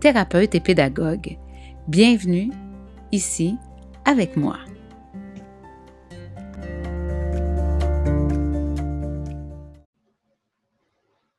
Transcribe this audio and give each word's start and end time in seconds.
thérapeute 0.00 0.54
et 0.54 0.60
pédagogue. 0.60 1.36
Bienvenue 1.86 2.50
ici 3.12 3.56
avec 4.06 4.36
moi. 4.36 4.56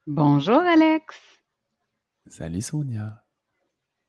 Bonjour 0.05 0.59
Alex. 0.59 1.17
Salut 2.27 2.61
Sonia. 2.61 3.23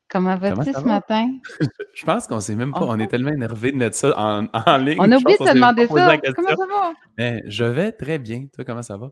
Comment 0.07 0.37
vas-tu 0.37 0.71
ce 0.71 0.85
matin? 0.85 1.31
je 1.95 2.05
pense 2.05 2.27
qu'on 2.27 2.39
s'est 2.39 2.55
même 2.55 2.71
pas. 2.71 2.83
On 2.83 2.99
est 2.99 3.07
tellement 3.07 3.31
énervé 3.31 3.71
de 3.71 3.77
mettre 3.77 3.95
ça 3.95 4.13
en, 4.15 4.77
ligne. 4.77 4.97
On 4.99 5.11
a 5.11 5.17
oublié 5.17 5.37
de 5.39 5.45
te 5.45 5.53
demander 5.53 5.87
ça. 5.87 6.17
Comment 6.35 6.49
ça 6.49 6.67
va? 6.67 6.93
Mais 7.17 7.41
je 7.47 7.63
vais 7.63 7.91
très 7.91 8.19
bien. 8.19 8.45
Toi, 8.53 8.63
comment 8.63 8.83
ça 8.83 8.97
va? 8.97 9.09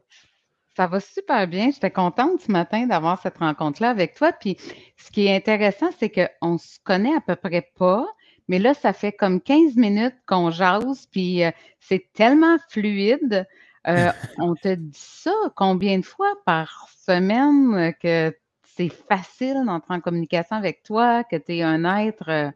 Ça 0.75 0.87
va 0.87 0.99
super 0.99 1.47
bien. 1.47 1.69
J'étais 1.71 1.91
contente 1.91 2.41
ce 2.41 2.51
matin 2.51 2.87
d'avoir 2.87 3.21
cette 3.21 3.37
rencontre-là 3.37 3.89
avec 3.89 4.13
toi. 4.13 4.31
Puis 4.31 4.57
ce 4.97 5.11
qui 5.11 5.27
est 5.27 5.35
intéressant, 5.35 5.89
c'est 5.99 6.09
qu'on 6.09 6.57
se 6.57 6.77
connaît 6.83 7.15
à 7.15 7.21
peu 7.21 7.35
près 7.35 7.69
pas, 7.77 8.07
mais 8.47 8.59
là, 8.59 8.73
ça 8.73 8.93
fait 8.93 9.11
comme 9.11 9.41
15 9.41 9.75
minutes 9.75 10.15
qu'on 10.25 10.51
jase, 10.51 11.07
puis 11.11 11.43
euh, 11.43 11.51
c'est 11.79 12.11
tellement 12.13 12.57
fluide. 12.69 13.47
Euh, 13.87 14.11
on 14.37 14.55
te 14.55 14.75
dit 14.75 14.91
ça 14.93 15.33
combien 15.55 15.99
de 15.99 16.05
fois 16.05 16.33
par 16.45 16.89
semaine 17.05 17.93
que 18.01 18.35
c'est 18.75 18.89
facile 18.89 19.63
d'entrer 19.65 19.93
en 19.93 20.01
communication 20.01 20.55
avec 20.55 20.83
toi, 20.83 21.23
que 21.23 21.35
tu 21.35 21.57
es 21.57 21.63
un 21.63 21.83
être 21.99 22.29
euh, 22.29 22.51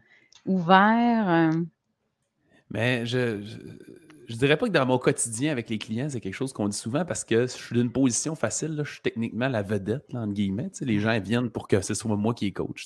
ouvert? 0.45 1.29
Euh? 1.29 1.61
Mais 2.71 3.05
je, 3.05 3.41
je, 3.41 3.57
dirais 4.33 4.57
pas 4.57 4.67
que 4.67 4.71
dans 4.71 4.85
mon 4.85 4.97
quotidien 4.97 5.51
avec 5.51 5.69
les 5.69 5.77
clients, 5.77 6.09
c'est 6.09 6.19
quelque 6.19 6.33
chose 6.33 6.53
qu'on 6.53 6.67
dit 6.67 6.77
souvent 6.77 7.05
parce 7.05 7.23
que 7.23 7.41
je 7.47 7.51
suis 7.51 7.75
d'une 7.75 7.91
position 7.91 8.35
facile. 8.35 8.81
je 8.83 8.91
suis 8.91 9.01
techniquement 9.01 9.47
la 9.47 9.61
vedette, 9.61 10.13
entre 10.13 10.33
guillemets. 10.33 10.71
les 10.81 10.99
gens 10.99 11.19
viennent 11.19 11.49
pour 11.49 11.67
que 11.67 11.81
ce 11.81 11.93
soit 11.93 12.15
moi 12.15 12.33
qui 12.33 12.47
est 12.47 12.51
coach. 12.51 12.85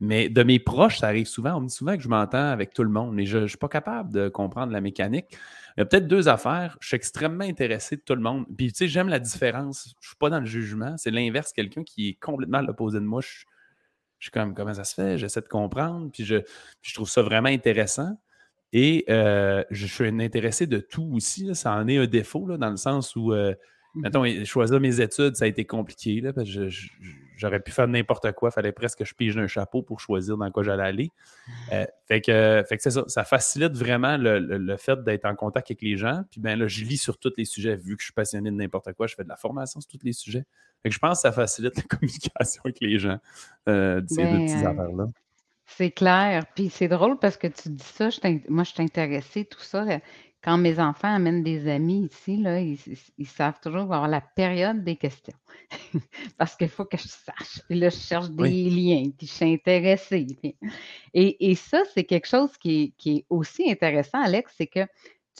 Mais 0.00 0.28
de 0.28 0.42
mes 0.42 0.58
proches, 0.58 0.98
ça 0.98 1.08
arrive 1.08 1.26
souvent. 1.26 1.56
On 1.56 1.60
me 1.60 1.66
dit 1.68 1.74
souvent 1.74 1.96
que 1.96 2.02
je 2.02 2.08
m'entends 2.08 2.50
avec 2.50 2.72
tout 2.72 2.84
le 2.84 2.90
monde, 2.90 3.14
mais 3.14 3.26
je 3.26 3.38
ne 3.38 3.46
suis 3.46 3.58
pas 3.58 3.68
capable 3.68 4.12
de 4.12 4.28
comprendre 4.28 4.72
la 4.72 4.80
mécanique. 4.80 5.36
Il 5.76 5.80
y 5.80 5.82
a 5.82 5.84
peut-être 5.86 6.06
deux 6.06 6.28
affaires. 6.28 6.76
Je 6.80 6.88
suis 6.88 6.96
extrêmement 6.96 7.44
intéressé 7.44 7.96
de 7.96 8.02
tout 8.02 8.14
le 8.14 8.20
monde. 8.20 8.46
Puis, 8.56 8.68
tu 8.68 8.78
sais, 8.78 8.88
j'aime 8.88 9.08
la 9.08 9.18
différence. 9.18 9.84
Je 10.00 10.06
ne 10.06 10.08
suis 10.08 10.16
pas 10.16 10.30
dans 10.30 10.40
le 10.40 10.46
jugement. 10.46 10.96
C'est 10.98 11.10
l'inverse. 11.10 11.52
Quelqu'un 11.52 11.82
qui 11.82 12.10
est 12.10 12.14
complètement 12.14 12.58
à 12.58 12.62
l'opposé 12.62 13.00
de 13.00 13.04
moi, 13.04 13.20
je, 13.20 13.44
suis 14.20 14.30
comme, 14.30 14.54
comment 14.54 14.74
ça 14.74 14.84
se 14.84 14.94
fait? 14.94 15.18
J'essaie 15.18 15.40
de 15.40 15.48
comprendre. 15.48 16.10
Puis 16.12 16.24
je, 16.24 16.36
je, 16.82 16.94
trouve 16.94 17.08
ça 17.08 17.22
vraiment 17.22 17.48
intéressant. 17.48 18.16
Et 18.72 19.04
euh, 19.10 19.64
je 19.70 19.86
suis 19.86 20.06
intéressé 20.08 20.66
de 20.66 20.78
tout 20.78 21.10
aussi. 21.12 21.54
Ça 21.54 21.74
en 21.74 21.86
est 21.88 21.98
un 21.98 22.06
défaut, 22.06 22.46
là, 22.46 22.56
dans 22.56 22.70
le 22.70 22.76
sens 22.76 23.16
où 23.16 23.32
euh, 23.32 23.54
Mettons, 23.94 24.24
choisir 24.44 24.80
mes 24.80 25.00
études, 25.00 25.36
ça 25.36 25.44
a 25.44 25.48
été 25.48 25.66
compliqué. 25.66 26.22
Là, 26.22 26.32
parce 26.32 26.48
que 26.48 26.68
j'aurais 27.36 27.60
pu 27.60 27.70
faire 27.72 27.86
n'importe 27.88 28.32
quoi. 28.32 28.48
Il 28.50 28.54
fallait 28.54 28.72
presque 28.72 29.00
que 29.00 29.04
je 29.04 29.14
pige 29.14 29.36
un 29.36 29.46
chapeau 29.46 29.82
pour 29.82 30.00
choisir 30.00 30.38
dans 30.38 30.50
quoi 30.50 30.62
j'allais 30.62 30.82
aller. 30.82 31.10
Euh, 31.72 31.84
fait 32.08 32.22
que, 32.22 32.64
fait 32.66 32.76
que 32.78 32.82
c'est 32.82 32.90
ça. 32.90 33.04
Ça 33.08 33.24
facilite 33.24 33.74
vraiment 33.74 34.16
le, 34.16 34.76
fait 34.78 35.02
d'être 35.04 35.26
en 35.26 35.34
contact 35.34 35.70
avec 35.70 35.82
les 35.82 35.96
gens. 35.98 36.22
Puis 36.30 36.40
ben 36.40 36.58
là, 36.58 36.66
je 36.68 36.84
lis 36.84 36.96
sur 36.96 37.18
tous 37.18 37.34
les 37.36 37.44
sujets. 37.44 37.76
Vu 37.76 37.96
que 37.96 38.00
je 38.00 38.06
suis 38.06 38.14
passionné 38.14 38.50
de 38.50 38.56
n'importe 38.56 38.92
quoi, 38.94 39.06
je 39.06 39.14
fais 39.14 39.24
de 39.24 39.28
la 39.28 39.36
formation 39.36 39.80
sur 39.80 39.90
tous 39.90 40.04
les 40.04 40.14
sujets. 40.14 40.44
Fait 40.82 40.88
que 40.88 40.94
je 40.94 40.98
pense 40.98 41.18
que 41.18 41.22
ça 41.22 41.32
facilite 41.32 41.76
la 41.76 41.82
communication 41.98 42.62
avec 42.64 42.80
les 42.80 42.98
gens 42.98 43.18
euh, 43.68 44.00
de 44.00 44.08
ces 44.08 44.24
deux 44.24 44.46
petites 44.46 44.62
ben, 44.62 44.70
affaires-là. 44.70 45.06
C'est 45.76 45.90
clair. 45.90 46.44
Puis 46.54 46.70
c'est 46.70 46.88
drôle 46.88 47.18
parce 47.18 47.36
que 47.36 47.46
tu 47.46 47.70
dis 47.70 47.84
ça. 47.84 48.08
moi, 48.48 48.64
je 48.64 48.72
suis 48.72 48.82
intéressée, 48.82 49.44
tout 49.44 49.60
ça 49.60 49.84
quand 50.42 50.58
mes 50.58 50.78
enfants 50.80 51.14
amènent 51.14 51.44
des 51.44 51.68
amis 51.68 52.08
ici, 52.10 52.36
là, 52.36 52.60
ils, 52.60 53.26
savent 53.26 53.60
toujours 53.60 53.82
avoir 53.82 54.08
la 54.08 54.20
période 54.20 54.82
des 54.82 54.96
questions. 54.96 55.36
Parce 56.36 56.56
qu'il 56.56 56.68
faut 56.68 56.84
que 56.84 56.96
je 56.96 57.06
sache. 57.06 57.60
Puis 57.68 57.78
là, 57.78 57.90
je 57.90 57.96
cherche 57.96 58.30
des 58.30 58.68
liens, 58.68 59.10
puis 59.16 59.28
je 59.28 59.32
suis 59.32 59.52
intéressée. 59.52 60.26
Et, 61.14 61.54
ça, 61.54 61.82
c'est 61.94 62.04
quelque 62.04 62.26
chose 62.26 62.56
qui 62.58 62.92
est, 63.06 63.26
aussi 63.30 63.70
intéressant, 63.70 64.20
Alex, 64.20 64.52
c'est 64.56 64.66
que 64.66 64.86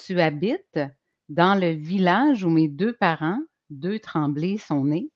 tu 0.04 0.20
habites 0.20 0.80
dans 1.28 1.58
le 1.58 1.70
village 1.70 2.44
où 2.44 2.50
mes 2.50 2.68
deux 2.68 2.92
parents, 2.92 3.40
deux 3.70 3.98
Tremblés, 3.98 4.58
sont 4.58 4.84
nés. 4.84 5.10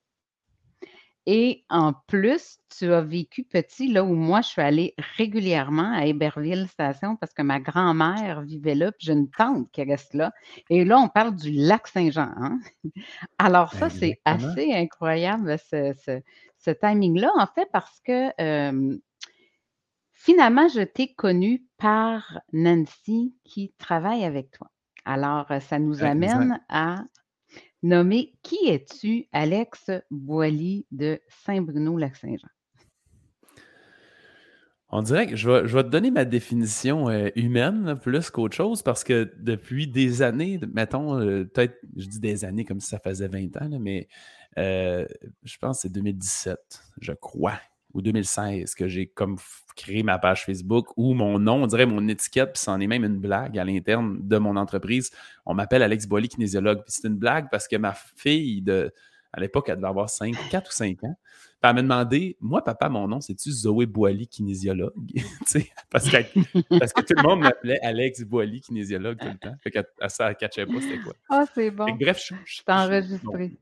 Et 1.28 1.64
en 1.68 1.92
plus, 1.92 2.58
tu 2.78 2.92
as 2.92 3.00
vécu 3.00 3.42
petit, 3.42 3.88
là 3.88 4.04
où 4.04 4.14
moi, 4.14 4.42
je 4.42 4.48
suis 4.48 4.62
allée 4.62 4.94
régulièrement 5.16 5.92
à 5.92 6.06
Héberville 6.06 6.68
Station 6.68 7.16
parce 7.16 7.34
que 7.34 7.42
ma 7.42 7.58
grand-mère 7.58 8.42
vivait 8.42 8.76
là, 8.76 8.92
puis 8.92 9.06
j'ai 9.06 9.12
une 9.12 9.28
tante 9.28 9.68
qui 9.72 9.82
reste 9.82 10.14
là. 10.14 10.32
Et 10.70 10.84
là, 10.84 10.98
on 10.98 11.08
parle 11.08 11.34
du 11.34 11.50
lac 11.50 11.88
Saint-Jean. 11.88 12.30
Hein. 12.36 12.60
Alors, 13.38 13.72
ça, 13.72 13.90
c'est 13.90 14.20
assez 14.24 14.72
incroyable, 14.72 15.56
ce, 15.58 16.70
timing-là, 16.80 17.32
en 17.36 17.46
fait, 17.48 17.68
parce 17.72 18.00
que 18.00 18.30
finalement, 20.14 20.68
je 20.68 20.82
t'ai 20.82 21.12
connue 21.12 21.64
par 21.76 22.40
Nancy 22.52 23.34
qui 23.42 23.74
travaille 23.78 24.24
avec 24.24 24.52
toi. 24.52 24.70
Alors, 25.04 25.46
ça 25.60 25.80
nous 25.80 26.04
amène 26.04 26.60
à 26.68 27.02
Nommé 27.86 28.32
Qui 28.42 28.66
es-tu, 28.66 29.28
Alex 29.30 29.92
Boily 30.10 30.86
de 30.90 31.20
Saint-Bruno-Lac-Saint-Jean? 31.44 32.48
On 34.88 35.02
dirait 35.02 35.28
que 35.28 35.36
je 35.36 35.48
vais, 35.48 35.84
te 35.84 35.88
donner 35.88 36.10
ma 36.10 36.24
définition 36.24 37.08
euh, 37.08 37.28
humaine 37.36 37.96
plus 38.02 38.30
qu'autre 38.30 38.56
chose 38.56 38.82
parce 38.82 39.04
que 39.04 39.32
depuis 39.38 39.86
des 39.86 40.22
années, 40.22 40.58
mettons, 40.74 41.20
euh, 41.20 41.44
peut-être, 41.44 41.78
je 41.96 42.06
dis 42.06 42.18
des 42.18 42.44
années 42.44 42.64
comme 42.64 42.80
si 42.80 42.88
ça 42.88 42.98
faisait 42.98 43.28
20 43.28 43.56
ans, 43.62 43.78
mais 43.80 44.08
euh, 44.58 45.06
je 45.44 45.56
pense 45.58 45.78
que 45.78 45.82
c'est 45.82 45.92
2017, 45.92 46.58
je 47.00 47.12
crois, 47.12 47.60
ou 47.96 48.02
2016 48.02 48.74
que 48.74 48.88
j'ai 48.88 49.06
comme 49.06 49.36
créé 49.74 50.02
ma 50.02 50.18
page 50.18 50.44
Facebook 50.44 50.88
ou 50.96 51.14
mon 51.14 51.38
nom, 51.38 51.62
on 51.62 51.66
dirait 51.66 51.86
mon 51.86 52.06
étiquette, 52.08 52.52
puis 52.52 52.62
c'en 52.62 52.78
est 52.80 52.86
même 52.86 53.04
une 53.04 53.18
blague 53.18 53.58
à 53.58 53.64
l'interne 53.64 54.18
de 54.20 54.38
mon 54.38 54.56
entreprise. 54.56 55.10
On 55.46 55.54
m'appelle 55.54 55.82
Alex 55.82 56.06
Boily, 56.06 56.28
kinésiologue. 56.28 56.82
Puis 56.84 56.94
c'est 57.00 57.08
une 57.08 57.16
blague 57.16 57.48
parce 57.50 57.66
que 57.66 57.76
ma 57.76 57.94
fille, 58.16 58.62
de, 58.62 58.92
à 59.32 59.40
l'époque, 59.40 59.68
elle 59.68 59.76
devait 59.76 59.88
avoir 59.88 60.10
5, 60.10 60.34
4 60.50 60.68
ou 60.68 60.72
5 60.72 61.04
ans. 61.04 61.18
Puis 61.62 61.70
elle 61.70 61.74
m'a 61.74 61.82
demandé, 61.82 62.36
moi, 62.40 62.62
papa, 62.62 62.90
mon 62.90 63.08
nom, 63.08 63.20
c'est-tu 63.20 63.50
Zoé 63.50 63.86
Boily, 63.86 64.26
kinésiologue? 64.26 64.92
parce, 65.90 66.08
que, 66.10 66.78
parce 66.78 66.92
que 66.92 67.00
tout 67.00 67.14
le 67.16 67.22
monde 67.22 67.40
m'appelait 67.40 67.80
Alex 67.80 68.22
Boily, 68.24 68.60
kinésiologue 68.60 69.18
tout 69.18 69.26
le 69.26 69.38
temps. 69.38 69.56
Fait 69.62 69.70
qu'elle 69.70 69.86
ne 70.00 70.32
catchait 70.34 70.66
pas 70.66 70.80
c'était 70.80 70.98
quoi. 70.98 71.14
Ah, 71.30 71.44
c'est 71.54 71.70
bon. 71.70 71.86
bref, 71.98 72.22
je, 72.22 72.34
je, 72.44 72.62
t'ai 72.62 72.72
enregistré. 72.72 73.58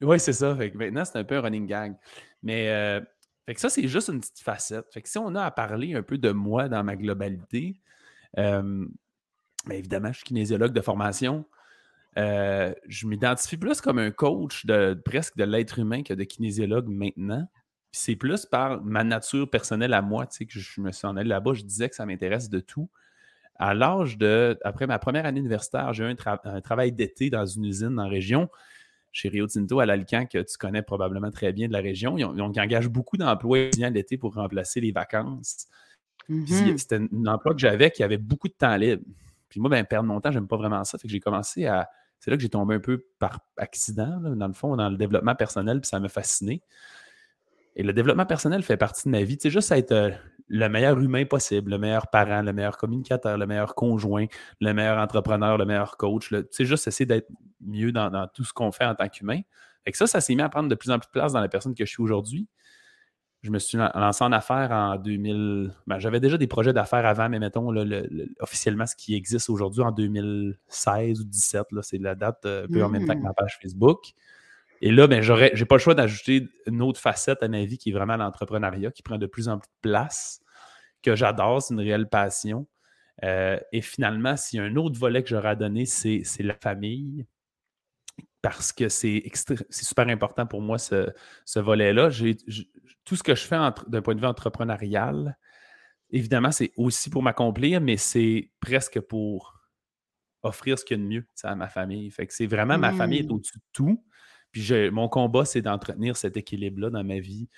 Oui, 0.00 0.20
c'est 0.20 0.32
ça. 0.32 0.54
Fait 0.56 0.70
que 0.70 0.76
maintenant, 0.76 1.04
c'est 1.04 1.18
un 1.18 1.24
peu 1.24 1.36
un 1.36 1.40
running 1.40 1.66
gag. 1.66 1.94
Mais 2.42 2.68
euh, 2.68 3.00
fait 3.46 3.54
que 3.54 3.60
ça, 3.60 3.68
c'est 3.68 3.86
juste 3.88 4.08
une 4.08 4.20
petite 4.20 4.40
facette. 4.40 4.86
Fait 4.92 5.02
que 5.02 5.08
si 5.08 5.18
on 5.18 5.34
a 5.34 5.42
à 5.42 5.50
parler 5.50 5.94
un 5.94 6.02
peu 6.02 6.16
de 6.16 6.30
moi 6.30 6.68
dans 6.68 6.82
ma 6.82 6.96
globalité, 6.96 7.80
euh, 8.38 8.86
ben, 9.66 9.74
évidemment, 9.74 10.12
je 10.12 10.18
suis 10.18 10.24
kinésiologue 10.24 10.72
de 10.72 10.80
formation. 10.80 11.44
Euh, 12.16 12.72
je 12.86 13.06
m'identifie 13.06 13.56
plus 13.56 13.80
comme 13.80 13.98
un 13.98 14.10
coach 14.10 14.66
de 14.66 14.98
presque 15.04 15.36
de 15.36 15.44
l'être 15.44 15.78
humain 15.78 16.02
que 16.02 16.14
de 16.14 16.24
kinésiologue 16.24 16.88
maintenant. 16.88 17.46
c'est 17.92 18.16
plus 18.16 18.46
par 18.46 18.82
ma 18.82 19.04
nature 19.04 19.48
personnelle 19.48 19.92
à 19.94 20.02
moi, 20.02 20.26
tu 20.26 20.38
sais, 20.38 20.46
que 20.46 20.58
je 20.58 20.80
me 20.80 20.90
suis 20.90 21.06
en 21.06 21.16
allé 21.16 21.28
là-bas. 21.28 21.54
Je 21.54 21.62
disais 21.62 21.88
que 21.88 21.94
ça 21.94 22.06
m'intéresse 22.06 22.48
de 22.48 22.60
tout. 22.60 22.90
À 23.56 23.74
l'âge 23.74 24.18
de, 24.18 24.58
après 24.64 24.86
ma 24.86 24.98
première 24.98 25.26
année 25.26 25.38
universitaire, 25.38 25.92
j'ai 25.92 26.04
eu 26.04 26.16
un 26.16 26.60
travail 26.60 26.92
d'été 26.92 27.30
dans 27.30 27.46
une 27.46 27.66
usine 27.66 28.00
en 28.00 28.08
région 28.08 28.48
chez 29.14 29.28
Rio 29.28 29.46
Tinto 29.46 29.78
à 29.78 29.86
l'Alcan, 29.86 30.26
que 30.26 30.38
tu 30.38 30.58
connais 30.58 30.82
probablement 30.82 31.30
très 31.30 31.52
bien 31.52 31.68
de 31.68 31.72
la 31.72 31.78
région. 31.78 32.18
Ils, 32.18 32.24
engagent 32.24 32.88
beaucoup 32.88 33.16
d'emplois 33.16 33.70
l'été 33.78 34.18
pour 34.18 34.34
remplacer 34.34 34.80
les 34.80 34.90
vacances. 34.90 35.68
Mm-hmm. 36.28 36.76
C'était 36.76 36.96
un 36.96 37.26
emploi 37.26 37.54
que 37.54 37.60
j'avais 37.60 37.92
qui 37.92 38.02
avait 38.02 38.18
beaucoup 38.18 38.48
de 38.48 38.54
temps 38.54 38.76
libre. 38.76 39.04
Puis 39.48 39.60
moi, 39.60 39.70
ben, 39.70 39.84
perdre 39.84 40.08
mon 40.08 40.20
temps, 40.20 40.32
j'aime 40.32 40.48
pas 40.48 40.56
vraiment 40.56 40.82
ça. 40.82 40.98
Fait 40.98 41.06
que 41.06 41.12
j'ai 41.12 41.20
commencé 41.20 41.64
à. 41.66 41.88
C'est 42.18 42.30
là 42.30 42.36
que 42.36 42.42
j'ai 42.42 42.48
tombé 42.48 42.74
un 42.74 42.80
peu 42.80 43.04
par 43.18 43.38
accident, 43.56 44.18
dans 44.20 44.48
le 44.48 44.54
fond, 44.54 44.76
dans 44.76 44.88
le 44.88 44.96
développement 44.96 45.34
personnel, 45.34 45.80
puis 45.80 45.88
ça 45.88 46.00
m'a 46.00 46.08
fasciné. 46.08 46.62
Et 47.76 47.82
le 47.82 47.92
développement 47.92 48.26
personnel 48.26 48.62
fait 48.62 48.76
partie 48.76 49.04
de 49.04 49.10
ma 49.10 49.22
vie. 49.22 49.36
Tu 49.36 49.42
sais, 49.42 49.50
juste 49.50 49.70
être 49.70 49.92
euh, 49.92 50.10
le 50.48 50.68
meilleur 50.68 50.98
humain 50.98 51.24
possible, 51.24 51.70
le 51.70 51.78
meilleur 51.78 52.08
parent, 52.08 52.42
le 52.42 52.52
meilleur 52.52 52.76
communicateur, 52.76 53.38
le 53.38 53.46
meilleur 53.46 53.74
conjoint, 53.74 54.26
le 54.60 54.74
meilleur 54.74 54.98
entrepreneur, 54.98 55.56
le 55.56 55.64
meilleur 55.64 55.96
coach. 55.96 56.28
Tu 56.28 56.44
sais, 56.50 56.64
juste 56.64 56.86
essayer 56.86 57.06
d'être 57.06 57.28
mieux 57.60 57.92
dans, 57.92 58.28
tout 58.32 58.44
ce 58.44 58.52
qu'on 58.52 58.72
fait 58.72 58.84
en 58.84 58.94
tant 58.94 59.08
qu'humain. 59.08 59.40
Et 59.86 59.92
ça, 59.92 60.06
ça 60.06 60.20
s'est 60.20 60.34
mis 60.34 60.42
à 60.42 60.48
prendre 60.48 60.68
de 60.68 60.74
plus 60.74 60.90
en 60.90 60.98
plus 60.98 61.06
de 61.06 61.12
place 61.12 61.32
dans 61.32 61.40
la 61.40 61.48
personne 61.48 61.74
que 61.74 61.84
je 61.84 61.90
suis 61.90 62.02
aujourd'hui. 62.02 62.48
je 63.42 63.50
me 63.50 63.58
suis 63.58 63.76
lancé 63.78 64.24
en 64.24 64.32
affaires 64.32 64.70
en 64.72 64.96
2000. 64.96 65.74
Ben, 65.86 65.98
j'avais 65.98 66.20
déjà 66.20 66.38
des 66.38 66.46
projets 66.46 66.72
d'affaires 66.72 67.06
avant, 67.06 67.28
mais 67.28 67.38
mettons, 67.38 67.72
officiellement, 68.40 68.86
ce 68.86 68.96
qui 68.96 69.14
existe 69.14 69.50
aujourd'hui 69.50 69.82
en 69.82 69.92
2016 69.92 71.20
ou 71.20 71.24
2017, 71.24 71.66
c'est 71.82 71.98
la 71.98 72.14
date 72.14 72.44
euh, 72.46 72.64
un 72.64 72.68
peu 72.68 72.82
en 72.82 72.88
même 72.88 73.06
temps 73.06 73.14
que 73.14 73.22
ma 73.22 73.30
mmh. 73.30 73.34
page 73.36 73.58
Facebook. 73.62 74.14
Et 74.84 74.90
là, 74.90 75.06
ben, 75.06 75.22
j'aurais, 75.22 75.50
j'ai 75.54 75.64
pas 75.64 75.76
le 75.76 75.80
choix 75.80 75.94
d'ajouter 75.94 76.46
une 76.66 76.82
autre 76.82 77.00
facette 77.00 77.42
à 77.42 77.48
ma 77.48 77.64
vie 77.64 77.78
qui 77.78 77.88
est 77.88 77.92
vraiment 77.94 78.18
l'entrepreneuriat, 78.18 78.90
qui 78.90 79.02
prend 79.02 79.16
de 79.16 79.24
plus 79.24 79.48
en 79.48 79.58
plus 79.58 79.66
de 79.66 79.80
place, 79.80 80.42
que 81.02 81.16
j'adore, 81.16 81.62
c'est 81.62 81.72
une 81.72 81.80
réelle 81.80 82.06
passion. 82.06 82.66
Euh, 83.22 83.58
et 83.72 83.80
finalement, 83.80 84.36
s'il 84.36 84.58
y 84.58 84.62
a 84.62 84.66
un 84.66 84.76
autre 84.76 85.00
volet 85.00 85.22
que 85.22 85.30
j'aurais 85.30 85.48
à 85.48 85.54
donner, 85.54 85.86
c'est, 85.86 86.22
la 86.40 86.52
famille 86.52 87.24
parce 88.42 88.74
que 88.74 88.90
c'est, 88.90 89.22
super 89.70 90.06
important 90.08 90.46
pour 90.46 90.60
moi, 90.60 90.76
ce, 90.76 91.08
volet-là. 91.56 92.10
tout 93.06 93.16
ce 93.16 93.22
que 93.22 93.34
je 93.34 93.42
fais 93.42 93.56
d'un 93.86 94.02
point 94.02 94.14
de 94.14 94.20
vue 94.20 94.26
entrepreneurial, 94.26 95.38
évidemment, 96.10 96.50
c'est 96.50 96.72
aussi 96.76 97.08
pour 97.08 97.22
m'accomplir, 97.22 97.80
mais 97.80 97.96
c'est 97.96 98.50
presque 98.60 99.00
pour 99.00 99.62
offrir 100.42 100.78
ce 100.78 100.84
qu'il 100.84 100.98
y 100.98 101.00
a 101.00 101.02
de 101.02 101.08
mieux 101.08 101.26
à 101.42 101.54
ma 101.54 101.68
famille. 101.68 102.10
Fait 102.10 102.26
que 102.26 102.34
c'est 102.34 102.44
vraiment 102.44 102.76
ma 102.76 102.92
famille 102.92 103.20
est 103.20 103.30
mmh. 103.30 103.32
au-dessus 103.32 103.56
de 103.56 103.64
tout. 103.72 104.04
Puis 104.54 104.90
mon 104.92 105.08
combat, 105.08 105.44
c'est 105.44 105.62
d'entretenir 105.62 106.16
cet 106.16 106.36
équilibre-là 106.36 106.88
dans 106.88 107.02
ma 107.02 107.18
vie, 107.18 107.48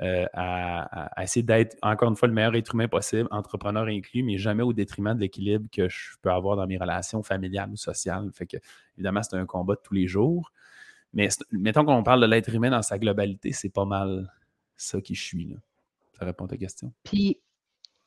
euh, 0.00 0.24
à, 0.32 1.22
essayer 1.22 1.42
d'être, 1.42 1.76
encore 1.82 2.08
une 2.08 2.16
fois, 2.16 2.28
le 2.28 2.34
meilleur 2.34 2.54
être 2.54 2.74
humain 2.74 2.88
possible, 2.88 3.28
entrepreneur 3.30 3.84
inclus, 3.84 4.22
mais 4.22 4.38
jamais 4.38 4.62
au 4.62 4.72
détriment 4.72 5.14
de 5.14 5.20
l'équilibre 5.20 5.68
que 5.70 5.86
je 5.90 6.16
peux 6.22 6.30
avoir 6.30 6.56
dans 6.56 6.66
mes 6.66 6.78
relations 6.78 7.22
familiales 7.22 7.70
ou 7.70 7.76
sociales. 7.76 8.30
Fait 8.32 8.46
que, 8.46 8.56
évidemment, 8.96 9.22
c'est 9.22 9.36
un 9.36 9.44
combat 9.44 9.74
de 9.74 9.80
tous 9.84 9.92
les 9.92 10.06
jours. 10.06 10.50
Mais 11.12 11.28
mettons 11.50 11.84
qu'on 11.84 12.02
parle 12.02 12.22
de 12.22 12.26
l'être 12.26 12.54
humain 12.54 12.70
dans 12.70 12.82
sa 12.82 12.98
globalité, 12.98 13.52
c'est 13.52 13.68
pas 13.68 13.84
mal 13.84 14.32
ça 14.78 14.98
qui 15.02 15.14
je 15.14 15.22
suis. 15.22 15.44
Là. 15.44 15.56
Ça 16.18 16.24
répond 16.24 16.46
à 16.46 16.48
ta 16.48 16.56
question. 16.56 16.90
Puis, 17.04 17.38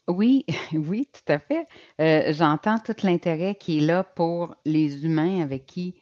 oui, 0.08 0.44
oui, 0.74 1.08
tout 1.12 1.32
à 1.32 1.38
fait. 1.38 1.68
Euh, 2.02 2.34
j'entends 2.34 2.80
tout 2.80 2.96
l'intérêt 3.04 3.54
qui 3.54 3.78
est 3.78 3.82
là 3.82 4.04
pour 4.04 4.56
les 4.66 5.06
humains 5.06 5.44
avec 5.44 5.68
qui 5.68 5.94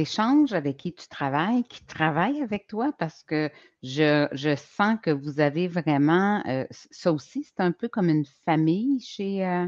échanges, 0.00 0.52
avec 0.52 0.78
qui 0.78 0.92
tu 0.92 1.06
travailles, 1.08 1.64
qui 1.64 1.84
travaillent 1.84 2.42
avec 2.42 2.66
toi, 2.66 2.92
parce 2.98 3.22
que 3.22 3.50
je, 3.82 4.56
sens 4.56 4.98
que 5.02 5.10
vous 5.10 5.40
avez 5.40 5.68
vraiment, 5.68 6.42
euh, 6.46 6.64
ça 6.70 7.12
aussi, 7.12 7.44
c'est 7.44 7.62
un 7.62 7.72
peu 7.72 7.88
comme 7.88 8.08
une 8.08 8.24
famille 8.44 9.00
chez 9.00 9.46
euh, 9.46 9.66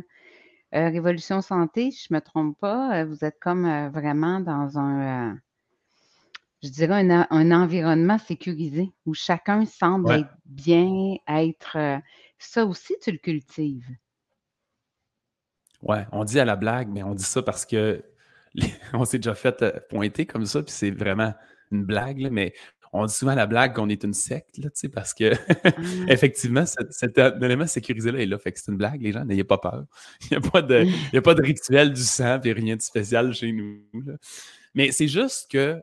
euh, 0.75 0.89
Révolution 0.89 1.43
Santé, 1.43 1.91
je 1.91 2.09
ne 2.11 2.17
me 2.17 2.21
trompe 2.21 2.59
pas. 2.59 3.05
Vous 3.05 3.25
êtes 3.25 3.39
comme 3.41 3.89
vraiment 3.91 4.41
dans 4.41 4.79
un, 4.79 5.39
je 6.63 6.69
dirais, 6.69 7.07
un, 7.11 7.51
environnement 7.51 8.19
sécurisé 8.19 8.91
où 9.07 9.15
chacun 9.15 9.65
semble 9.67 10.11
être 10.13 10.37
bien, 10.47 11.17
être... 11.29 12.01
ça 12.39 12.65
aussi, 12.65 12.95
tu 13.03 13.13
le 13.13 13.19
cultives. 13.19 13.87
Ouais, 15.83 16.07
on 16.13 16.25
dit 16.25 16.39
à 16.39 16.45
la 16.45 16.57
blague, 16.57 16.89
mais 16.89 17.03
on 17.03 17.15
dit 17.15 17.25
ça 17.25 17.43
parce 17.43 17.67
que 17.67 18.05
on 18.93 19.05
s'est 19.05 19.19
déjà 19.19 19.35
fait 19.35 19.63
euh, 19.63 19.73
pointer 19.89 20.27
comme 20.27 20.47
ça, 20.47 20.63
puis 20.63 20.73
c'est 20.73 20.91
vraiment 20.91 21.35
une 21.71 21.85
blague, 21.85 22.29
mais 22.31 22.53
on 22.93 23.07
dit 23.07 23.15
souvent 23.15 23.35
la 23.35 23.47
blague 23.47 23.75
qu'on 23.75 23.89
est 23.89 24.05
une 24.05 24.13
secte, 24.13 24.59
là, 24.59 24.69
parce 24.95 25.15
que 25.15 25.33
ah. 25.65 25.71
effectivement, 26.09 26.65
cet, 26.67 27.19
élément 27.19 27.67
sécurisé-là 27.67 28.21
est 28.21 28.27
là. 28.27 28.39
Fait 28.39 28.53
que 28.53 28.59
c'est 28.59 28.71
une 28.71 28.77
blague, 28.77 29.01
les 29.01 29.13
gens, 29.13 29.25
n'ayez 29.25 29.45
pas 29.45 29.59
peur. 29.59 29.85
Il 30.31 30.39
n'y 30.39 30.47
a, 30.47 30.51
pas 30.51 30.63
de, 30.63 31.17
a 31.17 31.23
pas 31.23 31.35
de 31.35 31.43
rituel 31.43 31.93
du 31.93 32.03
sang 32.03 32.39
et 32.45 32.53
rien 32.53 32.77
de 32.77 32.83
spécial 32.83 33.33
chez 33.33 33.53
nous. 33.53 33.81
Mais 34.75 34.93
c'est 34.93 35.09
juste 35.09 35.51
que 35.51 35.81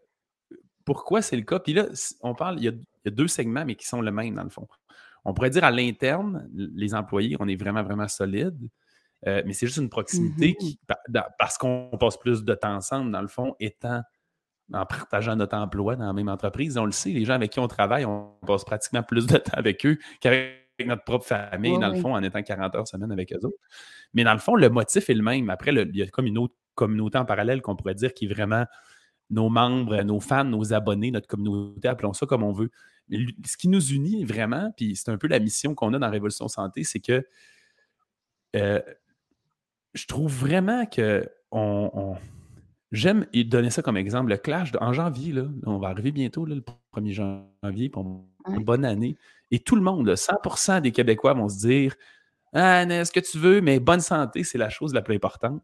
pourquoi 0.85 1.21
c'est 1.21 1.35
le 1.35 1.43
cas? 1.43 1.59
Puis 1.59 1.73
là, 1.73 1.87
on 2.21 2.35
parle, 2.35 2.59
il 2.59 2.65
y, 2.65 2.67
a, 2.67 3.11
deux 3.11 3.27
segments, 3.27 3.65
mais 3.65 3.75
qui 3.75 3.87
sont 3.87 4.01
le 4.01 4.11
même 4.11 4.35
dans 4.35 4.43
le 4.43 4.49
fond. 4.49 4.67
On 5.25 5.33
pourrait 5.33 5.49
dire 5.49 5.63
à 5.63 5.71
l'interne, 5.71 6.47
les 6.53 6.93
employés, 6.93 7.35
on 7.39 7.47
est 7.47 7.55
vraiment, 7.55 7.83
vraiment 7.83 8.07
solide. 8.07 8.57
Euh, 9.27 9.41
mais 9.45 9.53
c'est 9.53 9.65
juste 9.67 9.77
une 9.77 9.89
proximité 9.89 10.51
mmh 10.51 10.55
qui, 10.55 10.79
parce 11.37 11.57
qu'on 11.57 11.89
passe 11.99 12.17
plus 12.17 12.43
de 12.43 12.53
temps 12.53 12.73
ensemble, 12.75 13.11
dans 13.11 13.21
le 13.21 13.27
fond, 13.27 13.55
étant 13.59 14.01
en 14.73 14.85
partageant 14.85 15.35
notre 15.35 15.57
emploi 15.57 15.95
dans 15.95 16.05
la 16.05 16.13
même 16.13 16.29
entreprise. 16.29 16.77
On 16.77 16.85
le 16.85 16.91
sait, 16.91 17.09
les 17.09 17.25
gens 17.25 17.33
avec 17.33 17.51
qui 17.51 17.59
on 17.59 17.67
travaille, 17.67 18.05
on 18.05 18.35
passe 18.45 18.63
pratiquement 18.63 19.03
plus 19.03 19.25
de 19.25 19.37
temps 19.37 19.51
avec 19.53 19.85
eux 19.85 19.97
qu'avec 20.21 20.69
notre 20.85 21.03
propre 21.03 21.25
famille, 21.25 21.77
dans 21.79 21.89
le 21.89 21.99
fond, 21.99 22.13
en 22.13 22.23
étant 22.23 22.41
40 22.41 22.75
heures 22.75 22.87
semaine 22.87 23.11
avec 23.11 23.33
eux 23.33 23.45
autres. 23.45 23.57
Mais 24.13 24.23
dans 24.23 24.33
le 24.33 24.39
fond, 24.39 24.55
le 24.55 24.69
motif 24.69 25.09
est 25.09 25.13
le 25.13 25.23
même. 25.23 25.49
Après, 25.49 25.71
il 25.73 25.95
y 25.95 26.01
a 26.01 26.07
comme 26.07 26.27
une 26.27 26.37
autre 26.37 26.55
communauté 26.75 27.17
en 27.17 27.25
parallèle 27.25 27.61
qu'on 27.61 27.75
pourrait 27.75 27.95
dire 27.95 28.13
qui 28.13 28.25
est 28.25 28.33
vraiment 28.33 28.65
nos 29.29 29.49
membres, 29.49 30.01
nos 30.03 30.19
fans, 30.19 30.45
nos 30.45 30.73
abonnés, 30.73 31.11
notre 31.11 31.27
communauté, 31.27 31.87
appelons 31.87 32.13
ça 32.13 32.25
comme 32.25 32.43
on 32.43 32.53
veut. 32.53 32.71
Mais 33.09 33.19
ce 33.45 33.57
qui 33.57 33.67
nous 33.67 33.91
unit 33.91 34.23
vraiment, 34.23 34.71
puis 34.77 34.95
c'est 34.95 35.09
un 35.11 35.17
peu 35.17 35.27
la 35.27 35.39
mission 35.39 35.75
qu'on 35.75 35.93
a 35.93 35.99
dans 35.99 36.09
Révolution 36.09 36.47
Santé, 36.47 36.83
c'est 36.83 36.99
que 36.99 37.25
euh, 38.55 38.81
je 39.93 40.05
trouve 40.05 40.33
vraiment 40.33 40.85
que 40.85 41.27
on, 41.51 42.15
j'aime 42.91 43.25
donner 43.45 43.69
ça 43.69 43.81
comme 43.81 43.97
exemple. 43.97 44.29
Le 44.29 44.37
clash 44.37 44.71
en 44.79 44.93
janvier, 44.93 45.33
là, 45.33 45.43
on 45.65 45.77
va 45.77 45.89
arriver 45.89 46.11
bientôt, 46.11 46.45
le 46.45 46.63
1er 46.95 47.13
janvier, 47.13 47.89
pour 47.89 48.25
une 48.47 48.63
bonne 48.63 48.85
année. 48.85 49.17
Et 49.51 49.59
tout 49.59 49.75
le 49.75 49.81
monde, 49.81 50.09
100% 50.09 50.81
des 50.81 50.91
Québécois 50.91 51.33
vont 51.33 51.49
se 51.49 51.57
dire 51.57 51.95
Ah, 52.53 52.83
ce 52.87 53.11
que 53.11 53.19
tu 53.19 53.37
veux, 53.37 53.61
mais 53.61 53.79
bonne 53.79 54.01
santé, 54.01 54.43
c'est 54.43 54.57
la 54.57 54.69
chose 54.69 54.93
la 54.93 55.01
plus 55.01 55.15
importante. 55.15 55.61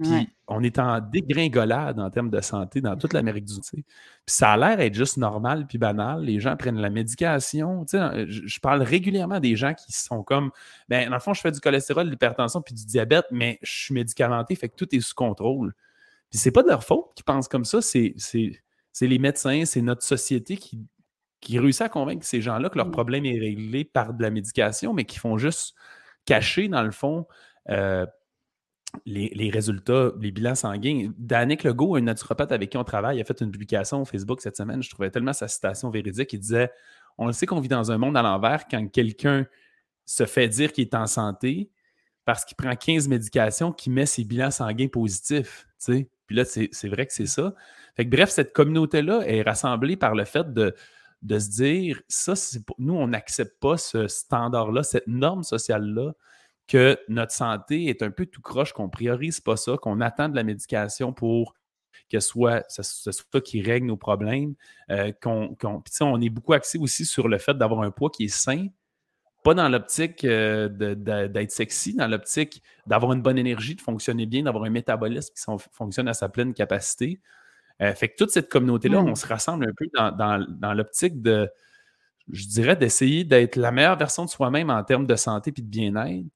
Puis 0.00 0.28
on 0.46 0.62
est 0.62 0.78
en 0.78 1.00
dégringolade 1.00 1.98
en 1.98 2.08
termes 2.10 2.30
de 2.30 2.40
santé 2.40 2.80
dans 2.80 2.96
toute 2.96 3.12
l'Amérique 3.12 3.46
du 3.46 3.54
Sud. 3.54 3.82
Puis 3.84 3.84
ça 4.26 4.52
a 4.52 4.56
l'air 4.56 4.80
être 4.80 4.94
juste 4.94 5.16
normal 5.16 5.66
puis 5.66 5.76
banal. 5.76 6.22
Les 6.22 6.38
gens 6.38 6.56
prennent 6.56 6.80
la 6.80 6.90
médication. 6.90 7.84
Je, 7.90 8.60
parle 8.60 8.82
régulièrement 8.82 9.40
des 9.40 9.56
gens 9.56 9.74
qui 9.74 9.92
sont 9.92 10.22
comme 10.22 10.50
ben, 10.88 11.08
dans 11.08 11.16
le 11.16 11.20
fond, 11.20 11.34
je 11.34 11.40
fais 11.40 11.50
du 11.50 11.60
cholestérol, 11.60 12.06
de 12.06 12.10
l'hypertension 12.10 12.62
puis 12.62 12.74
du 12.74 12.86
diabète, 12.86 13.26
mais 13.32 13.58
je 13.62 13.72
suis 13.72 13.94
médicamenté, 13.94 14.54
fait 14.54 14.68
que 14.68 14.76
tout 14.76 14.94
est 14.94 15.00
sous 15.00 15.14
contrôle. 15.14 15.74
Puis 16.30 16.38
c'est 16.38 16.52
pas 16.52 16.62
de 16.62 16.68
leur 16.68 16.84
faute 16.84 17.12
qu'ils 17.14 17.24
pensent 17.24 17.48
comme 17.48 17.64
ça, 17.64 17.80
c'est 17.80 18.14
les 19.00 19.18
médecins, 19.18 19.64
c'est 19.64 19.82
notre 19.82 20.02
société 20.02 20.56
qui, 20.56 20.86
qui 21.40 21.58
réussit 21.58 21.82
à 21.82 21.88
convaincre 21.88 22.24
ces 22.24 22.40
gens-là 22.40 22.68
que 22.68 22.76
leur 22.76 22.88
mmh. 22.88 22.92
problème 22.92 23.24
est 23.24 23.38
réglé 23.38 23.84
par 23.84 24.14
de 24.14 24.22
la 24.22 24.30
médication, 24.30 24.92
mais 24.92 25.04
qui 25.04 25.18
font 25.18 25.38
juste 25.38 25.74
cacher, 26.24 26.68
dans 26.68 26.82
le 26.82 26.90
fond, 26.90 27.26
euh, 27.70 28.06
les, 29.04 29.50
résultats, 29.50 30.12
les 30.20 30.30
bilans 30.30 30.54
sanguins. 30.54 31.10
Danick 31.18 31.64
Legault, 31.64 31.96
un 31.96 32.00
naturopathe 32.00 32.52
avec 32.52 32.70
qui 32.70 32.76
on 32.76 32.84
travaille, 32.84 33.20
a 33.20 33.24
fait 33.24 33.40
une 33.40 33.50
publication 33.50 34.04
Facebook 34.04 34.40
cette 34.40 34.56
semaine. 34.56 34.82
Je 34.82 34.90
trouvais 34.90 35.10
tellement 35.10 35.32
sa 35.32 35.48
citation 35.48 35.90
véridique. 35.90 36.32
Il 36.32 36.40
disait 36.40 36.70
On 37.18 37.26
le 37.26 37.32
sait 37.32 37.46
qu'on 37.46 37.60
vit 37.60 37.68
dans 37.68 37.90
un 37.92 37.98
monde 37.98 38.16
à 38.16 38.22
l'envers 38.22 38.66
quand 38.68 38.86
quelqu'un 38.88 39.46
se 40.06 40.24
fait 40.24 40.48
dire 40.48 40.72
qu'il 40.72 40.84
est 40.84 40.94
en 40.94 41.06
santé 41.06 41.70
parce 42.24 42.44
qu'il 42.44 42.56
prend 42.56 42.74
15 42.74 43.08
médications 43.08 43.72
qui 43.72 43.90
met 43.90 44.06
ses 44.06 44.24
bilans 44.24 44.50
sanguins 44.50 44.88
positifs. 44.88 45.66
Puis 45.86 46.06
là, 46.30 46.44
c'est 46.44 46.88
vrai 46.88 47.06
que 47.06 47.12
c'est 47.12 47.26
ça. 47.26 47.54
Fait 47.96 48.04
bref, 48.04 48.30
cette 48.30 48.52
communauté-là 48.52 49.22
est 49.26 49.42
rassemblée 49.42 49.96
par 49.96 50.14
le 50.14 50.24
fait 50.24 50.52
de, 50.52 50.74
de 51.22 51.38
se 51.38 51.48
dire 51.48 52.02
ça, 52.06 52.34
nous, 52.78 52.94
on 52.94 53.08
n'accepte 53.08 53.58
pas 53.60 53.76
ce 53.76 54.06
standard-là, 54.08 54.82
cette 54.82 55.06
norme 55.06 55.42
sociale-là 55.42 56.12
que 56.68 56.98
notre 57.08 57.32
santé 57.32 57.86
est 57.86 58.02
un 58.02 58.10
peu 58.10 58.26
tout 58.26 58.42
croche, 58.42 58.72
qu'on 58.72 58.88
priorise 58.88 59.40
pas 59.40 59.56
ça, 59.56 59.76
qu'on 59.78 60.00
attend 60.00 60.28
de 60.28 60.36
la 60.36 60.44
médication 60.44 61.12
pour 61.12 61.54
que 62.10 62.20
soit, 62.20 62.64
ce, 62.68 62.82
soit 62.82 63.12
ça 63.12 63.40
qui 63.40 63.60
règle 63.62 63.86
nos 63.86 63.96
problèmes. 63.96 64.54
Euh, 64.90 65.12
qu'on, 65.20 65.56
on 66.00 66.20
est 66.20 66.30
beaucoup 66.30 66.52
axé 66.52 66.78
aussi 66.78 67.04
sur 67.04 67.28
le 67.28 67.38
fait 67.38 67.56
d'avoir 67.56 67.82
un 67.82 67.90
poids 67.90 68.10
qui 68.10 68.24
est 68.24 68.28
sain, 68.28 68.66
pas 69.42 69.54
dans 69.54 69.68
l'optique 69.68 70.24
euh, 70.24 70.68
d'être 70.68 71.50
sexy, 71.50 71.94
dans 71.94 72.08
l'optique 72.08 72.62
d'avoir 72.86 73.12
une 73.12 73.22
bonne 73.22 73.38
énergie, 73.38 73.74
de 73.74 73.80
fonctionner 73.80 74.26
bien, 74.26 74.42
d'avoir 74.42 74.64
un 74.64 74.70
métabolisme 74.70 75.34
qui 75.34 75.42
fonctionne 75.72 76.08
à 76.08 76.14
sa 76.14 76.28
pleine 76.28 76.54
capacité. 76.54 77.20
Euh, 77.80 77.94
fait 77.94 78.08
que 78.08 78.16
toute 78.16 78.30
cette 78.30 78.50
communauté-là, 78.50 79.00
on 79.00 79.14
se 79.14 79.26
rassemble 79.26 79.64
un 79.68 79.72
peu 79.76 79.86
dans, 79.94 80.10
dans 80.48 80.74
l'optique 80.74 81.22
de, 81.22 81.48
je 82.30 82.46
dirais, 82.46 82.76
d'essayer 82.76 83.24
d'être 83.24 83.56
la 83.56 83.70
meilleure 83.70 83.96
version 83.96 84.24
de 84.24 84.30
soi-même 84.30 84.70
en 84.70 84.82
termes 84.82 85.06
de 85.06 85.16
santé 85.16 85.52
et 85.56 85.62
de 85.62 85.66
bien-être, 85.66 86.26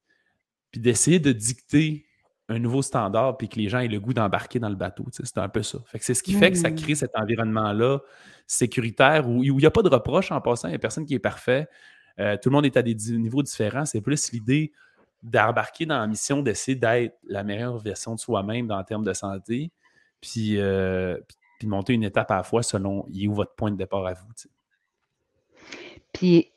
puis 0.72 0.80
d'essayer 0.80 1.20
de 1.20 1.30
dicter 1.32 2.06
un 2.48 2.58
nouveau 2.58 2.82
standard, 2.82 3.36
puis 3.36 3.48
que 3.48 3.58
les 3.58 3.68
gens 3.68 3.78
aient 3.78 3.88
le 3.88 4.00
goût 4.00 4.12
d'embarquer 4.12 4.58
dans 4.58 4.68
le 4.68 4.74
bateau. 4.74 5.06
C'est 5.10 5.38
un 5.38 5.48
peu 5.48 5.62
ça. 5.62 5.78
c'est 6.00 6.14
ce 6.14 6.22
qui 6.22 6.32
fait 6.34 6.50
que 6.50 6.58
ça 6.58 6.70
crée 6.70 6.94
cet 6.94 7.12
environnement-là 7.14 8.00
sécuritaire 8.46 9.28
où 9.28 9.42
il 9.42 9.54
n'y 9.54 9.66
a 9.66 9.70
pas 9.70 9.82
de 9.82 9.88
reproche 9.88 10.32
en 10.32 10.40
passant, 10.40 10.68
il 10.68 10.72
n'y 10.72 10.76
a 10.76 10.80
personne 10.80 11.06
qui 11.06 11.14
est 11.14 11.20
parfait. 11.20 11.68
Euh, 12.18 12.36
tout 12.36 12.50
le 12.50 12.54
monde 12.54 12.66
est 12.66 12.76
à 12.76 12.82
des 12.82 12.94
niveaux 12.94 13.42
différents. 13.42 13.86
C'est 13.86 14.00
plus 14.00 14.32
l'idée 14.32 14.72
d'embarquer 15.22 15.86
dans 15.86 15.98
la 15.98 16.06
mission 16.06 16.42
d'essayer 16.42 16.76
d'être 16.76 17.16
la 17.24 17.44
meilleure 17.44 17.78
version 17.78 18.14
de 18.14 18.20
soi-même 18.20 18.70
en 18.70 18.82
termes 18.82 19.04
de 19.04 19.12
santé, 19.12 19.70
puis, 20.20 20.58
euh, 20.58 21.16
puis, 21.58 21.68
monter 21.68 21.92
une 21.92 22.02
étape 22.02 22.30
à 22.30 22.36
la 22.36 22.42
fois 22.42 22.62
selon 22.62 23.06
où 23.08 23.32
votre 23.32 23.54
point 23.54 23.70
de 23.70 23.76
départ 23.76 24.04
à 24.04 24.14
vous. 24.14 24.26
Puis, 26.12 26.50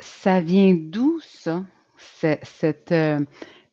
ça 0.00 0.40
vient 0.40 0.74
d'où 0.74 1.20
ça? 1.20 1.64
Cette, 2.02 2.92
euh, 2.92 3.20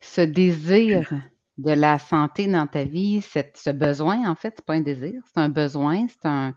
ce 0.00 0.20
désir 0.20 1.12
de 1.58 1.72
la 1.72 1.98
santé 1.98 2.46
dans 2.46 2.66
ta 2.66 2.84
vie, 2.84 3.20
cette, 3.22 3.56
ce 3.56 3.70
besoin, 3.70 4.28
en 4.28 4.34
fait, 4.34 4.54
c'est 4.56 4.64
pas 4.64 4.74
un 4.74 4.80
désir, 4.80 5.20
c'est 5.26 5.40
un 5.40 5.48
besoin, 5.48 6.06
c'est 6.08 6.26
un, 6.26 6.54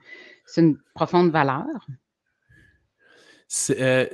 une 0.58 0.77
profonde 0.94 1.32
valeur? 1.32 1.65
Euh, 3.72 4.08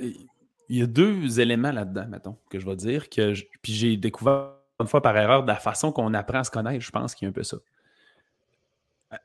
il 0.69 0.77
y 0.77 0.81
a 0.81 0.87
deux 0.87 1.39
éléments 1.39 1.71
là-dedans, 1.71 2.07
mettons, 2.07 2.37
que 2.49 2.59
je 2.59 2.65
vais 2.65 2.75
dire. 2.75 3.09
Que 3.09 3.33
puis 3.61 3.73
j'ai 3.73 3.97
découvert 3.97 4.51
une 4.79 4.87
fois 4.87 5.01
par 5.01 5.17
erreur 5.17 5.43
de 5.43 5.47
la 5.47 5.55
façon 5.55 5.91
qu'on 5.91 6.13
apprend 6.13 6.39
à 6.39 6.43
se 6.43 6.51
connaître, 6.51 6.83
je 6.83 6.91
pense 6.91 7.15
qu'il 7.15 7.25
y 7.25 7.27
a 7.27 7.29
un 7.29 7.33
peu 7.33 7.43
ça. 7.43 7.57
Euh, 9.13 9.17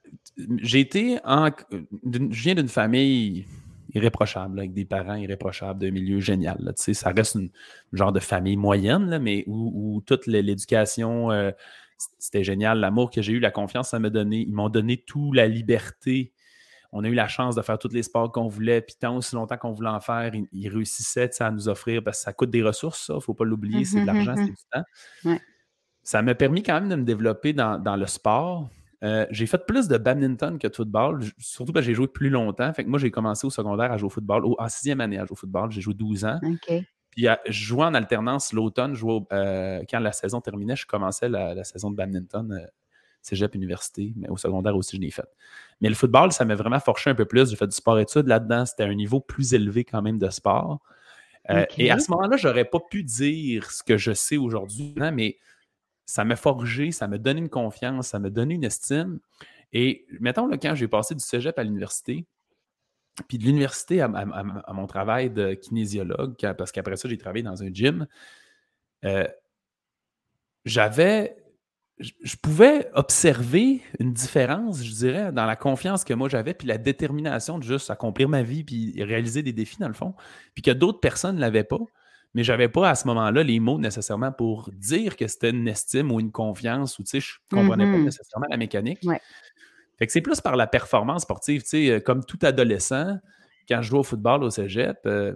j'ai 0.58 0.80
été 0.80 1.18
en. 1.24 1.50
Je 1.70 2.42
viens 2.42 2.54
d'une 2.54 2.68
famille 2.68 3.46
irréprochable, 3.94 4.58
avec 4.58 4.72
des 4.72 4.84
parents 4.84 5.14
irréprochables, 5.14 5.80
d'un 5.80 5.90
milieu 5.90 6.20
génial. 6.20 6.56
Là, 6.60 6.72
ça 6.76 7.10
reste 7.10 7.36
une 7.36 7.50
genre 7.92 8.12
de 8.12 8.20
famille 8.20 8.56
moyenne, 8.56 9.08
là, 9.08 9.18
mais 9.18 9.44
où, 9.46 10.02
toute 10.06 10.26
l'éducation, 10.26 11.30
euh, 11.30 11.50
c'était 12.18 12.44
génial. 12.44 12.80
L'amour 12.80 13.10
que 13.10 13.22
j'ai 13.22 13.32
eu, 13.32 13.40
la 13.40 13.50
confiance, 13.50 13.90
ça 13.90 13.98
m'a 13.98 14.10
donné. 14.10 14.40
Ils 14.40 14.52
m'ont 14.52 14.68
donné 14.68 14.98
toute 14.98 15.34
la 15.34 15.46
liberté 15.46 16.32
on 16.96 17.02
a 17.02 17.08
eu 17.08 17.14
la 17.14 17.26
chance 17.26 17.56
de 17.56 17.62
faire 17.62 17.76
tous 17.76 17.92
les 17.92 18.04
sports 18.04 18.30
qu'on 18.30 18.46
voulait, 18.46 18.80
puis 18.80 18.94
tant 18.98 19.16
aussi 19.16 19.34
longtemps 19.34 19.56
qu'on 19.56 19.72
voulait 19.72 19.90
en 19.90 20.00
faire, 20.00 20.32
ils, 20.52 20.68
réussissaient 20.68 21.42
à 21.42 21.50
nous 21.50 21.68
offrir, 21.68 22.04
parce 22.04 22.18
que 22.18 22.22
ça 22.22 22.32
coûte 22.32 22.50
des 22.50 22.62
ressources, 22.62 23.06
ça, 23.06 23.14
il 23.14 23.16
ne 23.16 23.20
faut 23.20 23.34
pas 23.34 23.44
l'oublier, 23.44 23.84
c'est 23.84 23.98
de 23.98 24.02
mmh 24.02 24.06
l'argent, 24.06 24.34
c'est 24.36 24.44
du 24.44 25.32
temps. 25.34 25.38
Ça 26.04 26.22
m'a 26.22 26.36
permis 26.36 26.62
quand 26.62 26.74
même 26.74 26.88
de 26.88 26.94
me 26.94 27.02
développer 27.02 27.52
dans, 27.52 27.96
le 27.96 28.06
sport. 28.06 28.70
Euh, 29.04 29.26
j'ai 29.30 29.46
fait 29.46 29.66
plus 29.66 29.86
de 29.86 29.98
badminton 29.98 30.58
que 30.58 30.66
de 30.66 30.74
football, 30.74 31.20
surtout 31.38 31.72
parce 31.72 31.84
que 31.84 31.90
j'ai 31.90 31.94
joué 31.94 32.08
plus 32.08 32.30
longtemps. 32.30 32.72
Fait 32.72 32.84
que 32.84 32.88
moi, 32.88 32.98
j'ai 32.98 33.10
commencé 33.10 33.46
au 33.46 33.50
secondaire 33.50 33.92
à 33.92 33.98
jouer 33.98 34.06
au 34.06 34.10
football, 34.10 34.44
en 34.58 34.68
sixième 34.68 35.00
année 35.00 35.18
à 35.18 35.26
jouer 35.26 35.32
au 35.32 35.36
football. 35.36 35.70
J'ai 35.70 35.82
joué 35.82 35.94
12 35.94 36.24
ans. 36.24 36.40
Puis 37.10 37.26
je 37.46 37.52
jouais 37.52 37.84
en 37.84 37.94
alternance 37.94 38.52
l'automne. 38.52 38.96
Euh, 39.32 39.82
quand 39.88 40.00
la 40.00 40.12
saison 40.12 40.40
terminait, 40.40 40.74
je 40.74 40.86
commençais 40.86 41.28
la, 41.28 41.62
saison 41.64 41.90
de 41.90 41.96
badminton 41.96 42.52
euh, 42.52 42.66
cégep, 43.20 43.54
université, 43.54 44.12
mais 44.16 44.28
au 44.28 44.36
secondaire 44.36 44.74
aussi, 44.74 44.96
je 44.96 45.02
l'ai 45.02 45.10
fait. 45.10 45.28
Mais 45.80 45.88
le 45.88 45.94
football, 45.94 46.32
ça 46.32 46.44
m'a 46.44 46.54
vraiment 46.54 46.80
forché 46.80 47.10
un 47.10 47.14
peu 47.14 47.24
plus. 47.26 47.50
J'ai 47.50 47.56
fait 47.56 47.66
du 47.66 47.76
sport-études 47.76 48.26
là-dedans. 48.26 48.64
C'était 48.64 48.84
un 48.84 48.94
niveau 48.94 49.20
plus 49.20 49.54
élevé 49.54 49.84
quand 49.84 50.02
même 50.02 50.18
de 50.18 50.30
sport. 50.30 50.80
Euh, 51.50 51.66
et 51.76 51.90
à 51.90 51.98
ce 51.98 52.10
moment-là, 52.10 52.36
je 52.36 52.48
n'aurais 52.48 52.64
pas 52.64 52.80
pu 52.80 53.04
dire 53.04 53.70
ce 53.70 53.82
que 53.82 53.98
je 53.98 54.12
sais 54.12 54.38
aujourd'hui, 54.38 54.94
mais 55.12 55.36
ça 56.06 56.24
m'a 56.24 56.36
forgé, 56.36 56.92
ça 56.92 57.08
m'a 57.08 57.18
donné 57.18 57.40
une 57.40 57.48
confiance, 57.48 58.08
ça 58.08 58.18
m'a 58.18 58.30
donné 58.30 58.54
une 58.54 58.64
estime. 58.64 59.20
Et 59.72 60.06
mettons, 60.20 60.46
là, 60.46 60.58
quand 60.58 60.74
j'ai 60.74 60.88
passé 60.88 61.14
du 61.14 61.24
cégep 61.24 61.58
à 61.58 61.64
l'université, 61.64 62.26
puis 63.28 63.38
de 63.38 63.44
l'université 63.44 64.00
à, 64.00 64.08
mon 64.08 64.86
travail 64.86 65.30
de 65.30 65.54
kinésiologue, 65.54 66.36
parce 66.56 66.72
qu'après 66.72 66.96
ça, 66.96 67.08
j'ai 67.08 67.18
travaillé 67.18 67.42
dans 67.42 67.62
un 67.62 67.72
gym, 67.72 68.06
euh, 69.04 69.26
j'avais 70.64 71.36
je 71.98 72.36
pouvais 72.36 72.90
observer 72.94 73.80
une 74.00 74.12
différence, 74.12 74.82
je 74.84 74.92
dirais, 74.92 75.32
dans 75.32 75.46
la 75.46 75.54
confiance 75.54 76.04
que 76.04 76.12
moi 76.12 76.28
j'avais, 76.28 76.52
puis 76.52 76.66
la 76.66 76.78
détermination 76.78 77.58
de 77.58 77.62
juste 77.62 77.90
accomplir 77.90 78.28
ma 78.28 78.42
vie, 78.42 78.64
puis 78.64 79.00
réaliser 79.02 79.42
des 79.42 79.52
défis, 79.52 79.78
dans 79.78 79.88
le 79.88 79.94
fond, 79.94 80.14
puis 80.54 80.62
que 80.62 80.72
d'autres 80.72 81.00
personnes 81.00 81.36
ne 81.36 81.40
l'avaient 81.40 81.64
pas. 81.64 81.78
Mais 82.34 82.42
je 82.42 82.52
n'avais 82.52 82.68
pas 82.68 82.90
à 82.90 82.94
ce 82.94 83.06
moment-là 83.06 83.42
les 83.42 83.60
mots 83.60 83.78
nécessairement 83.78 84.32
pour 84.32 84.70
dire 84.72 85.16
que 85.16 85.26
c'était 85.28 85.50
une 85.50 85.68
estime 85.68 86.10
ou 86.10 86.20
une 86.20 86.32
confiance, 86.32 86.98
ou 86.98 87.04
tu 87.04 87.10
sais, 87.10 87.20
je 87.20 87.34
ne 87.52 87.60
comprenais 87.62 87.84
pas 87.84 87.98
mm-hmm. 87.98 88.04
nécessairement 88.04 88.46
la 88.50 88.56
mécanique. 88.56 89.00
Fait 89.98 90.06
que 90.06 90.12
c'est 90.12 90.20
plus 90.20 90.40
par 90.40 90.56
la 90.56 90.66
performance 90.66 91.22
sportive, 91.22 91.62
tu 91.62 91.68
sais, 91.68 92.02
comme 92.04 92.24
tout 92.24 92.38
adolescent, 92.42 93.18
quand 93.68 93.80
je 93.82 93.88
jouais 93.88 94.00
au 94.00 94.04
football 94.04 94.42
au 94.42 94.50
cégep, 94.50 94.98
euh, 95.06 95.34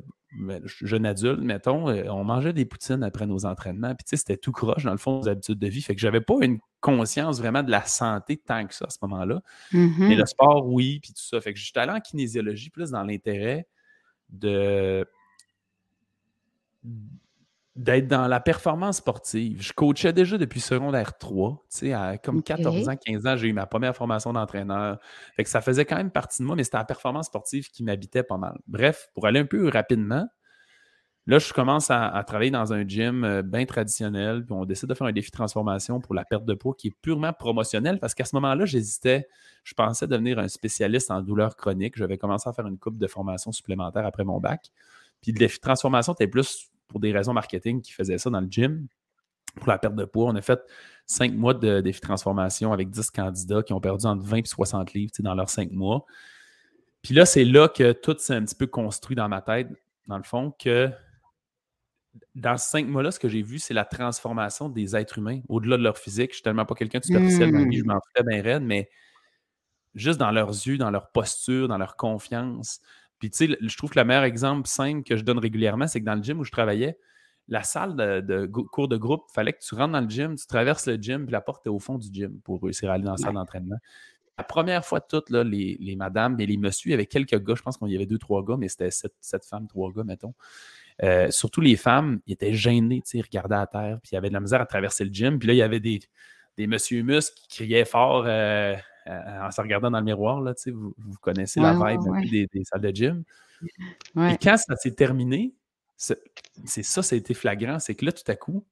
jeune 0.65 1.07
adulte, 1.07 1.41
mettons, 1.41 1.89
euh, 1.89 2.05
on 2.09 2.25
mangeait 2.25 2.53
des 2.53 2.65
poutines 2.65 3.03
après 3.03 3.27
nos 3.27 3.47
entraînements. 3.47 3.95
Puis, 3.95 4.05
tu 4.05 4.11
sais, 4.11 4.17
c'était 4.17 4.37
tout 4.37 4.53
croche, 4.53 4.85
dans 4.85 4.93
le 4.93 4.99
fond, 4.99 5.21
des 5.21 5.31
habitudes 5.31 5.59
de 5.59 5.69
vie. 5.69 5.81
Fait 5.81 5.95
que 5.95 6.01
j'avais 6.01 6.21
pas 6.21 6.35
une 6.43 6.59
conscience 6.81 7.39
vraiment 7.39 7.63
de 7.63 7.71
la 7.71 7.85
santé 7.85 8.37
tant 8.37 8.67
que 8.67 8.75
ça 8.75 8.87
à 8.87 8.91
ce 8.91 8.99
moment-là. 9.03 9.41
Mais 9.73 9.87
mm-hmm. 9.87 10.17
le 10.17 10.27
sport, 10.27 10.67
oui, 10.67 11.01
puis 11.01 11.13
tout 11.13 11.23
ça. 11.23 11.41
Fait 11.41 11.55
que 11.55 11.59
j'étais 11.59 11.81
allé 11.81 11.93
en 11.93 12.01
kinésiologie 12.01 12.71
plus 12.71 12.91
dans 12.91 13.03
l'intérêt 13.05 13.67
de 14.29 15.07
d'être 17.79 18.09
dans 18.09 18.27
la 18.27 18.41
performance 18.41 18.97
sportive. 18.97 19.63
Je 19.63 19.73
coachais 19.73 20.13
déjà 20.13 20.37
depuis 20.37 20.61
secondaire 20.61 21.17
3. 21.17 21.65
Tu 21.71 21.79
sais, 21.79 21.93
à 21.93 22.19
comme 22.19 22.43
14 22.43 22.89
ans, 22.89 22.97
15 22.97 23.27
ans, 23.27 23.37
j'ai 23.37 23.47
eu 23.47 23.53
ma 23.53 23.67
première 23.67 23.95
formation 23.95 24.33
d'entraîneur. 24.33 24.99
Fait 25.37 25.45
que 25.45 25.51
ça 25.51 25.61
faisait 25.61 25.85
quand 25.85 25.97
même 25.97 26.11
partie 26.11 26.43
de 26.43 26.47
moi, 26.47 26.57
mais 26.57 26.65
c'était 26.65 26.79
la 26.79 26.85
performance 26.85 27.27
sportive 27.27 27.71
qui 27.71 27.85
m'habitait 27.85 28.25
pas 28.25 28.37
mal. 28.37 28.59
Bref, 28.67 29.09
pour 29.15 29.27
aller 29.27 29.39
un 29.39 29.45
peu 29.47 29.69
rapidement, 29.69 30.27
là, 31.29 31.39
je 31.39 31.53
commence 31.53 31.89
à, 31.93 32.21
travailler 32.27 32.51
dans 32.51 32.73
un 32.73 32.85
gym 32.85 33.23
euh, 33.23 33.43
bien 33.43 33.65
traditionnel, 33.65 34.45
puis 34.45 34.55
on 34.55 34.65
décide 34.65 34.89
de 34.89 34.95
faire 34.95 35.07
un 35.07 35.13
défi 35.13 35.31
de 35.31 35.37
transformation 35.37 36.01
pour 36.01 36.17
la 36.17 36.25
perte 36.25 36.45
de 36.45 36.55
poids 36.55 36.75
qui 36.77 36.89
est 36.89 36.97
purement 37.01 37.33
promotionnel 37.33 38.01
parce 38.01 38.13
qu'à 38.13 38.25
ce 38.25 38.35
moment-là, 38.35 38.65
j'hésitais. 38.65 39.29
Je 39.63 39.75
pensais 39.75 40.09
devenir 40.09 40.41
un 40.41 40.49
spécialiste 40.49 41.13
en 41.13 41.23
douleur 41.23 41.55
chronique. 41.55 41.97
J'avais 41.97 42.19
commencé 42.19 42.49
à 42.49 42.53
faire 42.53 42.67
une 42.67 42.79
coupe 42.79 42.99
de 42.99 43.07
formation 43.07 43.53
supplémentaire 43.53 44.05
après 44.05 44.25
mon 44.25 44.41
bac. 44.41 44.73
Puis 45.23 45.33
de 45.33 45.47
transformation 45.61 46.13
était 46.13 46.29
plus 46.29 46.71
pour 46.89 47.01
des 47.01 47.13
raisons 47.13 47.33
marketing 47.33 47.83
qui 47.83 47.93
faisaient 47.93 48.19
ça 48.19 48.31
dans 48.31 48.41
le 48.41 48.49
gym 48.49 48.87
pour 49.57 49.69
la 49.69 49.79
perte 49.79 49.95
de 49.95 50.05
poids. 50.05 50.27
On 50.27 50.37
a 50.37 50.43
fait 50.43 50.61
cinq 51.07 51.33
mois 51.33 51.55
de 51.55 51.81
défi 51.81 52.01
transformation 52.01 52.73
avec 52.73 52.91
10 52.91 53.11
candidats 53.11 53.63
qui 53.63 53.73
ont 53.73 53.81
perdu 53.81 54.07
entre 54.07 54.23
20 54.23 54.37
et 54.39 54.45
60 54.45 54.93
livres 54.95 55.13
dans 55.21 55.35
leurs 55.35 55.51
cinq 55.51 55.71
mois. 55.73 56.05
Puis 57.03 57.15
là, 57.15 57.27
c'est 57.27 57.45
là 57.45 57.69
que 57.69 57.93
tout 57.93 58.17
s'est 58.19 58.35
un 58.35 58.45
petit 58.45 58.55
peu 58.55 58.67
construit 58.67 59.17
dans 59.17 59.29
ma 59.29 59.41
tête, 59.41 59.69
dans 60.07 60.17
le 60.17 60.25
fond, 60.25 60.53
que 60.59 60.91
dans 62.35 62.57
ces 62.57 62.71
cinq 62.71 62.87
mois-là, 62.89 63.11
ce 63.11 63.19
que 63.19 63.29
j'ai 63.29 63.43
vu, 63.43 63.59
c'est 63.59 63.75
la 63.75 63.85
transformation 63.85 64.69
des 64.69 64.97
êtres 64.97 65.19
humains 65.19 65.41
au-delà 65.49 65.77
de 65.77 65.83
leur 65.83 65.99
physique. 65.99 66.31
Je 66.31 66.37
suis 66.37 66.43
tellement 66.43 66.65
pas 66.65 66.75
quelqu'un 66.75 66.99
de 66.99 67.05
superficiel 67.05 67.51
je 67.51 67.85
m'en 67.85 68.01
fais 68.17 68.23
bien 68.25 68.43
raide, 68.43 68.63
mais 68.63 68.89
juste 69.95 70.19
dans 70.19 70.31
leurs 70.31 70.51
yeux, 70.51 70.79
dans 70.79 70.91
leur 70.91 71.11
posture, 71.11 71.69
dans 71.69 71.79
leur 71.79 71.97
confiance, 71.97 72.81
puis, 73.19 73.31
tu 73.31 73.47
sais, 73.47 73.59
je 73.61 73.77
trouve 73.77 73.91
que 73.91 73.99
le 73.99 74.05
meilleur 74.05 74.25
exemple 74.25 74.69
simple 74.69 75.03
que 75.03 75.17
je 75.17 75.23
donne 75.23 75.39
régulièrement, 75.39 75.87
c'est 75.87 76.01
que 76.01 76.05
dans 76.05 76.15
le 76.15 76.23
gym 76.23 76.39
où 76.39 76.45
je 76.45 76.53
travaillais, 76.53 76.99
la 77.49 77.63
salle 77.63 77.97
de, 77.97 78.47
cours 78.47 78.89
de 78.89 78.97
groupe, 78.97 79.25
il 79.31 79.35
fallait 79.35 79.53
que 79.53 79.61
tu 79.61 79.75
rentres 79.75 79.93
dans 79.93 80.01
le 80.01 80.09
gym, 80.09 80.37
tu 80.37 80.47
traverses 80.47 80.87
le 80.87 80.97
gym, 80.97 81.25
puis 81.25 81.33
la 81.33 81.41
porte 81.41 81.67
est 81.67 81.71
au 81.71 81.79
fond 81.79 81.99
du 81.99 82.09
gym 82.13 82.41
pour 82.45 82.63
réussir 82.63 82.91
à 82.91 82.95
aller 82.95 83.05
dans 83.05 83.13
la 83.13 83.17
salle 83.17 83.35
d'entraînement. 83.35 83.77
La 84.37 84.45
première 84.45 84.85
fois 84.85 85.01
de 85.01 85.07
toutes, 85.09 85.31
là, 85.31 85.43
les, 85.43 85.77
les, 85.81 85.97
madames 85.97 86.39
et 86.39 86.47
les 86.47 86.57
messieurs, 86.57 86.91
il 86.91 86.93
y 86.93 86.95
avait 86.95 87.07
quelques 87.07 87.43
gars, 87.43 87.55
je 87.57 87.63
pense 87.63 87.77
qu'il 87.77 87.89
y 87.89 87.97
avait 87.97 88.07
deux, 88.07 88.19
trois 88.19 88.45
gars, 88.45 88.57
mais 88.57 88.69
c'était 88.69 88.91
sept, 88.91 89.45
femmes, 89.45 89.67
trois 89.67 89.91
gars, 89.91 90.05
mettons. 90.05 90.35
Euh, 91.03 91.31
surtout 91.31 91.61
les 91.61 91.77
femmes, 91.77 92.21
ils 92.27 92.35
étaient 92.35 92.55
gênés, 92.55 93.03
ils 93.13 93.23
regardaient 93.23 93.57
à 93.57 93.67
terre, 93.67 93.99
puis 94.01 94.11
il 94.13 94.15
y 94.15 94.19
avait 94.19 94.29
de 94.29 94.35
la 94.35 94.41
misère 94.41 94.61
à 94.61 94.67
traverser 94.67 95.05
le 95.05 95.13
gym. 95.13 95.39
Puis 95.39 95.49
là, 95.49 95.55
il 95.55 95.57
y 95.57 95.63
avait 95.63 95.81
des, 95.81 96.01
des 96.57 96.67
monsieur 96.69 97.03
mus 97.03 97.31
qui 97.31 97.49
criaient 97.49 97.85
fort 97.85 98.25
euh, 98.27 98.77
en 99.09 99.51
se 99.51 99.61
regardant 99.61 99.91
dans 99.91 99.99
le 99.99 100.05
miroir, 100.05 100.41
là, 100.41 100.55
vous, 100.67 100.95
vous 100.97 101.19
connaissez 101.21 101.61
la 101.61 101.73
vibe 101.73 102.49
Des, 102.53 102.65
salles 102.65 102.81
de 102.81 102.91
gym. 102.91 103.25
Et 104.17 104.37
quand 104.41 104.57
ça 104.57 104.77
s'est 104.77 104.95
terminé, 104.95 105.55
c'est 105.97 106.83
ça, 106.83 107.03
ça 107.03 107.15
a 107.15 107.19
été 107.19 107.35
flagrant, 107.35 107.79
c'est 107.79 107.95
que 107.95 108.05
là, 108.05 108.13
tout 108.13 108.31
à 108.31 108.37
coup, 108.37 108.65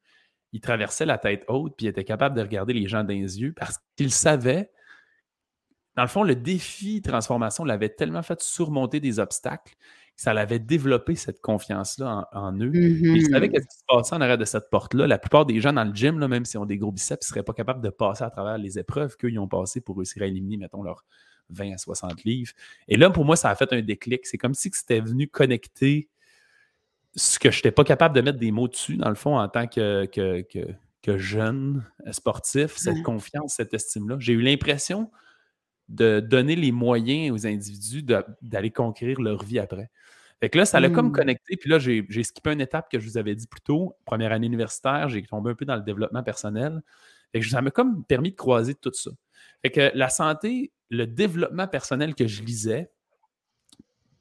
il 0.52 0.60
traversait 0.60 1.06
la 1.06 1.18
tête 1.18 1.44
haute, 1.48 1.74
puis 1.76 1.86
il 1.86 1.88
était 1.88 2.04
capable 2.04 2.36
de 2.36 2.42
regarder 2.42 2.72
les 2.72 2.86
gens 2.86 3.02
dans 3.02 3.12
les 3.12 3.40
yeux 3.40 3.52
parce 3.52 3.78
qu'il 3.96 4.12
savait, 4.12 4.70
dans 5.96 6.02
le 6.02 6.08
fond, 6.08 6.22
le 6.22 6.36
défi 6.36 7.02
transformation 7.02 7.64
l'avait 7.64 7.88
tellement 7.88 8.22
fait 8.22 8.40
surmonter 8.40 9.00
des 9.00 9.18
obstacles 9.18 9.74
ça 10.16 10.32
l'avait 10.32 10.58
développé 10.58 11.14
cette 11.14 11.42
confiance-là 11.42 12.28
en, 12.32 12.58
eux. 12.58 12.74
Ils 12.74 13.26
savaient 13.30 13.48
mmh 13.48 13.52
ce 13.54 13.66
qui 13.66 13.76
se 13.76 13.84
passait 13.86 14.14
en 14.14 14.20
arrière 14.22 14.38
de 14.38 14.46
cette 14.46 14.70
porte-là. 14.70 15.06
La 15.06 15.18
plupart 15.18 15.44
des 15.44 15.60
gens 15.60 15.74
dans 15.74 15.84
le 15.84 15.94
gym, 15.94 16.18
là, 16.18 16.26
même 16.26 16.46
s'ils 16.46 16.58
ont 16.58 16.64
des 16.64 16.78
gros 16.78 16.90
biceps, 16.90 17.26
ne 17.26 17.28
seraient 17.28 17.42
pas 17.42 17.52
capables 17.52 17.82
de 17.82 17.90
passer 17.90 18.24
à 18.24 18.30
travers 18.30 18.56
les 18.56 18.78
épreuves 18.78 19.16
qu'ils 19.18 19.38
ont 19.38 19.46
passées 19.46 19.82
pour 19.82 19.96
réussir 19.96 20.22
à 20.22 20.26
éliminer, 20.26 20.56
mettons, 20.56 20.82
leurs 20.82 21.04
20 21.50 21.74
à 21.74 21.78
60 21.78 22.24
livres. 22.24 22.52
Et 22.88 22.96
là, 22.96 23.10
pour 23.10 23.26
moi, 23.26 23.36
ça 23.36 23.50
a 23.50 23.54
fait 23.54 23.70
un 23.74 23.82
déclic. 23.82 24.26
C'est 24.26 24.38
comme 24.38 24.54
si 24.54 24.70
c'était 24.72 25.00
venu 25.00 25.28
connecter 25.28 26.08
ce 27.14 27.38
que 27.38 27.50
je 27.50 27.58
n'étais 27.58 27.70
pas 27.70 27.84
capable 27.84 28.14
de 28.16 28.22
mettre 28.22 28.38
des 28.38 28.52
mots 28.52 28.68
dessus, 28.68 28.96
dans 28.96 29.10
le 29.10 29.14
fond, 29.14 29.38
en 29.38 29.48
tant 29.48 29.66
que, 29.66 30.06
que, 30.06 31.18
jeune 31.18 31.84
sportif, 32.10 32.76
cette 32.76 33.02
confiance, 33.04 33.54
cette 33.54 33.72
estime-là. 33.72 34.16
J'ai 34.18 34.32
eu 34.32 34.40
l'impression 34.40 35.10
de 35.88 36.20
donner 36.20 36.56
les 36.56 36.72
moyens 36.72 37.32
aux 37.32 37.46
individus 37.46 38.04
d'aller 38.42 38.70
conquérir 38.70 39.20
leur 39.20 39.42
vie 39.44 39.58
après. 39.58 39.90
Fait 40.40 40.50
que 40.50 40.58
là, 40.58 40.66
ça 40.66 40.80
l'a 40.80 40.90
comme 40.90 41.08
mmh. 41.08 41.12
connecté. 41.12 41.56
Puis 41.56 41.70
là, 41.70 41.78
j'ai 41.78 42.22
skippé 42.22 42.52
une 42.52 42.60
étape 42.60 42.90
que 42.90 42.98
je 42.98 43.08
vous 43.08 43.16
avais 43.16 43.34
dit 43.34 43.46
plus 43.46 43.62
tôt. 43.62 43.96
Première 44.04 44.32
année 44.32 44.46
universitaire, 44.46 45.08
j'ai 45.08 45.22
tombé 45.22 45.50
un 45.50 45.54
peu 45.54 45.64
dans 45.64 45.76
le 45.76 45.82
développement 45.82 46.22
personnel. 46.22 46.82
Fait 47.32 47.40
que 47.40 47.46
ça 47.46 47.62
m'a 47.62 47.70
comme 47.70 48.04
permis 48.04 48.32
de 48.32 48.36
croiser 48.36 48.74
tout 48.74 48.92
ça. 48.92 49.10
Fait 49.62 49.70
que 49.70 49.90
la 49.94 50.10
santé, 50.10 50.72
le 50.90 51.06
développement 51.06 51.66
personnel 51.66 52.14
que 52.14 52.26
je 52.26 52.42
lisais, 52.42 52.90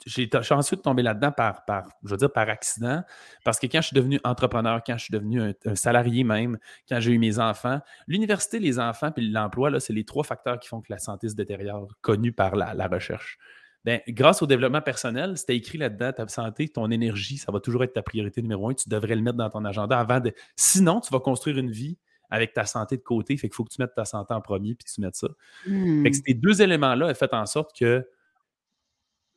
j'ai 0.05 0.29
ensuite 0.51 0.81
tombé 0.81 1.03
là-dedans 1.03 1.31
par, 1.31 1.65
par, 1.65 1.87
je 2.03 2.11
veux 2.11 2.17
dire, 2.17 2.31
par 2.31 2.49
accident. 2.49 3.03
Parce 3.43 3.59
que 3.59 3.67
quand 3.67 3.81
je 3.81 3.87
suis 3.87 3.95
devenu 3.95 4.19
entrepreneur, 4.23 4.81
quand 4.85 4.97
je 4.97 5.05
suis 5.05 5.11
devenu 5.11 5.41
un, 5.41 5.75
salarié 5.75 6.23
même, 6.23 6.57
quand 6.87 6.99
j'ai 6.99 7.11
eu 7.11 7.19
mes 7.19 7.39
enfants, 7.39 7.79
l'université, 8.07 8.59
les 8.59 8.79
enfants 8.79 9.11
puis 9.11 9.29
l'emploi, 9.29 9.79
c'est 9.79 9.93
les 9.93 10.05
trois 10.05 10.23
facteurs 10.23 10.59
qui 10.59 10.67
font 10.67 10.81
que 10.81 10.91
la 10.91 10.99
santé 10.99 11.29
se 11.29 11.35
détériore, 11.35 11.87
connus 12.01 12.33
par 12.33 12.55
la 12.55 12.87
recherche. 12.87 13.39
Ben, 13.85 14.01
grâce 14.07 14.41
au 14.41 14.47
développement 14.47 14.81
personnel, 14.81 15.37
c'était 15.37 15.55
écrit 15.55 15.77
là-dedans, 15.77 16.11
ta 16.11 16.27
santé, 16.27 16.67
ton 16.67 16.89
énergie, 16.89 17.37
ça 17.37 17.51
va 17.51 17.59
toujours 17.59 17.83
être 17.83 17.93
ta 17.93 18.01
priorité 18.01 18.41
numéro 18.41 18.67
un. 18.67 18.73
Tu 18.73 18.89
devrais 18.89 19.15
le 19.15 19.21
mettre 19.21 19.37
dans 19.37 19.49
ton 19.51 19.63
agenda 19.63 19.99
avant 19.99 20.19
de. 20.19 20.33
Sinon, 20.55 21.01
tu 21.01 21.13
vas 21.13 21.19
construire 21.19 21.59
une 21.59 21.69
vie 21.69 21.99
avec 22.31 22.53
ta 22.53 22.65
santé 22.65 22.97
de 22.97 23.03
côté. 23.03 23.37
Fait 23.37 23.47
qu'il 23.47 23.53
faut 23.53 23.63
que 23.63 23.71
tu 23.71 23.79
mettes 23.79 23.93
ta 23.93 24.03
santé 24.03 24.33
en 24.33 24.41
premier 24.41 24.73
puis 24.73 24.91
tu 24.91 25.01
mettes 25.01 25.15
ça. 25.15 25.27
Fait 25.65 25.69
que 25.69 26.09
hmm. 26.09 26.21
ces 26.25 26.33
deux 26.33 26.63
éléments-là 26.63 27.05
ont 27.05 27.13
fait 27.13 27.31
en 27.35 27.45
sorte 27.45 27.77
que 27.77 28.07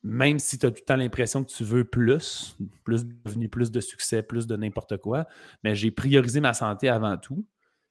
même 0.02 0.38
si 0.38 0.58
tu 0.58 0.66
as 0.66 0.70
tout 0.70 0.78
le 0.80 0.84
temps 0.84 0.96
l'impression 0.96 1.44
que 1.44 1.50
tu 1.50 1.64
veux 1.64 1.84
plus, 1.84 2.56
plus 2.84 3.04
de 3.04 3.46
plus 3.48 3.70
de 3.70 3.80
succès, 3.80 4.22
plus 4.22 4.46
de 4.46 4.56
n'importe 4.56 4.96
quoi, 4.98 5.26
mais 5.64 5.74
j'ai 5.74 5.90
priorisé 5.90 6.40
ma 6.40 6.54
santé 6.54 6.88
avant 6.88 7.16
tout. 7.16 7.44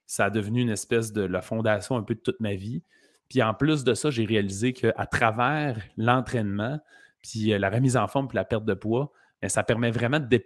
Ça 0.06 0.26
a 0.26 0.30
devenu 0.30 0.62
une 0.62 0.70
espèce 0.70 1.12
de 1.12 1.22
la 1.22 1.42
fondation 1.42 1.98
un 1.98 2.04
peu 2.04 2.16
de 2.16 2.22
toute 2.22 2.40
ma 2.40 2.56
vie. 2.56 2.82
Puis 3.30 3.44
en 3.44 3.54
plus 3.54 3.84
de 3.84 3.94
ça, 3.94 4.10
j'ai 4.10 4.24
réalisé 4.24 4.72
qu'à 4.72 5.06
travers 5.06 5.78
l'entraînement, 5.98 6.80
puis 7.22 7.52
euh, 7.52 7.60
la 7.60 7.70
remise 7.70 7.98
en 7.98 8.08
forme, 8.08 8.30
puis 8.30 8.38
la 8.38 8.46
perte 8.46 8.64
de 8.64 8.74
poids, 8.74 9.12
ben, 9.42 9.50
ça 9.50 9.64
permet 9.64 9.92
vraiment 9.92 10.20
de, 10.20 10.42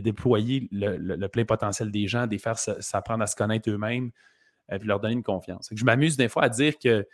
déployer 0.00 0.68
le, 0.72 1.26
plein 1.26 1.44
potentiel 1.44 1.90
des 1.90 2.06
gens, 2.06 2.26
de 2.26 2.32
les 2.32 2.38
faire 2.38 2.58
s'apprendre 2.58 3.22
à 3.22 3.26
se 3.26 3.36
connaître 3.36 3.68
eux-mêmes, 3.70 4.10
et 4.70 4.74
euh, 4.74 4.78
puis 4.78 4.88
leur 4.88 4.98
donner 4.98 5.14
une 5.14 5.22
confiance. 5.22 5.68
Je 5.72 5.84
m'amuse 5.84 6.16
des 6.16 6.28
fois 6.28 6.44
à 6.44 6.48
dire 6.48 6.78
que 6.78 7.06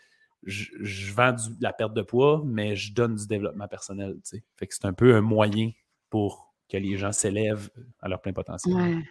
je, 0.47 1.12
vends 1.12 1.37
la 1.61 1.73
perte 1.73 1.93
de 1.93 2.03
poids, 2.03 2.43
mais 2.47 2.76
je 2.76 2.95
donne 2.95 3.17
du 3.17 3.26
développement 3.26 3.69
personnel. 3.69 4.17
Fait 4.57 4.67
que 4.67 4.75
c'est 4.75 4.87
un 4.87 4.93
peu 4.93 5.15
un 5.15 5.21
moyen 5.21 5.73
pour 6.09 6.55
que 6.69 6.76
les 6.76 6.97
gens 6.97 7.12
s'élèvent 7.12 7.71
à 8.00 8.09
leur 8.09 8.21
plein 8.21 8.33
potentiel. 8.33 9.03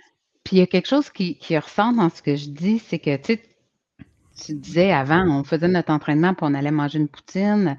Puis 0.44 0.58
il 0.58 0.60
y 0.60 0.62
a 0.62 0.68
quelque 0.68 0.88
chose 0.88 1.10
qui, 1.10 1.38
ressort 1.58 1.94
dans 1.94 2.10
ce 2.10 2.22
que 2.22 2.36
je 2.36 2.50
dis, 2.50 2.80
c'est 2.80 3.00
que 3.00 3.18
tu 3.18 4.56
disais 4.56 4.92
avant, 4.92 5.28
on 5.28 5.44
faisait 5.44 5.68
notre 5.68 5.92
entraînement 5.92 6.34
puis 6.34 6.46
on 6.48 6.54
allait 6.54 6.72
manger 6.72 7.00
une 7.00 7.08
poutine. 7.08 7.78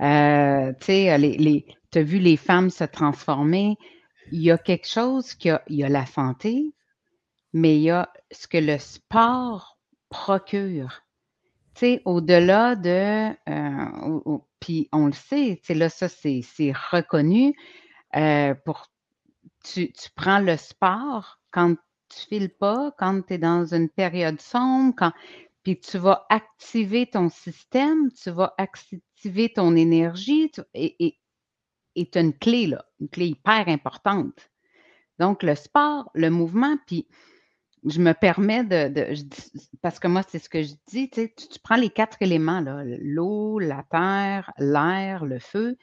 Euh, 0.00 0.72
tu 0.80 1.64
tu 1.90 1.98
as 1.98 2.02
vu 2.02 2.18
les 2.18 2.36
femmes 2.36 2.70
se 2.70 2.84
transformer. 2.84 3.76
Il 4.32 4.40
y 4.40 4.50
a 4.50 4.58
quelque 4.58 4.88
chose 4.88 5.34
qui 5.34 5.50
a, 5.50 5.62
il 5.68 5.76
y 5.76 5.84
a 5.84 5.88
la 5.88 6.06
santé, 6.06 6.72
mais 7.52 7.76
il 7.76 7.82
y 7.82 7.90
a 7.90 8.10
ce 8.32 8.48
que 8.48 8.58
le 8.58 8.78
sport 8.78 9.78
procure 10.08 11.03
sais, 11.80 12.02
au-delà 12.04 12.76
de, 12.76 13.30
euh, 13.48 14.38
puis 14.60 14.88
on 14.92 15.06
le 15.06 15.12
sait, 15.12 15.58
tu 15.60 15.66
sais, 15.66 15.74
là, 15.74 15.88
ça, 15.88 16.08
c'est 16.08 16.72
reconnu. 16.90 17.54
Euh, 18.16 18.54
tu, 19.64 19.92
tu, 19.92 20.10
prends 20.14 20.38
le 20.38 20.56
sport 20.56 21.40
quand 21.50 21.74
tu 22.08 22.26
files 22.28 22.50
pas, 22.50 22.92
quand 22.98 23.22
tu 23.22 23.34
es 23.34 23.38
dans 23.38 23.74
une 23.74 23.88
période 23.88 24.40
sombre, 24.40 24.94
quand, 24.96 25.12
puis 25.62 25.80
tu 25.80 25.98
vas 25.98 26.26
activer 26.28 27.06
ton 27.06 27.28
système, 27.28 28.12
tu 28.12 28.30
vas 28.30 28.54
activer 28.58 29.52
ton 29.52 29.74
énergie, 29.74 30.52
et 30.74 31.18
tu 31.94 32.18
as 32.18 32.20
une 32.20 32.36
clé, 32.36 32.66
là, 32.66 32.84
une 33.00 33.08
clé 33.08 33.28
hyper 33.28 33.68
importante. 33.68 34.50
Donc, 35.18 35.42
le 35.42 35.54
sport, 35.54 36.10
le 36.14 36.28
mouvement, 36.30 36.76
puis 36.86 37.06
je 37.84 38.00
me 38.00 38.12
permets 38.12 38.64
de, 38.64 39.14
parce 39.82 39.98
que 39.98 40.08
moi, 40.08 40.22
c'est 40.26 40.38
ce 40.38 40.48
que 40.48 40.62
je 40.62 40.72
dis, 40.88 41.10
tu, 41.10 41.32
tu 41.34 41.58
prends 41.62 41.76
les 41.76 41.90
quatre 41.90 42.16
éléments, 42.20 42.62
l'eau, 43.00 43.58
la 43.58 43.84
terre, 43.90 44.52
l'air, 44.58 45.24
le 45.24 45.38
feu. 45.38 45.76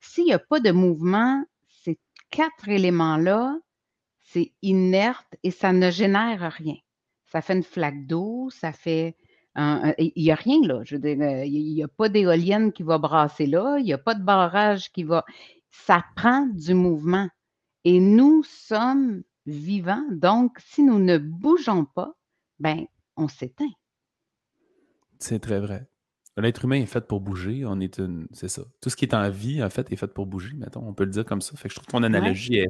S'il 0.00 0.24
n'y 0.24 0.32
a 0.32 0.38
pas 0.38 0.60
de 0.60 0.70
mouvement, 0.70 1.44
ces 1.82 1.98
quatre 2.30 2.68
éléments-là, 2.68 3.58
c'est 4.20 4.52
inerte 4.62 5.34
et 5.42 5.50
ça 5.50 5.72
ne 5.72 5.90
génère 5.90 6.52
rien. 6.52 6.76
Ça 7.26 7.42
fait 7.42 7.54
une 7.54 7.62
flaque 7.62 8.06
d'eau, 8.06 8.48
ça 8.50 8.72
fait 8.72 9.16
il 9.98 10.12
n'y 10.16 10.30
a 10.30 10.34
rien 10.34 10.60
là. 10.62 10.82
Je 10.84 10.96
veux 10.96 11.00
dire, 11.00 11.20
euh, 11.20 11.44
il 11.44 11.74
n'y 11.74 11.82
a 11.82 11.88
pas 11.88 12.08
d'éolienne 12.08 12.72
qui 12.72 12.82
va 12.82 12.98
brasser 12.98 13.46
là, 13.46 13.78
il 13.78 13.84
n'y 13.84 13.92
a 13.92 13.98
pas 13.98 14.14
de 14.14 14.22
barrage 14.22 14.92
qui 14.92 15.04
va. 15.04 15.24
Ça 15.70 16.04
prend 16.16 16.46
du 16.46 16.74
mouvement. 16.74 17.28
Et 17.84 18.00
nous 18.00 18.42
sommes 18.44 19.22
vivant. 19.48 20.02
Donc, 20.10 20.58
si 20.60 20.82
nous 20.82 20.98
ne 20.98 21.18
bougeons 21.18 21.84
pas, 21.84 22.12
ben, 22.58 22.86
on 23.16 23.28
s'éteint. 23.28 23.70
C'est 25.18 25.40
très 25.40 25.60
vrai. 25.60 25.88
L'être 26.36 26.64
humain 26.64 26.76
est 26.76 26.86
fait 26.86 27.06
pour 27.06 27.20
bouger. 27.20 27.64
On 27.66 27.80
est 27.80 27.98
une. 27.98 28.28
C'est 28.32 28.48
ça. 28.48 28.62
Tout 28.80 28.90
ce 28.90 28.96
qui 28.96 29.04
est 29.04 29.14
en 29.14 29.28
vie, 29.28 29.62
en 29.62 29.70
fait, 29.70 29.90
est 29.90 29.96
fait 29.96 30.06
pour 30.06 30.26
bouger, 30.26 30.52
mettons. 30.54 30.86
On 30.86 30.94
peut 30.94 31.04
le 31.04 31.10
dire 31.10 31.24
comme 31.24 31.40
ça. 31.40 31.56
Fait 31.56 31.68
que 31.68 31.74
je 31.74 31.76
trouve 31.76 31.86
que 31.86 31.90
ton 31.90 32.04
analogie 32.04 32.64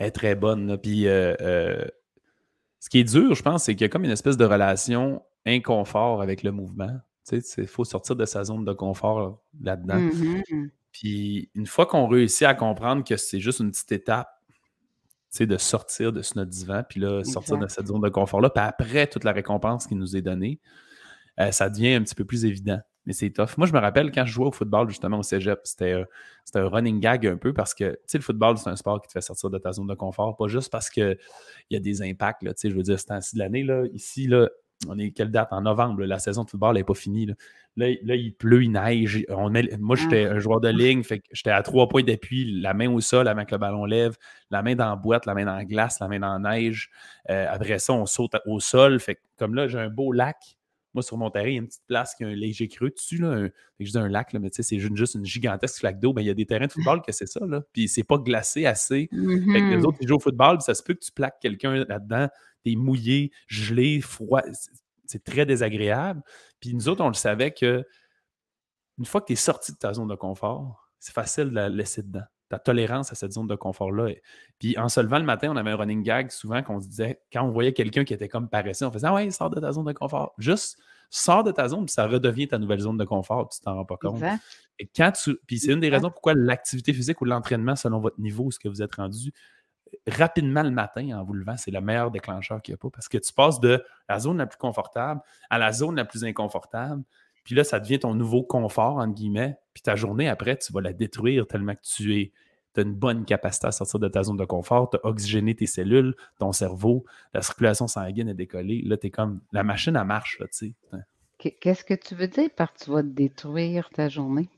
est, 0.00 0.10
très 0.10 0.34
bonne. 0.34 0.76
Puis 0.78 1.06
euh, 1.06 1.34
euh, 1.40 1.84
ce 2.80 2.90
qui 2.90 2.98
est 2.98 3.04
dur, 3.04 3.34
je 3.34 3.42
pense, 3.42 3.64
c'est 3.64 3.74
qu'il 3.76 3.82
y 3.82 3.84
a 3.84 3.88
comme 3.88 4.04
une 4.04 4.10
espèce 4.10 4.36
de 4.36 4.44
relation 4.44 5.22
inconfort 5.46 6.22
avec 6.22 6.42
le 6.42 6.50
mouvement. 6.50 6.98
Tu 7.28 7.40
sais, 7.40 7.62
il 7.62 7.68
faut 7.68 7.84
sortir 7.84 8.16
de 8.16 8.24
sa 8.24 8.42
zone 8.42 8.64
de 8.64 8.72
confort 8.72 9.40
là-dedans. 9.60 10.00
Mm-hmm. 10.00 10.70
Puis 10.90 11.50
une 11.54 11.66
fois 11.66 11.86
qu'on 11.86 12.08
réussit 12.08 12.46
à 12.46 12.54
comprendre 12.54 13.04
que 13.04 13.16
c'est 13.16 13.40
juste 13.40 13.60
une 13.60 13.70
petite 13.70 13.92
étape 13.92 14.28
de 15.40 15.56
sortir 15.56 16.12
de 16.12 16.22
notre 16.36 16.50
divan, 16.50 16.82
puis 16.88 17.00
là, 17.00 17.24
sortir 17.24 17.58
de 17.58 17.66
cette 17.66 17.88
zone 17.88 18.00
de 18.00 18.08
confort-là. 18.08 18.50
Puis 18.50 18.64
après, 18.64 19.06
toute 19.06 19.24
la 19.24 19.32
récompense 19.32 19.86
qui 19.86 19.94
nous 19.96 20.16
est 20.16 20.22
donnée, 20.22 20.60
euh, 21.40 21.50
ça 21.50 21.68
devient 21.68 21.94
un 21.94 22.02
petit 22.02 22.14
peu 22.14 22.24
plus 22.24 22.44
évident. 22.44 22.80
Mais 23.06 23.12
c'est 23.12 23.30
tough. 23.30 23.58
Moi, 23.58 23.66
je 23.66 23.72
me 23.72 23.78
rappelle 23.78 24.10
quand 24.12 24.24
je 24.24 24.32
jouais 24.32 24.46
au 24.46 24.52
football, 24.52 24.88
justement, 24.88 25.18
au 25.18 25.22
cégep, 25.22 25.60
c'était 25.64 26.04
un 26.54 26.68
running 26.68 27.00
gag 27.00 27.26
un 27.26 27.36
peu 27.36 27.52
parce 27.52 27.74
que, 27.74 27.90
tu 27.90 27.98
sais, 28.06 28.18
le 28.18 28.22
football, 28.22 28.56
c'est 28.56 28.70
un 28.70 28.76
sport 28.76 29.02
qui 29.02 29.08
te 29.08 29.12
fait 29.12 29.20
sortir 29.20 29.50
de 29.50 29.58
ta 29.58 29.72
zone 29.72 29.88
de 29.88 29.94
confort, 29.94 30.36
pas 30.36 30.46
juste 30.46 30.70
parce 30.70 30.88
qu'il 30.88 31.18
y 31.70 31.76
a 31.76 31.80
des 31.80 32.00
impacts, 32.02 32.40
tu 32.40 32.50
sais, 32.56 32.70
je 32.70 32.74
veux 32.74 32.82
dire, 32.82 32.98
c'est 32.98 33.10
ainsi 33.10 33.34
de 33.34 33.40
l'année, 33.40 33.62
là, 33.62 33.82
ici, 33.92 34.26
là, 34.26 34.48
on 34.88 34.98
est 34.98 35.10
quelle 35.10 35.30
date? 35.30 35.52
En 35.52 35.62
novembre, 35.62 36.04
la 36.04 36.18
saison 36.18 36.44
de 36.44 36.50
football 36.50 36.74
n'est 36.74 36.84
pas 36.84 36.94
finie. 36.94 37.26
Là. 37.76 37.88
il 37.88 38.34
pleut, 38.34 38.62
il 38.62 38.72
neige. 38.72 39.24
On 39.28 39.50
moi, 39.78 39.96
j'étais 39.96 40.26
ah. 40.26 40.34
un 40.34 40.38
joueur 40.38 40.60
de 40.60 40.68
ligne, 40.68 41.02
fait 41.02 41.22
j'étais 41.32 41.50
à 41.50 41.62
trois 41.62 41.88
points 41.88 42.02
d'appui, 42.02 42.60
la 42.60 42.74
main 42.74 42.90
au 42.90 43.00
sol 43.00 43.28
avant 43.28 43.44
que 43.44 43.52
le 43.52 43.58
ballon 43.58 43.84
lève, 43.84 44.16
la 44.50 44.62
main 44.62 44.74
dans 44.74 44.88
la 44.88 44.96
boîte, 44.96 45.26
la 45.26 45.34
main 45.34 45.44
dans 45.44 45.56
la 45.56 45.64
glace, 45.64 46.00
la 46.00 46.08
main 46.08 46.20
dans 46.20 46.38
la 46.38 46.56
neige. 46.56 46.90
Euh, 47.30 47.46
après 47.48 47.78
ça, 47.78 47.92
on 47.92 48.06
saute 48.06 48.32
au 48.46 48.60
sol. 48.60 49.00
Fait 49.00 49.18
comme 49.38 49.54
là, 49.54 49.68
j'ai 49.68 49.78
un 49.78 49.90
beau 49.90 50.12
lac. 50.12 50.56
Moi, 50.92 51.02
sur 51.02 51.16
mon 51.16 51.28
terrain, 51.28 51.48
il 51.48 51.54
y 51.54 51.56
a 51.56 51.58
une 51.58 51.66
petite 51.66 51.86
place 51.88 52.14
qui 52.14 52.22
a 52.22 52.28
un 52.28 52.34
léger 52.36 52.68
creux 52.68 52.90
dessus. 52.90 53.16
Là, 53.16 53.48
je 53.80 53.90
dis 53.90 53.98
un 53.98 54.08
lac, 54.08 54.32
là, 54.32 54.38
mais 54.38 54.50
tu 54.50 54.62
sais, 54.62 54.62
c'est 54.62 54.78
juste 54.78 55.16
une 55.16 55.24
gigantesque 55.24 55.80
flaque 55.80 55.98
d'eau. 55.98 56.12
Ben, 56.12 56.22
il 56.22 56.28
y 56.28 56.30
a 56.30 56.34
des 56.34 56.46
terrains 56.46 56.68
de 56.68 56.72
football 56.72 57.02
que 57.02 57.10
c'est 57.10 57.26
ça. 57.26 57.44
Là. 57.44 57.62
Puis 57.72 57.88
c'est 57.88 58.04
pas 58.04 58.16
glacé 58.18 58.64
assez. 58.64 59.08
Fait 59.10 59.16
que 59.16 59.16
les 59.16 59.76
mm-hmm. 59.76 59.84
autres, 59.86 59.98
qui 59.98 60.06
jouent 60.06 60.16
au 60.16 60.20
football, 60.20 60.60
ça 60.60 60.72
se 60.72 60.84
peut 60.84 60.94
que 60.94 61.04
tu 61.04 61.10
plaques 61.10 61.40
quelqu'un 61.40 61.84
là-dedans 61.88 62.28
t'es 62.64 62.74
mouillé, 62.76 63.32
gelé, 63.46 64.00
froid. 64.00 64.42
C'est 65.06 65.22
très 65.22 65.46
désagréable. 65.46 66.22
Puis 66.60 66.74
nous 66.74 66.88
autres, 66.88 67.04
on 67.04 67.08
le 67.08 67.14
savait 67.14 67.52
que 67.52 67.84
une 68.98 69.04
fois 69.04 69.20
que 69.20 69.26
tu 69.26 69.32
es 69.34 69.36
sorti 69.36 69.72
de 69.72 69.78
ta 69.78 69.92
zone 69.92 70.08
de 70.08 70.14
confort, 70.14 70.88
c'est 70.98 71.12
facile 71.12 71.50
de 71.50 71.54
la 71.54 71.68
laisser 71.68 72.02
dedans. 72.02 72.24
Ta 72.48 72.58
tolérance 72.58 73.10
à 73.10 73.14
cette 73.14 73.32
zone 73.32 73.46
de 73.46 73.56
confort-là. 73.56 74.12
Puis 74.58 74.78
en 74.78 74.88
se 74.88 75.00
levant 75.00 75.18
le 75.18 75.24
matin, 75.24 75.50
on 75.50 75.56
avait 75.56 75.70
un 75.70 75.76
running 75.76 76.02
gag 76.02 76.30
souvent 76.30 76.62
qu'on 76.62 76.80
se 76.80 76.86
disait, 76.86 77.20
quand 77.32 77.42
on 77.42 77.50
voyait 77.50 77.72
quelqu'un 77.72 78.04
qui 78.04 78.14
était 78.14 78.28
comme 78.28 78.48
paresseux, 78.48 78.86
on 78.86 78.92
faisait 78.92 79.06
Ah 79.06 79.14
ouais, 79.14 79.30
sors 79.30 79.50
de 79.50 79.60
ta 79.60 79.72
zone 79.72 79.86
de 79.86 79.92
confort. 79.92 80.34
Juste 80.38 80.78
sors 81.10 81.44
de 81.44 81.52
ta 81.52 81.68
zone, 81.68 81.86
puis 81.86 81.92
ça 81.92 82.06
redevient 82.06 82.48
ta 82.48 82.58
nouvelle 82.58 82.80
zone 82.80 82.96
de 82.96 83.04
confort, 83.04 83.48
tu 83.48 83.60
t'en 83.60 83.74
rends 83.74 83.84
pas 83.84 83.96
compte. 83.96 84.22
Et 84.78 84.86
quand 84.86 85.12
tu. 85.12 85.36
Puis 85.46 85.58
c'est 85.58 85.72
une 85.72 85.80
des 85.80 85.88
raisons 85.88 86.10
pourquoi 86.10 86.34
l'activité 86.34 86.92
physique 86.92 87.20
ou 87.20 87.24
l'entraînement, 87.24 87.76
selon 87.76 88.00
votre 88.00 88.20
niveau, 88.20 88.50
ce 88.50 88.58
que 88.58 88.68
vous 88.68 88.82
êtes 88.82 88.94
rendu, 88.96 89.32
rapidement 90.06 90.62
le 90.62 90.70
matin 90.70 91.18
en 91.18 91.24
vous 91.24 91.32
levant, 91.32 91.56
c'est 91.56 91.70
le 91.70 91.80
meilleur 91.80 92.10
déclencheur 92.10 92.60
qu'il 92.62 92.72
n'y 92.72 92.76
a 92.76 92.78
pas 92.78 92.90
parce 92.90 93.08
que 93.08 93.18
tu 93.18 93.32
passes 93.32 93.60
de 93.60 93.82
la 94.08 94.18
zone 94.18 94.38
la 94.38 94.46
plus 94.46 94.58
confortable 94.58 95.20
à 95.50 95.58
la 95.58 95.72
zone 95.72 95.96
la 95.96 96.04
plus 96.04 96.24
inconfortable. 96.24 97.02
Puis 97.44 97.54
là, 97.54 97.64
ça 97.64 97.78
devient 97.78 97.98
ton 97.98 98.14
nouveau 98.14 98.42
confort, 98.42 98.96
entre 98.96 99.14
guillemets. 99.14 99.58
Puis 99.74 99.82
ta 99.82 99.96
journée 99.96 100.28
après, 100.28 100.56
tu 100.56 100.72
vas 100.72 100.80
la 100.80 100.92
détruire 100.92 101.46
tellement 101.46 101.74
que 101.74 101.82
tu 101.82 102.18
es, 102.18 102.32
as 102.76 102.80
une 102.80 102.94
bonne 102.94 103.24
capacité 103.24 103.66
à 103.66 103.72
sortir 103.72 104.00
de 104.00 104.08
ta 104.08 104.22
zone 104.22 104.36
de 104.36 104.44
confort, 104.44 104.90
tu 104.90 104.96
as 104.96 105.06
oxygéné 105.06 105.54
tes 105.54 105.66
cellules, 105.66 106.14
ton 106.38 106.52
cerveau, 106.52 107.04
la 107.34 107.42
circulation 107.42 107.86
sanguine 107.86 108.28
est 108.28 108.34
décollée. 108.34 108.82
Là, 108.82 108.96
tu 108.96 109.08
es 109.08 109.10
comme 109.10 109.40
la 109.52 109.62
machine 109.62 109.96
à 109.96 110.04
marche, 110.04 110.38
tu 110.38 110.46
sais. 110.50 110.74
Qu'est-ce 111.60 111.84
que 111.84 111.94
tu 111.94 112.14
veux 112.14 112.28
dire 112.28 112.48
par 112.56 112.72
tu 112.72 112.90
vas 112.90 113.02
détruire 113.02 113.90
ta 113.90 114.08
journée? 114.08 114.48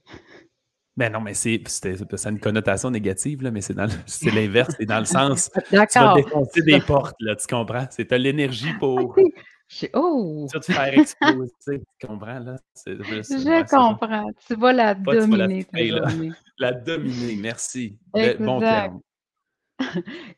Ben 0.97 1.13
non, 1.13 1.21
mais 1.21 1.35
c'est, 1.35 1.63
ça 1.69 2.29
a 2.29 2.33
une 2.33 2.41
connotation 2.41 2.91
négative, 2.91 3.43
là, 3.43 3.51
mais 3.51 3.61
c'est, 3.61 3.75
l'inverse. 4.35 4.75
C'est 4.79 4.87
dans 4.87 4.99
le 4.99 5.05
sens. 5.05 5.51
D'accord. 5.71 5.89
Tu 5.89 5.99
vas 5.99 6.15
défoncer 6.15 6.63
des 6.63 6.81
portes, 6.81 7.17
là, 7.21 7.37
tu 7.37 7.47
comprends? 7.47 7.87
C'est 7.91 8.13
as 8.13 8.19
l'énergie 8.19 8.73
pour. 8.79 9.15
Oh! 9.95 10.47
te 10.51 10.73
faire 10.73 10.99
exploser, 10.99 11.83
tu 11.99 12.07
comprends, 12.07 12.39
là? 12.39 12.57
Je 12.87 13.69
comprends. 13.69 14.31
Tu 14.47 14.55
vas 14.55 14.73
la 14.73 14.95
dominer. 14.95 15.67
la, 15.73 16.09
la, 16.59 16.73
dominer, 16.73 17.37
merci. 17.37 17.99
Bon 18.39 18.61
terme. 18.61 19.01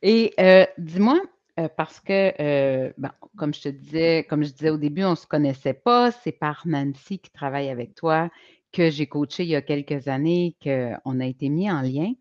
Et 0.03 0.35
euh, 0.41 0.67
dis-moi, 0.79 1.21
euh, 1.61 1.69
parce 1.77 2.01
que, 2.01 2.33
euh, 2.41 2.91
comme 3.37 3.53
je 3.55 3.63
te 3.63 3.69
disais, 3.69 4.25
comme 4.29 4.45
je 4.45 4.51
disais 4.51 4.71
au 4.71 4.77
début, 4.77 5.05
on 5.05 5.11
ne 5.11 5.17
se 5.17 5.27
connaissait 5.27 5.75
pas. 5.75 6.11
C'est 6.11 6.33
par 6.33 6.63
Nancy 6.67 7.19
qui 7.19 7.31
travaille 7.31 7.69
avec 7.69 7.95
toi 7.95 8.31
que 8.73 8.91
j'ai 8.91 9.07
coaché 9.07 9.45
il 9.45 9.51
y 9.51 9.57
a 9.57 9.63
quelques 9.63 10.09
années, 10.09 10.57
qu'on 10.63 11.21
a 11.21 11.27
été 11.27 11.49
mis 11.49 11.71
en 11.71 11.83
lien. 11.83 12.13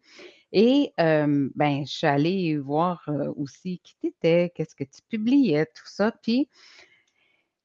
Et 0.51 0.93
ben, 0.97 1.85
je 1.85 1.91
suis 1.91 2.07
allée 2.07 2.57
voir 2.57 3.07
aussi 3.35 3.79
qui 3.83 3.95
tu 3.99 4.07
étais, 4.07 4.51
qu'est-ce 4.55 4.75
que 4.75 4.85
tu 4.85 5.01
publiais, 5.09 5.65
tout 5.65 5.87
ça. 5.87 6.11
Puis, 6.23 6.49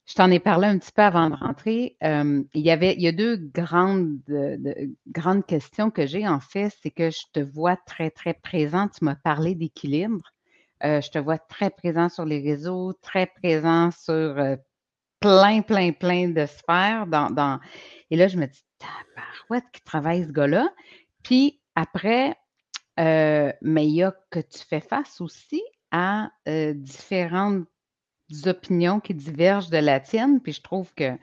je 0.04 0.14
t'en 0.14 0.30
ai 0.30 0.40
parlé 0.40 0.66
un 0.66 0.78
petit 0.78 0.90
peu 0.92 1.02
avant 1.02 1.30
de 1.30 1.36
rentrer. 1.36 1.96
il, 2.02 2.46
y 2.54 2.70
avait, 2.70 2.94
il 2.94 3.02
y 3.02 3.08
a 3.08 3.12
deux 3.12 3.36
grandes, 3.36 4.18
grandes 5.08 5.46
questions 5.46 5.90
que 5.90 6.06
j'ai, 6.06 6.26
en 6.26 6.40
fait. 6.40 6.70
C'est 6.82 6.90
que 6.90 7.10
je 7.10 7.22
te 7.32 7.40
vois 7.40 7.76
très, 7.86 8.10
très 8.10 8.34
présent. 8.34 8.88
Tu 8.88 9.04
m'as 9.04 9.16
parlé 9.16 9.54
d'équilibre. 9.54 10.32
je 10.82 11.08
te 11.08 11.18
vois 11.18 11.38
très 11.38 11.70
présent 11.70 12.08
sur 12.08 12.24
les 12.24 12.40
réseaux, 12.40 12.92
très 12.94 13.26
présent 13.26 13.90
sur 13.92 14.58
plein, 15.22 15.62
plein, 15.62 15.92
plein 15.92 16.28
de 16.28 16.44
sphères. 16.44 17.06
Dans, 17.06 17.30
dans... 17.30 17.60
Et 18.10 18.16
là, 18.16 18.28
je 18.28 18.36
me 18.36 18.46
dis, 18.46 18.64
tabarouette 18.78 19.70
qui 19.72 19.80
travaille 19.82 20.24
ce 20.24 20.32
gars-là. 20.32 20.68
Puis, 21.22 21.62
après, 21.74 22.36
mais 22.98 23.86
il 23.86 23.94
y 23.94 24.02
a 24.02 24.14
que 24.30 24.40
tu 24.40 24.58
fais 24.58 24.80
face 24.80 25.20
aussi 25.20 25.62
à 25.90 26.30
différentes 26.74 27.66
opinions 28.44 29.00
qui 29.00 29.14
divergent 29.14 29.70
de 29.70 29.78
la 29.78 30.00
tienne, 30.00 30.40
puis 30.40 30.52
je 30.52 30.62
trouve 30.62 30.92
que 30.94 31.18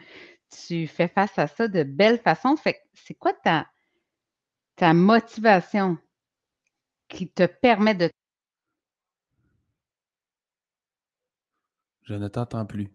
tu 0.68 0.88
fais 0.88 1.08
face 1.08 1.38
à 1.38 1.48
ça 1.48 1.68
de 1.68 1.84
belle 1.84 2.20
façon. 2.20 2.56
Fait 2.56 2.82
c'est 2.94 3.14
quoi 3.14 3.34
ta, 3.34 3.68
ta 4.76 4.94
motivation 4.94 5.98
qui 7.08 7.30
te 7.30 7.46
permet 7.46 7.96
de 7.96 8.10
Je 12.04 12.16
ne 12.16 12.28
t'entends 12.28 12.66
plus. 12.66 12.90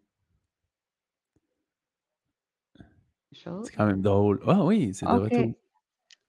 C'est 3.34 3.74
quand 3.76 3.86
même 3.86 4.02
drôle. 4.02 4.40
Ah 4.46 4.64
oui, 4.64 4.92
c'est 4.94 5.06
de 5.06 5.10
retour. 5.10 5.52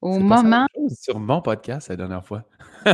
Au 0.02 0.20
moment. 0.20 0.68
sur 0.90 1.20
mon 1.20 1.42
podcast 1.42 1.90
la 1.90 1.96
dernière 1.96 2.26
fois. 2.26 2.44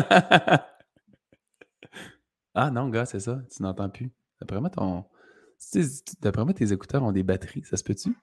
ah 2.54 2.72
non, 2.72 2.90
gars, 2.90 3.06
c'est 3.06 3.20
ça. 3.20 3.42
Tu 3.54 3.64
n'entends 3.64 3.90
plus. 3.90 4.12
D'après 4.40 4.60
moi, 4.60 4.70
ton. 4.70 5.06
D'après 6.22 6.44
moi, 6.44 6.54
tes 6.54 6.72
écouteurs 6.72 7.04
ont 7.04 7.12
des 7.12 7.24
batteries. 7.24 7.64
Ça 7.64 7.78
se 7.78 7.84
peut-tu? 7.84 8.16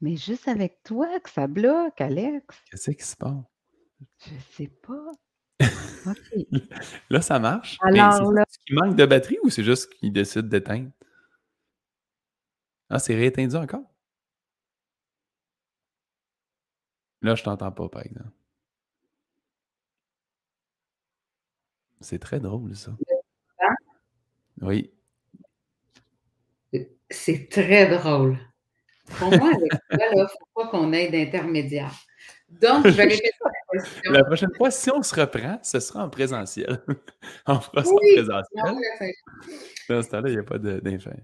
Mais 0.00 0.16
juste 0.16 0.48
avec 0.48 0.82
toi 0.82 1.20
que 1.20 1.30
ça 1.30 1.46
bloque, 1.46 2.00
Alex. 2.00 2.56
Qu'est-ce 2.70 2.90
qui 2.90 3.04
se 3.04 3.16
passe? 3.16 3.44
Je 4.18 4.30
sais 4.56 4.68
pas. 4.68 5.12
là, 7.10 7.20
ça 7.20 7.38
marche? 7.38 7.78
Alors 7.82 8.32
là. 8.32 8.44
qu'il 8.66 8.76
manque 8.76 8.96
de 8.96 9.06
batterie 9.06 9.38
ou 9.44 9.50
c'est 9.50 9.62
juste 9.62 9.92
qu'il 9.94 10.12
décide 10.12 10.48
d'éteindre? 10.48 10.90
Ah, 12.88 12.98
c'est 12.98 13.14
rééteindu 13.14 13.56
encore? 13.56 13.91
Là, 17.22 17.34
je 17.34 17.42
t'entends 17.42 17.72
pas, 17.72 17.88
par 17.88 18.02
exemple. 18.02 18.30
C'est 22.00 22.18
très 22.18 22.40
drôle, 22.40 22.74
ça. 22.74 22.92
Oui. 24.60 24.92
C'est 27.10 27.48
très 27.48 27.86
drôle. 27.96 28.38
Pour 29.18 29.28
moi, 29.36 29.50
avec 29.54 29.70
toi, 29.70 30.06
il 30.12 30.18
ne 30.18 30.26
faut 30.26 30.48
pas 30.54 30.68
qu'on 30.68 30.92
ait 30.92 31.10
d'intermédiaire. 31.10 31.92
Donc, 32.48 32.86
je 32.86 32.92
vais 32.92 33.04
répéter 33.04 33.30
la 33.44 33.80
question. 33.80 34.12
La 34.12 34.24
prochaine 34.24 34.54
fois, 34.56 34.70
si 34.70 34.90
on 34.90 35.02
se 35.02 35.14
reprend, 35.14 35.58
ce 35.62 35.80
sera 35.80 36.04
en 36.04 36.10
présentiel. 36.10 36.82
on 37.46 37.60
fera 37.60 37.84
ça 37.84 37.92
en 37.92 37.96
présentiel. 37.96 39.14
Dans 39.88 40.02
ce 40.02 40.08
temps-là, 40.08 40.28
il 40.28 40.34
n'y 40.34 40.40
a 40.40 40.42
pas 40.42 40.58
d'infini. 40.58 41.22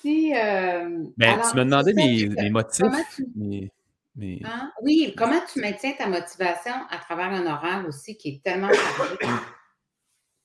Si, 0.00 0.34
euh, 0.34 1.04
ben, 1.16 1.40
tu 1.50 1.56
me 1.56 1.64
demandais 1.64 1.92
mes, 1.92 2.50
motifs. 2.50 2.84
Hein? 4.18 4.72
Oui, 4.82 5.14
comment 5.16 5.40
tu 5.52 5.60
maintiens 5.60 5.92
ta 5.92 6.06
motivation 6.06 6.72
à 6.90 6.98
travers 6.98 7.30
un 7.30 7.46
horaire 7.46 7.84
aussi 7.86 8.16
qui 8.16 8.28
est 8.28 8.42
tellement 8.42 8.70
chargé? 8.72 9.16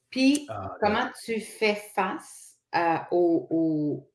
Puis, 0.09 0.45
ah, 0.49 0.71
comment 0.79 1.09
tu 1.25 1.41
fais 1.41 1.75
face 1.93 2.55
euh, 2.75 2.97
aux, 3.11 4.09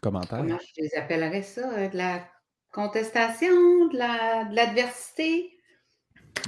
commentaires? 0.00 0.38
Comment 0.38 0.58
je 0.58 0.82
les 0.82 0.94
appellerais 0.96 1.42
ça? 1.42 1.70
Euh, 1.72 1.88
de 1.88 1.96
la 1.96 2.24
contestation, 2.70 3.50
de 3.88 4.54
l'adversité? 4.54 5.50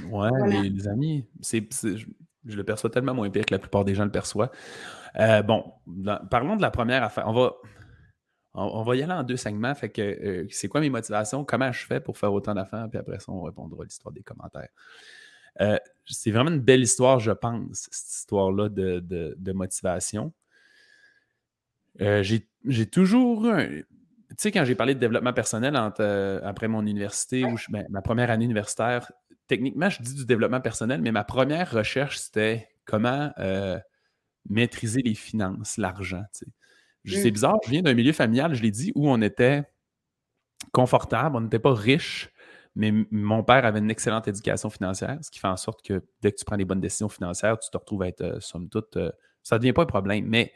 La, 0.01 0.07
ouais, 0.09 0.69
les, 0.69 0.87
amis, 0.87 1.27
c'est, 1.41 1.63
je, 1.71 2.05
le 2.45 2.63
perçois 2.63 2.89
tellement 2.89 3.13
moins 3.13 3.29
pire 3.29 3.45
que 3.45 3.53
la 3.53 3.59
plupart 3.59 3.85
des 3.85 3.93
gens 3.93 4.05
le 4.05 4.11
perçoivent. 4.11 4.51
Euh, 5.19 5.43
bon, 5.43 5.73
parlons 6.31 6.55
de 6.55 6.61
la 6.61 6.71
première 6.71 7.03
affaire. 7.03 7.25
On 7.27 7.33
va, 7.33 7.53
on, 8.55 8.83
va 8.83 8.95
y 8.95 9.03
aller 9.03 9.13
en 9.13 9.23
deux 9.23 9.37
segments. 9.37 9.73
Fait 9.75 9.89
que 9.89 10.01
euh, 10.01 10.47
c'est 10.49 10.67
quoi 10.67 10.81
mes 10.81 10.89
motivations? 10.89 11.43
Comment 11.43 11.71
je 11.71 11.85
fais 11.85 11.99
pour 11.99 12.17
faire 12.17 12.33
autant 12.33 12.53
d'affaires? 12.53 12.87
Puis 12.89 12.97
après 12.97 13.19
ça, 13.19 13.31
on 13.31 13.41
répondra 13.41 13.81
à 13.81 13.85
l'histoire 13.85 14.13
des 14.13 14.23
commentaires. 14.23 14.69
Euh, 15.61 15.77
c'est 16.05 16.31
vraiment 16.31 16.51
une 16.51 16.61
belle 16.61 16.81
histoire, 16.81 17.19
je 17.19 17.31
pense, 17.31 17.87
cette 17.91 18.19
histoire-là 18.19 18.69
de, 18.69 19.51
motivation. 19.51 20.33
Euh, 22.01 22.23
j'ai 22.23 22.85
toujours 22.87 23.47
eu 23.47 23.85
Tu 24.29 24.35
sais, 24.37 24.51
quand 24.51 24.65
j'ai 24.65 24.75
parlé 24.75 24.95
de 24.95 24.99
développement 24.99 25.33
personnel 25.33 25.75
après 25.75 26.67
mon 26.67 26.81
université, 26.81 27.45
ou 27.45 27.55
ben, 27.69 27.85
ma 27.89 28.01
première 28.01 28.31
année 28.31 28.45
universitaire, 28.45 29.11
techniquement, 29.47 29.89
je 29.89 30.01
dis 30.01 30.13
du 30.13 30.25
développement 30.25 30.61
personnel, 30.61 31.01
mais 31.01 31.11
ma 31.11 31.23
première 31.23 31.71
recherche, 31.71 32.17
c'était 32.17 32.69
comment 32.85 33.33
maîtriser 34.49 35.01
les 35.01 35.15
finances, 35.15 35.77
l'argent. 35.77 36.23
C'est 37.05 37.29
mm. 37.29 37.33
bizarre, 37.33 37.57
je 37.65 37.71
viens 37.71 37.81
d'un 37.81 37.93
milieu 37.93 38.13
familial, 38.13 38.53
je 38.53 38.61
l'ai 38.61 38.71
dit, 38.71 38.91
où 38.95 39.09
on 39.09 39.21
était 39.21 39.63
confortable, 40.71 41.35
on 41.35 41.41
n'était 41.41 41.59
pas 41.59 41.73
riche, 41.73 42.31
mais 42.75 42.91
mon 43.11 43.43
père 43.43 43.65
avait 43.65 43.79
une 43.79 43.91
excellente 43.91 44.27
éducation 44.27 44.69
financière, 44.69 45.17
ce 45.21 45.31
qui 45.31 45.39
fait 45.39 45.47
en 45.47 45.57
sorte 45.57 45.81
que 45.85 46.03
dès 46.21 46.31
que 46.31 46.37
tu 46.37 46.45
prends 46.45 46.57
les 46.57 46.65
bonnes 46.65 46.81
décisions 46.81 47.09
financières, 47.09 47.57
tu 47.59 47.69
te 47.69 47.77
retrouves 47.77 48.03
à 48.03 48.07
être, 48.07 48.21
euh, 48.21 48.39
somme 48.39 48.69
toute, 48.69 48.97
euh, 48.97 49.11
ça 49.43 49.55
ne 49.55 49.59
devient 49.59 49.73
pas 49.73 49.83
un 49.83 49.87
problème. 49.87 50.25
Mais 50.27 50.51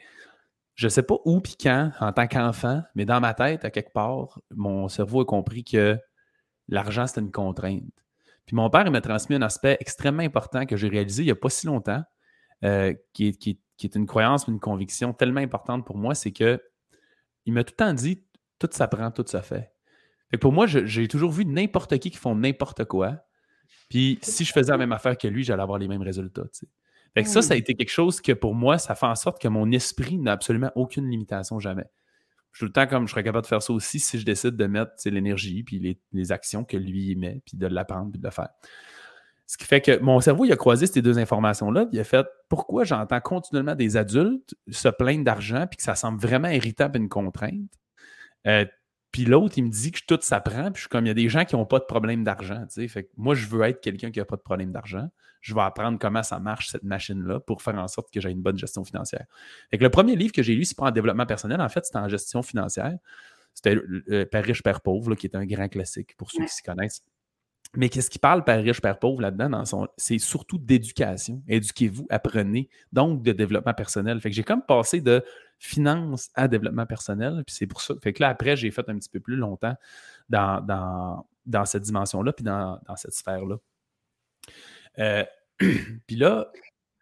je 0.74 0.86
ne 0.86 0.90
sais 0.90 1.02
pas 1.02 1.16
où 1.24 1.40
puis 1.40 1.56
quand, 1.60 1.92
en 2.00 2.12
tant 2.12 2.26
qu'enfant, 2.26 2.82
mais 2.94 3.04
dans 3.04 3.20
ma 3.20 3.34
tête, 3.34 3.64
à 3.64 3.70
quelque 3.70 3.92
part, 3.92 4.40
mon 4.50 4.88
cerveau 4.88 5.22
a 5.22 5.24
compris 5.24 5.64
que 5.64 5.98
l'argent, 6.68 7.06
c'était 7.06 7.20
une 7.20 7.32
contrainte. 7.32 7.84
Puis 8.46 8.56
mon 8.56 8.68
père, 8.68 8.84
il 8.86 8.90
m'a 8.90 9.00
transmis 9.00 9.36
un 9.36 9.42
aspect 9.42 9.76
extrêmement 9.80 10.22
important 10.22 10.66
que 10.66 10.76
j'ai 10.76 10.88
réalisé 10.88 11.22
il 11.22 11.26
n'y 11.26 11.32
a 11.32 11.36
pas 11.36 11.50
si 11.50 11.66
longtemps, 11.66 12.02
euh, 12.64 12.94
qui, 13.12 13.32
qui, 13.32 13.60
qui 13.80 13.86
est 13.86 13.96
une 13.96 14.06
croyance, 14.06 14.46
une 14.46 14.60
conviction 14.60 15.14
tellement 15.14 15.40
importante 15.40 15.86
pour 15.86 15.96
moi, 15.96 16.14
c'est 16.14 16.32
que 16.32 16.62
il 17.46 17.54
m'a 17.54 17.64
tout 17.64 17.72
le 17.72 17.76
temps 17.76 17.94
dit 17.94 18.22
tout 18.58 18.68
s'apprend, 18.70 19.10
tout 19.10 19.24
se 19.26 19.40
fait. 19.40 19.72
fait 20.30 20.36
pour 20.36 20.52
moi, 20.52 20.66
j'ai 20.66 21.08
toujours 21.08 21.30
vu 21.30 21.46
n'importe 21.46 21.98
qui 21.98 22.10
qui 22.10 22.18
font 22.18 22.34
n'importe 22.34 22.84
quoi. 22.84 23.24
Puis 23.88 24.18
si 24.20 24.44
je 24.44 24.52
faisais 24.52 24.70
la 24.70 24.76
même 24.76 24.92
affaire 24.92 25.16
que 25.16 25.26
lui, 25.26 25.44
j'allais 25.44 25.62
avoir 25.62 25.78
les 25.78 25.88
mêmes 25.88 26.02
résultats. 26.02 26.44
Fait 27.14 27.22
que 27.22 27.28
ça, 27.28 27.40
ça 27.40 27.54
a 27.54 27.56
été 27.56 27.74
quelque 27.74 27.90
chose 27.90 28.20
que 28.20 28.32
pour 28.32 28.54
moi, 28.54 28.76
ça 28.76 28.94
fait 28.94 29.06
en 29.06 29.14
sorte 29.14 29.40
que 29.40 29.48
mon 29.48 29.72
esprit 29.72 30.18
n'a 30.18 30.32
absolument 30.32 30.70
aucune 30.74 31.08
limitation 31.08 31.58
jamais. 31.58 31.86
Je 32.52 32.58
suis 32.58 32.60
tout 32.60 32.66
le 32.66 32.72
temps 32.72 32.86
comme 32.86 33.06
je 33.06 33.12
serais 33.12 33.24
capable 33.24 33.44
de 33.44 33.48
faire 33.48 33.62
ça 33.62 33.72
aussi 33.72 33.98
si 33.98 34.18
je 34.18 34.26
décide 34.26 34.56
de 34.56 34.66
mettre 34.66 34.92
l'énergie 35.06 35.62
puis 35.62 35.78
les, 35.78 35.98
les, 36.12 36.32
actions 36.32 36.64
que 36.64 36.76
lui 36.76 37.16
met, 37.16 37.40
puis 37.46 37.56
de 37.56 37.66
l'apprendre 37.66 38.10
puis 38.10 38.20
de 38.20 38.26
le 38.26 38.32
faire. 38.32 38.50
Ce 39.50 39.58
qui 39.58 39.64
fait 39.64 39.80
que 39.80 39.98
mon 39.98 40.20
cerveau, 40.20 40.44
il 40.44 40.52
a 40.52 40.56
croisé 40.56 40.86
ces 40.86 41.02
deux 41.02 41.18
informations-là, 41.18 41.86
il 41.90 41.98
a 41.98 42.04
fait 42.04 42.24
pourquoi 42.48 42.84
j'entends 42.84 43.20
continuellement 43.20 43.74
des 43.74 43.96
adultes 43.96 44.54
se 44.68 44.86
plaindre 44.86 45.24
d'argent 45.24 45.66
puis 45.66 45.76
que 45.76 45.82
ça 45.82 45.96
semble 45.96 46.20
vraiment 46.20 46.46
irritable 46.46 46.98
une 46.98 47.08
contrainte? 47.08 47.68
Euh, 48.46 48.64
puis 49.10 49.24
l'autre, 49.24 49.58
il 49.58 49.64
me 49.64 49.70
dit 49.70 49.90
que 49.90 49.98
tout 50.06 50.20
s'apprend, 50.22 50.70
puis 50.70 50.74
je 50.76 50.80
suis 50.82 50.88
comme 50.88 51.04
il 51.06 51.08
y 51.08 51.10
a 51.10 51.14
des 51.14 51.28
gens 51.28 51.44
qui 51.44 51.56
n'ont 51.56 51.66
pas 51.66 51.80
de 51.80 51.84
problème 51.84 52.22
d'argent. 52.22 52.64
Fait 52.68 53.02
que 53.02 53.08
moi, 53.16 53.34
je 53.34 53.48
veux 53.48 53.60
être 53.62 53.80
quelqu'un 53.80 54.12
qui 54.12 54.20
n'a 54.20 54.24
pas 54.24 54.36
de 54.36 54.42
problème 54.42 54.70
d'argent. 54.70 55.08
Je 55.40 55.52
vais 55.52 55.62
apprendre 55.62 55.98
comment 55.98 56.22
ça 56.22 56.38
marche, 56.38 56.68
cette 56.68 56.84
machine-là, 56.84 57.40
pour 57.40 57.60
faire 57.60 57.74
en 57.74 57.88
sorte 57.88 58.12
que 58.12 58.20
j'ai 58.20 58.30
une 58.30 58.42
bonne 58.42 58.56
gestion 58.56 58.84
financière. 58.84 59.26
Fait 59.72 59.78
que 59.78 59.82
le 59.82 59.90
premier 59.90 60.14
livre 60.14 60.32
que 60.32 60.44
j'ai 60.44 60.54
lu, 60.54 60.64
c'est 60.64 60.76
pas 60.76 60.86
en 60.86 60.90
développement 60.92 61.26
personnel, 61.26 61.60
en 61.60 61.68
fait, 61.68 61.84
c'était 61.84 61.98
en 61.98 62.08
gestion 62.08 62.42
financière. 62.42 62.96
C'était 63.54 63.74
euh, 64.10 64.24
Père 64.26 64.44
riche, 64.44 64.62
Père 64.62 64.80
pauvre, 64.80 65.16
qui 65.16 65.26
est 65.26 65.34
un 65.34 65.44
grand 65.44 65.68
classique 65.68 66.16
pour 66.16 66.30
ceux 66.30 66.44
qui 66.44 66.54
s'y 66.54 66.62
connaissent. 66.62 67.02
Mais 67.76 67.88
qu'est-ce 67.88 68.10
qui 68.10 68.18
parle 68.18 68.42
par 68.42 68.58
riche, 68.58 68.80
père 68.80 68.98
pauvre 68.98 69.20
là-dedans? 69.20 69.62
C'est 69.96 70.18
surtout 70.18 70.58
d'éducation. 70.58 71.42
Éduquez-vous, 71.46 72.06
apprenez, 72.10 72.68
donc 72.92 73.22
de 73.22 73.30
développement 73.32 73.74
personnel. 73.74 74.20
Fait 74.20 74.30
que 74.30 74.34
j'ai 74.34 74.42
comme 74.42 74.62
passé 74.62 75.00
de 75.00 75.24
finance 75.60 76.30
à 76.34 76.48
développement 76.48 76.86
personnel. 76.86 77.44
Puis 77.46 77.54
c'est 77.54 77.66
pour 77.68 77.80
ça. 77.80 77.94
Fait 78.02 78.12
que 78.12 78.22
là, 78.22 78.30
après, 78.30 78.56
j'ai 78.56 78.72
fait 78.72 78.88
un 78.88 78.98
petit 78.98 79.08
peu 79.08 79.20
plus 79.20 79.36
longtemps 79.36 79.74
dans, 80.28 81.24
dans, 81.46 81.64
cette 81.64 81.82
dimension-là, 81.82 82.32
puis 82.32 82.44
dans, 82.44 82.80
cette 82.96 83.12
sphère-là. 83.12 83.56
Euh, 84.98 85.24
puis 86.06 86.16
là. 86.16 86.50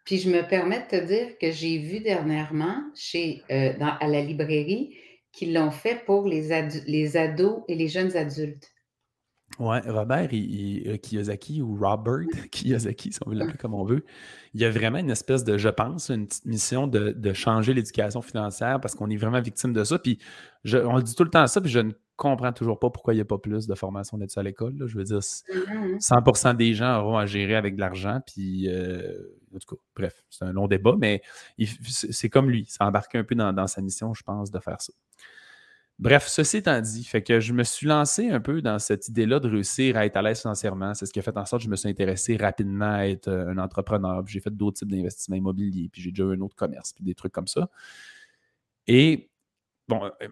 Puis 0.05 0.19
je 0.19 0.29
me 0.29 0.47
permets 0.47 0.83
de 0.83 0.99
te 0.99 1.03
dire 1.03 1.37
que 1.39 1.51
j'ai 1.51 1.79
vu 1.79 1.99
dernièrement 1.99 2.83
chez, 2.93 3.43
euh, 3.49 3.73
à 3.79 4.07
la 4.07 4.21
librairie 4.21 4.95
qu'ils 5.31 5.53
l'ont 5.53 5.71
fait 5.71 6.03
pour 6.05 6.27
les, 6.27 6.49
les 6.85 7.17
ados 7.17 7.63
et 7.67 7.75
les 7.75 7.87
jeunes 7.87 8.15
adultes. 8.15 8.71
Ouais, 9.57 9.81
Robert 9.87 10.29
euh, 10.31 10.97
Kiyosaki 10.97 11.61
ou 11.61 11.75
Robert 11.75 12.25
Kiyosaki, 12.51 13.11
si 13.11 13.19
on 13.25 13.29
veut 13.29 13.35
l'appeler 13.35 13.57
comme 13.57 13.73
on 13.73 13.83
veut, 13.83 14.05
il 14.53 14.61
y 14.61 14.65
a 14.65 14.69
vraiment 14.69 14.99
une 14.99 15.09
espèce 15.09 15.43
de, 15.43 15.57
je 15.57 15.69
pense, 15.69 16.09
une 16.09 16.27
petite 16.27 16.45
mission 16.45 16.87
de, 16.87 17.33
changer 17.33 17.73
l'éducation 17.73 18.21
financière 18.21 18.79
parce 18.79 18.95
qu'on 18.95 19.09
est 19.09 19.17
vraiment 19.17 19.41
victime 19.41 19.73
de 19.73 19.83
ça. 19.83 19.99
Puis 19.99 20.19
on 20.65 20.99
dit 20.99 21.13
tout 21.13 21.23
le 21.23 21.29
temps 21.29 21.45
ça, 21.47 21.59
puis 21.59 21.69
je 21.69 21.79
ne 21.79 21.91
comprends 22.15 22.53
toujours 22.53 22.79
pas 22.79 22.89
pourquoi 22.89 23.13
il 23.13 23.17
n'y 23.17 23.21
a 23.21 23.25
pas 23.25 23.37
plus 23.37 23.67
de 23.67 23.75
formation 23.75 24.17
là-dessus 24.17 24.39
à 24.39 24.43
l'école. 24.43 24.75
Je 24.85 24.97
veux 24.97 25.03
dire, 25.03 25.19
100% 25.19 26.55
des 26.55 26.73
gens 26.73 27.01
auront 27.01 27.17
à 27.17 27.25
gérer 27.25 27.55
avec 27.55 27.75
de 27.75 27.81
l'argent, 27.81 28.21
puis 28.25 28.69
euh, 28.69 29.35
en 29.53 29.59
tout 29.59 29.75
cas, 29.75 29.81
bref, 29.95 30.23
c'est 30.29 30.45
un 30.45 30.53
long 30.53 30.67
débat, 30.67 30.95
mais 30.97 31.21
c'est 31.85 32.29
comme 32.29 32.49
lui, 32.49 32.65
ça 32.69 32.85
embarqué 32.85 33.17
un 33.17 33.23
peu 33.23 33.35
dans 33.35 33.67
sa 33.67 33.81
mission, 33.81 34.13
je 34.13 34.23
pense, 34.23 34.51
de 34.51 34.59
faire 34.59 34.81
ça. 34.81 34.93
Bref, 35.99 36.27
ceci 36.27 36.57
étant 36.57 36.79
dit, 36.79 37.03
fait 37.03 37.21
que 37.21 37.41
je 37.41 37.51
me 37.51 37.63
suis 37.63 37.85
lancé 37.85 38.29
un 38.29 38.39
peu 38.39 38.61
dans 38.61 38.79
cette 38.79 39.09
idée-là 39.09 39.41
de 39.41 39.49
réussir 39.49 39.97
à 39.97 40.05
être 40.05 40.15
à 40.15 40.21
l'aise 40.21 40.39
financièrement. 40.39 40.93
C'est 40.93 41.05
ce 41.05 41.11
qui 41.11 41.19
a 41.19 41.21
fait 41.21 41.35
en 41.35 41.45
sorte 41.45 41.61
que 41.61 41.65
je 41.65 41.69
me 41.69 41.75
suis 41.75 41.89
intéressé 41.89 42.37
rapidement 42.37 42.93
à 42.93 43.05
être 43.05 43.27
euh, 43.27 43.49
un 43.49 43.57
entrepreneur. 43.57 44.25
J'ai 44.25 44.39
fait 44.39 44.55
d'autres 44.55 44.77
types 44.77 44.89
d'investissements 44.89 45.35
immobiliers, 45.35 45.89
puis 45.91 46.01
j'ai 46.01 46.11
déjà 46.11 46.23
eu 46.23 46.37
un 46.37 46.39
autre 46.39 46.55
commerce, 46.55 46.93
puis 46.93 47.03
des 47.03 47.15
trucs 47.15 47.33
comme 47.33 47.47
ça. 47.47 47.69
Et 48.87 49.29
bon, 49.89 50.05
euh, 50.05 50.27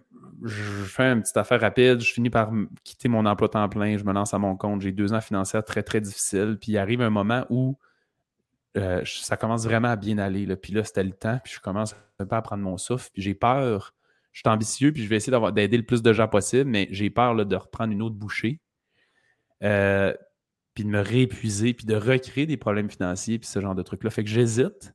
je 0.46 0.64
fais 0.86 1.12
une 1.12 1.22
petite 1.22 1.36
affaire 1.36 1.60
rapide, 1.60 2.00
je 2.00 2.14
finis 2.14 2.30
par 2.30 2.50
quitter 2.86 3.10
mon 3.10 3.26
emploi 3.26 3.50
temps 3.50 3.68
plein, 3.68 3.98
je 3.98 4.06
me 4.06 4.14
lance 4.14 4.34
à 4.34 4.40
mon 4.40 4.56
compte, 4.56 4.80
j'ai 4.80 4.94
deux 4.94 5.12
ans 5.12 5.20
financiers 5.20 5.62
très, 5.64 5.84
très 5.84 6.00
difficiles, 6.00 6.58
puis 6.62 6.72
il 6.72 6.78
arrive 6.78 7.02
un 7.02 7.10
moment 7.10 7.46
où 7.50 7.78
euh, 8.78 9.02
ça 9.06 9.36
commence 9.36 9.66
vraiment 9.66 9.90
à 9.90 9.98
bien 9.98 10.18
aller, 10.18 10.48
puis 10.56 10.72
là, 10.72 10.86
c'était 10.86 11.04
le 11.04 11.12
temps, 11.12 11.40
puis 11.44 11.56
je 11.56 11.60
commence 11.60 11.94
un 12.20 12.26
peu 12.26 12.38
à 12.38 12.42
prendre 12.42 12.64
mon 12.64 12.78
souffle, 12.78 13.10
puis 13.12 13.22
j'ai 13.22 13.34
peur, 13.34 13.97
je 14.38 14.42
suis 14.42 14.54
ambitieux, 14.54 14.92
puis 14.92 15.04
je 15.04 15.10
vais 15.10 15.16
essayer 15.16 15.36
d'aider 15.52 15.78
le 15.78 15.84
plus 15.84 16.04
de 16.04 16.14
gens 16.14 16.28
possible, 16.28 16.70
mais 16.70 16.88
j'ai 16.92 17.10
peur 17.10 17.44
de 17.44 17.56
reprendre 17.56 17.92
une 17.92 18.04
autre 18.04 18.14
bouchée, 18.14 18.62
euh, 19.64 20.14
puis 20.76 20.84
de 20.84 20.90
me 20.90 21.00
réépuiser, 21.00 21.74
puis 21.74 21.88
de 21.88 21.96
recréer 21.96 22.46
des 22.46 22.56
problèmes 22.56 22.88
financiers, 22.88 23.40
puis 23.40 23.48
ce 23.48 23.60
genre 23.60 23.74
de 23.74 23.82
trucs-là. 23.82 24.12
Fait 24.12 24.24
que 24.24 24.30
j'hésite 24.30 24.94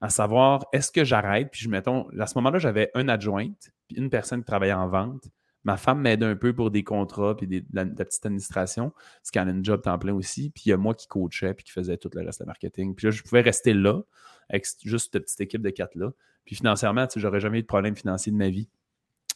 à 0.00 0.08
savoir, 0.08 0.64
est-ce 0.72 0.90
que 0.90 1.04
j'arrête, 1.04 1.50
puis 1.50 1.60
je 1.60 1.68
mettons, 1.68 2.08
à 2.18 2.26
ce 2.26 2.38
moment-là, 2.38 2.58
j'avais 2.58 2.90
un 2.94 3.08
adjointe, 3.10 3.72
puis 3.88 3.98
une 3.98 4.08
personne 4.08 4.40
qui 4.40 4.46
travaillait 4.46 4.72
en 4.72 4.88
vente. 4.88 5.28
Ma 5.64 5.76
femme 5.76 6.00
m'aide 6.00 6.22
un 6.22 6.34
peu 6.34 6.54
pour 6.54 6.70
des 6.70 6.82
contrats 6.82 7.36
puis 7.36 7.46
de, 7.46 7.62
la, 7.74 7.84
petite 7.84 8.24
administration, 8.24 8.94
parce 9.20 9.30
qu'elle 9.30 9.48
a 9.48 9.50
une 9.50 9.62
job 9.62 9.82
temps 9.82 9.98
plein 9.98 10.14
aussi. 10.14 10.48
Puis 10.48 10.62
il 10.64 10.68
y 10.70 10.72
a 10.72 10.78
moi 10.78 10.94
qui 10.94 11.08
coachais 11.08 11.52
puis 11.52 11.64
qui 11.64 11.72
faisait 11.72 11.98
tout 11.98 12.08
le 12.14 12.24
reste 12.24 12.40
de 12.40 12.46
marketing. 12.46 12.94
Puis 12.94 13.08
là, 13.08 13.10
je 13.10 13.22
pouvais 13.22 13.42
rester 13.42 13.74
là 13.74 14.00
avec 14.48 14.66
juste 14.82 15.12
cette 15.12 15.24
petite 15.24 15.42
équipe 15.42 15.60
de 15.60 15.68
quatre-là. 15.68 16.10
Puis 16.46 16.56
financièrement, 16.56 17.06
tu 17.06 17.14
sais, 17.14 17.20
j'aurais 17.20 17.40
jamais 17.40 17.58
eu 17.58 17.62
de 17.62 17.66
problème 17.66 17.94
financier 17.94 18.32
de 18.32 18.38
ma 18.38 18.48
vie. 18.48 18.70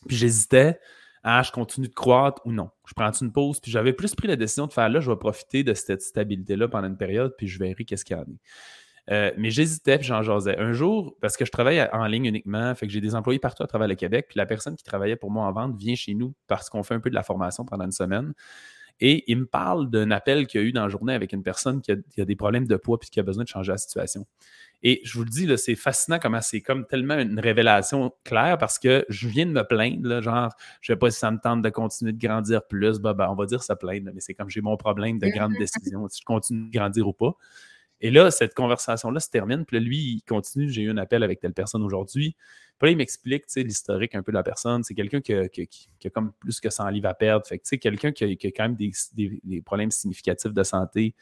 Puis 0.07 0.17
j'hésitais 0.17 0.79
à 1.23 1.43
je 1.43 1.53
continue 1.53 1.89
de 1.89 1.95
croître 1.95 2.43
ou 2.45 2.53
non. 2.53 2.71
Je 2.87 2.95
prends 2.95 3.13
une 3.13 3.33
pause. 3.33 3.61
Puis 3.61 3.71
j'avais 3.71 3.93
plus 3.93 4.15
pris 4.15 4.29
la 4.29 4.37
décision 4.37 4.67
de 4.67 4.73
faire 4.73 4.89
là, 4.89 5.01
je 5.01 5.11
vais 5.11 5.17
profiter 5.17 5.63
de 5.65 5.75
cette 5.75 6.03
stabilité-là 6.03 6.69
pendant 6.69 6.89
une 6.89 6.97
période, 6.97 7.35
puis 7.37 7.49
je 7.49 7.59
verrai 7.59 7.85
qu'est-ce 7.85 8.05
qu'il 8.05 8.17
y 8.17 8.21
en 8.21 8.25
a. 8.25 8.27
Euh, 9.11 9.33
mais 9.37 9.51
j'hésitais, 9.51 9.99
puis 9.99 10.07
j'en 10.07 10.23
jasais. 10.23 10.57
Un 10.59 10.73
jour, 10.73 11.17
parce 11.21 11.37
que 11.37 11.45
je 11.45 11.51
travaille 11.51 11.89
en 11.93 12.07
ligne 12.07 12.27
uniquement, 12.27 12.75
fait 12.75 12.87
que 12.87 12.93
j'ai 12.93 13.01
des 13.01 13.15
employés 13.15 13.41
partout 13.41 13.63
à 13.63 13.67
travers 13.67 13.89
le 13.89 13.97
Québec, 13.97 14.27
puis 14.29 14.39
la 14.39 14.47
personne 14.47 14.77
qui 14.77 14.85
travaillait 14.85 15.17
pour 15.17 15.31
moi 15.31 15.45
en 15.45 15.53
vente 15.53 15.77
vient 15.77 15.95
chez 15.95 16.15
nous 16.15 16.35
parce 16.47 16.71
qu'on 16.71 16.83
fait 16.83 16.95
un 16.95 17.01
peu 17.01 17.11
de 17.11 17.15
la 17.15 17.25
formation 17.25 17.65
pendant 17.65 17.85
une 17.85 17.93
semaine. 17.93 18.33
Et 19.01 19.25
il 19.31 19.39
me 19.39 19.47
parle 19.47 19.91
d'un 19.91 20.11
appel 20.11 20.47
qu'il 20.47 20.61
y 20.61 20.65
a 20.65 20.67
eu 20.67 20.73
dans 20.73 20.83
la 20.83 20.89
journée 20.89 21.15
avec 21.15 21.33
une 21.33 21.43
personne 21.43 21.81
qui 21.81 21.93
a, 21.93 22.25
des 22.25 22.37
problèmes 22.37 22.67
de 22.67 22.77
poids 22.77 22.99
puis 22.99 23.11
qui 23.11 23.21
a 23.21 23.23
besoin 23.23 23.45
de 23.45 23.49
changer 23.49 23.73
la 23.73 23.79
situation. 23.79 24.27
Et 24.85 25.01
je 25.05 25.17
vous 25.17 25.25
le 25.25 25.31
dis, 25.31 25.49
c'est 25.59 25.77
fascinant 25.77 26.19
comment 26.21 26.41
c'est 26.41 26.61
comme 26.61 26.87
tellement 26.87 27.19
une 27.19 27.39
révélation 27.39 28.13
claire 28.25 28.59
parce 28.59 28.79
que 28.79 29.05
je 29.09 29.29
viens 29.29 29.47
de 29.47 29.53
me 29.53 29.63
plaindre, 29.63 30.21
genre, 30.21 30.51
je 30.81 30.93
ne 30.93 30.97
sais 30.97 30.99
pas 30.99 31.11
si 31.11 31.19
ça 31.19 31.31
me 31.31 31.39
tente 31.39 31.63
de 31.63 31.69
continuer 31.69 32.13
de 32.13 32.19
grandir 32.19 32.67
plus, 32.67 32.99
bah, 32.99 33.15
on 33.31 33.35
va 33.35 33.47
dire 33.47 33.63
ça 33.63 33.77
plaindre, 33.77 34.11
mais 34.13 34.21
c'est 34.21 34.35
comme 34.35 34.51
j'ai 34.51 34.61
mon 34.61 34.77
problème 34.77 35.19
de 35.19 35.27
grande 35.35 35.53
décision, 35.59 36.09
si 36.09 36.21
je 36.21 36.25
continue 36.25 36.67
de 36.67 36.77
grandir 36.77 37.07
ou 37.07 37.13
pas. 37.13 37.37
Et 38.03 38.11
là, 38.11 38.31
cette 38.33 38.53
conversation-là 38.53 39.21
se 39.21 39.31
termine. 39.31 39.65
Puis 39.65 39.79
là, 39.79 39.83
lui, 39.83 39.97
il 39.97 40.23
continue. 40.23 40.69
J'ai 40.69 40.83
eu 40.83 40.91
un 40.91 40.99
appel 40.99 41.23
avec 41.23 41.41
telle 41.41 41.55
personne 41.55 41.83
aujourd'hui. 41.83 42.37
Puis 42.79 42.89
là, 42.89 42.91
il 42.91 42.97
m'explique 42.97 43.45
l'historique 43.55 44.17
un 44.17 44.25
peu 44.25 44.33
de 44.33 44.37
la 44.37 44.43
personne. 44.43 44.83
C'est 44.83 44.95
quelqu'un 44.95 45.21
qui, 45.21 45.33
a 45.33 46.11
comme 46.13 46.33
plus 46.41 46.61
que 46.61 46.69
100 46.69 46.89
livres 46.89 47.09
à 47.09 47.15
perdre. 47.15 47.47
Fait 47.47 47.59
que 47.59 47.77
quelqu'un 47.77 48.11
qui, 48.11 48.25
a 48.25 48.51
quand 48.51 48.65
même 48.65 48.77
des, 48.77 49.63
problèmes 49.63 49.93
significatifs 49.93 50.53
de 50.53 50.63
santé. 50.65 51.15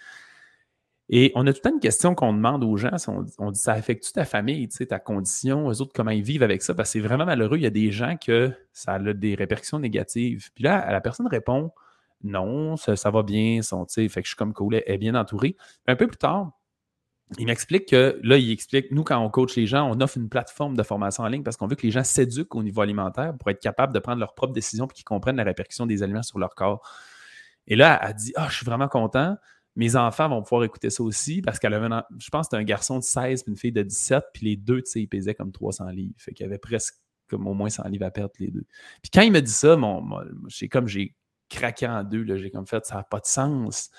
Et 1.11 1.33
on 1.35 1.47
a 1.47 1.53
tout 1.53 1.59
le 1.63 1.71
temps 1.71 1.75
une 1.75 1.81
question 1.81 2.15
qu'on 2.15 2.33
demande 2.33 2.65
aux 2.65 2.79
gens. 2.79 2.97
On, 3.39 3.51
dit 3.51 3.59
ça 3.59 3.73
affecte-tu 3.73 4.13
ta 4.13 4.25
famille, 4.25 4.69
ta 4.69 4.99
condition, 4.99 5.69
eux 5.69 5.83
autres, 5.83 5.93
comment 5.95 6.13
ils 6.13 6.23
vivent 6.23 6.45
avec 6.45 6.63
ça? 6.63 6.73
Parce 6.73 6.89
que 6.89 6.93
c'est 6.95 7.07
vraiment 7.07 7.27
malheureux. 7.27 7.59
Il 7.59 7.63
y 7.63 7.67
a 7.67 7.71
des 7.71 7.91
gens 7.91 8.17
que 8.17 8.53
ça 8.73 8.95
a 8.95 9.13
des 9.13 9.35
répercussions 9.35 9.81
négatives. 9.81 10.51
Puis 10.55 10.65
là, 10.65 10.91
la 10.91 11.01
personne 11.03 11.27
répond 11.27 11.73
non, 12.23 12.77
ça, 12.77 13.11
va 13.11 13.23
bien. 13.23 13.63
Son, 13.63 13.87
fait 13.87 14.09
que 14.09 14.23
je 14.23 14.29
suis 14.29 14.37
comme 14.37 14.53
cool, 14.53 14.75
elle 14.75 14.85
est 14.87 14.99
bien 14.99 15.15
entourée. 15.15 15.57
un 15.87 15.97
peu 15.97 16.07
plus 16.07 16.19
tard, 16.19 16.53
il 17.39 17.47
m'explique 17.47 17.89
que 17.89 18.19
là, 18.23 18.37
il 18.37 18.51
explique, 18.51 18.91
nous, 18.91 19.05
quand 19.05 19.19
on 19.19 19.31
coach 19.31 19.57
les 19.57 19.67
gens, 19.67 19.89
on 19.89 20.01
offre 20.01 20.17
une 20.17 20.29
plateforme 20.29 20.77
de 20.77 20.83
formation 20.83 21.23
en 21.23 21.29
ligne 21.29 21.43
parce 21.43 21.57
qu'on 21.57 21.67
veut 21.67 21.77
que 21.77 21.87
les 21.87 21.93
gens 21.93 22.03
s'éduquent 22.03 22.55
au 22.55 22.63
niveau 22.63 22.81
alimentaire 22.81 23.37
pour 23.39 23.51
être 23.51 23.61
capables 23.61 23.93
de 23.93 23.99
prendre 24.01 24.19
leurs 24.19 24.35
propres 24.35 24.53
décisions 24.53 24.87
et 24.87 24.93
qu'ils 24.93 25.05
comprennent 25.05 25.37
la 25.37 25.45
répercussion 25.45 25.87
des 25.87 26.03
aliments 26.03 26.23
sur 26.23 26.39
leur 26.39 26.55
corps. 26.55 26.83
Et 27.67 27.77
là, 27.77 28.01
elle 28.03 28.15
dit 28.15 28.33
Ah, 28.37 28.49
je 28.51 28.57
suis 28.57 28.67
vraiment 28.67 28.89
content. 28.89 29.37
Mes 29.77 29.95
enfants 29.95 30.29
vont 30.29 30.43
pouvoir 30.43 30.65
écouter 30.65 30.91
ça 30.91 31.03
aussi 31.05 31.41
parce 31.43 31.61
qu'elle 31.61 31.75
avait, 31.75 31.89
je 32.19 32.29
pense, 32.31 32.47
c'était 32.47 32.57
un 32.57 32.65
garçon 32.65 32.99
de 32.99 33.05
16 33.05 33.45
et 33.47 33.51
une 33.51 33.57
fille 33.57 33.73
de 33.73 33.83
17, 33.83 34.25
puis 34.35 34.47
les 34.47 34.57
deux, 34.57 34.83
tu 34.83 34.91
sais, 34.91 35.01
ils 35.01 35.07
pesaient 35.07 35.35
comme 35.35 35.53
300 35.53 35.89
livres. 35.91 36.15
Fait 36.19 36.33
qu'il 36.33 36.45
y 36.45 36.49
avait 36.49 36.59
presque 36.59 36.97
comme 37.29 37.47
au 37.47 37.55
moins 37.55 37.71
100 37.71 37.85
livres 37.89 38.07
à 38.07 38.11
perdre, 38.11 38.33
les 38.41 38.51
deux. 38.51 38.65
Puis 39.01 39.11
quand 39.15 39.23
il 39.23 39.31
me 39.31 39.41
dit 39.41 39.53
ça, 39.53 39.77
mon, 39.77 40.05
j'ai 40.49 40.69
comme 40.69 40.89
j'ai 40.89 41.15
craqué 41.49 41.87
en 41.87 42.03
deux, 42.03 42.27
j'ai 42.37 42.51
comme 42.51 42.67
fait, 42.67 42.85
ça 42.85 42.97
n'a 42.97 43.03
pas 43.05 43.21
de 43.21 43.27
sens 43.27 43.91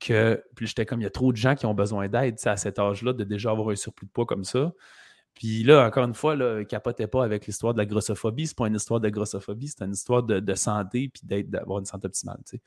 que. 0.00 0.42
Puis 0.54 0.66
j'étais 0.66 0.86
comme, 0.86 1.00
il 1.00 1.04
y 1.04 1.06
a 1.06 1.10
trop 1.10 1.32
de 1.32 1.36
gens 1.36 1.54
qui 1.54 1.66
ont 1.66 1.74
besoin 1.74 2.08
d'aide 2.08 2.36
à 2.44 2.56
cet 2.56 2.78
âge-là, 2.78 3.12
de 3.12 3.24
déjà 3.24 3.50
avoir 3.50 3.70
un 3.70 3.76
surplus 3.76 4.06
de 4.06 4.12
poids 4.12 4.26
comme 4.26 4.44
ça. 4.44 4.72
Puis 5.34 5.62
là, 5.64 5.86
encore 5.86 6.04
une 6.04 6.14
fois, 6.14 6.34
là, 6.34 6.64
capotez 6.64 7.06
pas 7.06 7.22
avec 7.22 7.46
l'histoire 7.46 7.74
de 7.74 7.78
la 7.78 7.84
grossophobie. 7.84 8.46
C'est 8.46 8.56
pas 8.56 8.68
une 8.68 8.76
histoire 8.76 9.00
de 9.00 9.08
grossophobie, 9.10 9.68
c'est 9.68 9.84
une 9.84 9.92
histoire 9.92 10.22
de, 10.22 10.54
santé 10.54 11.10
puis 11.12 11.44
d'avoir 11.44 11.78
une 11.78 11.84
santé 11.84 12.06
optimale. 12.06 12.38
Puis 12.48 12.60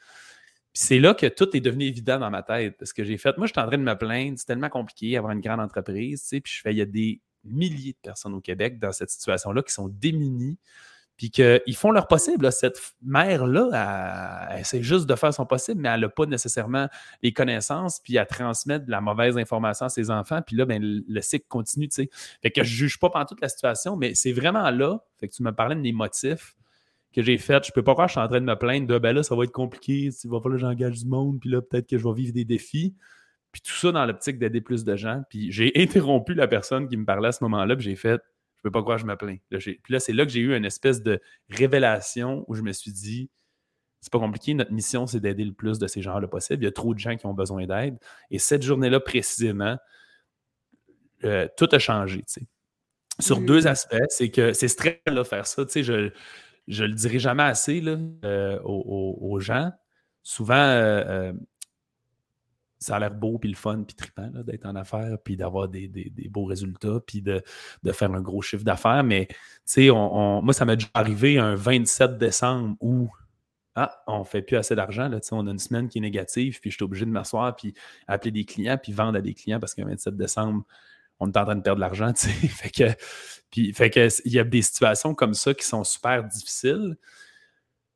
c'est 0.74 1.00
là 1.00 1.16
que 1.16 1.26
tout 1.26 1.56
est 1.58 1.62
devenu 1.62 1.86
évident 1.86 2.20
dans 2.20 2.30
ma 2.30 2.44
tête. 2.44 2.78
Parce 2.78 2.94
que 2.94 3.04
j'ai 3.04 3.18
fait, 3.18 3.36
moi, 3.38 3.48
je 3.48 3.54
suis 3.54 3.60
en 3.60 3.68
train 3.68 3.78
de 3.78 3.84
me 3.84 3.98
plaindre, 3.98 4.38
c'est 4.38 4.46
tellement 4.46 4.70
compliqué 4.70 5.18
avoir 5.18 5.34
une 5.34 5.42
grande 5.42 5.60
entreprise. 5.60 6.28
Puis 6.30 6.42
je 6.46 6.62
fais, 6.62 6.72
il 6.72 6.78
y 6.78 6.82
a 6.82 6.86
des 6.86 7.22
milliers 7.44 7.94
de 7.94 8.00
personnes 8.04 8.36
au 8.36 8.42
Québec 8.42 8.78
dans 8.78 8.92
cette 8.92 9.10
situation-là 9.10 9.64
qui 9.64 9.74
sont 9.74 9.88
démunies 9.88 10.60
puis 11.20 11.32
qu'ils 11.32 11.76
font 11.76 11.92
leur 11.92 12.08
possible. 12.08 12.50
Cette 12.50 12.80
mère-là, 13.02 14.48
elle, 14.54 14.62
essaie 14.62 14.82
juste 14.82 15.06
de 15.06 15.16
faire 15.16 15.34
son 15.34 15.46
possible, 15.46 15.82
mais 15.82 15.90
elle 15.90 16.00
n'a 16.00 16.08
pas 16.08 16.26
nécessairement 16.26 16.88
les 17.22 17.34
connaissances, 17.34 18.00
puis 18.00 18.16
elle 18.16 18.26
transmet 18.26 18.80
de 18.80 18.90
la 18.90 19.02
mauvaise 19.02 19.38
information 19.38 19.88
à 19.88 19.90
ses 19.90 20.12
enfants, 20.12 20.42
puis 20.42 20.56
là, 20.56 20.66
ben, 20.66 20.82
le 20.82 21.22
cycle 21.22 21.46
continue. 21.50 21.90
Fait 21.92 22.52
que 22.52 22.64
je 22.64 22.72
ne 22.72 22.78
juge 22.78 23.00
pas 23.00 23.10
pendant 23.10 23.26
toute 23.26 23.42
la 23.42 23.50
situation, 23.50 23.98
mais 23.98 24.16
c'est 24.16 24.32
vraiment 24.32 24.72
là, 24.72 25.00
fait 25.18 25.28
que 25.28 25.34
tu 25.34 25.44
me 25.44 25.52
parlais 25.52 25.76
de 25.76 25.82
mes 25.82 25.92
motifs 25.92 26.56
que 27.14 27.22
j'ai 27.22 27.38
fait. 27.38 27.66
Je 27.66 27.74
peux 27.74 27.84
pas 27.84 27.92
croire 27.92 28.08
que 28.08 28.14
je 28.14 28.18
suis 28.18 28.26
en 28.26 28.30
train 28.30 28.40
de 28.40 28.46
me 28.46 28.56
plaindre 28.56 28.88
de 28.88 28.98
ben 28.98 29.14
là, 29.14 29.22
ça 29.22 29.36
va 29.36 29.44
être 29.44 29.52
compliqué, 29.52 30.12
il 30.24 30.30
va 30.30 30.40
falloir 30.40 30.54
que 30.54 30.62
j'engage 30.62 31.00
du 31.04 31.06
monde, 31.06 31.42
puis 31.42 31.50
là, 31.50 31.62
peut-être 31.62 31.90
que 31.90 31.98
je 31.98 32.08
vais 32.08 32.14
vivre 32.14 32.32
des 32.32 32.46
défis. 32.46 32.96
Puis 33.52 33.62
tout 33.62 33.74
ça 33.74 33.92
dans 33.92 34.06
l'optique 34.06 34.40
d'aider 34.40 34.62
plus 34.62 34.86
de 34.86 34.96
gens. 34.96 35.24
Puis 35.30 35.52
j'ai 35.52 35.74
interrompu 35.76 36.34
la 36.34 36.48
personne 36.48 36.88
qui 36.88 36.96
me 36.96 37.04
parlait 37.04 37.28
à 37.28 37.32
ce 37.34 37.44
moment-là, 37.44 37.76
puis 37.76 37.84
j'ai 37.84 37.98
fait 37.98 38.22
je 38.60 38.64
peux 38.64 38.72
pas 38.72 38.82
croire 38.82 38.98
que 38.98 39.02
je 39.02 39.08
me 39.08 39.16
plains. 39.16 39.38
puis 39.50 39.80
là, 39.88 40.02
c'est 40.02 40.12
là 40.12 40.26
que 40.26 40.32
j'ai 40.32 40.42
eu 40.42 40.54
une 40.54 40.66
espèce 40.66 41.02
de 41.02 41.22
révélation 41.50 42.44
où 42.50 42.56
je 42.56 42.62
me 42.62 42.74
suis 42.74 42.92
dit, 42.92 43.30
c'est 44.02 44.12
pas 44.12 44.20
compliqué, 44.20 44.54
notre 44.54 44.74
mission, 44.74 45.08
c'est 45.08 45.22
d'aider 45.22 45.46
le 45.46 45.54
plus 45.54 45.80
de 45.80 45.88
ces 45.88 46.02
gens-là 46.02 46.28
possible. 46.28 46.64
Il 46.64 46.66
y 46.66 46.70
a 46.70 46.72
trop 46.74 46.94
de 46.94 47.00
gens 47.00 47.16
qui 47.16 47.26
ont 47.26 47.34
besoin 47.34 47.66
d'aide. 47.66 47.98
Et 48.32 48.38
cette 48.38 48.64
journée-là, 48.64 49.00
précisément, 49.00 49.78
euh, 51.24 51.48
tout 51.58 51.70
a 51.72 51.80
changé. 51.80 52.26
Sur 53.20 53.40
deux 53.40 53.68
aspects, 53.68 53.96
c'est 54.10 54.30
que 54.30 54.52
c'est 54.52 54.68
stressant 54.68 55.00
de 55.08 55.24
faire 55.24 55.48
ça. 55.48 55.64
Je 55.74 55.92
ne 55.92 56.88
le 56.88 56.94
dirai 56.94 57.20
jamais 57.20 57.44
assez 57.44 57.80
là, 57.80 57.98
euh, 58.26 58.60
aux, 58.64 59.40
gens. 59.40 59.72
Souvent, 60.22 60.56
euh, 60.56 61.32
ça 62.80 62.96
a 62.96 63.00
l'air 63.00 63.14
beau, 63.14 63.38
puis 63.38 63.50
le 63.50 63.56
fun, 63.56 63.84
puis 63.84 63.96
trippant 63.96 64.30
d'être 64.46 64.66
en 64.66 64.76
affaires, 64.76 65.18
puis 65.24 65.36
d'avoir 65.36 65.68
des, 65.68 65.90
beaux 66.30 66.46
résultats, 66.46 67.00
puis 67.06 67.22
de, 67.22 67.44
faire 67.92 68.12
un 68.12 68.22
gros 68.22 68.42
chiffre 68.42 68.64
d'affaires. 68.64 69.04
Mais, 69.04 69.28
sais, 69.66 69.90
on, 69.90 70.42
moi, 70.42 70.54
ça 70.54 70.66
m'est 70.66 70.78
déjà 70.78 70.90
arrivé 70.94 71.38
un 71.38 71.56
27 71.56 72.18
décembre 72.18 72.78
où 72.80 73.10
ah, 73.76 74.02
on 74.08 74.20
ne 74.20 74.24
fait 74.24 74.42
plus 74.42 74.58
assez 74.58 74.76
d'argent. 74.76 75.10
On 75.32 75.48
a 75.48 75.52
une 75.52 75.60
semaine 75.60 75.90
qui 75.90 76.00
est 76.00 76.02
négative, 76.02 76.60
puis 76.60 76.72
je 76.72 76.76
suis 76.76 76.84
obligé 76.84 77.06
de 77.06 77.12
m'asseoir, 77.12 77.56
puis 77.56 77.74
appeler 78.08 78.32
des 78.32 78.46
clients, 78.46 78.78
puis 78.78 78.94
vendre 78.94 79.18
à 79.18 79.22
des 79.22 79.34
clients 79.34 79.60
parce 79.60 79.74
qu'un 79.74 79.86
27 79.86 80.16
décembre, 80.16 80.64
on 81.20 81.28
est 81.28 81.38
en 81.38 81.46
train 81.46 81.56
de 81.56 81.62
perdre 81.62 81.78
de 81.78 81.82
l'argent. 81.82 82.12
fait 82.16 82.72
que, 83.90 84.10
il 84.26 84.32
y 84.32 84.40
a 84.40 84.44
des 84.44 84.62
situations 84.62 85.14
comme 85.14 85.34
ça 85.34 85.54
qui 85.54 85.66
sont 85.66 85.84
super 85.84 86.24
difficiles. 86.24 86.98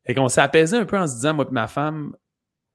Et 0.06 0.14
qu'on 0.14 0.28
s'est 0.28 0.42
apaisé 0.42 0.76
un 0.78 0.86
peu 0.86 0.98
en 0.98 1.08
se 1.08 1.16
disant, 1.16 1.34
moi 1.34 1.48
ma 1.52 1.68
femme, 1.68 2.16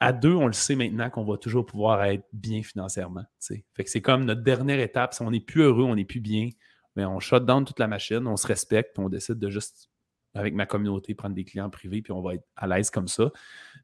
à 0.00 0.12
deux, 0.12 0.34
on 0.34 0.46
le 0.46 0.52
sait 0.52 0.76
maintenant 0.76 1.10
qu'on 1.10 1.24
va 1.24 1.36
toujours 1.38 1.66
pouvoir 1.66 2.04
être 2.04 2.24
bien 2.32 2.62
financièrement. 2.62 3.24
Fait 3.40 3.64
c'est 3.86 4.00
comme 4.00 4.24
notre 4.24 4.42
dernière 4.42 4.78
étape. 4.78 5.14
Si 5.14 5.22
on 5.22 5.30
n'est 5.30 5.40
plus 5.40 5.62
heureux, 5.62 5.84
on 5.84 5.96
n'est 5.96 6.04
plus 6.04 6.20
bien, 6.20 6.50
mais 6.94 7.04
on 7.04 7.18
shut 7.18 7.44
down 7.44 7.64
toute 7.64 7.80
la 7.80 7.88
machine, 7.88 8.26
on 8.26 8.36
se 8.36 8.46
respecte, 8.46 8.94
puis 8.94 9.04
on 9.04 9.08
décide 9.08 9.38
de 9.38 9.50
juste, 9.50 9.90
avec 10.34 10.54
ma 10.54 10.66
communauté, 10.66 11.14
prendre 11.14 11.34
des 11.34 11.44
clients 11.44 11.70
privés, 11.70 12.00
puis 12.02 12.12
on 12.12 12.22
va 12.22 12.34
être 12.34 12.44
à 12.56 12.68
l'aise 12.68 12.90
comme 12.90 13.08
ça. 13.08 13.30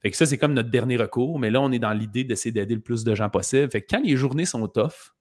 Fait 0.03 0.13
ça, 0.13 0.27
c'est 0.27 0.39
comme 0.39 0.55
notre 0.55 0.71
dernier 0.71 0.97
recours. 0.97 1.39
Mais 1.39 1.51
là, 1.51 1.61
on 1.61 1.73
est 1.73 1.79
dans 1.81 1.93
l'idée 1.93 2.23
d'essayer 2.23 2.53
d'aider 2.53 2.77
le 2.77 2.81
plus 2.81 3.03
de 3.03 3.15
gens 3.15 3.31
possible. 3.31 3.71
Fait 3.71 3.83
que 3.83 3.87
quand 3.91 4.03
les 4.03 4.17
journées 4.17 4.47
sont 4.47 4.67
tough, 4.69 5.15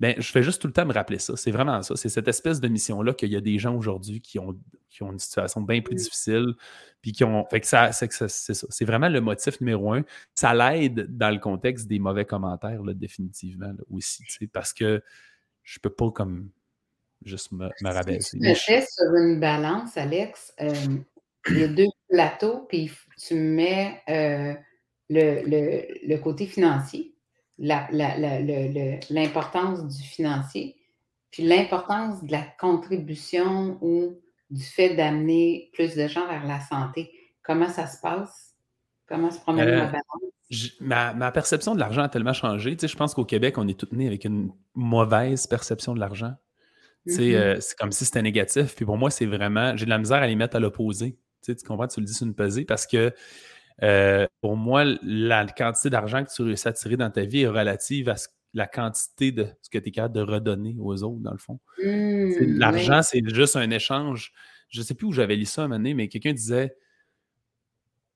ben, 0.00 0.16
je 0.18 0.30
fais 0.30 0.42
juste 0.42 0.60
tout 0.60 0.66
le 0.66 0.72
temps 0.72 0.86
me 0.86 0.92
rappeler 0.92 1.18
ça. 1.18 1.36
C'est 1.36 1.52
vraiment 1.52 1.80
ça. 1.82 1.94
C'est 1.94 2.08
cette 2.08 2.26
espèce 2.26 2.60
de 2.60 2.66
mission-là 2.66 3.14
qu'il 3.14 3.30
y 3.30 3.36
a 3.36 3.40
des 3.40 3.58
gens 3.58 3.76
aujourd'hui 3.76 4.20
qui 4.20 4.40
ont, 4.40 4.58
ont 5.02 5.12
une 5.12 5.18
situation 5.18 5.60
bien 5.60 5.80
plus 5.80 5.94
difficile. 5.94 6.54
Puis 7.02 7.12
qui 7.12 7.24
ont. 7.24 7.46
Fait 7.50 7.60
que 7.60 7.66
ça, 7.66 7.92
c'est 7.92 8.10
ça. 8.12 8.26
C'est 8.28 8.84
vraiment 8.84 9.08
le 9.08 9.20
motif 9.20 9.60
numéro 9.60 9.92
un. 9.92 10.04
Ça 10.34 10.54
l'aide 10.54 11.16
dans 11.16 11.30
le 11.30 11.38
contexte 11.38 11.86
des 11.86 11.98
mauvais 11.98 12.24
commentaires, 12.24 12.82
définitivement, 12.94 13.72
aussi. 13.90 14.24
Parce 14.52 14.72
que 14.72 15.02
je 15.62 15.78
peux 15.78 15.90
pas 15.90 16.10
comme 16.10 16.50
juste 17.24 17.52
me, 17.52 17.68
me 17.80 17.90
rabaisser. 17.90 18.38
tu 18.38 18.54
fais 18.54 18.84
sur 18.86 19.14
une 19.14 19.40
balance, 19.40 19.96
Alex, 19.96 20.52
euh, 20.60 20.72
il 21.48 21.58
y 21.58 21.64
a 21.64 21.68
deux 21.68 21.86
plateaux, 22.08 22.66
puis 22.68 22.90
tu 23.16 23.34
mets 23.34 24.02
euh, 24.08 24.54
le, 25.08 26.06
le 26.06 26.16
côté 26.18 26.46
financier 26.46 27.14
l'importance 27.58 29.86
du 29.86 30.02
financier, 30.02 30.76
puis 31.30 31.44
l'importance 31.44 32.22
de 32.22 32.32
la 32.32 32.42
contribution 32.42 33.78
ou 33.80 34.20
du 34.54 34.64
fait 34.64 34.94
d'amener 34.94 35.70
plus 35.72 35.96
de 35.96 36.06
gens 36.06 36.26
vers 36.26 36.46
la 36.46 36.60
santé. 36.60 37.10
Comment 37.42 37.68
ça 37.68 37.86
se 37.86 38.00
passe? 38.00 38.54
Comment 39.06 39.30
se 39.30 39.40
promène 39.40 39.68
la 39.68 39.86
balance? 39.86 40.74
ma, 40.80 41.32
perception 41.32 41.74
de 41.74 41.80
l'argent 41.80 42.02
a 42.02 42.08
tellement 42.08 42.32
changé. 42.32 42.76
je 42.80 42.96
pense 42.96 43.14
qu'au 43.14 43.24
Québec, 43.24 43.58
on 43.58 43.66
est 43.66 43.78
tous 43.78 43.94
nés 43.94 44.06
avec 44.06 44.24
une 44.24 44.52
mauvaise 44.74 45.46
perception 45.46 45.94
de 45.94 46.00
l'argent. 46.00 46.34
Mm-hmm. 47.06 47.60
c'est 47.60 47.76
comme 47.76 47.92
si 47.92 48.04
c'était 48.04 48.22
négatif. 48.22 48.74
Puis 48.76 48.84
pour 48.84 48.96
moi, 48.96 49.10
c'est 49.10 49.26
vraiment. 49.26 49.76
J'ai 49.76 49.84
de 49.84 49.90
la 49.90 49.98
misère 49.98 50.18
à 50.18 50.26
les 50.26 50.36
mettre 50.36 50.56
à 50.56 50.60
l'opposé. 50.60 51.18
Tu 51.44 51.54
comprends? 51.66 51.88
Tu 51.88 52.00
le 52.00 52.06
dis 52.06 52.14
sur 52.14 52.26
une 52.26 52.34
pesée 52.34 52.64
parce 52.64 52.86
que 52.86 53.12
euh, 53.82 54.26
pour 54.40 54.56
moi, 54.56 54.84
la 55.02 55.46
quantité 55.46 55.90
d'argent 55.90 56.24
que 56.24 56.32
tu 56.32 56.42
réussis 56.42 56.68
à 56.68 56.72
tirer 56.72 56.96
dans 56.96 57.10
ta 57.10 57.24
vie 57.24 57.42
est 57.42 57.48
relative 57.48 58.08
à 58.08 58.14
la 58.54 58.66
quantité 58.66 59.32
de 59.32 59.48
ce 59.60 59.68
que 59.68 59.78
tu 59.78 59.88
es 59.88 59.90
capable 59.90 60.14
de 60.14 60.20
redonner 60.20 60.76
aux 60.78 61.02
autres, 61.02 61.20
dans 61.20 61.32
le 61.32 61.38
fond. 61.38 61.58
Mmh, 61.82 62.58
l'argent, 62.58 63.02
c'est 63.02 63.22
juste 63.28 63.56
un 63.56 63.70
échange. 63.70 64.32
Je 64.68 64.80
ne 64.80 64.84
sais 64.84 64.94
plus 64.94 65.08
où 65.08 65.12
j'avais 65.12 65.36
lu 65.36 65.44
ça 65.44 65.62
à 65.62 65.64
un 65.64 65.68
moment 65.68 65.78
donné, 65.78 65.94
mais 65.94 66.08
quelqu'un 66.08 66.32
disait 66.32 66.76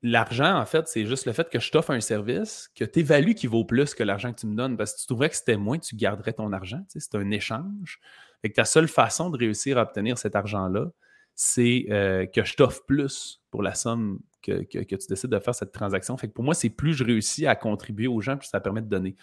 l'argent, 0.02 0.58
en 0.58 0.64
fait, 0.64 0.86
c'est 0.86 1.06
juste 1.06 1.26
le 1.26 1.32
fait 1.32 1.50
que 1.50 1.58
je 1.58 1.70
t'offre 1.70 1.90
un 1.90 2.00
service, 2.00 2.70
que 2.74 2.84
tu 2.84 3.00
évalues 3.00 3.34
qui 3.34 3.48
vaut 3.48 3.64
plus 3.64 3.94
que 3.94 4.04
l'argent 4.04 4.32
que 4.32 4.40
tu 4.40 4.46
me 4.46 4.54
donnes. 4.54 4.76
Parce 4.76 4.94
que 4.94 5.00
tu 5.00 5.06
trouverais 5.06 5.28
que 5.28 5.36
c'était 5.36 5.56
moins, 5.56 5.78
tu 5.78 5.96
garderais 5.96 6.32
ton 6.32 6.52
argent. 6.52 6.84
c'est 6.88 7.14
un 7.14 7.30
échange. 7.30 8.00
Fait 8.40 8.50
que 8.50 8.54
ta 8.54 8.64
seule 8.64 8.88
façon 8.88 9.30
de 9.30 9.36
réussir 9.36 9.78
à 9.78 9.82
obtenir 9.82 10.18
cet 10.18 10.36
argent-là, 10.36 10.86
c'est 11.34 11.86
euh, 11.90 12.26
que 12.26 12.44
je 12.44 12.54
t'offre 12.54 12.84
plus 12.86 13.40
pour 13.50 13.62
la 13.62 13.74
somme 13.74 14.20
que, 14.42 14.62
tu 14.62 15.06
décides 15.08 15.30
de 15.30 15.38
faire 15.38 15.54
cette 15.54 15.72
transaction. 15.72 16.16
Fait 16.16 16.28
que 16.28 16.32
pour 16.32 16.44
moi, 16.44 16.54
c'est 16.54 16.70
plus 16.70 16.94
je 16.94 17.04
réussis 17.04 17.46
à 17.46 17.56
contribuer 17.56 18.06
aux 18.06 18.20
gens, 18.20 18.36
plus 18.36 18.48
ça 18.48 18.60
permet 18.60 18.82
de 18.82 18.88
donner. 18.88 19.16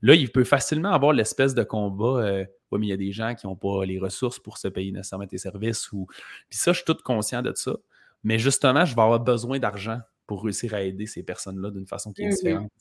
Là, 0.00 0.14
il 0.14 0.30
peut 0.30 0.44
facilement 0.44 0.92
avoir 0.92 1.12
l'espèce 1.12 1.54
de 1.54 1.62
combat. 1.62 2.22
Euh, 2.22 2.44
oui, 2.70 2.80
mais 2.80 2.86
il 2.86 2.90
y 2.90 2.94
a 2.94 2.96
des 2.96 3.12
gens 3.12 3.34
qui 3.34 3.46
n'ont 3.46 3.56
pas 3.56 3.84
les 3.84 3.98
ressources 3.98 4.38
pour 4.38 4.58
se 4.58 4.68
payer 4.68 4.92
nécessairement 4.92 5.26
tes 5.26 5.38
services. 5.38 5.92
Ou... 5.92 6.06
Puis 6.48 6.58
ça, 6.58 6.72
je 6.72 6.78
suis 6.78 6.84
tout 6.84 6.96
conscient 7.04 7.42
de 7.42 7.52
ça. 7.54 7.76
Mais 8.24 8.38
justement, 8.38 8.84
je 8.84 8.94
vais 8.94 9.02
avoir 9.02 9.20
besoin 9.20 9.58
d'argent 9.58 10.00
pour 10.26 10.44
réussir 10.44 10.72
à 10.74 10.82
aider 10.82 11.06
ces 11.06 11.22
personnes-là 11.22 11.70
d'une 11.70 11.86
façon 11.86 12.12
qui 12.12 12.22
est 12.22 12.28
mmh 12.28 12.30
différente. 12.30 12.72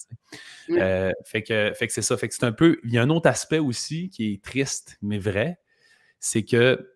Euh, 0.70 1.12
fait 1.26 1.44
que, 1.44 1.74
fait 1.76 1.88
que 1.88 1.94
c'est 1.94 2.02
ça. 2.02 2.16
Fait 2.16 2.28
que 2.28 2.34
c'est 2.34 2.46
un 2.46 2.52
peu. 2.52 2.80
Il 2.84 2.94
y 2.94 2.98
a 2.98 3.02
un 3.02 3.10
autre 3.10 3.28
aspect 3.28 3.60
aussi 3.60 4.10
qui 4.10 4.34
est 4.34 4.44
triste, 4.44 4.98
mais 5.02 5.18
vrai. 5.18 5.60
C'est 6.20 6.44
que 6.44 6.96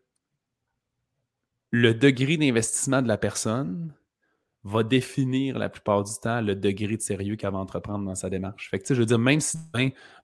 le 1.71 1.93
degré 1.93 2.37
d'investissement 2.37 3.01
de 3.01 3.07
la 3.07 3.17
personne 3.17 3.93
va 4.65 4.81
définir 4.81 5.59
la 5.59 5.69
plupart 5.69 6.03
du 6.03 6.11
temps 6.19 6.41
le 6.41 6.55
degré 6.55 6.97
de 6.97 7.01
sérieux 7.01 7.35
qu'elle 7.35 7.51
va 7.51 7.59
entreprendre 7.59 8.03
dans 8.03 8.15
sa 8.15 8.31
démarche. 8.31 8.69
Fait 8.71 8.81
je 8.87 8.95
veux 8.95 9.05
dire, 9.05 9.19
même 9.19 9.39
si 9.39 9.57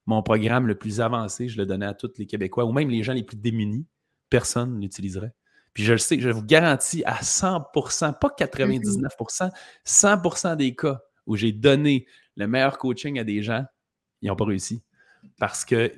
mon 0.07 0.23
programme 0.23 0.65
le 0.65 0.75
plus 0.75 0.99
avancé, 0.99 1.47
je 1.47 1.57
le 1.57 1.67
donnais 1.67 1.85
à 1.85 1.93
tous 1.93 2.11
les 2.17 2.25
Québécois 2.25 2.65
ou 2.65 2.71
même 2.71 2.89
les 2.89 3.03
gens 3.03 3.13
les 3.13 3.23
plus 3.23 3.37
démunis, 3.37 3.85
personne 4.31 4.75
ne 4.75 4.81
l'utiliserait. 4.81 5.33
Puis 5.75 5.83
je 5.83 5.91
le 5.91 5.99
sais, 5.99 6.19
je 6.19 6.29
vous 6.29 6.43
garantis 6.43 7.03
à 7.05 7.21
100%, 7.21 8.17
pas 8.19 8.35
99%, 8.37 9.51
100% 9.85 10.55
des 10.57 10.75
cas 10.75 10.99
où 11.27 11.35
j'ai 11.35 11.51
donné 11.51 12.07
le 12.35 12.47
meilleur 12.47 12.79
coaching 12.79 13.19
à 13.19 13.23
des 13.23 13.43
gens, 13.43 13.63
ils 14.23 14.29
n'ont 14.29 14.35
pas 14.35 14.45
réussi. 14.45 14.81
Parce 15.37 15.65
que 15.65 15.93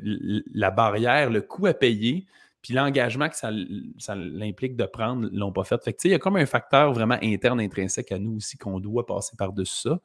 la 0.54 0.70
barrière, 0.70 1.30
le 1.30 1.42
coût 1.42 1.66
à 1.68 1.74
payer, 1.74 2.28
puis 2.64 2.74
l'engagement 2.74 3.28
que 3.28 3.36
ça, 3.36 3.52
ça 4.00 4.16
l'implique 4.16 4.78
de 4.78 4.86
prendre, 4.86 5.30
ne 5.30 5.38
l'ont 5.38 5.52
pas 5.52 5.66
fait. 5.66 5.84
Fait 5.84 5.92
que, 5.92 6.00
il 6.06 6.12
y 6.12 6.14
a 6.14 6.20
comme 6.20 6.38
un 6.38 6.46
facteur 6.46 6.94
vraiment 6.94 7.18
interne, 7.22 7.60
intrinsèque 7.60 8.14
à 8.14 8.18
nous 8.18 8.38
aussi 8.38 8.58
qu'on 8.58 8.80
doit 8.80 9.06
passer 9.06 9.36
par-dessus 9.38 9.90
ça. 9.90 10.00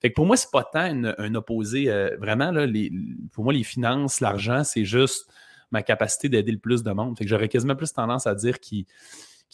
Fait 0.00 0.10
que 0.10 0.14
pour 0.14 0.24
moi, 0.24 0.36
c'est 0.36 0.52
pas 0.52 0.62
tant 0.62 1.02
un 1.18 1.34
opposé. 1.34 1.90
Euh, 1.90 2.16
vraiment, 2.20 2.52
là, 2.52 2.64
les, 2.64 2.92
pour 3.32 3.42
moi, 3.42 3.52
les 3.52 3.64
finances, 3.64 4.20
l'argent, 4.20 4.62
c'est 4.62 4.84
juste 4.84 5.28
ma 5.72 5.82
capacité 5.82 6.28
d'aider 6.28 6.52
le 6.52 6.58
plus 6.58 6.84
de 6.84 6.92
monde. 6.92 7.18
Fait 7.18 7.24
que 7.24 7.28
j'aurais 7.28 7.48
quasiment 7.48 7.74
plus 7.74 7.92
tendance 7.92 8.28
à 8.28 8.36
dire 8.36 8.60
qu'ils 8.60 8.86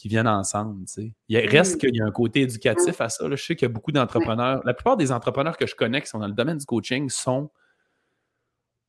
viennent 0.04 0.28
ensemble. 0.28 0.84
Il 1.30 1.38
reste 1.48 1.80
qu'il 1.80 1.96
y 1.96 2.02
a 2.02 2.04
un 2.04 2.10
côté 2.10 2.42
éducatif 2.42 3.00
à 3.00 3.08
ça. 3.08 3.24
Je 3.30 3.36
sais 3.36 3.56
qu'il 3.56 3.66
y 3.66 3.70
a 3.70 3.72
beaucoup 3.72 3.92
d'entrepreneurs. 3.92 4.60
La 4.66 4.74
plupart 4.74 4.98
des 4.98 5.10
entrepreneurs 5.10 5.56
que 5.56 5.66
je 5.66 5.74
connais 5.74 6.02
qui 6.02 6.08
sont 6.08 6.18
dans 6.18 6.28
le 6.28 6.34
domaine 6.34 6.58
du 6.58 6.66
coaching 6.66 7.08
sont 7.08 7.50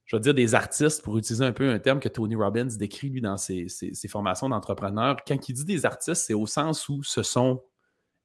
je 0.06 0.16
veux 0.16 0.20
dire, 0.20 0.34
des 0.34 0.56
artistes, 0.56 1.02
pour 1.02 1.18
utiliser 1.18 1.46
un 1.46 1.54
peu 1.54 1.70
un 1.70 1.80
terme 1.80 2.00
que 2.00 2.10
Tony 2.10 2.36
Robbins 2.36 2.68
décrit, 2.78 3.10
lui, 3.10 3.22
dans 3.22 3.38
ses, 3.38 3.68
formations 4.10 4.50
d'entrepreneurs. 4.50 5.18
Quand 5.26 5.48
il 5.48 5.54
dit 5.54 5.66
des 5.66 5.86
artistes, 5.86 6.24
c'est 6.26 6.34
au 6.34 6.46
sens 6.46 6.90
où 6.90 7.04
ce 7.04 7.24
sont 7.24 7.64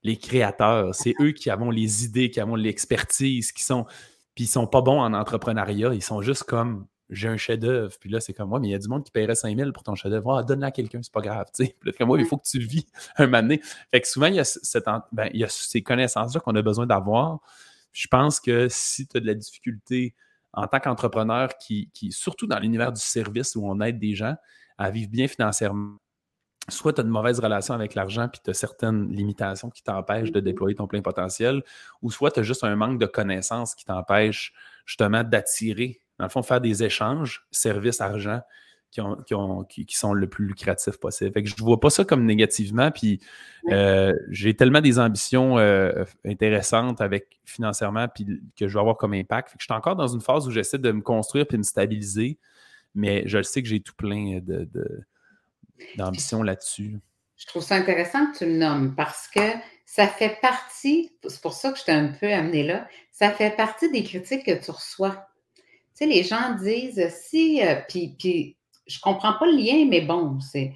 les 0.02 0.16
créateurs. 0.16 0.94
C'est 0.94 1.14
eux 1.20 1.32
qui 1.32 1.50
avons 1.50 1.70
les 1.70 2.04
idées, 2.04 2.30
qui 2.30 2.40
avons 2.40 2.56
l'expertise, 2.56 3.52
qui 3.52 3.62
sont. 3.62 3.84
Puis 4.34 4.44
ils 4.44 4.48
sont 4.48 4.66
pas 4.66 4.80
bons 4.80 5.00
en 5.00 5.14
entrepreneuriat. 5.14 5.94
Ils 5.94 6.02
sont 6.02 6.22
juste 6.22 6.44
comme 6.44 6.86
j'ai 7.10 7.28
un 7.28 7.36
chef-d'œuvre. 7.36 7.94
Puis 7.98 8.10
là, 8.10 8.20
c'est 8.20 8.32
comme 8.32 8.50
moi, 8.50 8.60
mais 8.60 8.68
il 8.68 8.70
y 8.72 8.74
a 8.74 8.78
du 8.78 8.88
monde 8.88 9.04
qui 9.04 9.10
paierait 9.10 9.34
5000 9.34 9.72
pour 9.72 9.82
ton 9.82 9.94
chef-d'œuvre. 9.94 10.38
Ah, 10.38 10.42
donne-le 10.42 10.66
à 10.66 10.70
quelqu'un, 10.70 11.00
c'est 11.02 11.12
pas 11.12 11.20
grave. 11.20 11.46
Puis 11.56 11.72
là, 11.84 12.06
moi, 12.06 12.18
il 12.18 12.26
faut 12.26 12.36
que 12.36 12.46
tu 12.46 12.58
vis 12.58 12.86
un 13.16 13.26
moment 13.26 13.42
donné. 13.42 13.60
Fait 13.90 14.00
que 14.00 14.08
souvent, 14.08 14.26
il 14.26 14.34
y 14.34 14.40
a, 14.40 15.06
ben, 15.12 15.30
il 15.32 15.40
y 15.40 15.44
a 15.44 15.48
ces 15.48 15.82
connaissances-là 15.82 16.40
qu'on 16.40 16.54
a 16.54 16.62
besoin 16.62 16.86
d'avoir. 16.86 17.40
Je 17.92 18.06
pense 18.06 18.40
que 18.40 18.68
si 18.68 19.06
tu 19.06 19.16
as 19.16 19.20
de 19.20 19.26
la 19.26 19.34
difficulté 19.34 20.14
en 20.52 20.66
tant 20.66 20.80
qu'entrepreneur 20.80 21.50
qui, 21.58 21.90
surtout 22.10 22.46
dans 22.46 22.58
l'univers 22.58 22.92
du 22.92 23.00
service 23.00 23.54
où 23.56 23.66
on 23.68 23.80
aide 23.80 23.98
des 23.98 24.14
gens 24.14 24.36
à 24.78 24.90
vivre 24.90 25.10
bien 25.10 25.28
financièrement, 25.28 25.96
soit 26.68 26.92
tu 26.92 27.00
as 27.00 27.04
une 27.04 27.10
mauvaise 27.10 27.40
relation 27.40 27.74
avec 27.74 27.94
l'argent 27.94 28.28
puis 28.28 28.40
tu 28.44 28.50
as 28.50 28.54
certaines 28.54 29.10
limitations 29.10 29.70
qui 29.70 29.82
t'empêchent 29.82 30.32
de 30.32 30.40
déployer 30.40 30.76
ton 30.76 30.86
plein 30.86 31.02
potentiel, 31.02 31.62
ou 32.02 32.10
soit 32.10 32.30
tu 32.30 32.40
as 32.40 32.42
juste 32.42 32.64
un 32.64 32.76
manque 32.76 32.98
de 32.98 33.06
connaissances 33.06 33.74
qui 33.74 33.84
t'empêche 33.84 34.52
justement 34.86 35.24
d'attirer, 35.24 36.00
dans 36.18 36.26
le 36.26 36.30
fond, 36.30 36.42
faire 36.42 36.60
des 36.60 36.82
échanges, 36.82 37.46
service-argent, 37.50 38.40
qui, 38.90 39.86
qui, 39.86 39.96
sont 39.96 40.12
le 40.12 40.26
plus 40.26 40.46
lucratifs 40.46 40.98
possible. 40.98 41.32
Fait 41.32 41.42
que 41.42 41.48
je 41.48 41.54
ne 41.58 41.64
vois 41.64 41.78
pas 41.78 41.90
ça 41.90 42.04
comme 42.04 42.24
négativement. 42.24 42.90
Puis 42.90 43.20
euh, 43.70 44.14
j'ai 44.30 44.54
tellement 44.54 44.80
des 44.80 44.98
ambitions 44.98 45.58
euh, 45.58 46.04
intéressantes 46.24 47.00
avec 47.00 47.38
financièrement 47.44 48.08
puis 48.08 48.26
que 48.56 48.66
je 48.66 48.74
vais 48.74 48.80
avoir 48.80 48.96
comme 48.96 49.14
impact. 49.14 49.50
Fait 49.50 49.58
que 49.58 49.62
je 49.62 49.66
suis 49.66 49.74
encore 49.74 49.96
dans 49.96 50.08
une 50.08 50.20
phase 50.20 50.46
où 50.46 50.50
j'essaie 50.50 50.78
de 50.78 50.90
me 50.90 51.02
construire 51.02 51.46
puis 51.46 51.56
de 51.56 51.58
me 51.58 51.64
stabiliser. 51.64 52.38
Mais 52.94 53.22
je 53.26 53.38
le 53.38 53.44
sais 53.44 53.62
que 53.62 53.68
j'ai 53.68 53.80
tout 53.80 53.94
plein 53.94 54.40
de, 54.40 54.68
d'ambitions 55.96 56.42
là-dessus. 56.42 56.98
Je 57.36 57.46
trouve 57.46 57.62
ça 57.62 57.76
intéressant 57.76 58.32
que 58.32 58.38
tu 58.38 58.46
le 58.46 58.56
nommes 58.56 58.94
parce 58.96 59.28
que 59.28 59.40
ça 59.86 60.08
fait 60.08 60.38
partie, 60.42 61.12
c'est 61.26 61.40
pour 61.40 61.52
ça 61.52 61.72
que 61.72 61.78
je 61.78 61.84
t'ai 61.84 61.92
un 61.92 62.08
peu 62.08 62.32
amené 62.32 62.64
là, 62.64 62.88
ça 63.12 63.30
fait 63.30 63.56
partie 63.56 63.90
des 63.90 64.02
critiques 64.02 64.44
que 64.44 64.64
tu 64.64 64.70
reçois. 64.70 65.28
Tu 65.56 65.62
sais, 65.94 66.06
les 66.06 66.24
gens 66.24 66.54
disent 66.56 67.08
si, 67.08 67.64
euh, 67.64 67.76
puis, 67.88 68.14
puis 68.18 68.57
je 68.88 68.98
comprends 69.00 69.34
pas 69.34 69.46
le 69.46 69.56
lien, 69.56 69.86
mais 69.88 70.00
bon, 70.00 70.40
c'est 70.40 70.72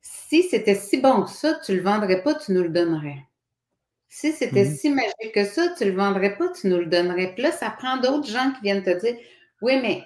si 0.00 0.42
c'était 0.42 0.74
si 0.74 0.98
bon 0.98 1.22
que 1.22 1.30
ça, 1.30 1.58
tu 1.64 1.76
le 1.76 1.82
vendrais 1.82 2.22
pas, 2.22 2.34
tu 2.34 2.52
nous 2.52 2.62
le 2.62 2.70
donnerais. 2.70 3.18
Si 4.08 4.32
c'était 4.32 4.64
mmh 4.64 4.76
si 4.76 4.90
magique 4.90 5.32
que 5.34 5.44
ça, 5.44 5.74
tu 5.76 5.84
le 5.84 5.96
vendrais 5.96 6.36
pas, 6.36 6.48
tu 6.48 6.68
nous 6.68 6.78
le 6.78 6.86
donnerais. 6.86 7.34
Puis 7.34 7.42
là, 7.42 7.52
ça 7.52 7.70
prend 7.70 7.96
d'autres 7.98 8.28
gens 8.28 8.52
qui 8.52 8.62
viennent 8.62 8.82
te 8.82 8.98
dire 9.00 9.16
Oui, 9.60 9.80
mais 9.80 10.04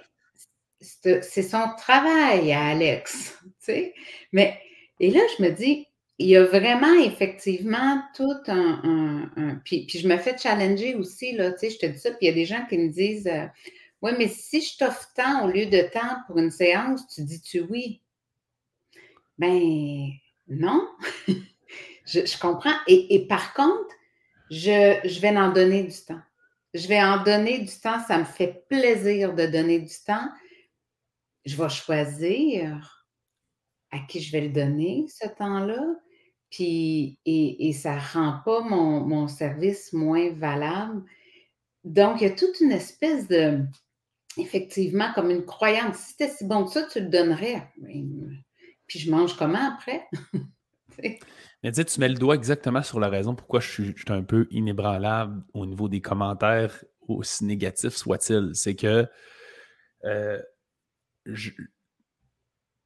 c'est 0.81 1.43
son 1.43 1.63
travail 1.77 2.51
à 2.51 2.67
Alex. 2.67 3.37
Tu 3.43 3.73
sais? 3.73 3.93
Mais, 4.31 4.57
et 4.99 5.11
là, 5.11 5.19
je 5.37 5.43
me 5.43 5.49
dis, 5.49 5.85
il 6.17 6.27
y 6.27 6.37
a 6.37 6.43
vraiment 6.43 6.93
effectivement 7.01 8.01
tout 8.15 8.37
un. 8.47 9.61
puis, 9.63 9.85
puis, 9.85 9.99
je 9.99 10.07
me 10.07 10.17
fais 10.17 10.37
challenger 10.37 10.95
aussi, 10.95 11.33
là, 11.33 11.51
tu 11.51 11.59
sais, 11.59 11.69
je 11.69 11.77
te 11.77 11.85
dis 11.85 11.99
ça, 11.99 12.11
puis 12.11 12.19
il 12.21 12.25
y 12.27 12.31
a 12.31 12.33
des 12.33 12.45
gens 12.45 12.65
qui 12.67 12.77
me 12.77 12.89
disent 12.89 13.27
euh, 13.27 13.45
oui, 14.01 14.11
mais 14.17 14.27
si 14.29 14.61
je 14.61 14.77
t'offre 14.77 15.11
tant 15.13 15.45
au 15.45 15.51
lieu 15.51 15.65
de 15.65 15.81
temps 15.91 16.17
pour 16.27 16.37
une 16.37 16.51
séance, 16.51 17.07
tu 17.07 17.23
dis-tu 17.23 17.61
oui? 17.61 18.01
Ben 19.37 20.11
non. 20.47 20.89
je, 22.05 22.39
comprends. 22.39 22.75
Et, 22.87 23.25
par 23.27 23.53
contre, 23.53 23.93
je, 24.49 24.99
je 25.03 25.19
vais 25.19 25.35
en 25.37 25.51
donner 25.51 25.83
du 25.83 25.97
temps. 26.05 26.21
Je 26.73 26.87
vais 26.87 27.01
en 27.01 27.23
donner 27.23 27.59
du 27.59 27.79
temps. 27.79 27.99
Ça 28.07 28.17
me 28.17 28.25
fait 28.25 28.65
plaisir 28.69 29.33
de 29.33 29.45
donner 29.45 29.79
du 29.79 29.95
temps. 30.05 30.29
Je 31.45 31.61
vais 31.61 31.69
choisir 31.69 33.05
à 33.91 33.99
qui 33.99 34.21
je 34.21 34.31
vais 34.31 34.41
le 34.41 34.53
donner, 34.53 35.05
ce 35.07 35.27
temps-là. 35.27 35.83
Puis, 36.49 37.19
et, 37.25 37.73
ça 37.73 37.95
ne 37.95 38.13
rend 38.13 38.39
pas 38.43 38.61
mon, 38.61 39.01
mon 39.01 39.27
service 39.27 39.93
moins 39.93 40.31
valable. 40.31 41.03
Donc, 41.83 42.21
il 42.21 42.27
y 42.27 42.31
a 42.31 42.35
toute 42.35 42.59
une 42.59 42.71
espèce 42.71 43.27
de, 43.27 43.63
effectivement 44.39 45.11
comme 45.13 45.29
une 45.29 45.45
croyance. 45.45 45.97
Si 45.97 46.11
c'était 46.11 46.29
si 46.29 46.45
bon 46.45 46.65
que 46.65 46.71
ça, 46.71 46.83
tu 46.91 46.99
le 46.99 47.07
donnerais. 47.07 47.71
Puis 48.87 48.99
je 48.99 49.11
mange 49.11 49.35
comment 49.35 49.73
après? 49.73 50.07
Mais 51.63 51.71
tu 51.73 51.83
tu 51.83 51.99
mets 51.99 52.07
le 52.07 52.15
doigt 52.15 52.35
exactement 52.35 52.81
sur 52.81 52.99
la 52.99 53.09
raison 53.09 53.35
pourquoi 53.35 53.59
je 53.59 53.69
suis, 53.69 53.95
un 54.07 54.23
peu 54.23 54.47
inébranlable 54.49 55.43
au 55.53 55.65
niveau 55.65 55.89
des 55.89 56.01
commentaires, 56.01 56.83
aussi 57.07 57.45
négatifs 57.45 57.95
soient-ils. 57.95 58.51
C'est 58.53 58.75
que 58.75 59.05
euh, 60.05 60.41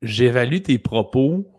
j'évalue 0.02 0.62
tes 0.62 0.80
propos. 0.80 1.52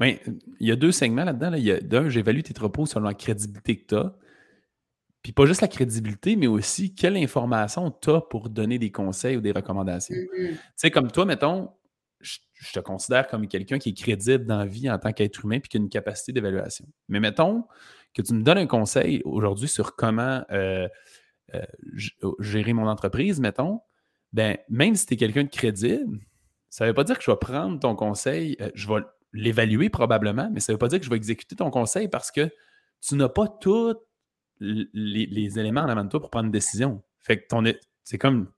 Ben, 0.00 0.16
il 0.58 0.68
y 0.68 0.72
a 0.72 0.76
deux 0.76 0.90
segments 0.90 1.24
là-dedans. 1.24 1.50
Là. 1.50 1.80
D'un, 1.80 2.08
j'évalue 2.08 2.40
tes 2.40 2.54
propos 2.54 2.86
selon 2.86 3.06
la 3.06 3.14
crédibilité 3.14 3.78
que 3.78 3.86
tu 3.86 3.94
as. 3.94 4.16
Puis 5.24 5.32
pas 5.32 5.46
juste 5.46 5.62
la 5.62 5.68
crédibilité, 5.68 6.36
mais 6.36 6.46
aussi 6.46 6.94
quelle 6.94 7.16
information 7.16 7.90
tu 7.90 8.10
as 8.10 8.20
pour 8.20 8.50
donner 8.50 8.78
des 8.78 8.92
conseils 8.92 9.38
ou 9.38 9.40
des 9.40 9.52
recommandations. 9.52 10.14
Mm-hmm. 10.14 10.50
Tu 10.50 10.58
sais, 10.76 10.90
comme 10.90 11.10
toi, 11.10 11.24
mettons, 11.24 11.70
je, 12.20 12.38
te 12.72 12.80
considère 12.80 13.26
comme 13.26 13.48
quelqu'un 13.48 13.78
qui 13.78 13.88
est 13.88 13.94
crédible 13.94 14.44
dans 14.44 14.58
la 14.58 14.66
vie 14.66 14.90
en 14.90 14.98
tant 14.98 15.12
qu'être 15.12 15.42
humain 15.42 15.60
puis 15.60 15.70
qui 15.70 15.78
a 15.78 15.80
une 15.80 15.88
capacité 15.88 16.32
d'évaluation. 16.32 16.86
Mais 17.08 17.20
mettons 17.20 17.64
que 18.12 18.20
tu 18.20 18.34
me 18.34 18.42
donnes 18.42 18.58
un 18.58 18.66
conseil 18.66 19.22
aujourd'hui 19.24 19.66
sur 19.66 19.96
comment 19.96 20.44
euh, 20.50 20.88
euh, 21.54 21.62
gérer 22.40 22.74
mon 22.74 22.86
entreprise, 22.86 23.40
mettons, 23.40 23.80
ben, 24.34 24.58
même 24.68 24.94
si 24.94 25.06
tu 25.06 25.14
es 25.14 25.16
quelqu'un 25.16 25.44
de 25.44 25.48
crédible, 25.50 26.18
ça 26.68 26.84
ne 26.84 26.90
veut 26.90 26.94
pas 26.94 27.04
dire 27.04 27.16
que 27.16 27.24
je 27.24 27.30
vais 27.30 27.36
prendre 27.38 27.80
ton 27.80 27.96
conseil, 27.96 28.58
euh, 28.60 28.70
je 28.74 28.86
vais 28.88 29.00
l'évaluer 29.32 29.88
probablement, 29.88 30.50
mais 30.52 30.60
ça 30.60 30.72
ne 30.72 30.74
veut 30.74 30.78
pas 30.78 30.88
dire 30.88 30.98
que 30.98 31.04
je 31.06 31.10
vais 31.10 31.16
exécuter 31.16 31.56
ton 31.56 31.70
conseil 31.70 32.08
parce 32.08 32.30
que 32.30 32.50
tu 33.00 33.14
n'as 33.16 33.30
pas 33.30 33.48
tous 33.48 33.96
les, 34.60 35.58
éléments 35.58 35.82
en 35.82 35.88
avant 35.88 36.04
de 36.04 36.08
toi 36.08 36.20
pour 36.20 36.30
prendre 36.30 36.46
une 36.46 36.52
décision. 36.52 37.02
Fait 37.20 37.38
que 37.38 37.46
ton, 37.48 37.62
c'est 38.02 38.18
comme 38.18 38.48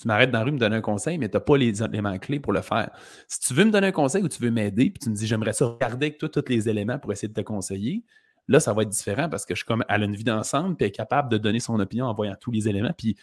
tu 0.00 0.08
m'arrêtes 0.08 0.30
dans 0.30 0.40
la 0.40 0.44
rue, 0.44 0.52
me 0.52 0.58
donner 0.58 0.76
un 0.76 0.80
conseil, 0.80 1.18
mais 1.18 1.28
tu 1.28 1.36
n'as 1.36 1.40
pas 1.40 1.56
les 1.56 1.82
éléments 1.82 2.18
clés 2.18 2.40
pour 2.40 2.52
le 2.52 2.60
faire. 2.62 2.90
Si 3.28 3.40
tu 3.40 3.54
veux 3.54 3.64
me 3.64 3.70
donner 3.70 3.88
un 3.88 3.92
conseil 3.92 4.22
ou 4.22 4.28
tu 4.28 4.42
veux 4.42 4.50
m'aider, 4.50 4.90
puis 4.90 4.98
tu 5.00 5.10
me 5.10 5.14
dis 5.14 5.26
j'aimerais 5.26 5.52
ça 5.52 5.66
regarder 5.66 6.06
avec 6.06 6.18
toi 6.18 6.28
tous 6.28 6.44
les 6.48 6.68
éléments 6.68 6.98
pour 6.98 7.12
essayer 7.12 7.28
de 7.28 7.34
te 7.34 7.40
conseiller, 7.40 8.04
là, 8.48 8.58
ça 8.58 8.72
va 8.72 8.82
être 8.82 8.88
différent 8.88 9.28
parce 9.28 9.46
que 9.46 9.54
je 9.54 9.60
suis 9.60 9.66
comme 9.66 9.84
à 9.88 9.98
une 9.98 10.16
vie 10.16 10.24
d'ensemble, 10.24 10.76
puis 10.76 10.84
elle 10.84 10.88
est 10.88 10.92
capable 10.92 11.28
de 11.30 11.38
donner 11.38 11.60
son 11.60 11.78
opinion 11.78 12.06
en 12.06 12.14
voyant 12.14 12.34
tous 12.40 12.50
les 12.50 12.68
éléments, 12.68 12.92
puis 12.96 13.16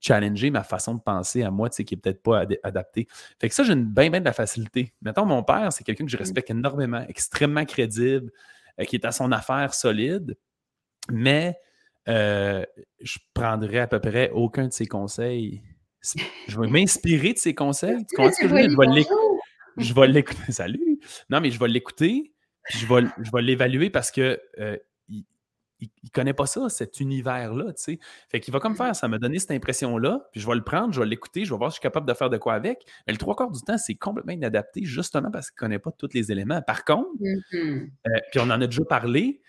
challenger 0.00 0.50
ma 0.50 0.62
façon 0.62 0.94
de 0.94 1.00
penser 1.00 1.42
à 1.42 1.50
moi, 1.50 1.70
tu 1.70 1.76
sais, 1.76 1.84
qui 1.84 1.94
n'est 1.94 2.00
peut-être 2.00 2.22
pas 2.22 2.44
adaptée. 2.62 3.06
Fait 3.40 3.48
que 3.48 3.54
ça, 3.54 3.64
j'ai 3.64 3.72
une 3.72 3.84
bien, 3.86 4.10
bien 4.10 4.20
de 4.20 4.24
la 4.24 4.32
facilité. 4.32 4.92
Mettons, 5.02 5.24
mon 5.24 5.42
père, 5.42 5.72
c'est 5.72 5.84
quelqu'un 5.84 6.04
que 6.04 6.10
je 6.10 6.16
respecte 6.16 6.50
énormément, 6.50 7.04
extrêmement 7.08 7.64
crédible, 7.64 8.30
euh, 8.80 8.84
qui 8.84 8.96
est 8.96 9.04
à 9.04 9.12
son 9.12 9.32
affaire 9.32 9.74
solide, 9.74 10.36
mais 11.10 11.58
euh, 12.08 12.64
je 13.00 13.18
prendrais 13.34 13.78
à 13.78 13.86
peu 13.86 14.00
près 14.00 14.30
aucun 14.30 14.68
de 14.68 14.72
ses 14.72 14.86
conseils. 14.86 15.62
Je 16.46 16.60
vais 16.60 16.68
m'inspirer 16.68 17.32
de 17.32 17.38
ses 17.38 17.54
conseils. 17.54 18.04
Tu 18.08 18.16
comprends 18.16 18.32
ce 18.32 18.40
que 18.40 18.48
je 18.48 18.54
veux 18.54 18.94
dire? 18.94 19.06
Je 19.76 19.92
vais 19.92 20.06
l'écouter. 20.06 20.40
Salut! 20.52 21.00
Non, 21.28 21.40
mais 21.40 21.50
je 21.50 21.58
vais 21.58 21.68
l'écouter, 21.68 22.32
puis 22.64 22.78
je 22.78 22.86
vais, 22.86 23.06
je 23.22 23.30
vais 23.30 23.42
l'évaluer 23.42 23.90
parce 23.90 24.10
que 24.10 24.40
euh, 24.58 24.76
il, 25.08 25.90
ne 26.04 26.08
connaît 26.10 26.32
pas 26.32 26.46
ça, 26.46 26.68
cet 26.70 27.00
univers-là, 27.00 27.72
tu 27.74 27.82
sais. 27.82 27.98
Fait 28.30 28.40
qu'il 28.40 28.52
va 28.52 28.60
comme 28.60 28.76
faire, 28.76 28.96
ça 28.96 29.08
m'a 29.08 29.18
donné 29.18 29.38
cette 29.38 29.50
impression-là, 29.50 30.26
puis 30.32 30.40
je 30.40 30.46
vais 30.46 30.54
le 30.54 30.64
prendre, 30.64 30.94
je 30.94 31.00
vais 31.00 31.06
l'écouter, 31.06 31.44
je 31.44 31.52
vais 31.52 31.58
voir 31.58 31.70
si 31.70 31.76
je 31.76 31.80
suis 31.80 31.82
capable 31.82 32.08
de 32.08 32.14
faire 32.14 32.30
de 32.30 32.38
quoi 32.38 32.54
avec. 32.54 32.86
Mais 33.06 33.12
le 33.12 33.18
trois 33.18 33.36
quarts 33.36 33.50
du 33.50 33.60
temps, 33.60 33.76
c'est 33.76 33.94
complètement 33.94 34.32
inadapté, 34.32 34.84
justement 34.84 35.30
parce 35.30 35.50
qu'il 35.50 35.56
ne 35.56 35.60
connaît 35.60 35.78
pas 35.78 35.90
tous 35.92 36.08
les 36.14 36.32
éléments. 36.32 36.62
Par 36.62 36.84
contre, 36.84 37.10
mm-hmm. 37.20 37.90
euh, 38.06 38.10
puis 38.30 38.40
on 38.40 38.44
en 38.44 38.60
a 38.60 38.66
déjà 38.66 38.84
parlé, 38.84 39.42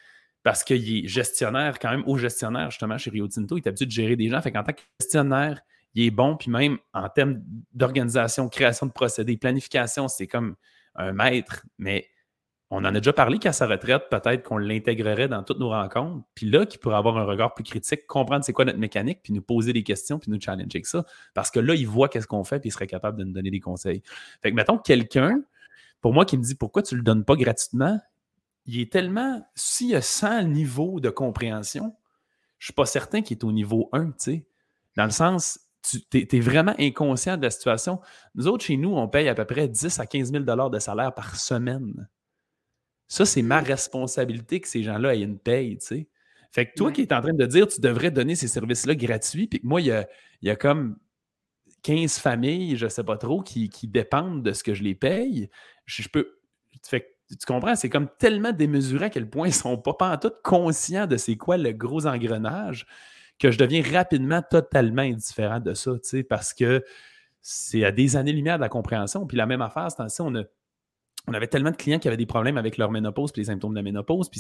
parce 0.44 0.64
qu'il 0.64 1.06
est 1.06 1.08
gestionnaire, 1.08 1.80
quand 1.80 1.92
même, 1.92 2.04
au 2.08 2.18
gestionnaire, 2.18 2.72
justement, 2.72 2.98
chez 2.98 3.10
Rio 3.10 3.28
Tinto, 3.28 3.58
il 3.58 3.62
est 3.62 3.68
habitué 3.68 3.86
de 3.86 3.92
gérer 3.92 4.16
des 4.16 4.30
gens. 4.30 4.42
Fait 4.42 4.52
qu'en 4.52 4.64
tant 4.64 4.74
que 4.74 4.82
gestionnaire, 5.02 5.62
il 5.94 6.06
est 6.06 6.12
bon, 6.12 6.38
puis 6.38 6.52
même 6.52 6.78
en 6.94 7.10
termes 7.10 7.42
d'organisation, 7.74 8.50
création 8.50 8.86
de 8.86 8.92
procédés, 8.92 9.38
planification, 9.38 10.08
c'est 10.08 10.28
comme 10.28 10.56
un 10.96 11.12
maître, 11.12 11.66
mais 11.78 12.08
on 12.70 12.80
en 12.80 12.94
a 12.96 13.00
déjà 13.00 13.14
parlé 13.14 13.40
qu'à 13.40 13.54
sa 13.54 13.66
retraite, 13.66 14.04
peut-être 14.10 14.44
qu'on 14.44 14.58
l'intégrerait 14.58 15.30
dans 15.30 15.42
toutes 15.42 15.60
nos 15.60 15.70
rencontres, 15.70 16.26
puis 16.36 16.50
là, 16.50 16.66
qu'il 16.66 16.80
pourrait 16.80 16.98
avoir 16.98 17.18
un 17.18 17.24
regard 17.24 17.54
plus 17.54 17.64
critique, 17.64 18.06
comprendre 18.08 18.44
c'est 18.44 18.52
quoi 18.52 18.66
notre 18.66 18.80
mécanique, 18.80 19.22
puis 19.24 19.32
nous 19.32 19.42
poser 19.42 19.72
des 19.72 19.84
questions, 19.84 20.20
puis 20.20 20.30
nous 20.30 20.40
challenger 20.40 20.68
avec 20.76 20.86
ça. 20.86 21.06
Parce 21.34 21.50
que 21.50 21.60
là, 21.60 21.76
il 21.76 21.88
voit 21.88 22.10
qu'est-ce 22.10 22.28
qu'on 22.28 22.44
fait, 22.44 22.60
puis 22.60 22.70
il 22.70 22.72
serait 22.74 22.88
capable 22.88 23.18
de 23.18 23.24
nous 23.24 23.32
donner 23.32 23.52
des 23.52 23.62
conseils. 23.62 24.02
Fait 24.42 24.52
que, 24.52 24.56
mettons, 24.56 24.78
quelqu'un, 24.78 25.42
pour 26.02 26.14
moi, 26.14 26.26
qui 26.26 26.38
me 26.38 26.44
dit 26.44 26.56
pourquoi 26.56 26.84
tu 26.84 26.96
ne 26.96 27.00
le 27.00 27.04
donnes 27.04 27.24
pas 27.24 27.36
gratuitement, 27.36 28.00
il 28.68 28.82
est 28.82 28.92
tellement. 28.92 29.46
S'il 29.56 29.88
y 29.88 29.96
a 29.96 30.02
100 30.02 30.44
niveaux 30.44 31.00
de 31.00 31.10
compréhension, 31.10 31.96
je 32.60 32.66
ne 32.66 32.68
suis 32.68 32.74
pas 32.74 32.86
certain 32.86 33.22
qu'il 33.22 33.38
est 33.38 33.44
au 33.44 33.52
niveau 33.52 33.90
1, 33.94 34.08
tu 34.08 34.14
sais. 34.18 34.46
Dans 34.96 35.06
le 35.06 35.12
sens, 35.12 35.60
tu 35.84 36.02
es, 36.12 36.40
vraiment 36.40 36.74
inconscient 36.80 37.38
de 37.38 37.44
la 37.44 37.50
situation. 37.50 38.00
Nous 38.36 38.48
autres, 38.48 38.66
chez 38.66 38.78
nous, 38.78 38.96
on 38.96 39.08
paye 39.08 39.30
à 39.30 39.36
peu 39.36 39.46
près 39.46 39.68
10 39.68 40.00
à 40.00 40.06
15 40.06 40.32
000 40.32 40.44
de 40.44 40.80
salaire 40.80 41.14
par 41.14 41.36
semaine. 41.36 42.08
Ça, 43.08 43.26
c'est 43.26 43.42
ma 43.42 43.62
responsabilité 43.62 44.60
que 44.60 44.68
ces 44.68 44.84
gens-là 44.84 45.16
aient 45.16 45.22
une 45.22 45.40
paye, 45.40 45.78
tu 45.78 45.86
sais. 45.86 46.08
Fait 46.52 46.66
que 46.66 46.74
toi 46.76 46.92
qui 46.92 47.02
es 47.02 47.14
en 47.14 47.22
train 47.22 47.34
de 47.34 47.46
dire 47.46 47.68
tu 47.68 47.82
devrais 47.82 48.10
donner 48.10 48.36
ces 48.36 48.48
services-là 48.48 48.96
gratuits, 48.96 49.48
puis 49.48 49.60
que 49.60 49.68
moi, 49.68 49.82
il 49.82 50.06
y 50.42 50.50
a, 50.50 50.56
comme 50.56 50.98
15 51.84 52.18
familles, 52.18 52.76
je 52.76 52.86
ne 52.86 52.90
sais 52.90 53.04
pas 53.04 53.18
trop, 53.18 53.42
qui, 53.42 53.70
dépendent 53.84 54.44
de 54.44 54.52
ce 54.54 54.64
que 54.64 54.74
je 54.74 54.84
les 54.84 54.96
paye, 54.96 55.50
je, 55.86 56.08
peux. 56.10 56.40
Fait, 56.84 57.17
tu 57.30 57.46
comprends? 57.46 57.76
C'est 57.76 57.90
comme 57.90 58.08
tellement 58.18 58.52
démesuré 58.52 59.06
à 59.06 59.10
quel 59.10 59.30
point 59.30 59.48
ils 59.48 59.52
ne 59.52 59.56
sont 59.56 59.78
pas, 59.78 59.94
pas 59.94 60.14
en 60.14 60.18
tout 60.18 60.32
conscients 60.44 61.08
de 61.08 61.18
c'est 61.18 61.36
quoi 61.36 61.58
le 61.58 61.72
gros 61.72 62.06
engrenage 62.06 62.86
que 63.40 63.52
je 63.52 63.58
deviens 63.58 63.84
rapidement 63.84 64.42
totalement 64.42 65.04
indifférent 65.04 65.60
de 65.60 65.74
ça, 65.74 65.92
tu 65.94 66.10
sais, 66.10 66.24
parce 66.24 66.54
que 66.54 66.84
c'est 67.42 67.86
à 67.86 67.92
des 67.92 68.16
années-lumière 68.16 68.58
de 68.58 68.62
la 68.62 68.70
compréhension. 68.70 69.28
Puis 69.28 69.38
la 69.38 69.46
même 69.46 69.62
affaire, 69.62 69.90
c'est 69.92 70.22
on 70.22 70.36
a 70.36 70.44
on 71.28 71.34
avait 71.34 71.48
tellement 71.48 71.72
de 71.72 71.76
clients 71.76 72.00
qui 72.00 72.08
avaient 72.08 72.18
des 72.18 72.26
problèmes 72.26 72.58
avec 72.58 72.78
leur 72.78 72.90
ménopause 72.90 73.34
puis 73.34 73.42
les 73.42 73.48
symptômes 73.48 73.72
de 73.72 73.76
la 73.78 73.84
ménopause. 73.84 74.30
Puis 74.30 74.40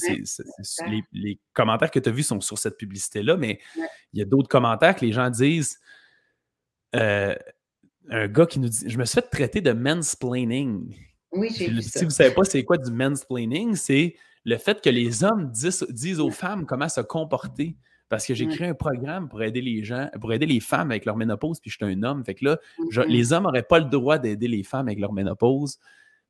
les, 1.11 1.39
commentaires 1.53 1.91
que 1.91 1.99
tu 1.99 2.07
as 2.07 2.11
vus 2.11 2.23
sont 2.23 2.39
sur 2.39 2.57
cette 2.57 2.77
publicité-là, 2.77 3.35
mais 3.35 3.59
il 4.13 4.19
y 4.19 4.21
a 4.21 4.25
d'autres 4.25 4.47
commentaires 4.47 4.95
que 4.95 5.05
les 5.05 5.11
gens 5.11 5.29
disent. 5.29 5.79
Euh, 6.95 7.35
un 8.09 8.29
gars 8.29 8.45
qui 8.45 8.59
nous 8.59 8.69
dit 8.69 8.85
Je 8.87 8.97
me 8.97 9.03
suis 9.03 9.15
fait 9.15 9.29
traiter 9.29 9.59
de 9.59 9.73
mansplaining. 9.73 10.95
Oui, 11.31 11.49
j'ai 11.55 11.69
vu 11.69 11.81
Si 11.81 11.99
vous 11.99 12.05
ne 12.05 12.09
savez 12.09 12.33
pas 12.33 12.43
c'est 12.43 12.63
quoi 12.63 12.77
du 12.77 12.91
mansplaining, 12.91 13.75
c'est 13.75 14.15
le 14.45 14.57
fait 14.57 14.81
que 14.81 14.89
les 14.89 15.23
hommes 15.23 15.51
disent, 15.51 16.19
aux 16.19 16.31
femmes 16.31 16.65
comment 16.65 16.89
se 16.89 17.01
comporter. 17.01 17.75
Parce 18.09 18.25
que 18.25 18.33
j'ai 18.33 18.47
créé 18.47 18.69
un 18.69 18.73
programme 18.73 19.27
pour 19.27 19.43
aider 19.43 19.59
les 19.59 19.83
gens, 19.83 20.09
pour 20.21 20.31
aider 20.31 20.45
les 20.45 20.61
femmes 20.61 20.91
avec 20.91 21.03
leur 21.03 21.17
ménopause, 21.17 21.59
puis 21.59 21.69
je 21.69 21.75
suis 21.75 21.85
un 21.85 22.03
homme. 22.03 22.23
Fait 22.23 22.35
que 22.35 22.45
là, 22.45 22.57
mm-hmm. 22.79 23.05
les 23.05 23.33
hommes 23.33 23.43
n'auraient 23.43 23.63
pas 23.63 23.79
le 23.79 23.85
droit 23.85 24.17
d'aider 24.17 24.47
les 24.47 24.63
femmes 24.63 24.87
avec 24.87 24.99
leur 24.99 25.11
ménopause 25.11 25.77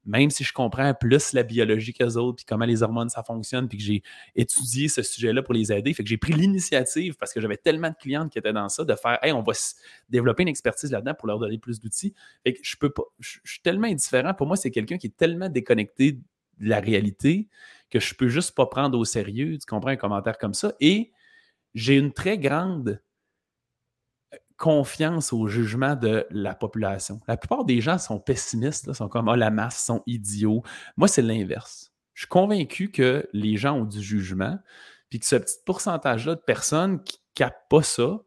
même 0.08 0.30
si 0.30 0.46
je 0.46 0.54
comprends 0.54 0.94
plus 0.94 1.34
la 1.34 1.44
biologie 1.44 1.94
qu'eux 1.94 2.16
autres, 2.16 2.38
puis 2.38 2.46
comment 2.46 2.66
les 2.66 2.82
hormones, 2.82 3.10
ça 3.10 3.24
fonctionne, 3.24 3.68
puis 3.68 3.78
que 3.78 3.84
j'ai 3.84 4.02
étudié 4.36 4.88
ce 4.88 5.04
sujet-là 5.04 5.44
pour 5.44 5.54
les 5.54 5.72
aider, 5.72 5.94
fait 5.94 6.04
que 6.04 6.10
j'ai 6.10 6.18
pris 6.18 6.34
l'initiative, 6.34 7.16
parce 7.18 7.34
que 7.34 7.42
j'avais 7.42 7.58
tellement 7.58 7.90
de 7.90 7.96
clientes 7.96 8.32
qui 8.32 8.40
étaient 8.40 8.54
dans 8.54 8.70
ça, 8.70 8.86
de 8.86 8.96
faire, 8.96 9.20
hey, 9.22 9.34
on 9.34 9.44
va 9.44 9.52
développer 10.10 10.44
une 10.44 10.50
expertise 10.50 10.92
là-dedans 10.92 11.14
pour 11.14 11.28
leur 11.28 11.40
donner 11.40 11.58
plus 11.58 11.82
d'outils. 11.82 12.14
Fait 12.46 12.54
que 12.54 12.60
je 12.64 12.76
peux 12.78 12.90
pas, 12.90 13.04
je, 13.20 13.38
suis 13.44 13.62
tellement 13.62 13.88
indifférent. 13.88 14.34
Pour 14.34 14.48
moi, 14.48 14.56
c'est 14.56 14.72
quelqu'un 14.72 14.98
qui 14.98 15.08
est 15.08 15.18
tellement 15.18 15.50
déconnecté 15.50 16.14
de 16.14 16.22
la 16.60 16.80
réalité 16.80 17.50
que 17.90 18.00
je 18.00 18.16
peux 18.16 18.30
juste 18.30 18.56
pas 18.56 18.66
prendre 18.66 18.98
au 18.98 19.06
sérieux. 19.06 19.58
Tu 19.58 19.66
comprends 19.68 19.92
un 19.92 19.98
commentaire 19.98 20.38
comme 20.38 20.54
ça? 20.54 20.74
Et 20.80 21.12
j'ai 21.74 21.96
une 21.96 22.14
très 22.14 22.38
grande 22.38 23.02
confiance 24.58 25.34
au 25.34 25.48
jugement 25.48 25.96
de 25.96 26.26
la 26.32 26.56
population. 26.56 27.22
La 27.28 27.38
plupart 27.38 27.64
des 27.64 27.80
gens 27.80 27.98
sont 27.98 28.20
pessimistes, 28.20 28.92
sont 28.94 29.08
comme 29.08 29.28
oh, 29.28 29.36
la 29.36 29.52
masse 29.52 29.84
sont 29.84 30.04
idiots. 30.08 30.64
Moi, 30.98 31.08
c'est 31.08 31.22
l'inverse. 31.22 31.94
Je 32.14 32.22
suis 32.22 32.28
convaincu 32.28 32.92
que 32.92 33.28
les 33.34 33.58
gens 33.58 33.78
ont 33.78 33.86
du 33.86 34.02
jugement, 34.02 34.58
puis 35.10 35.20
que 35.20 35.26
ce 35.26 35.36
petit 35.36 35.58
pourcentage-là 35.66 36.36
de 36.36 36.42
personnes 36.42 37.04
qui 37.04 37.18
ne 37.18 37.46
capent 37.46 37.70
pas 37.70 37.84
ça, 37.84 38.20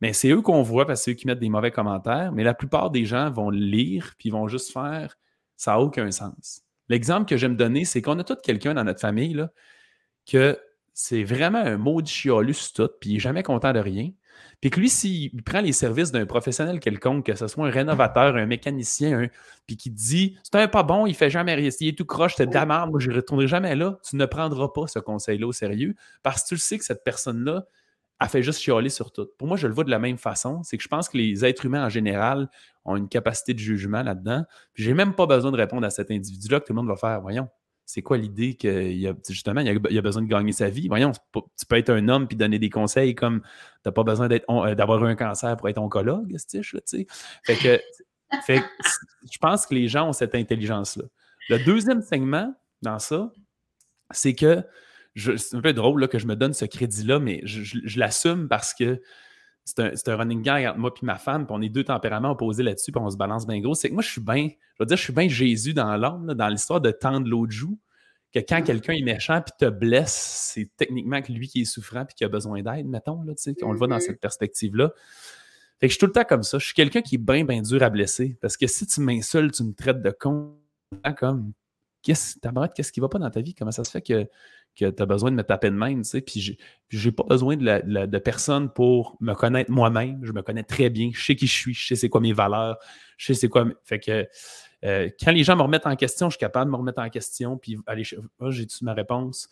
mais 0.00 0.12
c'est 0.12 0.30
eux 0.30 0.40
qu'on 0.40 0.62
voit 0.62 0.86
parce 0.86 1.00
que 1.00 1.04
c'est 1.04 1.10
eux 1.12 1.14
qui 1.14 1.26
mettent 1.26 1.38
des 1.38 1.50
mauvais 1.50 1.70
commentaires, 1.70 2.32
mais 2.32 2.42
la 2.42 2.54
plupart 2.54 2.90
des 2.90 3.04
gens 3.04 3.30
vont 3.30 3.50
lire, 3.50 4.14
puis 4.18 4.30
vont 4.30 4.48
juste 4.48 4.72
faire 4.72 5.16
ça 5.56 5.72
n'a 5.72 5.80
aucun 5.80 6.10
sens. 6.10 6.62
L'exemple 6.88 7.26
que 7.26 7.36
j'aime 7.36 7.56
donner, 7.56 7.84
c'est 7.84 8.02
qu'on 8.02 8.18
a 8.18 8.24
tout 8.24 8.36
quelqu'un 8.42 8.74
dans 8.74 8.84
notre 8.84 9.00
famille 9.00 9.34
là, 9.34 9.50
que 10.30 10.58
c'est 10.92 11.24
vraiment 11.24 11.58
un 11.58 11.76
maudit 11.76 12.12
chialus 12.12 12.72
tout, 12.74 12.90
puis 13.00 13.10
il 13.10 13.12
n'est 13.14 13.20
jamais 13.20 13.42
content 13.42 13.72
de 13.72 13.78
rien. 13.78 14.10
Puis 14.60 14.70
que 14.70 14.80
lui, 14.80 14.88
s'il 14.88 15.42
prend 15.42 15.60
les 15.60 15.72
services 15.72 16.12
d'un 16.12 16.26
professionnel 16.26 16.80
quelconque, 16.80 17.26
que 17.26 17.34
ce 17.34 17.46
soit 17.46 17.66
un 17.66 17.70
rénovateur, 17.70 18.36
un 18.36 18.46
mécanicien, 18.46 19.28
puis 19.66 19.76
qui 19.76 19.90
dit 19.90 20.36
c'est 20.42 20.56
un 20.56 20.68
pas 20.68 20.82
bon, 20.82 21.06
il 21.06 21.14
fait 21.14 21.30
jamais 21.30 21.54
rien, 21.54 21.70
il 21.80 21.88
est 21.88 21.98
tout 21.98 22.04
croche, 22.04 22.34
c'est 22.36 22.46
de 22.46 22.54
la 22.54 22.66
merde, 22.66 22.90
moi 22.90 23.00
je 23.00 23.10
ne 23.10 23.16
retournerai 23.16 23.46
jamais 23.46 23.74
là, 23.76 23.98
tu 24.08 24.16
ne 24.16 24.26
prendras 24.26 24.68
pas 24.68 24.86
ce 24.86 24.98
conseil-là 24.98 25.46
au 25.46 25.52
sérieux 25.52 25.94
parce 26.22 26.42
que 26.42 26.48
tu 26.48 26.54
le 26.54 26.60
sais 26.60 26.78
que 26.78 26.84
cette 26.84 27.04
personne-là 27.04 27.66
a 28.20 28.28
fait 28.28 28.42
juste 28.42 28.60
chialer 28.60 28.90
sur 28.90 29.12
tout. 29.12 29.28
Pour 29.38 29.48
moi, 29.48 29.56
je 29.56 29.66
le 29.66 29.74
vois 29.74 29.84
de 29.84 29.90
la 29.90 29.98
même 29.98 30.18
façon. 30.18 30.62
C'est 30.62 30.76
que 30.76 30.82
je 30.82 30.88
pense 30.88 31.08
que 31.08 31.18
les 31.18 31.44
êtres 31.44 31.66
humains 31.66 31.84
en 31.84 31.88
général 31.88 32.48
ont 32.84 32.96
une 32.96 33.08
capacité 33.08 33.54
de 33.54 33.58
jugement 33.58 34.02
là-dedans. 34.02 34.44
Puis 34.72 34.84
j'ai 34.84 34.94
même 34.94 35.14
pas 35.14 35.26
besoin 35.26 35.50
de 35.50 35.56
répondre 35.56 35.84
à 35.84 35.90
cet 35.90 36.10
individu-là 36.10 36.60
que 36.60 36.66
tout 36.66 36.72
le 36.72 36.76
monde 36.76 36.88
va 36.88 36.96
faire. 36.96 37.20
Voyons, 37.20 37.48
c'est 37.86 38.02
quoi 38.02 38.16
l'idée 38.16 38.54
qu'il 38.54 39.06
a 39.06 39.14
justement 39.28 39.60
il 39.60 39.66
y 39.90 39.98
a, 39.98 40.02
besoin 40.02 40.22
de 40.22 40.28
gagner 40.28 40.52
sa 40.52 40.68
vie? 40.68 40.88
Voyons, 40.88 41.12
tu 41.12 41.66
peux 41.68 41.76
être 41.76 41.90
un 41.90 42.08
homme 42.08 42.26
puis 42.26 42.36
donner 42.36 42.58
des 42.58 42.70
conseils 42.70 43.14
comme 43.14 43.40
tu 43.40 43.48
n'as 43.86 43.92
pas 43.92 44.04
besoin 44.04 44.28
euh, 44.30 44.74
d'avoir 44.74 45.02
un 45.04 45.14
cancer 45.14 45.56
pour 45.56 45.68
être 45.68 45.78
oncologue, 45.78 46.36
tu 46.48 46.62
sais. 46.62 47.06
Fait 47.44 47.56
que, 47.56 47.80
je 48.48 49.38
pense 49.38 49.66
que 49.66 49.74
les 49.74 49.88
gens 49.88 50.08
ont 50.08 50.12
cette 50.12 50.34
intelligence-là. 50.34 51.04
Le 51.50 51.58
deuxième 51.64 52.00
segment 52.00 52.54
dans 52.82 52.98
ça, 52.98 53.30
c'est 54.10 54.34
que 54.34 54.62
c'est 55.16 55.54
un 55.54 55.60
peu 55.60 55.72
drôle 55.72 56.00
là, 56.00 56.08
que 56.08 56.18
je 56.18 56.26
me 56.26 56.36
donne 56.36 56.54
ce 56.54 56.64
crédit-là, 56.64 57.18
mais 57.18 57.40
je, 57.44 57.98
l'assume 57.98 58.48
parce 58.48 58.74
que 58.74 59.00
c'est 59.64 60.08
un, 60.08 60.16
running 60.16 60.42
gag 60.42 60.66
entre 60.66 60.78
moi 60.78 60.90
et 60.90 61.06
ma 61.06 61.16
femme, 61.16 61.46
puis 61.46 61.54
on 61.56 61.62
est 61.62 61.68
deux 61.68 61.84
tempéraments 61.84 62.32
opposés 62.32 62.62
là-dessus, 62.62 62.92
puis 62.92 63.00
on 63.02 63.10
se 63.10 63.16
balance 63.16 63.46
bien 63.46 63.60
gros. 63.60 63.74
C'est 63.74 63.88
que 63.88 63.94
moi, 63.94 64.02
je 64.02 64.10
suis 64.10 64.20
bien, 64.20 64.48
je 64.48 64.76
veux 64.80 64.86
dire, 64.86 64.96
je 64.96 65.02
suis 65.02 65.12
bien 65.12 65.28
Jésus 65.28 65.72
dans 65.72 65.96
l'âme, 65.96 66.34
dans 66.34 66.48
l'histoire 66.48 66.80
de 66.80 66.90
tendre 66.90 67.26
l'autre 67.28 67.52
joue, 67.52 67.78
que 68.32 68.40
quand 68.40 68.60
mm. 68.60 68.64
quelqu'un 68.64 68.92
est 68.92 69.02
méchant 69.02 69.40
puis 69.40 69.54
te 69.58 69.70
blesse, 69.70 70.50
c'est 70.52 70.70
techniquement 70.76 71.22
que 71.22 71.32
lui 71.32 71.48
qui 71.48 71.62
est 71.62 71.64
souffrant 71.64 72.04
puis 72.04 72.14
qui 72.14 72.24
a 72.24 72.28
besoin 72.28 72.62
d'aide, 72.62 72.86
mettons, 72.86 73.22
là, 73.22 73.32
on 73.62 73.72
le 73.72 73.78
voit 73.78 73.86
dans 73.86 73.96
mm-hmm. 73.96 74.00
cette 74.00 74.20
perspective-là. 74.20 74.92
Fait 75.80 75.88
que 75.88 75.92
je 75.92 75.94
suis 75.94 75.98
tout 75.98 76.06
le 76.06 76.12
temps 76.12 76.24
comme 76.24 76.42
ça. 76.42 76.58
Je 76.58 76.66
suis 76.66 76.74
quelqu'un 76.74 77.02
qui 77.02 77.16
est 77.16 77.18
bien, 77.18 77.44
bien 77.44 77.60
dur 77.62 77.82
à 77.82 77.90
blesser. 77.90 78.36
Parce 78.40 78.56
que 78.56 78.66
si 78.66 78.86
tu 78.86 79.00
m'insultes, 79.00 79.54
tu 79.54 79.64
me 79.64 79.72
traites 79.72 80.02
de 80.02 80.10
con, 80.10 80.56
comme, 81.18 81.52
qu'est-ce, 82.02 82.38
qu'est-ce 82.74 82.92
qui 82.92 83.00
va 83.00 83.08
pas 83.08 83.18
dans 83.18 83.30
ta 83.30 83.40
vie? 83.40 83.54
Comment 83.54 83.72
ça 83.72 83.82
se 83.84 83.90
fait 83.90 84.02
que, 84.02 84.28
que 84.74 84.90
tu 84.90 85.02
as 85.02 85.06
besoin 85.06 85.30
de 85.30 85.36
me 85.36 85.42
taper 85.42 85.70
de 85.70 85.76
même, 85.76 86.02
tu 86.02 86.08
sais? 86.08 86.20
Puis 86.20 86.58
j'ai, 86.88 87.12
pas 87.12 87.24
besoin 87.24 87.56
de, 87.56 88.18
personne 88.18 88.70
pour 88.72 89.16
me 89.20 89.34
connaître 89.34 89.70
moi-même. 89.70 90.20
Je 90.22 90.32
me 90.32 90.42
connais 90.42 90.62
très 90.62 90.90
bien. 90.90 91.10
Je 91.12 91.24
sais 91.24 91.36
qui 91.36 91.46
je 91.46 91.52
suis. 91.52 91.74
Je 91.74 91.86
sais 91.86 91.96
c'est 91.96 92.08
quoi 92.08 92.20
mes 92.20 92.32
valeurs. 92.32 92.78
Je 93.16 93.26
sais 93.26 93.34
c'est 93.34 93.48
quoi. 93.48 93.66
Fait 93.84 94.00
que 94.00 94.26
euh, 94.84 95.08
quand 95.20 95.32
les 95.32 95.44
gens 95.44 95.56
me 95.56 95.62
remettent 95.62 95.86
en 95.86 95.96
question, 95.96 96.28
je 96.28 96.36
suis 96.36 96.40
capable 96.40 96.66
de 96.66 96.72
me 96.72 96.76
remettre 96.76 97.00
en 97.00 97.08
question. 97.08 97.56
Puis 97.56 97.78
allez, 97.86 98.04
j'ai-tu 98.04 98.84
ma 98.84 98.94
réponse? 98.94 99.48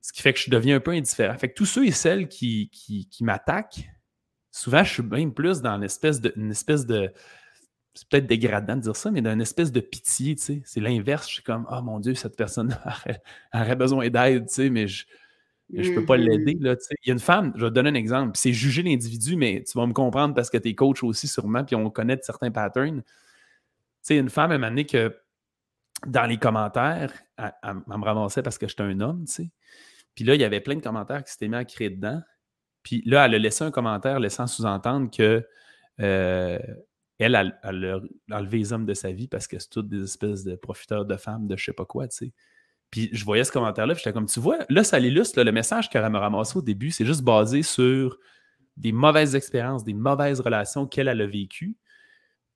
Ce 0.00 0.12
qui 0.12 0.22
fait 0.22 0.32
que 0.32 0.40
je 0.40 0.50
deviens 0.50 0.76
un 0.76 0.80
peu 0.80 0.92
indifférent. 0.92 1.36
Fait 1.36 1.48
que 1.48 1.54
tous 1.54 1.66
ceux 1.66 1.86
et 1.86 1.90
celles 1.90 2.28
qui, 2.28 2.70
m'attaquent, 3.20 3.88
souvent, 4.50 4.84
je 4.84 4.92
suis 4.94 5.02
même 5.02 5.34
plus 5.34 5.60
dans 5.60 5.78
de. 5.78 6.32
Une 6.36 6.50
espèce 6.50 6.86
de 6.86 7.12
c'est 7.94 8.08
peut-être 8.08 8.26
dégradant 8.26 8.76
de 8.76 8.82
dire 8.82 8.96
ça, 8.96 9.10
mais 9.10 9.20
d'une 9.20 9.40
espèce 9.40 9.72
de 9.72 9.80
pitié, 9.80 10.36
tu 10.36 10.42
sais. 10.42 10.62
C'est 10.64 10.80
l'inverse. 10.80 11.28
Je 11.28 11.34
suis 11.34 11.42
comme, 11.42 11.66
oh 11.70 11.82
mon 11.82 11.98
Dieu, 11.98 12.14
cette 12.14 12.36
personne 12.36 12.76
aurait, 13.54 13.76
besoin 13.76 14.08
d'aide, 14.08 14.46
tu 14.48 14.54
sais, 14.54 14.70
mais 14.70 14.86
je 14.86 15.04
ne 15.72 15.94
peux 15.94 16.04
pas 16.04 16.16
mm-hmm. 16.16 16.20
l'aider, 16.20 16.56
là, 16.60 16.76
tu 16.76 16.84
sais. 16.84 16.94
Il 17.04 17.08
y 17.08 17.10
a 17.10 17.14
une 17.14 17.20
femme, 17.20 17.52
je 17.56 17.64
vais 17.64 17.70
te 17.70 17.74
donner 17.74 17.90
un 17.90 17.94
exemple, 17.94 18.32
c'est 18.34 18.52
juger 18.52 18.82
l'individu, 18.82 19.36
mais 19.36 19.64
tu 19.64 19.76
vas 19.76 19.86
me 19.86 19.92
comprendre 19.92 20.34
parce 20.34 20.50
que 20.50 20.58
tu 20.58 20.68
es 20.68 20.74
coach 20.74 21.02
aussi 21.02 21.26
sûrement, 21.26 21.64
puis 21.64 21.74
on 21.74 21.90
connaît 21.90 22.18
certains 22.22 22.50
patterns. 22.50 23.02
Tu 23.02 23.08
sais, 24.02 24.16
une 24.16 24.30
femme, 24.30 24.52
elle 24.52 24.60
m'a 24.60 24.70
dit 24.70 24.86
que 24.86 25.14
dans 26.06 26.26
les 26.26 26.38
commentaires, 26.38 27.12
elle, 27.36 27.74
me 27.86 28.04
ramassait 28.04 28.42
parce 28.42 28.56
que 28.56 28.68
j'étais 28.68 28.82
un 28.82 29.00
homme, 29.00 29.24
tu 29.26 29.32
sais. 29.32 29.50
Puis 30.14 30.24
là, 30.24 30.34
il 30.34 30.40
y 30.40 30.44
avait 30.44 30.60
plein 30.60 30.76
de 30.76 30.80
commentaires 30.82 31.24
qui 31.24 31.32
s'étaient 31.32 31.48
mis 31.48 31.56
à 31.56 31.64
créer 31.64 31.90
dedans. 31.90 32.20
Puis 32.82 33.02
là, 33.04 33.26
elle 33.26 33.34
a 33.34 33.38
laissé 33.38 33.64
un 33.64 33.70
commentaire 33.70 34.20
laissant 34.20 34.46
sous-entendre 34.46 35.10
que 35.10 35.46
euh, 36.00 36.58
elle, 37.20 37.36
a, 37.36 37.44
enlevé 38.32 38.58
les 38.58 38.72
hommes 38.72 38.86
de 38.86 38.94
sa 38.94 39.12
vie 39.12 39.28
parce 39.28 39.46
que 39.46 39.58
c'est 39.58 39.68
toutes 39.68 39.88
des 39.88 40.02
espèces 40.02 40.42
de 40.44 40.56
profiteurs 40.56 41.04
de 41.04 41.16
femmes, 41.16 41.46
de 41.46 41.56
je 41.56 41.64
sais 41.64 41.72
pas 41.72 41.84
quoi, 41.84 42.08
tu 42.08 42.16
sais. 42.16 42.32
Puis 42.90 43.08
je 43.12 43.24
voyais 43.24 43.44
ce 43.44 43.52
commentaire-là, 43.52 43.94
j'étais 43.94 44.12
comme, 44.12 44.26
tu 44.26 44.40
vois, 44.40 44.58
là, 44.68 44.82
ça 44.82 44.98
l'illustre, 44.98 45.40
le 45.40 45.52
message 45.52 45.88
qu'elle 45.90 46.08
m'a 46.08 46.18
ramassé 46.18 46.58
au 46.58 46.62
début, 46.62 46.90
c'est 46.90 47.04
juste 47.04 47.22
basé 47.22 47.62
sur 47.62 48.18
des 48.76 48.90
mauvaises 48.90 49.36
expériences, 49.36 49.84
des 49.84 49.94
mauvaises 49.94 50.40
relations 50.40 50.86
qu'elle 50.86 51.08
a 51.08 51.26
vécues, 51.26 51.76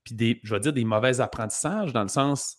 puis 0.02 0.14
des, 0.14 0.40
je 0.42 0.54
vais 0.54 0.60
dire, 0.60 0.72
des 0.72 0.84
mauvais 0.84 1.20
apprentissages 1.20 1.92
dans 1.92 2.02
le 2.02 2.08
sens 2.08 2.58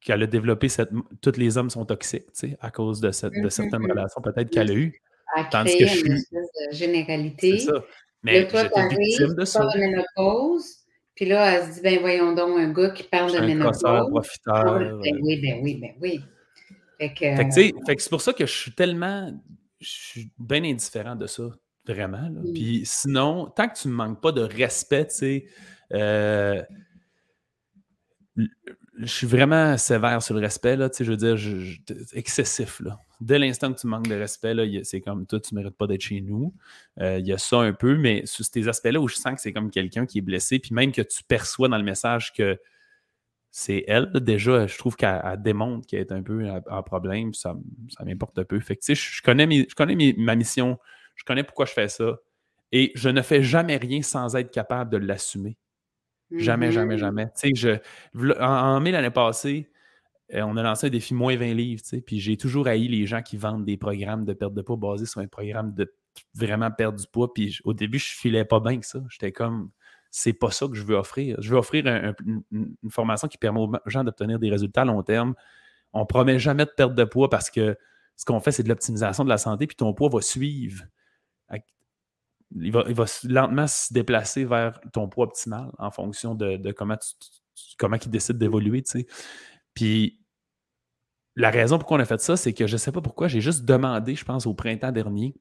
qu'elle 0.00 0.22
a 0.22 0.26
développé 0.26 0.68
cette. 0.68 0.90
Tous 1.20 1.36
les 1.36 1.58
hommes 1.58 1.70
sont 1.70 1.84
toxiques, 1.84 2.26
tu 2.26 2.50
sais, 2.50 2.56
à 2.60 2.70
cause 2.70 3.00
de, 3.00 3.10
cette, 3.10 3.32
de 3.32 3.38
mm-hmm. 3.38 3.50
certaines 3.50 3.90
relations 3.90 4.20
peut-être 4.22 4.50
qu'elle 4.50 4.70
a 4.70 4.74
eues. 4.74 5.02
À 5.34 5.44
créer 5.44 5.78
que 5.78 6.06
une 6.06 6.12
espèce 6.12 6.48
de 6.70 6.76
généralité. 6.76 7.58
C'est 7.58 7.66
ça. 7.66 7.84
Mais 8.22 8.40
là, 8.40 8.46
toi, 8.46 8.64
de 8.64 9.44
ça. 9.44 9.60
de 9.60 9.78
ménopause, 9.78 10.78
puis 11.14 11.26
là, 11.26 11.52
elle 11.52 11.68
se 11.68 11.74
dit, 11.74 11.80
ben 11.82 12.00
voyons 12.00 12.32
donc, 12.34 12.58
un 12.58 12.72
gars 12.72 12.90
qui 12.90 13.04
parle 13.04 13.32
de 13.32 13.40
ménopause. 13.40 13.84
Un 13.84 14.10
profiteur. 14.10 14.78
Ben 14.78 15.18
oui, 15.22 15.40
ben 15.40 15.60
oui, 15.62 15.78
ben 15.80 15.92
oui. 16.00 16.20
Fait 16.98 17.14
que, 17.14 17.36
fait 17.36 17.94
que, 17.96 18.02
c'est 18.02 18.10
pour 18.10 18.20
ça 18.20 18.32
que 18.32 18.44
je 18.44 18.52
suis 18.52 18.72
tellement, 18.72 19.32
je 19.80 19.88
suis 19.88 20.32
bien 20.36 20.64
indifférent 20.64 21.14
de 21.14 21.28
ça, 21.28 21.44
vraiment. 21.86 22.28
Là. 22.28 22.40
Puis 22.52 22.82
sinon, 22.84 23.46
tant 23.54 23.68
que 23.68 23.78
tu 23.78 23.88
ne 23.88 23.92
manques 23.92 24.20
pas 24.20 24.32
de 24.32 24.42
respect, 24.42 25.06
tu 25.06 25.14
sais, 25.14 25.46
euh, 25.92 26.60
je 28.36 29.06
suis 29.06 29.26
vraiment 29.28 29.76
sévère 29.76 30.22
sur 30.22 30.34
le 30.34 30.40
respect, 30.40 30.76
là, 30.76 30.90
tu 30.90 30.98
sais, 30.98 31.04
je 31.04 31.10
veux 31.12 31.16
dire, 31.16 31.36
excessif, 32.14 32.80
là. 32.80 32.98
Dès 33.20 33.38
l'instant 33.38 33.72
que 33.72 33.80
tu 33.80 33.86
manques 33.86 34.06
de 34.06 34.14
respect, 34.14 34.54
c'est 34.84 35.00
comme, 35.00 35.26
toi, 35.26 35.40
tu 35.40 35.54
ne 35.54 35.60
mérites 35.60 35.76
pas 35.76 35.86
d'être 35.86 36.02
chez 36.02 36.20
nous. 36.20 36.54
Euh, 37.00 37.18
il 37.18 37.26
y 37.26 37.32
a 37.32 37.38
ça 37.38 37.58
un 37.58 37.72
peu, 37.72 37.96
mais 37.96 38.24
sur 38.26 38.44
ces 38.44 38.68
aspects-là 38.68 39.00
où 39.00 39.08
je 39.08 39.16
sens 39.16 39.34
que 39.34 39.40
c'est 39.40 39.52
comme 39.52 39.70
quelqu'un 39.70 40.06
qui 40.06 40.18
est 40.18 40.22
blessé, 40.22 40.58
puis 40.58 40.72
même 40.72 40.92
que 40.92 41.02
tu 41.02 41.24
perçois 41.24 41.68
dans 41.68 41.78
le 41.78 41.84
message 41.84 42.32
que 42.32 42.58
c'est 43.50 43.84
elle, 43.88 44.10
déjà, 44.12 44.66
je 44.66 44.78
trouve 44.78 44.94
qu'elle 44.94 45.20
démontre 45.38 45.86
qu'elle 45.86 46.00
est 46.00 46.12
un 46.12 46.22
peu 46.22 46.48
en 46.70 46.82
problème, 46.82 47.34
ça, 47.34 47.56
ça 47.88 48.04
m'importe 48.04 48.38
un 48.38 48.44
peu. 48.44 48.60
Fait 48.60 48.76
que, 48.76 48.82
tu 48.82 48.94
sais, 48.94 49.16
je 49.16 49.22
connais, 49.22 49.66
je 49.68 49.74
connais 49.74 50.14
ma 50.16 50.36
mission, 50.36 50.78
je 51.16 51.24
connais 51.24 51.42
pourquoi 51.42 51.66
je 51.66 51.72
fais 51.72 51.88
ça, 51.88 52.18
et 52.70 52.92
je 52.94 53.08
ne 53.08 53.22
fais 53.22 53.42
jamais 53.42 53.76
rien 53.76 54.02
sans 54.02 54.36
être 54.36 54.50
capable 54.50 54.90
de 54.90 54.98
l'assumer. 54.98 55.56
Jamais, 56.30 56.72
jamais, 56.72 56.96
mm-hmm. 56.96 56.98
jamais. 56.98 57.26
Tu 57.26 57.32
sais, 57.34 57.80
je, 58.14 58.40
en, 58.40 58.80
mai 58.80 58.90
l'année 58.90 59.10
passée, 59.10 59.70
euh, 60.34 60.42
on 60.42 60.56
a 60.56 60.62
lancé 60.62 60.88
un 60.88 60.90
défi 60.90 61.14
moins 61.14 61.36
20 61.36 61.54
livres, 61.54 61.82
tu 61.82 61.88
sais, 61.88 62.00
puis 62.00 62.20
j'ai 62.20 62.36
toujours 62.36 62.66
haï 62.66 62.88
les 62.88 63.06
gens 63.06 63.22
qui 63.22 63.36
vendent 63.36 63.64
des 63.64 63.76
programmes 63.76 64.24
de 64.24 64.32
perte 64.32 64.54
de 64.54 64.62
poids 64.62 64.76
basés 64.76 65.06
sur 65.06 65.20
un 65.20 65.26
programme 65.26 65.74
de 65.74 65.92
vraiment 66.34 66.70
perdre 66.70 66.98
du 66.98 67.06
poids. 67.06 67.32
Puis 67.32 67.58
au 67.64 67.72
début, 67.72 67.98
je 67.98 68.14
filais 68.14 68.44
pas 68.44 68.60
bien 68.60 68.78
que 68.78 68.86
ça. 68.86 69.00
J'étais 69.08 69.32
comme, 69.32 69.70
c'est 70.10 70.32
pas 70.32 70.50
ça 70.50 70.66
que 70.66 70.74
je 70.74 70.82
veux 70.82 70.96
offrir. 70.96 71.36
Je 71.40 71.50
veux 71.50 71.56
offrir 71.56 71.86
une, 71.86 72.76
formation 72.90 73.28
qui 73.28 73.38
permet 73.38 73.60
aux 73.60 73.72
gens 73.86 74.04
d'obtenir 74.04 74.38
des 74.38 74.50
résultats 74.50 74.82
à 74.82 74.84
long 74.84 75.02
terme. 75.02 75.34
On 75.92 76.04
promet 76.06 76.38
jamais 76.38 76.66
de 76.66 76.70
perte 76.76 76.94
de 76.94 77.04
poids 77.04 77.30
parce 77.30 77.50
que 77.50 77.76
ce 78.16 78.24
qu'on 78.24 78.40
fait, 78.40 78.52
c'est 78.52 78.64
de 78.64 78.68
l'optimisation 78.68 79.24
de 79.24 79.28
la 79.28 79.38
santé, 79.38 79.66
puis 79.66 79.76
ton 79.76 79.94
poids 79.94 80.08
va 80.08 80.20
suivre 80.20 80.84
il 82.54 82.72
va, 82.72 83.04
lentement 83.24 83.66
se 83.66 83.92
déplacer 83.92 84.44
vers 84.44 84.80
ton 84.92 85.08
poids 85.08 85.26
optimal 85.26 85.70
en 85.78 85.90
fonction 85.90 86.34
de, 86.34 86.72
comment, 86.72 86.96
tu, 86.96 87.14
comment 87.78 87.96
il 88.02 88.10
décide 88.10 88.38
d'évoluer. 88.38 88.82
Puis 89.78 90.18
la 91.36 91.50
raison 91.50 91.78
pourquoi 91.78 91.98
on 91.98 92.00
a 92.00 92.04
fait 92.04 92.20
ça, 92.20 92.36
c'est 92.36 92.52
que 92.52 92.66
je 92.66 92.72
ne 92.72 92.78
sais 92.78 92.90
pas 92.90 93.00
pourquoi, 93.00 93.28
j'ai 93.28 93.40
juste 93.40 93.64
demandé, 93.64 94.16
je 94.16 94.24
pense, 94.24 94.44
au 94.44 94.54
printemps 94.54 94.90
dernier. 94.90 95.36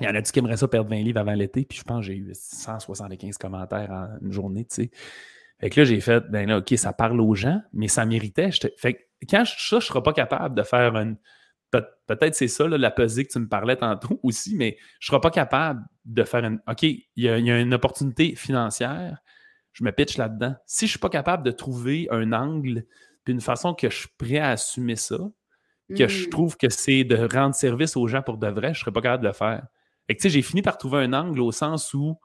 Il 0.00 0.06
y 0.06 0.08
en 0.08 0.14
a 0.14 0.22
qui 0.22 0.38
aimeraient 0.38 0.56
ça 0.56 0.68
perdre 0.68 0.88
20 0.88 1.02
livres 1.02 1.20
avant 1.20 1.34
l'été, 1.34 1.66
puis 1.66 1.76
je 1.76 1.84
pense 1.84 2.00
que 2.00 2.06
j'ai 2.06 2.16
eu 2.16 2.30
175 2.32 3.36
commentaires 3.36 3.90
en 3.90 4.24
une 4.24 4.32
journée, 4.32 4.64
tu 4.64 4.74
sais. 4.76 4.90
Fait 5.60 5.68
que 5.68 5.80
là, 5.80 5.84
j'ai 5.84 6.00
fait, 6.00 6.20
ben 6.30 6.48
là, 6.48 6.58
OK, 6.58 6.72
ça 6.78 6.94
parle 6.94 7.20
aux 7.20 7.34
gens, 7.34 7.60
mais 7.74 7.88
ça 7.88 8.06
méritait. 8.06 8.48
Fait 8.78 8.94
que 8.94 9.00
quand 9.28 9.44
ça, 9.44 9.54
je 9.68 9.74
ne 9.74 9.80
serai 9.80 10.02
pas 10.02 10.14
capable 10.14 10.54
de 10.54 10.62
faire 10.62 10.96
une, 10.96 11.18
peut-être 12.06 12.34
c'est 12.34 12.48
ça, 12.48 12.66
la 12.66 12.90
pesée 12.90 13.26
que 13.26 13.32
tu 13.32 13.38
me 13.38 13.48
parlais 13.48 13.76
tantôt 13.76 14.18
aussi, 14.22 14.56
mais 14.56 14.78
je 14.98 15.10
ne 15.10 15.12
serai 15.12 15.20
pas 15.20 15.30
capable 15.30 15.84
de 16.06 16.24
faire 16.24 16.42
une. 16.42 16.58
OK, 16.66 16.84
il 16.84 17.06
y, 17.16 17.28
a, 17.28 17.60
une 17.60 17.74
opportunité 17.74 18.34
financière, 18.34 19.18
je 19.72 19.84
me 19.84 19.92
pitch 19.92 20.16
là-dedans. 20.16 20.54
Si 20.64 20.86
je 20.86 20.90
ne 20.90 20.92
suis 20.92 20.98
pas 21.00 21.10
capable 21.10 21.42
de 21.42 21.50
trouver 21.50 22.08
un 22.10 22.32
angle, 22.32 22.86
puis 23.28 23.34
une 23.34 23.42
façon 23.42 23.74
que 23.74 23.90
je 23.90 23.94
suis 23.94 24.08
prêt 24.16 24.38
à 24.38 24.52
assumer 24.52 24.96
ça, 24.96 25.18
que 25.94 26.08
je 26.08 26.26
mmh. 26.26 26.30
trouve 26.30 26.56
que 26.56 26.70
c'est 26.70 27.04
de 27.04 27.28
rendre 27.30 27.54
service 27.54 27.94
aux 27.94 28.08
gens 28.08 28.22
pour 28.22 28.38
de 28.38 28.46
vrai, 28.46 28.68
je 28.72 28.80
ne 28.80 28.84
serais 28.84 28.92
pas 28.92 29.02
capable 29.02 29.22
de 29.22 29.28
le 29.28 29.34
faire. 29.34 29.66
Et 30.08 30.16
tu 30.16 30.22
sais, 30.22 30.30
j'ai 30.30 30.40
fini 30.40 30.62
par 30.62 30.78
trouver 30.78 31.00
un 31.04 31.12
angle 31.12 31.38
au 31.42 31.52
sens 31.52 31.92
où 31.92 32.18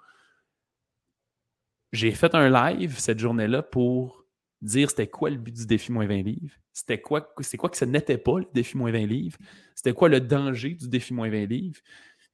j'ai 1.92 2.12
fait 2.12 2.34
un 2.36 2.50
live 2.50 2.98
cette 2.98 3.20
journée-là 3.20 3.64
pour 3.64 4.26
dire 4.62 4.90
c'était 4.90 5.08
quoi 5.08 5.30
le 5.30 5.36
but 5.36 5.54
du 5.54 5.66
défi 5.66 5.92
moins 5.92 6.08
20 6.08 6.22
livres, 6.22 6.56
c'était 6.72 7.02
quoi, 7.02 7.34
c'est 7.42 7.58
quoi 7.58 7.70
que 7.70 7.76
ce 7.76 7.84
n'était 7.84 8.18
pas 8.18 8.40
le 8.40 8.46
défi 8.54 8.78
moins 8.78 8.94
20 8.94 9.06
livres, 9.06 9.38
c'était 9.76 9.92
quoi 9.92 10.08
le 10.08 10.22
danger 10.22 10.70
du 10.70 10.88
défi 10.88 11.14
moins 11.14 11.30
20 11.30 11.48
livres. 11.48 11.82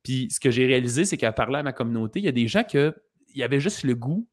Puis 0.03 0.27
ce 0.29 0.39
que 0.39 0.51
j'ai 0.51 0.67
réalisé, 0.67 1.05
c'est 1.05 1.17
qu'à 1.17 1.31
parler 1.31 1.57
à 1.57 1.63
ma 1.63 1.73
communauté, 1.73 2.19
il 2.19 2.25
y 2.25 2.29
a 2.29 2.31
des 2.31 2.47
gens 2.47 2.63
qui 2.63 3.41
avaient 3.41 3.59
juste 3.59 3.81
le 3.81 3.95
goût 3.95 4.29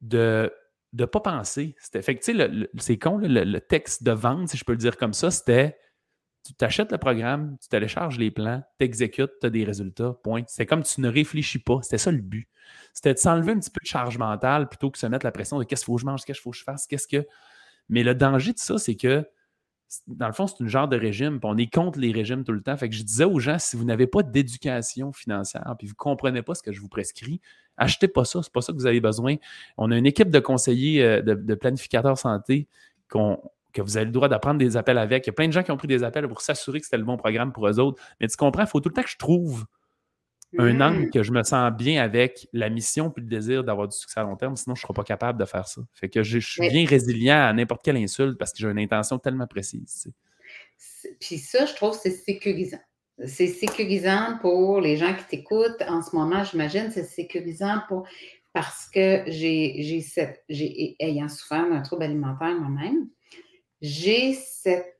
de 0.00 0.50
ne 0.92 1.04
pas 1.04 1.20
penser. 1.20 1.74
C'était, 1.78 2.02
fait 2.02 2.18
tu 2.18 2.36
sais, 2.36 2.50
c'est 2.78 2.98
con, 2.98 3.18
le, 3.18 3.58
texte 3.60 4.02
de 4.02 4.12
vente, 4.12 4.48
si 4.48 4.56
je 4.56 4.64
peux 4.64 4.72
le 4.72 4.78
dire 4.78 4.96
comme 4.96 5.12
ça, 5.12 5.30
c'était 5.30 5.78
tu 6.44 6.54
t'achètes 6.54 6.90
le 6.90 6.98
programme, 6.98 7.56
tu 7.60 7.68
télécharges 7.68 8.18
les 8.18 8.30
plans, 8.30 8.62
tu 8.78 8.84
exécutes, 8.84 9.30
tu 9.40 9.46
as 9.46 9.50
des 9.50 9.64
résultats, 9.64 10.14
point. 10.24 10.42
C'est 10.48 10.66
comme 10.66 10.82
tu 10.82 11.00
ne 11.00 11.08
réfléchis 11.08 11.60
pas. 11.60 11.78
C'était 11.82 11.98
ça 11.98 12.10
le 12.10 12.20
but. 12.20 12.48
C'était 12.92 13.14
de 13.14 13.18
s'enlever 13.18 13.52
un 13.52 13.60
petit 13.60 13.70
peu 13.70 13.80
de 13.80 13.86
charge 13.86 14.18
mentale 14.18 14.68
plutôt 14.68 14.90
que 14.90 14.96
de 14.96 15.00
se 15.00 15.06
mettre 15.06 15.24
la 15.24 15.30
pression 15.32 15.58
de 15.58 15.64
qu'est-ce 15.64 15.82
qu'il 15.82 15.86
faut 15.86 15.94
que 15.96 16.00
je 16.00 16.06
mange, 16.06 16.24
qu'est-ce 16.24 16.38
qu'il 16.38 16.42
faut 16.42 16.50
que 16.50 16.56
je 16.56 16.64
fasse, 16.64 16.86
qu'est-ce 16.86 17.06
que. 17.06 17.26
Mais 17.88 18.02
le 18.02 18.14
danger 18.14 18.52
de 18.52 18.58
ça, 18.58 18.78
c'est 18.78 18.96
que, 18.96 19.24
dans 20.06 20.26
le 20.26 20.32
fond, 20.32 20.46
c'est 20.46 20.60
une 20.60 20.68
genre 20.68 20.88
de 20.88 20.96
régime, 20.96 21.40
puis 21.40 21.50
on 21.50 21.56
est 21.56 21.72
contre 21.72 21.98
les 21.98 22.12
régimes 22.12 22.44
tout 22.44 22.52
le 22.52 22.62
temps. 22.62 22.76
Fait 22.76 22.88
que 22.88 22.94
je 22.94 23.02
disais 23.02 23.24
aux 23.24 23.38
gens, 23.38 23.58
si 23.58 23.76
vous 23.76 23.84
n'avez 23.84 24.06
pas 24.06 24.22
d'éducation 24.22 25.12
financière, 25.12 25.74
puis 25.78 25.86
vous 25.86 25.92
ne 25.92 25.96
comprenez 25.96 26.42
pas 26.42 26.54
ce 26.54 26.62
que 26.62 26.72
je 26.72 26.80
vous 26.80 26.88
prescris, 26.88 27.40
achetez 27.76 28.08
pas 28.08 28.24
ça, 28.24 28.42
c'est 28.42 28.52
pas 28.52 28.60
ça 28.60 28.72
que 28.72 28.78
vous 28.78 28.86
avez 28.86 29.00
besoin. 29.00 29.36
On 29.76 29.90
a 29.90 29.96
une 29.96 30.06
équipe 30.06 30.30
de 30.30 30.38
conseillers, 30.38 31.02
euh, 31.02 31.22
de, 31.22 31.54
planificateurs 31.54 32.18
santé 32.18 32.68
que 33.08 33.82
vous 33.82 33.96
avez 33.96 34.06
le 34.06 34.12
droit 34.12 34.28
d'apprendre 34.28 34.58
des 34.58 34.76
appels 34.76 34.98
avec. 34.98 35.26
Il 35.26 35.28
y 35.28 35.30
a 35.30 35.34
plein 35.34 35.48
de 35.48 35.52
gens 35.52 35.62
qui 35.62 35.70
ont 35.70 35.76
pris 35.76 35.88
des 35.88 36.02
appels 36.02 36.26
pour 36.28 36.40
s'assurer 36.40 36.80
que 36.80 36.86
c'était 36.86 36.98
le 36.98 37.04
bon 37.04 37.16
programme 37.16 37.52
pour 37.52 37.68
eux 37.68 37.78
autres. 37.78 38.02
Mais 38.20 38.28
tu 38.28 38.36
comprends, 38.36 38.62
il 38.62 38.68
faut 38.68 38.80
tout 38.80 38.88
le 38.88 38.94
temps 38.94 39.02
que 39.02 39.10
je 39.10 39.18
trouve 39.18 39.66
un 40.58 40.74
mm. 40.74 40.82
angle 40.82 41.10
que 41.10 41.22
je 41.22 41.32
me 41.32 41.42
sens 41.42 41.72
bien 41.72 42.02
avec 42.02 42.48
la 42.52 42.68
mission 42.68 43.10
puis 43.10 43.22
le 43.22 43.28
désir 43.28 43.64
d'avoir 43.64 43.88
du 43.88 43.96
succès 43.96 44.20
à 44.20 44.22
long 44.22 44.36
terme, 44.36 44.56
sinon 44.56 44.74
je 44.74 44.80
ne 44.80 44.82
serai 44.82 44.94
pas 44.94 45.04
capable 45.04 45.38
de 45.38 45.44
faire 45.44 45.66
ça. 45.66 45.80
Fait 45.94 46.08
que 46.08 46.22
je, 46.22 46.38
suis 46.38 46.68
bien 46.68 46.86
résilient 46.86 47.40
à 47.40 47.52
n'importe 47.52 47.82
quelle 47.82 47.96
insulte 47.96 48.38
parce 48.38 48.52
que 48.52 48.58
j'ai 48.58 48.68
une 48.68 48.78
intention 48.78 49.18
tellement 49.18 49.46
précise. 49.46 50.12
Puis 51.20 51.38
ça, 51.38 51.66
je 51.66 51.74
trouve 51.74 51.98
c'est 52.00 52.10
sécurisant. 52.10 52.80
C'est 53.26 53.46
sécurisant 53.46 54.38
pour 54.40 54.80
les 54.80 54.96
gens 54.96 55.14
qui 55.14 55.24
t'écoutent 55.24 55.82
en 55.86 56.02
ce 56.02 56.14
moment, 56.16 56.44
j'imagine, 56.44 56.90
c'est 56.90 57.04
sécurisant 57.04 57.80
pour 57.88 58.06
parce 58.52 58.88
que 58.90 59.22
j'ai 59.28 60.00
cette 60.02 60.44
j'ai 60.48 60.96
ayant 60.98 61.28
souffert 61.28 61.68
d'un 61.68 61.80
trouble 61.80 62.02
alimentaire 62.02 62.54
moi-même, 62.58 63.08
j'ai 63.80 64.34
cette 64.34 64.96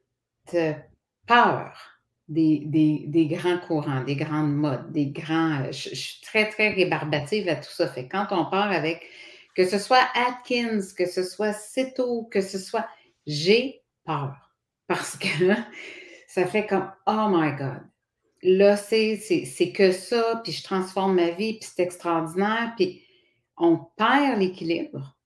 peur 1.26 1.91
des, 2.32 3.28
grands 3.30 3.58
courants, 3.58 4.02
des 4.04 4.16
grandes 4.16 4.54
modes, 4.54 4.92
des 4.92 5.06
grands. 5.06 5.64
Je, 5.70 5.90
je, 5.90 5.94
suis 5.94 6.20
très, 6.22 6.48
très 6.48 6.70
rébarbative 6.70 7.48
à 7.48 7.56
tout 7.56 7.70
ça. 7.70 7.88
Fait 7.88 8.08
quand 8.08 8.26
on 8.30 8.46
part 8.46 8.70
avec, 8.72 9.06
que 9.54 9.66
ce 9.66 9.78
soit 9.78 10.06
Atkins, 10.14 10.80
que 10.96 11.06
ce 11.06 11.22
soit 11.22 11.52
Cito, 11.52 12.24
que 12.24 12.40
ce 12.40 12.58
soit. 12.58 12.86
J'ai 13.26 13.82
peur. 14.04 14.50
Parce 14.86 15.16
que 15.16 15.28
ça 16.26 16.46
fait 16.46 16.66
comme 16.66 16.90
Oh 17.06 17.28
my 17.30 17.52
God. 17.52 17.82
Là, 18.42 18.76
c'est 18.76 19.72
que 19.74 19.92
ça, 19.92 20.40
puis 20.42 20.52
je 20.52 20.64
transforme 20.64 21.14
ma 21.14 21.30
vie, 21.30 21.58
puis 21.58 21.68
c'est 21.72 21.82
extraordinaire. 21.82 22.72
Puis 22.76 23.02
on 23.56 23.76
perd 23.96 24.40
l'équilibre. 24.40 25.16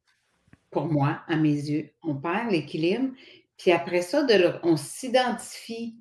Pour 0.70 0.86
moi, 0.86 1.22
à 1.26 1.36
mes 1.36 1.54
yeux, 1.54 1.90
on 2.02 2.14
perd 2.14 2.50
l'équilibre. 2.50 3.08
Puis 3.56 3.72
après 3.72 4.02
ça, 4.02 4.26
on 4.62 4.76
s'identifie 4.76 5.96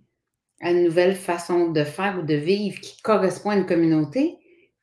une 0.72 0.84
nouvelle 0.84 1.16
façon 1.16 1.70
de 1.70 1.84
faire 1.84 2.20
ou 2.20 2.24
de 2.24 2.36
vivre 2.36 2.80
qui 2.80 3.01
correspond 3.01 3.51
à 3.51 3.55
une 3.55 3.66
communauté, 3.66 4.38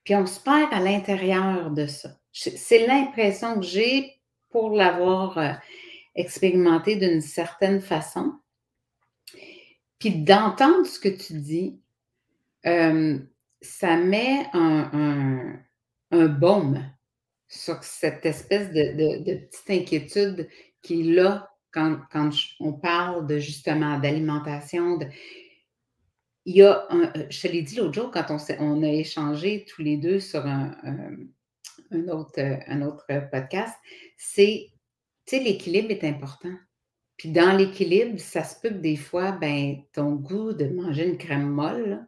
puis 0.05 0.15
on 0.15 0.27
se 0.27 0.41
perd 0.41 0.73
à 0.73 0.81
l'intérieur 0.81 1.71
de 1.71 1.87
ça. 1.87 2.11
C'est 2.33 2.87
l'impression 2.87 3.61
que 3.61 3.67
j'ai 3.67 4.13
pour 4.51 4.71
l'avoir 4.71 5.39
euh, 5.39 5.53
expérimenté 6.15 6.97
d'une 6.97 7.21
certaine 7.21 7.81
façon. 7.81 8.33
Puis 9.99 10.17
d'entendre 10.17 10.87
ce 10.87 10.99
que 10.99 11.09
tu 11.09 11.35
dis, 11.35 11.81
euh, 12.67 13.19
ça 13.61 13.97
met 13.97 14.47
un, 14.53 15.59
un, 16.11 16.27
baume 16.27 16.85
sur 17.49 17.83
cette 17.85 18.27
espèce 18.27 18.71
de, 18.71 19.23
de, 19.23 19.35
petite 19.35 19.71
inquiétude 19.71 20.49
qui 20.83 21.01
est 21.01 21.13
là 21.15 21.49
quand, 21.71 21.99
quand 22.11 22.31
on 22.61 22.73
parle 22.73 23.27
de 23.27 23.39
justement 23.39 23.99
d'alimentation. 23.99 24.99
De... 24.99 25.07
Il 26.45 26.57
y 26.57 26.63
a 26.63 26.87
un, 26.91 27.13
euh, 27.17 27.27
je 27.31 27.43
te 27.43 27.49
l'ai 27.49 27.63
dit 27.63 27.77
l'autre 27.77 27.95
jour 27.95 28.11
quand 28.11 28.27
on, 28.31 28.39
on, 28.59 28.83
a 28.83 28.89
échangé 28.89 29.65
tous 29.65 29.83
les 29.83 29.97
deux 29.97 30.19
sur 30.19 30.45
un, 30.45 30.77
un, 31.91 32.09
autre, 32.09 32.41
un 32.41 32.83
autre 32.83 33.07
podcast, 33.31 33.75
c'est, 34.17 34.71
tu 35.27 35.37
sais, 35.37 35.43
l'équilibre 35.43 35.91
est 35.91 36.05
important. 36.05 36.55
Puis 37.17 37.31
dans 37.31 37.57
l'équilibre, 37.57 38.19
ça 38.19 38.43
se 38.43 38.61
peut 38.61 38.71
que 38.71 38.81
des 38.81 38.97
fois, 38.97 39.33
ben, 39.33 39.77
ton 39.93 40.13
goût 40.13 40.53
de 40.53 40.67
manger 40.67 41.07
une 41.07 41.19
crème 41.19 41.49
molle, 41.49 42.07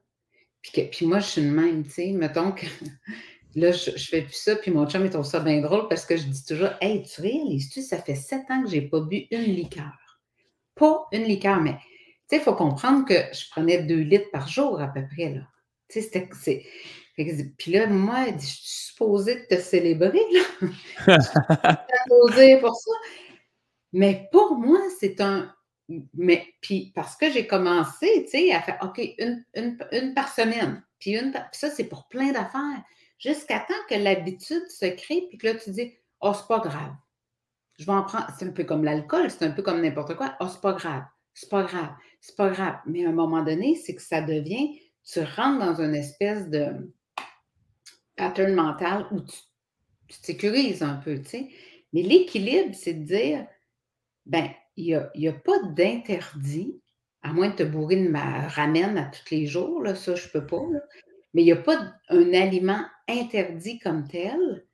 puis, 0.61 0.73
que, 0.73 0.81
puis 0.91 1.07
moi, 1.07 1.21
je 1.21 1.27
suis 1.27 1.43
une 1.43 1.53
même, 1.53 1.85
tu 1.85 1.91
sais, 1.91 2.13
mettons 2.13 2.51
que 2.51 2.67
là, 3.55 3.71
je, 3.71 3.91
je, 3.97 4.09
fais 4.09 4.23
plus 4.23 4.35
ça, 4.35 4.57
puis 4.57 4.71
mon 4.71 4.89
chum, 4.89 5.05
il 5.05 5.11
trouve 5.11 5.25
ça 5.25 5.41
bien 5.41 5.61
drôle 5.61 5.89
parce 5.89 6.07
que 6.07 6.17
je 6.17 6.25
dis 6.25 6.45
toujours, 6.45 6.71
hey, 6.81 7.03
tu 7.03 7.21
réalises-tu, 7.21 7.83
ça 7.83 7.99
fait 8.03 8.15
sept 8.15 8.51
ans 8.51 8.63
que 8.65 8.71
je 8.71 8.77
n'ai 8.77 8.89
pas 8.89 9.01
bu 9.01 9.27
une 9.31 9.55
liqueur. 9.55 9.93
Pas 10.75 11.07
une 11.13 11.25
liqueur, 11.25 11.61
mais, 11.61 11.77
tu 12.29 12.37
sais, 12.37 12.43
il 12.43 12.45
faut 12.45 12.55
comprendre 12.55 13.07
que 13.07 13.15
je 13.33 13.51
prenais 13.51 13.83
deux 13.83 14.01
litres 14.01 14.31
par 14.33 14.49
jour 14.49 14.81
à 14.81 14.89
peu 14.89 15.07
près, 15.07 15.31
là. 15.31 15.43
Tu 15.89 16.01
sais. 16.01 16.67
Puis 17.17 17.73
là, 17.73 17.87
moi, 17.87 18.27
je 18.33 18.47
suis 18.47 18.89
supposée 18.89 19.47
te 19.47 19.61
célébrer, 19.61 20.25
là. 20.33 20.69
je 21.07 22.33
suis 22.33 22.61
pour 22.61 22.75
ça. 22.75 22.91
Mais 23.93 24.29
pour 24.33 24.57
moi, 24.57 24.81
c'est 24.99 25.21
un. 25.21 25.55
Mais 26.15 26.47
puis 26.61 26.93
parce 26.95 27.15
que 27.15 27.31
j'ai 27.31 27.47
commencé, 27.47 28.25
tu 28.25 28.31
sais, 28.31 28.53
à 28.53 28.63
faire 28.63 28.79
OK, 28.83 29.01
une, 29.19 29.45
une, 29.55 30.15
par 30.15 30.33
semaine. 30.33 30.83
Puis, 30.99 31.13
une, 31.13 31.33
ça, 31.53 31.71
c'est 31.71 31.85
pour 31.85 32.09
plein 32.09 32.33
d'affaires. 32.33 32.83
Jusqu'à 33.19 33.61
temps 33.61 33.75
que 33.89 33.95
l'habitude 33.95 34.67
se 34.69 34.87
crée, 34.87 35.27
puis 35.29 35.39
que 35.39 35.47
là, 35.47 35.55
tu 35.55 35.71
dis 35.71 35.93
Oh, 36.21 36.33
c'est 36.35 36.49
pas 36.49 36.61
grave. 36.61 36.95
Je 37.79 37.85
vais 37.85 37.93
en 37.93 38.03
prendre. 38.03 38.27
C'est 38.37 38.47
un 38.47 38.53
peu 38.53 38.65
comme 38.65 38.83
l'alcool, 38.83 39.31
c'est 39.31 39.45
un 39.45 39.51
peu 39.51 39.63
comme 39.63 39.83
n'importe 39.83 40.17
quoi. 40.17 40.37
Oh, 40.41 40.49
c'est 40.51 40.61
pas 40.61 40.73
grave. 40.73 41.05
C'est 41.35 41.51
pas 41.51 41.65
grave. 41.65 41.95
C'est 42.21 42.37
pas 42.37 42.51
grave. 42.51 42.77
Mais 42.87 43.05
à 43.05 43.11
un 43.11 43.13
moment 43.13 43.43
donné, 43.43 43.75
c'est 43.75 43.95
que 43.95 44.03
ça 44.03 44.23
devient. 44.23 44.81
Tu 45.05 45.21
rentres 45.21 45.59
dans 45.59 45.81
une 45.81 45.95
espèce 45.95 46.49
de 46.49 46.93
pattern 48.17 48.55
mental 48.55 49.07
où 49.11 49.21
tu, 49.21 49.37
tu 50.09 50.17
sécurises 50.23 50.83
un 50.83 50.95
peu, 50.95 51.19
tu 51.21 51.29
sais. 51.29 51.49
Mais 51.93 52.03
l'équilibre, 52.03 52.75
c'est 52.75 52.95
de 52.95 53.05
dire 53.05 53.47
ben, 54.27 54.51
il 54.77 55.09
n'y 55.17 55.29
a, 55.29 55.33
pas 55.33 55.63
d'interdit, 55.63 56.81
à 57.23 57.33
moins 57.33 57.51
de 57.51 57.57
te 57.57 57.63
bourrer 57.63 57.97
de 57.97 58.09
ma 58.09 58.49
ramène 58.49 58.99
à 58.99 59.05
tous 59.05 59.31
les 59.31 59.47
jours, 59.47 59.83
là, 59.83 59.95
ça, 59.95 60.15
je 60.15 60.27
ne 60.27 60.33
peux 60.33 60.47
pas. 60.47 60.63
Mais 61.33 61.43
il 61.43 61.47
n'y 61.47 61.53
a 61.53 61.57
pas 61.57 61.93
un 62.09 62.33
aliment 62.33 62.85
interdit 63.09 63.79
comme 63.79 64.07
tel, 64.09 64.67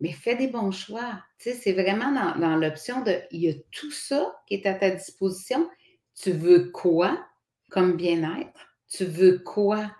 mais 0.00 0.12
fais 0.12 0.36
des 0.36 0.48
bons 0.48 0.70
choix. 0.70 1.22
Tu 1.38 1.50
sais, 1.50 1.54
c'est 1.54 1.72
vraiment 1.72 2.12
dans 2.38 2.56
l'option 2.56 3.02
de, 3.02 3.16
il 3.30 3.42
y 3.42 3.50
a 3.50 3.54
tout 3.70 3.90
ça 3.90 4.34
qui 4.46 4.54
est 4.54 4.66
à 4.66 4.74
ta 4.74 4.90
disposition. 4.90 5.68
Tu 6.14 6.32
veux 6.32 6.70
quoi 6.70 7.26
comme 7.70 7.96
bien-être? 7.96 8.76
Tu 8.88 9.04
veux 9.04 9.38
quoi 9.38 9.90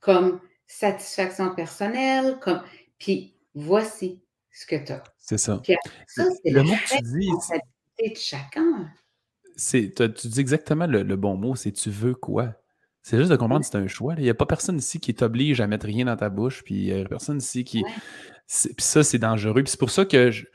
comme 0.00 0.40
satisfaction 0.66 1.54
personnelle? 1.54 2.38
Comme... 2.40 2.62
Puis 2.98 3.34
voici 3.54 4.22
ce 4.52 4.66
que 4.66 4.76
tu 4.76 4.92
as. 4.92 5.02
C'est 5.18 5.38
ça. 5.38 5.60
ça, 6.06 6.24
c'est 6.42 6.50
le 6.50 6.62
mot 6.62 6.72
que 6.72 6.96
tu 6.96 7.02
dis 7.02 7.30
de 8.10 8.16
chacun. 8.16 8.90
tu 9.56 10.28
dis 10.28 10.40
exactement 10.40 10.86
le, 10.86 11.16
bon 11.16 11.36
mot, 11.36 11.56
c'est 11.56 11.72
tu 11.72 11.90
veux 11.90 12.14
quoi? 12.14 12.54
C'est 13.02 13.18
juste 13.18 13.30
de 13.30 13.36
comprendre 13.36 13.60
que 13.60 13.70
c'est 13.70 13.76
un 13.76 13.86
choix. 13.86 14.14
Il 14.16 14.22
n'y 14.22 14.30
a 14.30 14.34
pas 14.34 14.46
personne 14.46 14.78
ici 14.78 14.98
qui 14.98 15.14
t'oblige 15.14 15.60
à 15.60 15.66
mettre 15.66 15.86
rien 15.86 16.06
dans 16.06 16.16
ta 16.16 16.30
bouche, 16.30 16.62
puis 16.64 16.74
il 16.74 16.94
n'y 16.94 17.00
a 17.02 17.04
personne 17.04 17.38
ici 17.38 17.64
qui. 17.64 17.84
Puis 18.46 18.74
ça, 18.78 19.04
c'est 19.04 19.18
dangereux. 19.18 19.62
Puis 19.62 19.70
c'est 19.70 19.80
pour 19.80 19.90
ça 19.90 20.04
que 20.04 20.30
je, 20.30 20.46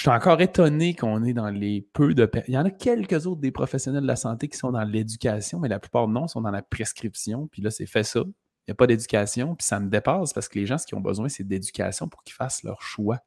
suis 0.00 0.10
encore 0.10 0.40
étonné 0.40 0.94
qu'on 0.94 1.24
est 1.24 1.32
dans 1.32 1.50
les 1.50 1.86
peu 1.92 2.14
de. 2.14 2.30
Il 2.48 2.54
y 2.54 2.58
en 2.58 2.64
a 2.64 2.70
quelques 2.70 3.26
autres 3.26 3.40
des 3.40 3.52
professionnels 3.52 4.02
de 4.02 4.06
la 4.06 4.16
santé 4.16 4.48
qui 4.48 4.56
sont 4.56 4.72
dans 4.72 4.84
l'éducation, 4.84 5.60
mais 5.60 5.68
la 5.68 5.78
plupart 5.78 6.08
non 6.08 6.26
sont 6.26 6.40
dans 6.40 6.50
la 6.50 6.62
prescription. 6.62 7.48
Puis 7.48 7.62
là, 7.62 7.70
c'est 7.70 7.86
fait 7.86 8.02
ça. 8.02 8.20
Il 8.20 8.70
n'y 8.70 8.72
a 8.72 8.74
pas 8.74 8.86
d'éducation. 8.86 9.54
Puis 9.54 9.66
ça 9.66 9.80
me 9.80 9.88
dépasse 9.90 10.32
parce 10.32 10.48
que 10.48 10.58
les 10.58 10.66
gens, 10.66 10.78
ce 10.78 10.86
qu'ils 10.86 10.96
ont 10.96 11.02
besoin, 11.02 11.28
c'est 11.28 11.44
d'éducation 11.44 12.08
pour 12.08 12.22
qu'ils 12.22 12.34
fassent 12.34 12.62
leur 12.62 12.80
choix. 12.82 13.18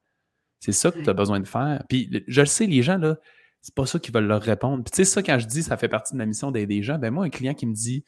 C'est 0.60 0.72
ça 0.72 0.92
que 0.92 1.00
tu 1.00 1.10
as 1.10 1.14
besoin 1.14 1.40
de 1.40 1.48
faire. 1.48 1.84
Puis 1.88 2.24
je 2.28 2.42
le 2.42 2.48
sais, 2.48 2.66
les 2.66 2.82
gens, 2.82 2.98
là, 2.98 3.18
c'est 3.62 3.76
pas 3.76 3.86
ça 3.86 4.00
qu'ils 4.00 4.14
veulent 4.14 4.28
leur 4.28 4.42
répondre. 4.42 4.84
Puis 4.84 4.92
tu 4.92 4.98
sais, 4.98 5.06
ça, 5.06 5.22
quand 5.22 5.38
je 5.40 5.46
dis 5.46 5.64
ça 5.64 5.78
fait 5.78 5.90
partie 5.90 6.14
de 6.14 6.18
ma 6.18 6.26
mission 6.26 6.52
d'aider 6.52 6.76
les 6.76 6.84
gens, 6.84 6.98
ben 6.98 7.12
moi, 7.12 7.26
un 7.26 7.30
client 7.30 7.54
qui 7.54 7.68
me 7.68 7.74
dit 7.74 8.04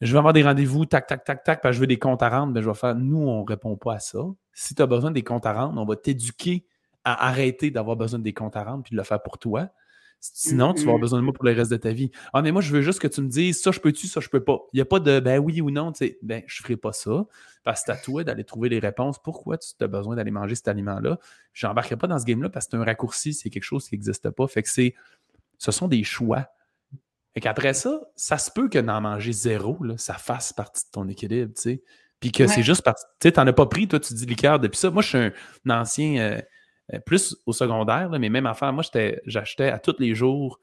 je 0.00 0.12
vais 0.12 0.18
avoir 0.18 0.34
des 0.34 0.42
rendez-vous, 0.42 0.84
tac, 0.84 1.06
tac, 1.06 1.24
tac, 1.24 1.42
tac, 1.42 1.62
puis 1.62 1.72
je 1.72 1.80
veux 1.80 1.86
des 1.86 1.98
comptes 1.98 2.22
à 2.22 2.28
rendre, 2.28 2.52
ben 2.52 2.62
je 2.62 2.68
vais 2.68 2.74
faire 2.74 2.94
nous, 2.94 3.18
on 3.18 3.42
ne 3.42 3.46
répond 3.46 3.76
pas 3.76 3.94
à 3.94 3.98
ça. 3.98 4.18
Si 4.52 4.74
tu 4.74 4.82
as 4.82 4.86
besoin 4.86 5.10
des 5.10 5.22
comptes 5.22 5.46
à 5.46 5.54
rendre, 5.54 5.80
on 5.80 5.86
va 5.86 5.96
t'éduquer 5.96 6.66
à 7.06 7.28
arrêter 7.28 7.70
d'avoir 7.70 7.96
besoin 7.96 8.18
des 8.18 8.34
comptes 8.34 8.56
à 8.56 8.64
rendre 8.64 8.82
puis 8.82 8.90
de 8.90 8.96
le 8.96 9.04
faire 9.04 9.22
pour 9.22 9.38
toi. 9.38 9.70
Sinon, 10.18 10.74
tu 10.74 10.78
vas 10.78 10.82
avoir 10.82 10.96
mm-hmm. 10.96 11.00
besoin 11.00 11.18
de 11.20 11.24
moi 11.24 11.32
pour 11.32 11.44
le 11.44 11.52
reste 11.52 11.70
de 11.70 11.76
ta 11.76 11.92
vie. 11.92 12.10
Ah, 12.32 12.42
mais 12.42 12.50
moi, 12.50 12.60
je 12.60 12.72
veux 12.72 12.82
juste 12.82 12.98
que 12.98 13.06
tu 13.06 13.20
me 13.20 13.28
dises 13.28 13.62
ça, 13.62 13.70
je 13.70 13.78
peux-tu, 13.78 14.08
ça, 14.08 14.20
je 14.20 14.28
peux 14.28 14.42
pas. 14.42 14.58
Il 14.72 14.78
n'y 14.78 14.80
a 14.80 14.84
pas 14.84 14.98
de 14.98 15.20
ben 15.20 15.38
oui 15.38 15.60
ou 15.60 15.70
non. 15.70 15.92
Tu 15.92 15.98
sais, 15.98 16.18
ben, 16.22 16.42
je 16.48 16.60
ne 16.60 16.64
ferai 16.64 16.76
pas 16.76 16.92
ça. 16.92 17.26
Parce 17.62 17.82
que 17.82 17.86
c'est 17.86 17.92
à 17.92 17.96
toi 17.96 18.24
d'aller 18.24 18.42
trouver 18.42 18.68
les 18.68 18.80
réponses. 18.80 19.22
Pourquoi 19.22 19.56
tu 19.56 19.68
as 19.78 19.86
besoin 19.86 20.16
d'aller 20.16 20.32
manger 20.32 20.56
cet 20.56 20.66
aliment-là? 20.66 21.20
Je 21.52 21.66
n'embarquerai 21.66 21.96
pas 21.96 22.08
dans 22.08 22.18
ce 22.18 22.24
game-là 22.24 22.48
parce 22.48 22.66
que 22.66 22.72
c'est 22.72 22.76
un 22.76 22.84
raccourci, 22.84 23.34
c'est 23.34 23.50
quelque 23.50 23.62
chose 23.62 23.88
qui 23.88 23.94
n'existe 23.94 24.30
pas. 24.30 24.48
Fait 24.48 24.62
que 24.62 24.68
c'est. 24.68 24.94
Ce 25.58 25.70
sont 25.70 25.86
des 25.86 26.02
choix. 26.02 26.48
Et 27.36 27.40
qu'après 27.40 27.74
ça, 27.74 28.00
ça 28.16 28.38
se 28.38 28.50
peut 28.50 28.68
que 28.68 28.78
d'en 28.78 29.00
manger 29.00 29.32
zéro, 29.32 29.76
là, 29.84 29.96
ça 29.96 30.14
fasse 30.14 30.52
partie 30.52 30.84
de 30.86 30.90
ton 30.90 31.06
équilibre, 31.08 31.52
tu 31.54 31.62
sais. 31.62 31.82
Puis 32.18 32.32
que 32.32 32.46
c'est 32.46 32.62
juste 32.62 32.82
parce 32.82 33.02
Tu 33.20 33.28
sais, 33.28 33.32
t'en 33.32 33.46
as 33.46 33.52
pas 33.52 33.66
pris, 33.66 33.86
toi, 33.86 34.00
tu 34.00 34.14
dis 34.14 34.26
liqueur 34.26 34.58
depuis 34.58 34.78
ça. 34.78 34.90
Moi, 34.90 35.02
je 35.02 35.08
suis 35.08 35.18
un, 35.18 35.32
ancien. 35.70 36.16
Euh, 36.18 36.40
plus 37.04 37.36
au 37.46 37.52
secondaire, 37.52 38.10
mais 38.10 38.28
même 38.28 38.46
affaire, 38.46 38.72
moi, 38.72 38.84
j'achetais 39.26 39.70
à 39.70 39.78
tous 39.78 39.96
les 39.98 40.14
jours 40.14 40.60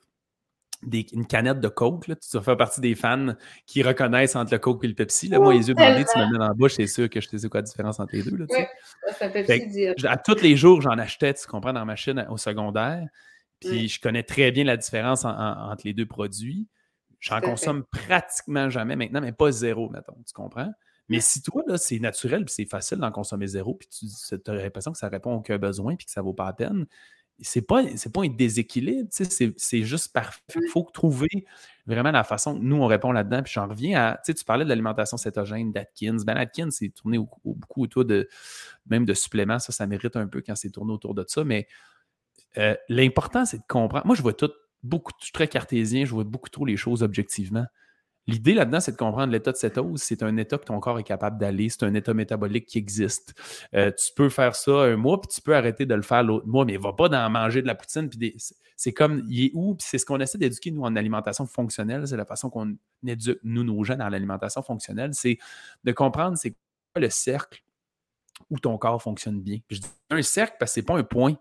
des, 0.86 1.06
une 1.14 1.26
canette 1.26 1.60
de 1.60 1.68
Coke. 1.68 2.08
Là. 2.08 2.16
Tu 2.16 2.42
faire 2.42 2.58
partie 2.58 2.82
des 2.82 2.96
fans 2.96 3.36
qui 3.66 3.84
reconnaissent 3.84 4.36
entre 4.36 4.54
le 4.54 4.60
Coke 4.60 4.84
et 4.84 4.88
le 4.88 4.96
Pepsi. 4.96 5.28
Là. 5.28 5.40
moi, 5.40 5.54
les 5.54 5.68
yeux 5.68 5.74
bandés, 5.74 6.06
tu 6.06 6.20
me 6.20 6.32
mets 6.32 6.38
dans 6.38 6.48
la 6.48 6.54
bouche, 6.54 6.74
c'est 6.74 6.88
sûr 6.88 7.10
que 7.10 7.22
je 7.22 7.38
sais 7.38 7.50
quoi 7.50 7.60
la 7.60 7.64
différence 7.64 8.00
entre 8.00 8.16
les 8.16 8.24
deux. 8.24 8.38
Là, 8.38 8.46
ça 9.18 9.30
Pepsi 9.30 9.88
à 10.06 10.18
tous 10.18 10.42
les 10.42 10.56
jours, 10.56 10.82
j'en 10.82 10.98
achetais, 10.98 11.34
tu 11.34 11.48
comprends, 11.48 11.74
dans 11.74 11.82
ma 11.82 11.86
machine 11.86 12.26
au 12.30 12.38
secondaire. 12.38 13.08
Puis 13.60 13.88
je 13.88 14.02
connais 14.02 14.24
très 14.24 14.52
bien 14.52 14.66
la 14.66 14.78
différence 14.78 15.24
entre 15.26 15.82
les 15.86 15.94
deux 15.94 16.06
produits. 16.06 16.68
J'en 17.20 17.40
consomme 17.40 17.86
pratiquement 17.86 18.70
jamais 18.70 18.98
maintenant, 18.98 19.22
mais 19.22 19.32
pas 19.32 19.52
zéro, 19.52 19.90
mettons. 19.90 20.18
Tu 20.28 20.34
comprends? 20.34 20.74
Mais 21.10 21.20
si 21.20 21.41
toi, 21.41 21.64
là, 21.68 21.78
c'est 21.78 21.99
naturel, 21.99 22.45
puis 22.45 22.54
c'est 22.54 22.66
facile 22.66 22.99
d'en 22.99 23.12
consommer 23.12 23.47
zéro, 23.47 23.76
puis 23.76 23.89
tu 23.89 24.08
as 24.47 24.54
l'impression 24.54 24.91
que 24.91 24.97
ça 24.97 25.10
répond 25.10 25.34
à 25.34 25.36
aucun 25.36 25.58
besoin, 25.58 25.95
puis 25.95 26.06
que 26.06 26.12
ça 26.12 26.22
vaut 26.22 26.34
pas 26.34 26.45
la 26.45 26.54
peine, 26.54 26.86
c'est 27.41 27.62
pas, 27.62 27.84
pas 28.14 28.22
un 28.24 28.30
déséquilibre, 28.30 29.10
c'est 29.12 29.84
juste 29.84 30.14
parfait. 30.14 30.41
Il 30.56 30.70
faut 30.70 30.88
trouver 30.93 31.45
vraiment 31.86 32.12
la 32.12 32.24
façon 32.24 32.54
nous, 32.54 32.78
on 32.78 32.86
répond 32.86 33.12
là-dedans. 33.12 33.41
Puis 33.43 33.54
j'en 33.54 33.68
reviens 33.68 33.99
à, 33.99 34.22
tu 34.24 34.34
parlais 34.45 34.64
de 34.64 34.70
l'alimentation 34.70 35.18
cétogène 35.18 35.72
d'Atkins. 35.72 36.18
Ben 36.26 36.38
Atkins, 36.38 36.70
c'est 36.72 36.89
tourné 36.89 37.18
beaucoup 37.43 37.84
autour 37.84 38.06
de, 38.06 38.30
même 38.86 39.06
de 39.06 39.14
suppléments. 39.14 39.60
Ça, 39.60 39.72
ça 39.72 39.88
mérite 39.88 40.16
un 40.16 40.28
peu 40.28 40.41
quand 40.41 40.56
c'est 40.56 40.70
tourné 40.70 40.93
autour 40.93 41.16
de 41.16 41.26
ça. 41.28 41.43
Mais 41.43 41.68
euh, 42.58 42.76
l'important, 42.88 43.45
c'est 43.45 43.58
de 43.58 43.68
comprendre. 43.68 44.06
Moi, 44.06 44.16
je 44.16 44.22
vois 44.22 44.34
tout, 44.34 44.51
beaucoup, 44.84 45.12
je 45.20 45.26
suis 45.26 45.34
très 45.34 45.47
cartésien, 45.47 46.06
je 46.06 46.12
vois 46.12 46.24
beaucoup 46.24 46.49
trop 46.49 46.66
les 46.66 46.78
choses 46.78 47.04
objectivement. 47.04 47.66
L'idée 48.28 48.54
là-dedans, 48.54 48.80
c'est 48.80 48.94
de 48.94 48.98
comprendre 48.98 49.32
l'état 49.34 49.52
de 49.52 49.58
cétose. 49.58 50.02
C'est 50.02 50.24
un 50.24 50.38
état 50.38 50.58
que 50.58 50.66
ton 50.66 50.80
corps 50.80 51.00
est 51.00 51.04
capable 51.04 51.38
d'aller. 51.38 51.70
C'est 51.70 51.84
un 51.84 51.94
état 51.94 52.14
métabolique 52.14 52.66
qui 52.66 52.78
existe. 52.78 53.34
Euh, 53.74 53.92
tu 53.92 54.14
peux 54.16 54.30
faire 54.30 54.56
ça 54.56 54.72
un 54.84 54.96
mois, 54.96 55.20
puis 55.20 55.28
tu 55.28 55.42
peux 55.42 55.56
arrêter 55.56 55.86
de 55.86 55.94
le 55.94 56.02
faire 56.02 56.24
l'autre 56.24 56.48
mois, 56.48 56.64
mais 56.64 56.78
va 56.78 56.94
pas 56.94 57.10
d'en 57.10 57.30
manger 57.30 57.62
de 57.62 57.68
la 57.68 57.76
poutine. 57.76 58.10
Puis 58.10 58.36
c'est 58.78 58.94
comme, 58.94 59.24
il 59.28 59.46
est 59.46 59.52
où? 59.54 59.76
C'est 59.80 59.98
ce 59.98 60.06
qu'on 60.06 60.20
essaie 60.20 60.38
d'éduquer, 60.38 60.72
nous, 60.72 60.84
en 60.84 60.96
alimentation 60.96 61.46
fonctionnelle. 61.46 62.08
C'est 62.08 62.18
la 62.18 62.26
façon 62.26 62.50
qu'on 62.50 62.76
éduque, 63.06 63.40
nous, 63.44 63.64
nos 63.64 63.84
jeunes, 63.84 64.02
en 64.02 64.10
l'alimentation 64.10 64.62
fonctionnelle. 64.62 65.14
C'est 65.14 65.38
de 65.84 65.92
comprendre 65.92 66.38
c'est 66.38 66.52
quoi 66.52 67.02
le 67.02 67.10
cercle 67.10 67.62
où 68.50 68.60
ton 68.60 68.78
corps 68.78 69.02
fonctionne 69.02 69.42
bien. 69.42 69.60
je 69.70 69.80
dis 69.80 69.88
un 70.10 70.22
cercle 70.22 70.56
parce 70.60 70.72
que 70.72 70.76
c'est 70.76 70.86
pas 70.86 70.98
un 70.98 71.04
point. 71.04 71.36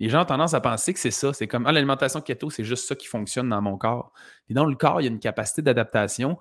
Les 0.00 0.08
gens 0.08 0.22
ont 0.22 0.26
tendance 0.26 0.54
à 0.54 0.60
penser 0.60 0.92
que 0.92 1.00
c'est 1.00 1.10
ça. 1.10 1.32
C'est 1.32 1.48
comme, 1.48 1.66
ah, 1.66 1.72
l'alimentation 1.72 2.20
keto, 2.20 2.50
c'est 2.50 2.64
juste 2.64 2.86
ça 2.86 2.94
qui 2.94 3.06
fonctionne 3.06 3.48
dans 3.48 3.60
mon 3.60 3.76
corps. 3.76 4.12
Et 4.48 4.54
dans 4.54 4.64
le 4.64 4.76
corps, 4.76 5.00
il 5.00 5.04
y 5.04 5.08
a 5.08 5.10
une 5.10 5.18
capacité 5.18 5.62
d'adaptation. 5.62 6.38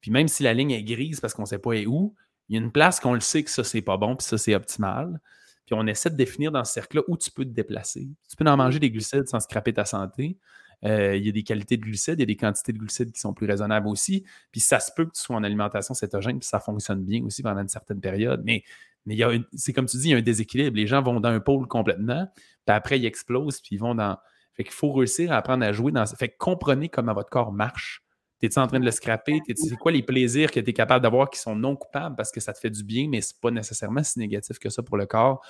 Puis 0.00 0.10
même 0.10 0.28
si 0.28 0.42
la 0.42 0.54
ligne 0.54 0.70
est 0.70 0.82
grise 0.82 1.20
parce 1.20 1.34
qu'on 1.34 1.42
ne 1.42 1.48
sait 1.48 1.58
pas 1.58 1.70
où, 1.86 2.14
il 2.48 2.56
y 2.56 2.58
a 2.58 2.62
une 2.62 2.72
place 2.72 3.00
qu'on 3.00 3.14
le 3.14 3.20
sait 3.20 3.44
que 3.44 3.50
ça, 3.50 3.62
c'est 3.62 3.82
pas 3.82 3.96
bon, 3.96 4.16
puis 4.16 4.26
ça, 4.26 4.36
c'est 4.36 4.54
optimal. 4.54 5.20
Puis 5.66 5.74
on 5.78 5.86
essaie 5.86 6.10
de 6.10 6.16
définir 6.16 6.50
dans 6.50 6.64
ce 6.64 6.72
cercle-là 6.72 7.02
où 7.06 7.16
tu 7.16 7.30
peux 7.30 7.44
te 7.44 7.50
déplacer. 7.50 8.08
Tu 8.28 8.36
peux 8.36 8.44
en 8.44 8.56
manger 8.56 8.80
des 8.80 8.90
glucides 8.90 9.28
sans 9.28 9.38
scraper 9.38 9.72
ta 9.72 9.84
santé. 9.84 10.36
Euh, 10.84 11.14
il 11.16 11.24
y 11.24 11.28
a 11.28 11.32
des 11.32 11.42
qualités 11.42 11.76
de 11.76 11.82
glucides, 11.82 12.14
il 12.18 12.20
y 12.20 12.22
a 12.24 12.26
des 12.26 12.36
quantités 12.36 12.72
de 12.72 12.78
glucides 12.78 13.12
qui 13.12 13.20
sont 13.20 13.34
plus 13.34 13.46
raisonnables 13.46 13.86
aussi. 13.86 14.24
Puis 14.50 14.60
ça 14.60 14.80
se 14.80 14.90
peut 14.96 15.04
que 15.04 15.12
tu 15.12 15.20
sois 15.20 15.36
en 15.36 15.44
alimentation 15.44 15.94
cétogène, 15.94 16.38
puis 16.38 16.48
ça 16.48 16.58
fonctionne 16.58 17.04
bien 17.04 17.22
aussi 17.24 17.42
pendant 17.42 17.60
une 17.60 17.68
certaine 17.68 18.00
période. 18.00 18.42
Mais, 18.44 18.64
mais 19.06 19.16
c'est 19.54 19.72
comme 19.72 19.86
tu 19.86 19.98
dis, 19.98 20.08
il 20.08 20.10
y 20.10 20.14
a 20.14 20.16
un 20.16 20.22
déséquilibre. 20.22 20.76
Les 20.76 20.86
gens 20.86 21.02
vont 21.02 21.20
dans 21.20 21.28
un 21.28 21.40
pôle 21.40 21.68
complètement, 21.68 22.26
après, 22.74 22.98
ils 22.98 23.06
explosent, 23.06 23.60
puis 23.60 23.76
ils 23.76 23.78
vont 23.78 23.94
dans. 23.94 24.18
Fait 24.54 24.64
qu'il 24.64 24.72
faut 24.72 24.92
réussir 24.92 25.32
à 25.32 25.36
apprendre 25.36 25.64
à 25.64 25.72
jouer 25.72 25.92
dans. 25.92 26.04
Fait 26.06 26.28
que 26.28 26.36
comprenez 26.38 26.88
comment 26.88 27.14
votre 27.14 27.30
corps 27.30 27.52
marche. 27.52 28.02
T'es-tu 28.40 28.58
en 28.58 28.66
train 28.66 28.80
de 28.80 28.84
le 28.84 28.90
scraper? 28.90 29.40
C'est 29.54 29.76
quoi 29.76 29.92
les 29.92 30.02
plaisirs 30.02 30.50
que 30.50 30.60
tu 30.60 30.70
es 30.70 30.72
capable 30.72 31.02
d'avoir 31.02 31.28
qui 31.28 31.38
sont 31.38 31.54
non 31.54 31.76
coupables 31.76 32.16
parce 32.16 32.32
que 32.32 32.40
ça 32.40 32.54
te 32.54 32.58
fait 32.58 32.70
du 32.70 32.82
bien, 32.82 33.06
mais 33.08 33.20
c'est 33.20 33.38
pas 33.38 33.50
nécessairement 33.50 34.02
si 34.02 34.18
négatif 34.18 34.58
que 34.58 34.70
ça 34.70 34.82
pour 34.82 34.96
le 34.96 35.04
corps? 35.04 35.44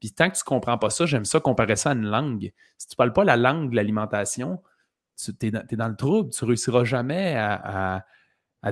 Puis 0.00 0.10
tant 0.10 0.28
que 0.28 0.36
tu 0.36 0.42
comprends 0.42 0.76
pas 0.76 0.90
ça, 0.90 1.06
j'aime 1.06 1.24
ça 1.24 1.38
comparer 1.38 1.76
ça 1.76 1.90
à 1.90 1.94
une 1.94 2.06
langue. 2.06 2.52
Si 2.76 2.88
tu 2.88 2.96
parles 2.96 3.12
pas 3.12 3.22
la 3.22 3.36
langue 3.36 3.70
de 3.70 3.76
l'alimentation, 3.76 4.60
tu 5.16 5.32
es, 5.46 5.50
dans 5.50 5.88
le 5.88 5.96
trouble, 5.96 6.30
tu 6.30 6.44
réussiras 6.44 6.84
jamais 6.84 7.36
à, 7.36 8.04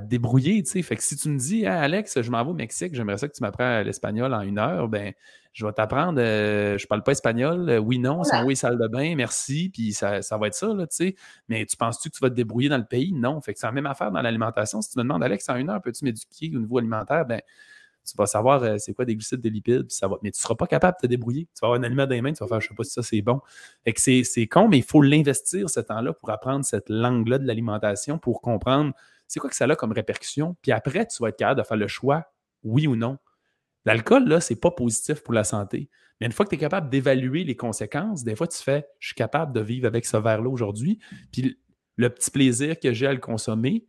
te 0.01 0.07
débrouiller. 0.07 0.64
Fait 0.64 0.97
que 0.97 1.03
si 1.03 1.16
tu 1.16 1.28
me 1.28 1.38
dis, 1.38 1.66
Alex, 1.66 2.22
je 2.22 2.30
m'en 2.30 2.43
vais 2.45 2.51
au 2.51 2.55
Mexique, 2.55 2.95
j'aimerais 2.95 3.18
ça 3.18 3.28
que 3.28 3.34
tu 3.34 3.43
m'apprennes 3.43 3.84
l'espagnol 3.84 4.32
en 4.32 4.40
une 4.40 4.59
heure, 4.59 4.88
ben 4.88 5.12
je 5.53 5.66
vais 5.66 5.72
t'apprendre, 5.72 6.18
euh, 6.18 6.78
je 6.78 6.84
ne 6.84 6.88
parle 6.88 7.03
pas 7.03 7.12
espagnol, 7.12 7.68
euh, 7.68 7.78
oui, 7.78 7.99
non, 7.99 8.24
c'est 8.24 8.40
oui, 8.43 8.57
salle 8.57 8.78
de 8.78 8.88
bain, 8.88 9.14
merci, 9.16 9.68
puis 9.68 9.93
ça, 9.93 10.20
va 10.38 10.47
être 10.47 10.55
ça, 10.55 10.68
là, 10.68 10.86
tu 10.86 10.97
sais. 10.97 11.14
Mais 11.49 11.66
tu 11.66 11.76
penses-tu 11.76 12.09
que 12.09 12.14
tu 12.14 12.20
vas 12.20 12.30
te 12.30 12.34
débrouiller 12.34 12.70
dans 12.70 12.78
le 12.78 12.86
pays? 12.86 13.12
Non. 13.12 13.40
Fait 13.43 13.53
que 13.53 13.59
c'est 13.59 13.66
la 13.66 13.72
même 13.72 13.86
affaire 13.86 14.11
dans 14.11 14.22
l'alimentation. 14.22 14.80
Si 14.80 14.90
tu 14.90 14.99
me 14.99 15.03
demandes, 15.03 15.22
Alex, 15.22 15.47
en 15.51 15.57
une 15.57 15.68
heure, 15.68 15.82
peux-tu 15.82 16.05
m'éduquer 16.05 16.51
au 16.57 16.61
niveau 16.61 16.78
alimentaire? 16.78 17.26
Ben, 17.26 17.43
tu 18.05 18.16
vas 18.16 18.26
savoir 18.26 18.62
euh, 18.62 18.76
c'est 18.78 18.95
quoi 18.95 19.05
des 19.05 19.14
glucides, 19.14 19.40
des 19.40 19.51
lipides, 19.51 19.90
ça 19.90 20.09
va, 20.09 20.16
mais 20.22 20.30
tu 20.30 20.38
ne 20.38 20.43
seras 20.43 20.55
pas 20.55 20.66
capable 20.66 20.97
de 21.01 21.07
te 21.07 21.11
débrouiller. 21.11 21.49
Tu 21.55 21.61
vas 21.61 21.68
avoir 21.68 21.80
un 21.80 21.84
aliment 21.84 22.07
dans 22.07 22.14
les 22.14 22.22
mains, 22.22 22.32
tu 22.32 22.43
vas 22.43 22.49
faire, 22.49 22.61
je 22.61 22.66
ne 22.66 22.68
sais 22.70 22.74
pas 22.74 22.84
si 22.84 22.90
ça 22.90 23.03
c'est 23.03 23.20
bon. 23.20 23.40
Fait 23.84 23.93
que 23.93 24.01
c'est 24.01 24.47
con, 24.47 24.68
mais 24.68 24.78
il 24.78 24.84
faut 24.84 25.03
l'investir 25.03 25.68
ce 25.68 25.80
temps-là 25.80 26.12
pour 26.14 26.30
apprendre 26.30 26.64
cette 26.64 26.88
langue-là 26.88 27.38
de 27.38 27.47
l'alimentation, 27.47 28.18
pour 28.18 28.40
comprendre 28.40 28.93
c'est 29.33 29.41
quoi 29.41 29.49
que 29.49 29.57
ça 29.57 29.64
a 29.64 29.76
comme 29.76 29.93
répercussion? 29.93 30.59
Puis 30.61 30.72
après, 30.72 31.07
tu 31.07 31.22
vas 31.22 31.30
être 31.30 31.39
capable 31.39 31.62
de 31.62 31.66
faire 31.66 31.78
le 31.78 31.89
choix, 31.89 32.26
oui 32.64 32.87
ou 32.87 32.97
non. 32.97 33.16
L'alcool, 33.87 34.28
là, 34.28 34.43
c'est 34.43 34.61
pas 34.61 34.70
positif 34.70 35.22
pour 35.22 35.33
la 35.33 35.43
santé. 35.43 35.89
Mais 36.20 36.26
une 36.26 36.33
fois 36.33 36.45
que 36.45 36.51
tu 36.51 36.57
es 36.57 36.59
capable 36.59 36.91
d'évaluer 36.91 37.43
les 37.43 37.57
conséquences, 37.57 38.24
des 38.24 38.37
fois, 38.37 38.47
tu 38.47 38.62
fais 38.62 38.87
Je 38.99 39.09
suis 39.09 39.14
capable 39.14 39.55
de 39.55 39.61
vivre 39.61 39.87
avec 39.87 40.05
ce 40.05 40.18
verre-là 40.18 40.51
aujourd'hui. 40.51 40.99
Puis 41.33 41.59
le 41.97 42.11
petit 42.11 42.30
plaisir 42.30 42.78
que 42.78 42.93
j'ai 42.93 43.07
à 43.07 43.12
le 43.14 43.20
consommer, 43.20 43.87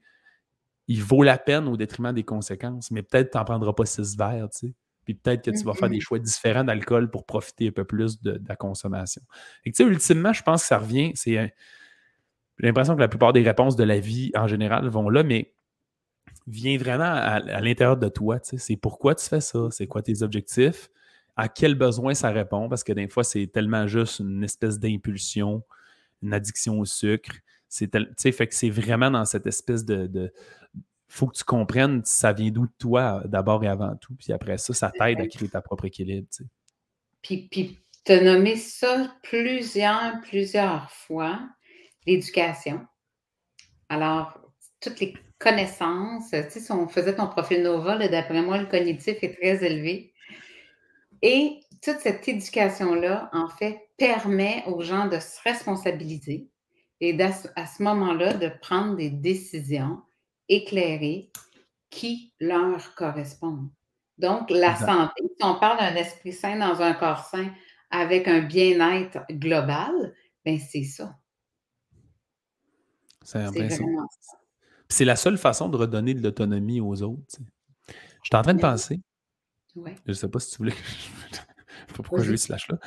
il 0.87 1.03
vaut 1.03 1.23
la 1.23 1.37
peine 1.37 1.67
au 1.67 1.75
détriment 1.75 2.13
des 2.13 2.23
conséquences. 2.23 2.89
Mais 2.89 3.03
peut-être 3.03 3.31
tu 3.31 3.37
n'en 3.37 3.43
prendras 3.43 3.73
pas 3.73 3.85
six 3.85 4.15
verres, 4.15 4.47
tu 4.49 4.67
sais. 4.67 4.73
Puis 5.03 5.13
peut-être 5.13 5.43
que 5.43 5.51
tu 5.51 5.65
vas 5.65 5.73
faire 5.73 5.89
des 5.89 5.99
choix 5.99 6.19
différents 6.19 6.63
d'alcool 6.63 7.11
pour 7.11 7.25
profiter 7.25 7.67
un 7.67 7.71
peu 7.71 7.83
plus 7.83 8.21
de, 8.21 8.41
la 8.47 8.55
consommation. 8.55 9.21
Et 9.65 9.73
tu 9.73 9.83
sais, 9.83 9.89
ultimement, 9.89 10.31
je 10.31 10.41
pense 10.41 10.61
que 10.61 10.67
ça 10.67 10.77
revient. 10.77 11.11
C'est 11.15 11.53
j'ai 12.59 12.67
l'impression 12.67 12.95
que 12.95 12.99
la 12.99 13.07
plupart 13.07 13.33
des 13.33 13.41
réponses 13.41 13.75
de 13.75 13.83
la 13.83 13.99
vie 13.99 14.31
en 14.35 14.47
général 14.47 14.87
vont 14.87 15.09
là, 15.09 15.23
mais 15.23 15.53
vient 16.47 16.77
vraiment 16.77 17.03
à, 17.03 17.39
l'intérieur 17.61 17.97
de 17.97 18.09
toi. 18.09 18.39
C'est 18.41 18.75
pourquoi 18.75 19.15
tu 19.15 19.25
fais 19.25 19.41
ça, 19.41 19.67
c'est 19.71 19.87
quoi 19.87 20.01
tes 20.01 20.21
objectifs, 20.21 20.89
à 21.35 21.47
quel 21.49 21.75
besoin 21.75 22.13
ça 22.13 22.29
répond, 22.29 22.69
parce 22.69 22.83
que 22.83 22.93
des 22.93 23.07
fois, 23.07 23.23
c'est 23.23 23.47
tellement 23.47 23.87
juste 23.87 24.19
une 24.19 24.43
espèce 24.43 24.79
d'impulsion, 24.79 25.63
une 26.21 26.33
addiction 26.33 26.79
au 26.79 26.85
sucre. 26.85 27.35
C'est 27.69 28.31
fait 28.31 28.47
que 28.47 28.53
c'est 28.53 28.69
vraiment 28.69 29.09
dans 29.09 29.25
cette 29.25 29.47
espèce 29.47 29.83
de, 29.83 30.31
faut 31.07 31.27
que 31.27 31.35
tu 31.35 31.43
comprennes 31.43 32.01
ça 32.05 32.33
vient 32.33 32.51
d'où 32.51 32.65
de 32.65 32.73
toi 32.77 33.23
d'abord 33.25 33.63
et 33.63 33.67
avant 33.67 33.95
tout. 33.95 34.13
Puis 34.15 34.31
après 34.31 34.57
ça, 34.59 34.73
ça 34.73 34.91
t'aide 34.91 35.19
à 35.21 35.27
créer 35.27 35.49
ta 35.49 35.61
propre 35.61 35.85
équilibre. 35.85 36.27
Puis, 37.23 37.47
puis 37.49 37.79
tu 38.05 38.11
as 38.11 38.21
nommé 38.21 38.57
ça 38.57 39.11
plusieurs, 39.23 40.21
plusieurs 40.21 40.91
fois, 40.91 41.39
l'éducation. 42.05 42.85
Alors, 43.89 44.39
toutes 44.79 44.99
les 44.99 45.13
connaissances, 45.39 46.29
tu 46.31 46.37
sais, 46.49 46.59
si 46.59 46.71
on 46.71 46.87
faisait 46.87 47.15
ton 47.15 47.27
profil 47.27 47.63
Nova, 47.63 48.07
d'après 48.07 48.41
moi, 48.41 48.57
le 48.57 48.65
cognitif 48.65 49.17
est 49.21 49.37
très 49.39 49.63
élevé. 49.63 50.13
Et 51.21 51.59
toute 51.81 51.99
cette 51.99 52.27
éducation-là, 52.27 53.29
en 53.33 53.49
fait, 53.49 53.79
permet 53.97 54.63
aux 54.67 54.81
gens 54.81 55.07
de 55.07 55.19
se 55.19 55.41
responsabiliser 55.43 56.49
et 57.01 57.17
à 57.21 57.65
ce 57.65 57.83
moment-là, 57.83 58.33
de 58.33 58.49
prendre 58.61 58.95
des 58.95 59.09
décisions 59.09 60.01
éclairés 60.47 61.31
qui 61.89 62.33
leur 62.39 62.95
correspondent. 62.95 63.69
Donc, 64.17 64.49
la 64.49 64.75
santé, 64.75 65.23
si 65.37 65.45
on 65.45 65.55
parle 65.55 65.79
d'un 65.79 65.95
esprit 65.95 66.33
sain 66.33 66.57
dans 66.57 66.81
un 66.81 66.93
corps 66.93 67.25
sain 67.25 67.51
avec 67.89 68.27
un 68.27 68.39
bien-être 68.41 69.19
global, 69.31 70.13
ben 70.45 70.59
c'est 70.59 70.83
ça. 70.83 71.17
C'est 73.23 73.43
vraiment 73.43 74.07
ça. 74.09 74.37
C'est 74.89 75.05
la 75.05 75.15
seule 75.15 75.37
façon 75.37 75.69
de 75.69 75.77
redonner 75.77 76.13
de 76.13 76.21
l'autonomie 76.21 76.79
aux 76.79 77.01
autres. 77.01 77.23
Je 77.87 77.93
suis 78.23 78.35
en 78.35 78.41
train 78.41 78.53
de 78.53 78.61
penser. 78.61 79.01
Je 79.75 79.81
ne 80.07 80.13
sais 80.13 80.29
pas 80.29 80.39
si 80.39 80.51
tu 80.51 80.57
voulais. 80.57 80.71
je 81.31 81.35
sais 81.35 81.41
pas 81.87 82.03
pourquoi 82.03 82.23
j'ai 82.23 82.33
eu 82.33 82.37
ce 82.37 82.47
slash-là. 82.47 82.77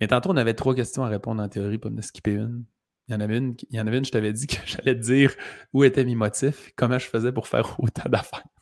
Mais 0.00 0.08
tantôt, 0.08 0.30
on 0.30 0.36
avait 0.36 0.54
trois 0.54 0.74
questions 0.74 1.04
à 1.04 1.08
répondre 1.08 1.42
en 1.42 1.48
théorie, 1.48 1.78
pas 1.78 1.90
me 1.90 2.02
skipper 2.02 2.32
une. 2.32 2.64
Il 3.08 3.12
y 3.12 3.14
en 3.14 3.20
avait 3.20 3.38
une, 3.38 3.54
il 3.70 3.76
y 3.76 3.80
en 3.80 3.86
avait 3.86 3.98
une 3.98 4.04
je 4.04 4.10
t'avais 4.10 4.32
dit 4.32 4.46
que 4.46 4.56
j'allais 4.66 4.94
te 4.94 5.00
dire 5.00 5.34
où 5.72 5.84
étaient 5.84 6.04
mes 6.04 6.14
motifs, 6.14 6.72
comment 6.76 6.98
je 6.98 7.06
faisais 7.06 7.32
pour 7.32 7.48
faire 7.48 7.78
autant 7.80 8.08
d'affaires. 8.08 8.44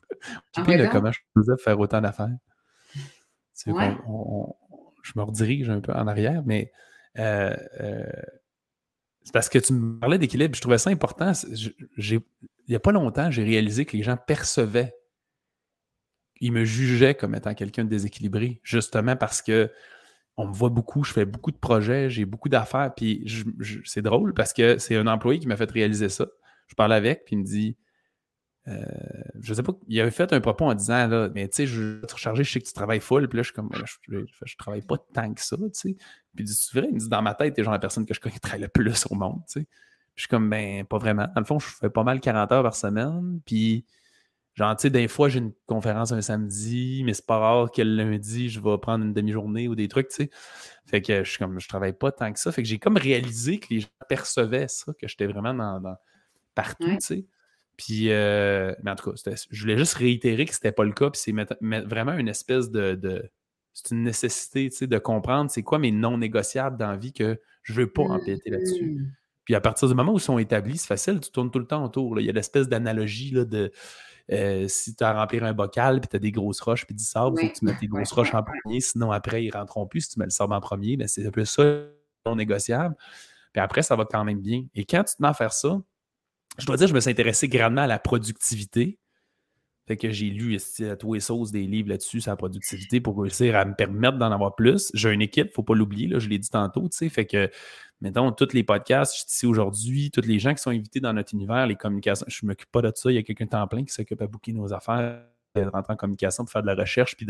Ah, 0.56 0.62
le 0.66 0.88
comment 0.90 1.12
je 1.12 1.20
faisais 1.36 1.52
pour 1.52 1.60
faire 1.60 1.78
autant 1.78 2.00
d'affaires. 2.00 2.34
je 3.66 5.12
me 5.16 5.22
redirige 5.22 5.68
un 5.68 5.80
peu 5.80 5.92
en 5.92 6.06
arrière, 6.06 6.42
mais 6.46 6.72
euh, 7.18 7.54
euh, 7.80 8.10
c'est 9.24 9.32
parce 9.32 9.48
que 9.48 9.58
tu 9.58 9.72
me 9.72 9.98
parlais 9.98 10.18
d'équilibre. 10.18 10.54
Je 10.54 10.60
trouvais 10.60 10.78
ça 10.78 10.90
important. 10.90 11.32
il 11.32 12.20
n'y 12.68 12.74
a 12.74 12.80
pas 12.80 12.92
longtemps, 12.92 13.30
j'ai 13.30 13.42
réalisé 13.42 13.84
que 13.86 13.96
les 13.96 14.02
gens 14.02 14.16
percevaient, 14.16 14.94
ils 16.40 16.52
me 16.52 16.64
jugeaient 16.64 17.14
comme 17.14 17.34
étant 17.34 17.54
quelqu'un 17.54 17.84
de 17.84 17.88
déséquilibré, 17.88 18.60
justement 18.62 19.16
parce 19.16 19.42
que 19.42 19.70
on 20.36 20.48
me 20.48 20.52
voit 20.52 20.68
beaucoup, 20.68 21.04
je 21.04 21.12
fais 21.12 21.24
beaucoup 21.24 21.52
de 21.52 21.56
projets, 21.56 22.10
j'ai 22.10 22.24
beaucoup 22.24 22.48
d'affaires, 22.48 22.92
puis 22.94 23.24
c'est 23.84 24.02
drôle 24.02 24.34
parce 24.34 24.52
que 24.52 24.78
c'est 24.78 24.96
un 24.96 25.06
employé 25.06 25.38
qui 25.38 25.46
m'a 25.46 25.56
fait 25.56 25.70
réaliser 25.70 26.08
ça. 26.08 26.26
Je 26.66 26.74
parle 26.74 26.92
avec, 26.92 27.24
puis 27.24 27.36
il 27.36 27.38
me 27.38 27.44
dit, 27.44 27.76
euh, 28.66 28.82
je 29.40 29.52
sais 29.52 29.62
pas, 29.62 29.72
il 29.88 30.00
avait 30.00 30.10
fait 30.10 30.32
un 30.32 30.40
propos 30.40 30.64
en 30.64 30.74
disant, 30.74 31.06
là, 31.06 31.28
mais 31.34 31.48
tu 31.48 31.56
sais, 31.56 31.66
je 31.66 31.82
vais 31.82 32.06
te 32.06 32.14
recharger, 32.14 32.44
je 32.44 32.52
sais 32.52 32.60
que 32.60 32.66
tu 32.66 32.72
travailles 32.72 33.00
full, 33.00 33.28
puis 33.28 33.36
là, 33.36 33.42
je 33.42 33.48
suis 33.48 33.54
comme, 33.54 33.70
je, 34.08 34.18
je, 34.44 34.56
travaille 34.56 34.82
pas 34.82 34.96
tant 35.12 35.32
que 35.34 35.40
ça, 35.40 35.56
tu 35.56 35.64
sais. 35.72 35.94
Puis 36.34 36.44
il 36.44 36.44
dit, 36.44 36.54
c'est 36.54 36.78
vrai, 36.78 36.88
il 36.88 36.94
me 36.94 36.98
dit, 36.98 37.08
dans 37.08 37.22
ma 37.22 37.34
tête, 37.34 37.54
t'es 37.54 37.62
genre 37.62 37.72
la 37.72 37.78
personne 37.78 38.06
que 38.06 38.14
je 38.14 38.20
connais 38.20 38.34
qui 38.34 38.40
travaille 38.40 38.62
le 38.62 38.68
plus 38.68 39.06
au 39.10 39.14
monde, 39.14 39.42
tu 39.46 39.60
sais. 39.60 39.66
Puis 40.14 40.16
je 40.16 40.22
suis 40.22 40.28
comme, 40.28 40.48
ben, 40.48 40.84
pas 40.84 40.98
vraiment. 40.98 41.26
Dans 41.34 41.40
le 41.40 41.44
fond, 41.44 41.58
je 41.58 41.66
fais 41.66 41.90
pas 41.90 42.04
mal 42.04 42.20
40 42.20 42.52
heures 42.52 42.62
par 42.62 42.74
semaine, 42.74 43.40
puis 43.44 43.84
Genre, 44.54 44.76
tu 44.76 44.82
sais, 44.82 44.90
des 44.90 45.08
fois, 45.08 45.28
j'ai 45.28 45.40
une 45.40 45.52
conférence 45.66 46.12
un 46.12 46.20
samedi, 46.20 47.02
mais 47.04 47.12
c'est 47.12 47.26
pas 47.26 47.38
rare 47.38 47.72
que 47.72 47.82
le 47.82 48.04
lundi, 48.04 48.48
je 48.48 48.60
vais 48.60 48.78
prendre 48.78 49.04
une 49.04 49.12
demi-journée 49.12 49.66
ou 49.66 49.74
des 49.74 49.88
trucs, 49.88 50.08
tu 50.08 50.14
sais. 50.14 50.30
Fait 50.86 51.02
que 51.02 51.24
je 51.24 51.28
suis 51.28 51.38
comme, 51.38 51.58
je 51.58 51.68
travaille 51.68 51.92
pas 51.92 52.12
tant 52.12 52.32
que 52.32 52.38
ça. 52.38 52.52
Fait 52.52 52.62
que 52.62 52.68
j'ai 52.68 52.78
comme 52.78 52.96
réalisé 52.96 53.58
que 53.58 53.66
les 53.70 53.80
gens 53.80 53.88
percevaient 54.08 54.68
ça, 54.68 54.92
que 54.92 55.08
j'étais 55.08 55.26
vraiment 55.26 55.54
dans, 55.54 55.96
partout, 56.54 56.88
tu 56.88 57.00
sais. 57.00 57.26
Puis, 57.76 58.10
euh, 58.10 58.74
mais 58.82 58.92
en 58.92 58.94
tout 58.94 59.12
cas, 59.12 59.34
je 59.50 59.60
voulais 59.60 59.76
juste 59.76 59.94
réitérer 59.94 60.44
que 60.44 60.54
c'était 60.54 60.72
pas 60.72 60.84
le 60.84 60.92
cas. 60.92 61.10
Puis 61.10 61.20
c'est 61.20 61.32
vraiment 61.84 62.12
une 62.12 62.28
espèce 62.28 62.70
de. 62.70 63.30
c'est 63.72 63.94
une 63.94 64.02
nécessité, 64.02 64.70
tu 64.70 64.76
sais, 64.76 64.86
de 64.86 64.98
comprendre 64.98 65.50
c'est 65.50 65.62
quoi 65.62 65.78
mes 65.78 65.90
non 65.90 66.18
négociables 66.18 66.76
dans 66.76 66.90
la 66.90 66.96
vie 66.96 67.12
que 67.12 67.40
je 67.62 67.72
veux 67.72 67.90
pas 67.90 68.02
empiéter 68.02 68.50
là-dessus. 68.50 69.00
Mmh. 69.00 69.12
Puis 69.44 69.54
à 69.54 69.60
partir 69.60 69.88
du 69.88 69.94
moment 69.94 70.12
où 70.12 70.16
ils 70.16 70.22
sont 70.22 70.38
établis, 70.38 70.78
c'est 70.78 70.86
facile, 70.86 71.20
tu 71.20 71.30
tournes 71.30 71.50
tout 71.50 71.58
le 71.58 71.66
temps 71.66 71.84
autour. 71.84 72.18
Il 72.18 72.26
y 72.26 72.30
a 72.30 72.32
l'espèce 72.32 72.68
d'analogie 72.68 73.32
de 73.32 73.72
euh, 74.32 74.68
si 74.68 74.96
tu 74.96 75.04
as 75.04 75.10
à 75.10 75.12
remplir 75.12 75.44
un 75.44 75.52
bocal, 75.52 76.00
puis 76.00 76.08
tu 76.08 76.16
as 76.16 76.18
des 76.18 76.32
grosses 76.32 76.60
roches, 76.60 76.86
puis 76.86 76.94
du 76.94 77.04
sable, 77.04 77.36
il 77.38 77.48
faut 77.48 77.52
que 77.52 77.58
tu 77.58 77.64
mettes 77.64 77.78
tes 77.78 77.88
grosses 77.88 78.12
roches 78.12 78.34
en 78.34 78.42
premier, 78.42 78.80
sinon 78.80 79.10
après, 79.12 79.44
ils 79.44 79.48
ne 79.48 79.52
rentreront 79.52 79.86
plus 79.86 80.02
si 80.02 80.10
tu 80.10 80.18
mets 80.18 80.24
le 80.24 80.30
sable 80.30 80.54
en 80.54 80.60
premier. 80.60 80.96
Mais 80.96 81.08
c'est 81.08 81.26
un 81.26 81.30
peu 81.30 81.44
ça 81.44 81.62
non 82.24 82.36
négociable. 82.36 82.94
Puis 83.52 83.60
après, 83.60 83.82
ça 83.82 83.96
va 83.96 84.06
quand 84.06 84.24
même 84.24 84.40
bien. 84.40 84.64
Et 84.74 84.84
quand 84.84 85.04
tu 85.04 85.16
te 85.16 85.22
mets 85.22 85.28
à 85.28 85.34
faire 85.34 85.52
ça, 85.52 85.78
je 86.58 86.66
dois 86.66 86.76
dire, 86.76 86.86
je 86.86 86.94
me 86.94 87.00
suis 87.00 87.10
intéressé 87.10 87.48
grandement 87.48 87.82
à 87.82 87.86
la 87.86 87.98
productivité 87.98 88.98
Fait 89.86 89.96
que 89.96 90.10
j'ai 90.10 90.30
lu 90.30 90.56
à 90.88 90.96
tous 90.96 91.14
les 91.14 91.20
sauces 91.20 91.50
des 91.50 91.66
livres 91.66 91.90
là-dessus 91.90 92.20
sur 92.22 92.30
la 92.30 92.36
productivité 92.36 93.00
pour 93.00 93.20
réussir 93.20 93.56
à 93.56 93.64
me 93.64 93.74
permettre 93.74 94.18
d'en 94.18 94.32
avoir 94.32 94.54
plus. 94.54 94.90
J'ai 94.94 95.10
une 95.10 95.22
équipe, 95.22 95.52
faut 95.52 95.62
pas 95.62 95.74
l'oublier, 95.74 96.08
je 96.18 96.28
l'ai 96.28 96.38
dit 96.38 96.48
tantôt, 96.48 96.88
tu 96.88 96.96
sais. 96.96 97.08
Fait 97.08 97.26
que, 97.26 97.50
mettons, 98.00 98.32
tous 98.32 98.52
les 98.54 98.62
podcasts, 98.62 99.14
je 99.14 99.20
suis 99.20 99.26
ici 99.28 99.46
aujourd'hui, 99.46 100.10
tous 100.10 100.22
les 100.22 100.38
gens 100.38 100.54
qui 100.54 100.62
sont 100.62 100.70
invités 100.70 101.00
dans 101.00 101.12
notre 101.12 101.34
univers, 101.34 101.66
les 101.66 101.76
communications, 101.76 102.24
je 102.28 102.46
m'occupe 102.46 102.70
pas 102.70 102.82
de 102.82 102.92
ça. 102.94 103.10
Il 103.10 103.16
y 103.16 103.18
a 103.18 103.22
quelqu'un 103.22 103.44
de 103.44 103.50
temps 103.50 103.66
plein 103.66 103.84
qui 103.84 103.92
s'occupe 103.92 104.22
à 104.22 104.26
booker 104.26 104.52
nos 104.52 104.72
affaires, 104.72 105.22
de 105.54 105.68
rentrer 105.68 105.92
en 105.92 105.96
communication 105.96 106.44
pour 106.44 106.52
faire 106.52 106.62
de 106.62 106.66
la 106.66 106.74
recherche. 106.74 107.14
Puis 107.16 107.26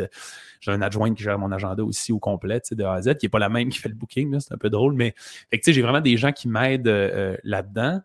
j'ai 0.61 0.71
un 0.71 0.81
adjoint 0.81 1.13
qui 1.13 1.23
gère 1.23 1.39
mon 1.39 1.51
agenda 1.53 1.83
aussi 1.85 2.13
au 2.13 2.19
complet, 2.19 2.61
tu 2.61 2.69
sais, 2.69 2.75
de 2.75 2.85
A 2.85 2.95
à 2.95 3.03
Z, 3.03 3.17
qui 3.17 3.27
n'est 3.27 3.31
pas 3.31 3.39
la 3.39 3.49
même 3.49 3.69
qui 3.69 3.79
fait 3.79 3.89
le 3.89 3.95
booking, 3.95 4.39
c'est 4.39 4.55
un 4.55 4.59
peu 4.59 4.71
drôle. 4.71 4.95
Mais, 4.95 5.15
fait 5.51 5.59
que, 5.59 5.65
tu 5.65 5.71
sais, 5.71 5.73
j'ai 5.73 5.83
vraiment 5.83 6.01
des 6.01 6.17
gens 6.17 6.33
qui 6.33 6.49
m'aident 6.49 6.89
euh, 6.89 7.37
là-dedans. 7.43 8.01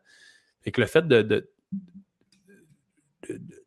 Fait 0.61 0.71
que 0.71 0.81
le 0.81 0.87
fait 0.87 1.07
de 1.07 1.49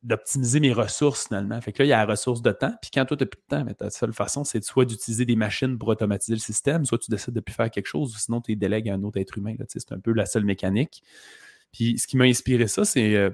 d'optimiser 0.03 0.61
mes 0.61 0.72
ressources 0.72 1.28
finalement. 1.28 1.61
Fait 1.61 1.72
que 1.72 1.82
là, 1.82 1.84
il 1.86 1.88
y 1.88 1.93
a 1.93 1.99
la 1.99 2.11
ressource 2.11 2.43
de 2.43 2.51
temps. 2.51 2.74
Puis 2.80 2.90
quand 2.93 3.05
toi, 3.05 3.16
tu 3.16 3.22
n'as 3.22 3.28
plus 3.28 3.38
de 3.38 3.57
temps, 3.57 3.64
mais 3.64 3.74
ta 3.74 3.90
seule 3.90 4.12
façon, 4.12 4.45
c'est 4.45 4.62
soit 4.64 4.84
d'utiliser 4.84 5.24
des 5.24 5.36
machines 5.36 5.78
pour 5.78 5.88
automatiser 5.88 6.34
le 6.34 6.40
système, 6.40 6.84
soit 6.84 6.99
tu 6.99 7.11
décides 7.11 7.34
de 7.34 7.40
plus 7.40 7.55
faire 7.55 7.70
quelque 7.70 7.86
chose, 7.86 8.14
ou 8.14 8.18
sinon 8.18 8.40
tu 8.40 8.57
délègues 8.57 8.88
à 8.88 8.95
un 8.95 9.03
autre 9.03 9.20
être 9.20 9.38
humain. 9.38 9.55
C'est 9.68 9.93
un 9.93 10.01
peu 10.01 10.12
la 10.12 10.26
seule 10.26 10.45
mécanique. 10.45 11.03
Puis 11.72 11.99
ce 11.99 12.07
qui 12.07 12.16
m'a 12.16 12.24
inspiré 12.24 12.66
ça, 12.66 12.84
c'est. 12.84 13.14
Euh, 13.14 13.30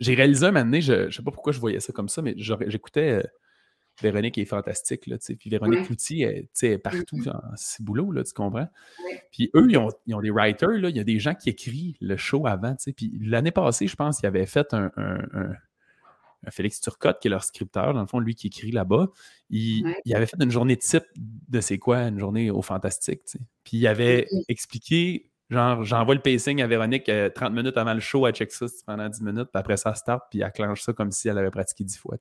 j'ai 0.00 0.14
réalisé 0.14 0.46
un 0.46 0.52
moment 0.52 0.64
donné, 0.64 0.80
je 0.80 1.06
ne 1.06 1.10
sais 1.10 1.22
pas 1.22 1.30
pourquoi 1.30 1.52
je 1.52 1.60
voyais 1.60 1.80
ça 1.80 1.92
comme 1.92 2.08
ça, 2.08 2.22
mais 2.22 2.34
j'écoutais 2.36 3.10
euh, 3.10 3.22
Véronique 4.00 4.38
est 4.38 4.44
fantastique. 4.44 5.06
Là, 5.06 5.16
puis 5.38 5.50
Véronique 5.50 5.84
Cloutier, 5.86 6.48
elle, 6.62 6.70
est 6.70 6.78
partout 6.78 7.16
mm-hmm. 7.16 7.24
dans 7.24 7.56
ses 7.56 7.82
boulots, 7.82 8.10
là, 8.12 8.24
tu 8.24 8.32
comprends? 8.32 8.68
Puis 9.30 9.50
eux, 9.54 9.66
ils 9.68 9.76
ont, 9.76 9.90
ils 10.06 10.14
ont, 10.14 10.20
des 10.20 10.30
writers, 10.30 10.78
là, 10.78 10.88
il 10.88 10.96
y 10.96 11.00
a 11.00 11.04
des 11.04 11.18
gens 11.18 11.34
qui 11.34 11.50
écrivent 11.50 11.96
le 12.00 12.16
show 12.16 12.46
avant. 12.46 12.74
Puis 12.96 13.18
l'année 13.20 13.50
passée, 13.50 13.86
je 13.86 13.96
pense, 13.96 14.18
qu'ils 14.18 14.26
avaient 14.26 14.46
fait 14.46 14.72
un, 14.72 14.90
un, 14.96 15.52
Félix 16.50 16.80
Turcotte, 16.80 17.20
qui 17.20 17.28
est 17.28 17.30
leur 17.30 17.44
scripteur, 17.44 17.94
dans 17.94 18.00
le 18.00 18.06
fond, 18.06 18.18
lui 18.18 18.34
qui 18.34 18.48
écrit 18.48 18.72
là-bas. 18.72 19.10
Il, 19.50 19.86
il, 20.04 20.14
avait 20.14 20.26
fait 20.26 20.42
une 20.42 20.50
journée 20.50 20.76
type 20.76 21.04
de 21.16 21.60
c'est 21.60 21.78
quoi 21.78 21.98
une 21.98 22.18
journée 22.18 22.50
au 22.50 22.62
fantastique. 22.62 23.20
Puis 23.62 23.76
il 23.76 23.86
avait 23.86 24.26
expliqué 24.48 25.32
Genre, 25.52 25.84
j'envoie 25.84 26.14
le 26.14 26.22
pacing 26.22 26.62
à 26.62 26.66
Véronique 26.66 27.04
30 27.04 27.10
euh, 27.10 27.50
minutes 27.50 27.76
avant 27.76 27.92
le 27.92 28.00
show, 28.00 28.26
elle 28.26 28.32
check 28.32 28.50
ça 28.50 28.64
pendant 28.86 29.06
10 29.06 29.20
minutes, 29.20 29.48
puis 29.52 29.60
après 29.60 29.76
ça, 29.76 29.94
start, 29.94 30.24
puis 30.30 30.40
elle 30.40 30.50
clenche 30.50 30.80
ça 30.80 30.94
comme 30.94 31.10
si 31.10 31.28
elle 31.28 31.36
avait 31.36 31.50
pratiqué 31.50 31.84
10 31.84 31.98
fois. 31.98 32.16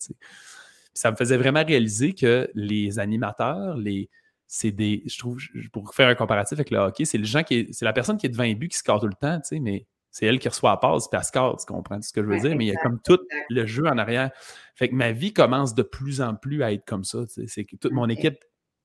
Ça 0.94 1.12
me 1.12 1.16
faisait 1.16 1.38
vraiment 1.38 1.64
réaliser 1.64 2.14
que 2.14 2.50
les 2.54 3.00
animateurs, 3.00 3.78
les, 3.78 4.10
c'est 4.48 4.72
des. 4.72 5.04
Je 5.06 5.18
trouve, 5.18 5.40
pour 5.72 5.94
faire 5.94 6.10
un 6.10 6.16
comparatif 6.16 6.54
avec 6.60 6.72
le 6.72 6.78
hockey, 6.78 7.06
c'est 7.06 7.18
le 7.18 7.24
gens 7.24 7.44
qui 7.44 7.70
c'est 7.72 7.86
la 7.86 7.94
personne 7.94 8.18
qui 8.18 8.26
est 8.26 8.30
devant 8.30 8.44
un 8.44 8.54
but 8.54 8.70
qui 8.70 8.78
score 8.78 9.00
tout 9.00 9.08
le 9.08 9.14
temps, 9.14 9.40
tu 9.40 9.48
sais, 9.56 9.60
mais 9.60 9.88
c'est 10.12 10.26
elle 10.26 10.40
qui 10.40 10.50
reçoit 10.50 10.72
la 10.72 10.78
passe 10.78 11.08
puis 11.08 11.18
elle 11.18 11.24
score, 11.24 11.58
tu 11.58 11.66
comprends 11.66 12.02
ce 12.02 12.12
que 12.12 12.22
je 12.22 12.28
veux 12.28 12.40
dire? 12.40 12.56
Mais 12.56 12.66
il 12.66 12.68
y 12.68 12.76
a 12.76 12.82
comme 12.84 13.00
tout 13.02 13.20
le 13.50 13.66
jeu 13.66 13.88
en 13.88 13.98
arrière. 13.98 14.30
Fait 14.76 14.90
que 14.90 14.96
ma 14.96 15.14
vie 15.14 15.32
commence 15.32 15.74
de 15.74 15.84
plus 15.84 16.22
en 16.22 16.36
plus 16.36 16.62
à 16.64 16.74
être 16.74 16.86
comme 16.86 17.06
ça. 17.06 17.20
C'est 17.48 17.64
que 17.64 17.78
toute 17.78 17.94
mon 17.94 18.10
équipe 18.10 18.38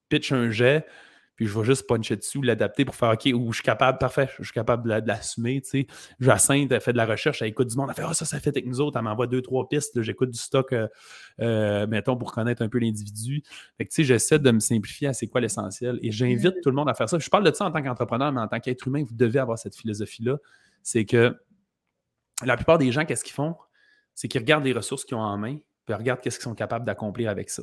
pitch 0.09 0.31
un 0.31 0.51
jet, 0.51 0.87
puis 1.37 1.47
je 1.47 1.59
vais 1.59 1.65
juste 1.65 1.87
puncher 1.87 2.17
dessus, 2.17 2.41
l'adapter 2.41 2.85
pour 2.85 2.95
faire 2.95 3.11
OK, 3.11 3.27
ou 3.35 3.53
je 3.53 3.59
suis 3.59 3.63
capable, 3.63 3.99
parfait, 3.99 4.29
je 4.39 4.45
suis 4.45 4.53
capable 4.53 4.85
de, 4.85 5.07
l'assumer. 5.07 5.61
Tu 5.61 5.69
sais. 5.69 5.87
Jacinthe, 6.19 6.73
elle 6.73 6.81
fait 6.81 6.93
de 6.93 6.97
la 6.97 7.05
recherche, 7.05 7.43
elle 7.43 7.49
écoute 7.49 7.69
du 7.69 7.77
monde, 7.77 7.91
elle 7.91 7.95
fait 7.95 8.09
Ah, 8.09 8.15
ça, 8.15 8.25
ça 8.25 8.41
fait 8.41 8.51
avec 8.51 8.67
nous 8.67 8.81
autres, 8.81 8.97
elle 8.97 9.05
m'envoie 9.05 9.27
deux, 9.27 9.43
trois 9.43 9.69
pistes, 9.69 10.01
j'écoute 10.01 10.31
du 10.31 10.39
stock, 10.39 10.73
euh, 10.73 10.89
euh, 11.41 11.87
mettons, 11.87 12.17
pour 12.17 12.33
connaître 12.33 12.63
un 12.63 12.69
peu 12.69 12.79
l'individu. 12.79 13.43
Fait 13.77 13.85
que 13.85 13.91
tu 13.91 13.97
sais, 13.97 14.05
j'essaie 14.05 14.39
de 14.39 14.51
me 14.51 14.61
simplifier 14.61 15.09
à 15.09 15.13
c'est 15.13 15.27
quoi 15.27 15.43
l'essentiel. 15.43 15.99
Et 16.03 16.11
j'invite 16.11 16.55
tout 16.63 16.71
le 16.71 16.77
monde 16.77 16.89
à 16.89 16.95
faire 16.95 17.09
ça. 17.09 17.19
Je 17.19 17.29
parle 17.29 17.45
de 17.45 17.55
ça 17.55 17.67
en 17.67 17.71
tant 17.71 17.83
qu'entrepreneur, 17.83 18.33
mais 18.33 18.41
en 18.41 18.49
tant 18.49 18.59
qu'être 18.59 18.87
humain, 18.87 19.05
vous 19.07 19.15
devez 19.15 19.39
avoir 19.39 19.59
cette 19.59 19.77
philosophie-là. 19.77 20.39
C'est 20.83 21.05
que 21.05 21.37
la 22.45 22.57
plupart 22.57 22.79
des 22.79 22.93
gens, 22.93 23.05
qu'est-ce 23.05 23.25
qu'ils 23.25 23.35
font? 23.35 23.57
C'est 24.15 24.29
qu'ils 24.29 24.41
regardent 24.41 24.65
les 24.65 24.73
ressources 24.73 25.05
qu'ils 25.05 25.17
ont 25.17 25.21
en 25.21 25.37
main, 25.37 25.57
puis 25.57 25.91
ils 25.91 25.95
regardent 25.95 26.21
qu'est-ce 26.21 26.39
qu'ils 26.39 26.45
sont 26.45 26.55
capables 26.55 26.87
d'accomplir 26.87 27.29
avec 27.29 27.51
ça. 27.51 27.63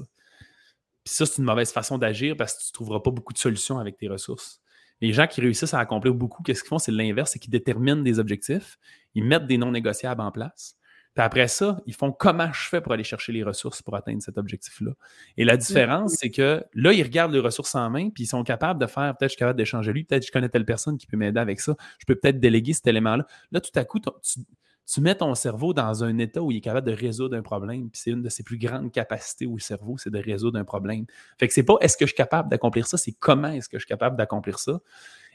Puis 1.04 1.14
ça, 1.14 1.26
c'est 1.26 1.38
une 1.38 1.46
mauvaise 1.46 1.72
façon 1.72 1.98
d'agir 1.98 2.36
parce 2.38 2.54
que 2.54 2.62
tu 2.62 2.70
ne 2.70 2.74
trouveras 2.74 3.00
pas 3.02 3.12
beaucoup 3.12 3.34
de 3.34 3.38
solutions 3.38 3.80
avec 3.80 3.98
tes 3.98 4.08
ressources. 4.08 4.62
Les 5.02 5.12
gens 5.12 5.28
qui 5.28 5.42
réussissent 5.42 5.74
à 5.74 5.80
accomplir 5.80 6.14
beaucoup, 6.14 6.44
qu'est-ce 6.44 6.62
qu'ils 6.62 6.70
font? 6.70 6.80
C'est 6.80 6.92
l'inverse, 6.92 7.32
c'est 7.32 7.40
qu'ils 7.40 7.52
déterminent 7.52 8.02
des 8.02 8.20
objectifs, 8.20 8.78
ils 9.16 9.24
mettent 9.24 9.48
des 9.48 9.58
non 9.58 9.72
négociables 9.72 10.22
en 10.22 10.32
place. 10.32 10.78
Puis 11.14 11.24
après 11.24 11.48
ça, 11.48 11.80
ils 11.86 11.94
font 11.94 12.12
comment 12.12 12.52
je 12.52 12.70
fais 12.70 12.82
pour 12.82 12.92
aller 12.92 13.04
chercher 13.04 13.34
les 13.34 13.44
ressources 13.44 13.84
pour 13.84 13.96
atteindre 13.96 14.22
cet 14.22 14.38
objectif-là? 14.38 14.94
Et 15.38 15.46
la 15.46 15.58
différence, 15.58 16.16
c'est 16.20 16.32
que 16.32 16.64
là, 16.74 16.92
ils 16.92 17.04
regardent 17.04 17.34
les 17.34 17.40
ressources 17.40 17.76
en 17.76 17.88
main, 17.90 18.10
puis 18.10 18.24
ils 18.24 18.28
sont 18.28 18.44
capables 18.44 18.80
de 18.80 18.88
faire, 18.88 19.16
peut-être 19.16 19.30
je 19.30 19.34
suis 19.34 19.40
capable 19.40 19.58
d'échanger 19.58 19.94
lui, 19.94 20.06
peut-être 20.06 20.26
je 20.26 20.32
connais 20.32 20.50
telle 20.50 20.66
personne 20.66 20.98
qui 20.98 21.06
peut 21.06 21.18
m'aider 21.18 21.40
avec 21.40 21.60
ça, 21.60 21.76
je 22.00 22.06
peux 22.08 22.16
peut-être 22.16 22.40
déléguer 22.40 22.74
cet 22.74 22.88
élément-là. 22.88 23.28
Là, 23.52 23.62
tout 23.62 23.78
à 23.78 23.86
coup, 23.86 24.00
tu, 24.00 24.40
tu 24.86 25.02
mets 25.02 25.16
ton 25.16 25.34
cerveau 25.36 25.74
dans 25.74 26.04
un 26.04 26.18
état 26.18 26.42
où 26.42 26.52
il 26.52 26.58
est 26.58 26.62
capable 26.62 26.88
de 26.88 26.96
résoudre 26.96 27.36
un 27.38 27.42
problème. 27.42 27.90
Puis 27.90 28.02
c'est 28.04 28.12
une 28.12 28.22
de 28.22 28.30
ses 28.30 28.44
plus 28.44 28.58
grandes 28.58 28.92
capacités 28.92 29.46
au 29.46 29.58
cerveau, 29.60 29.98
c'est 29.98 30.10
de 30.10 30.20
résoudre 30.20 30.60
un 30.60 30.66
problème. 30.66 31.06
Fait 31.40 31.48
que 31.48 31.54
c'est 31.54 31.64
pas 31.64 31.76
est-ce 31.82 31.98
que 31.98 32.06
je 32.06 32.10
suis 32.10 32.18
capable 32.18 32.50
d'accomplir 32.50 32.88
ça, 32.88 32.98
c'est 32.98 33.14
comment 33.14 33.50
est-ce 33.50 33.70
que 33.70 33.78
je 33.78 33.86
suis 33.86 33.90
capable 33.90 34.18
d'accomplir 34.18 34.60
ça? 34.60 34.80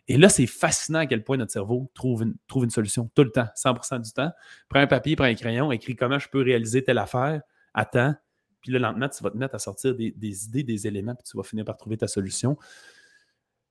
Et 0.09 0.17
là, 0.17 0.31
c'est 0.31 0.47
fascinant 0.47 1.01
à 1.01 1.07
quel 1.07 1.23
point 1.23 1.37
notre 1.37 1.53
cerveau 1.53 1.91
trouve 1.95 2.23
une, 2.23 2.35
trouve 2.47 2.65
une 2.65 2.71
solution 2.71 3.11
tout 3.15 3.25
le 3.25 3.31
temps, 3.31 3.47
100% 3.57 4.01
du 4.01 4.11
temps. 4.13 4.31
Prends 4.69 4.81
un 4.81 4.87
papier, 4.87 5.17
prends 5.17 5.27
un 5.27 5.35
crayon, 5.35 5.71
écris 5.71 5.97
comment 5.97 6.19
je 6.19 6.29
peux 6.29 6.43
réaliser 6.43 6.83
telle 6.83 6.99
affaire, 6.99 7.43
attends. 7.75 8.15
Puis 8.63 8.73
là, 8.73 8.79
lentement, 8.79 9.09
tu 9.09 9.23
vas 9.23 9.31
te 9.31 9.37
mettre 9.37 9.55
à 9.55 9.59
sortir 9.59 9.95
des, 9.95 10.11
des 10.11 10.47
idées, 10.47 10.63
des 10.63 10.87
éléments, 10.87 11.15
puis 11.15 11.25
tu 11.31 11.37
vas 11.37 11.43
finir 11.43 11.65
par 11.65 11.77
trouver 11.77 11.99
ta 11.99 12.09
solution. 12.09 12.57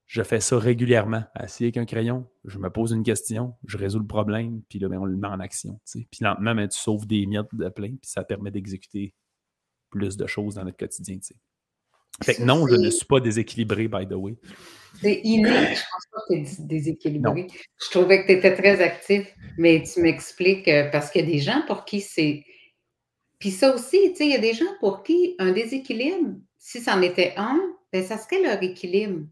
Je 0.07 0.23
fais 0.23 0.39
ça 0.39 0.57
régulièrement. 0.57 1.23
Assis 1.35 1.65
avec 1.65 1.77
un 1.77 1.85
crayon, 1.85 2.27
je 2.45 2.59
me 2.59 2.69
pose 2.69 2.93
une 2.93 3.03
question, 3.03 3.55
je 3.65 3.77
résous 3.77 3.99
le 3.99 4.07
problème, 4.07 4.61
puis 4.69 4.79
là, 4.79 4.87
ben, 4.87 4.99
on 4.99 5.05
le 5.05 5.17
met 5.17 5.27
en 5.27 5.39
action. 5.41 5.79
Puis 5.93 6.07
lentement, 6.21 6.55
ben, 6.55 6.67
tu 6.67 6.79
sauves 6.79 7.05
des 7.05 7.25
miettes 7.25 7.53
de 7.53 7.67
plein, 7.69 7.89
puis 7.89 8.09
ça 8.09 8.23
permet 8.23 8.49
d'exécuter 8.49 9.13
plus 9.89 10.15
de 10.15 10.25
choses 10.25 10.55
dans 10.55 10.63
notre 10.63 10.77
quotidien. 10.77 11.19
Fait 12.23 12.35
que 12.35 12.41
non, 12.41 12.67
je 12.67 12.75
ne 12.75 12.89
suis 12.89 13.05
pas 13.05 13.19
déséquilibré, 13.19 13.87
by 13.87 14.07
the 14.07 14.13
way. 14.13 14.35
C'est 15.01 15.21
inné, 15.23 15.75
je 15.75 15.81
pense 15.81 16.05
pas 16.11 16.21
que 16.29 16.33
tu 16.33 16.61
es 16.61 16.65
déséquilibré. 16.65 17.47
Je 17.79 17.89
trouvais 17.91 18.21
que 18.21 18.27
tu 18.27 18.37
étais 18.37 18.55
très 18.55 18.81
actif, 18.81 19.31
mais 19.57 19.83
tu 19.83 20.01
m'expliques, 20.01 20.67
euh, 20.67 20.89
parce 20.89 21.11
qu'il 21.11 21.25
y 21.25 21.27
a 21.27 21.31
des 21.31 21.39
gens 21.39 21.61
pour 21.67 21.85
qui 21.85 22.01
c'est. 22.01 22.43
Puis 23.39 23.51
ça 23.51 23.75
aussi, 23.75 23.99
tu 24.11 24.15
sais, 24.15 24.25
il 24.25 24.31
y 24.31 24.35
a 24.35 24.39
des 24.39 24.53
gens 24.53 24.65
pour 24.79 25.03
qui 25.03 25.35
un 25.37 25.51
déséquilibre, 25.51 26.37
si 26.57 26.81
c'en 26.81 27.01
était 27.03 27.33
un, 27.37 27.59
ben 27.93 28.03
ça 28.03 28.17
serait 28.17 28.41
leur 28.41 28.61
équilibre. 28.63 29.27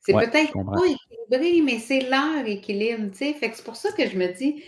C'est 0.00 0.12
peut-être 0.12 0.52
pas 0.52 0.86
équilibré, 0.86 1.62
mais 1.62 1.78
c'est 1.78 2.08
leur 2.08 2.46
équilibre, 2.46 3.10
tu 3.10 3.18
sais. 3.18 3.34
Fait 3.34 3.50
que 3.50 3.56
c'est 3.56 3.64
pour 3.64 3.76
ça 3.76 3.92
que 3.92 4.08
je 4.08 4.16
me 4.16 4.28
dis. 4.32 4.62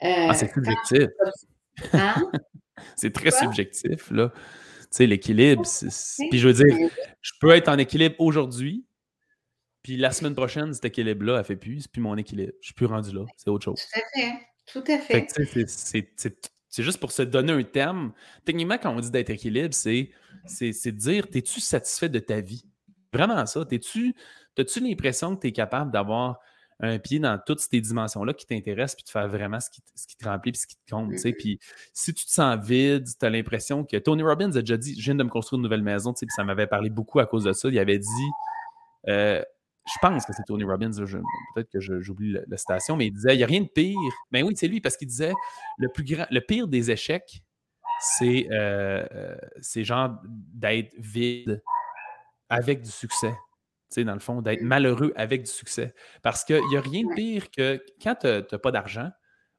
ah, 0.00 0.34
c'est 0.34 0.50
euh, 0.50 0.54
subjectif. 0.54 1.08
Hein? 1.92 2.14
c'est 2.96 3.12
très 3.12 3.30
subjectif, 3.30 4.10
là. 4.10 4.32
Tu 4.34 4.86
sais, 4.90 5.06
l'équilibre. 5.06 5.62
Puis 6.30 6.38
je 6.38 6.48
veux 6.48 6.54
dire, 6.54 6.90
je 7.20 7.32
peux 7.40 7.50
être 7.50 7.68
en 7.68 7.78
équilibre 7.78 8.16
aujourd'hui, 8.18 8.84
puis 9.82 9.96
la 9.96 10.10
semaine 10.10 10.34
prochaine, 10.34 10.74
cet 10.74 10.84
équilibre-là, 10.84 11.38
elle 11.38 11.44
fait 11.44 11.56
plus, 11.56 11.82
c'est 11.82 11.92
plus 11.92 12.02
mon 12.02 12.16
équilibre. 12.16 12.52
Je 12.60 12.66
suis 12.66 12.74
plus 12.74 12.86
rendu 12.86 13.12
là. 13.12 13.24
C'est 13.36 13.50
autre 13.50 13.64
chose. 13.64 13.80
Tout 14.66 14.84
à 14.86 14.98
fait. 14.98 15.26
Tout 15.26 15.42
à 15.42 15.46
fait. 15.46 15.64
c'est 15.68 16.82
juste 16.82 17.00
pour 17.00 17.12
se 17.12 17.22
donner 17.22 17.52
un 17.52 17.62
terme. 17.62 18.12
Techniquement, 18.44 18.78
quand 18.78 18.94
on 18.94 19.00
dit 19.00 19.10
d'être 19.10 19.30
équilibre, 19.30 19.74
c'est 19.74 20.10
de 20.46 20.90
dire, 20.90 21.26
es-tu 21.32 21.60
satisfait 21.60 22.08
de 22.08 22.18
ta 22.18 22.40
vie? 22.40 22.64
Vraiment 23.12 23.44
ça. 23.46 23.64
T'es-tu, 23.64 24.14
as-tu 24.58 24.80
l'impression 24.80 25.36
que 25.36 25.40
tu 25.42 25.48
es 25.48 25.52
capable 25.52 25.90
d'avoir 25.90 26.40
un 26.82 26.98
pied 26.98 27.18
dans 27.18 27.38
toutes 27.38 27.60
ces 27.60 27.80
dimensions-là 27.80 28.32
qui 28.32 28.46
t'intéressent, 28.46 28.96
puis 28.96 29.04
de 29.04 29.10
faire 29.10 29.28
vraiment 29.28 29.60
ce 29.60 29.70
qui, 29.70 29.82
ce 29.94 30.06
qui 30.06 30.16
te 30.16 30.26
remplit, 30.26 30.52
puis 30.52 30.60
ce 30.60 30.66
qui 30.66 30.76
te 30.76 30.90
compte. 30.90 31.16
sais? 31.18 31.32
Puis 31.32 31.58
si 31.92 32.14
tu 32.14 32.24
te 32.24 32.30
sens 32.30 32.58
vide, 32.64 33.06
tu 33.18 33.26
as 33.26 33.30
l'impression 33.30 33.84
que 33.84 33.96
Tony 33.98 34.22
Robbins 34.22 34.50
a 34.52 34.60
déjà 34.60 34.76
dit 34.76 34.98
Je 34.98 35.04
viens 35.04 35.14
de 35.14 35.22
me 35.22 35.28
construire 35.28 35.58
une 35.58 35.64
nouvelle 35.64 35.82
maison, 35.82 36.14
puis 36.14 36.26
ça 36.30 36.44
m'avait 36.44 36.66
parlé 36.66 36.90
beaucoup 36.90 37.20
à 37.20 37.26
cause 37.26 37.44
de 37.44 37.52
ça. 37.52 37.68
Il 37.68 37.78
avait 37.78 37.98
dit 37.98 38.30
euh, 39.08 39.42
Je 39.86 39.98
pense 40.00 40.24
que 40.24 40.32
c'est 40.32 40.44
Tony 40.46 40.64
Robbins, 40.64 40.90
peut-être 41.54 41.70
que 41.70 41.80
j'oublie 41.80 42.36
la, 42.46 42.56
citation, 42.56 42.96
mais 42.96 43.08
il 43.08 43.12
disait 43.12 43.34
Il 43.34 43.38
n'y 43.38 43.44
a 43.44 43.46
rien 43.46 43.60
de 43.60 43.68
pire. 43.68 43.98
Ben 44.30 44.44
oui, 44.44 44.54
c'est 44.56 44.68
lui, 44.68 44.80
parce 44.80 44.96
qu'il 44.96 45.08
disait 45.08 45.34
le, 45.78 45.88
plus 45.88 46.04
grand, 46.04 46.26
le 46.30 46.40
pire 46.40 46.66
des 46.66 46.90
échecs, 46.90 47.42
c'est 48.00 48.46
euh, 48.50 49.04
euh 49.12 49.36
genre 49.84 50.16
d'être 50.54 50.94
vide 50.98 51.62
avec 52.50 52.82
du 52.82 52.90
succès. 52.90 53.32
Tu 53.90 53.94
sais, 53.94 54.04
dans 54.04 54.14
le 54.14 54.20
fond, 54.20 54.42
d'être 54.42 54.62
malheureux 54.62 55.12
avec 55.16 55.42
du 55.42 55.50
succès. 55.50 55.94
Parce 56.22 56.44
qu'il 56.44 56.64
n'y 56.68 56.76
a 56.76 56.80
rien 56.80 57.02
de 57.02 57.14
pire 57.14 57.50
que 57.50 57.82
quand 58.02 58.14
tu 58.16 58.26
n'as 58.26 58.58
pas 58.58 58.70
d'argent 58.70 59.10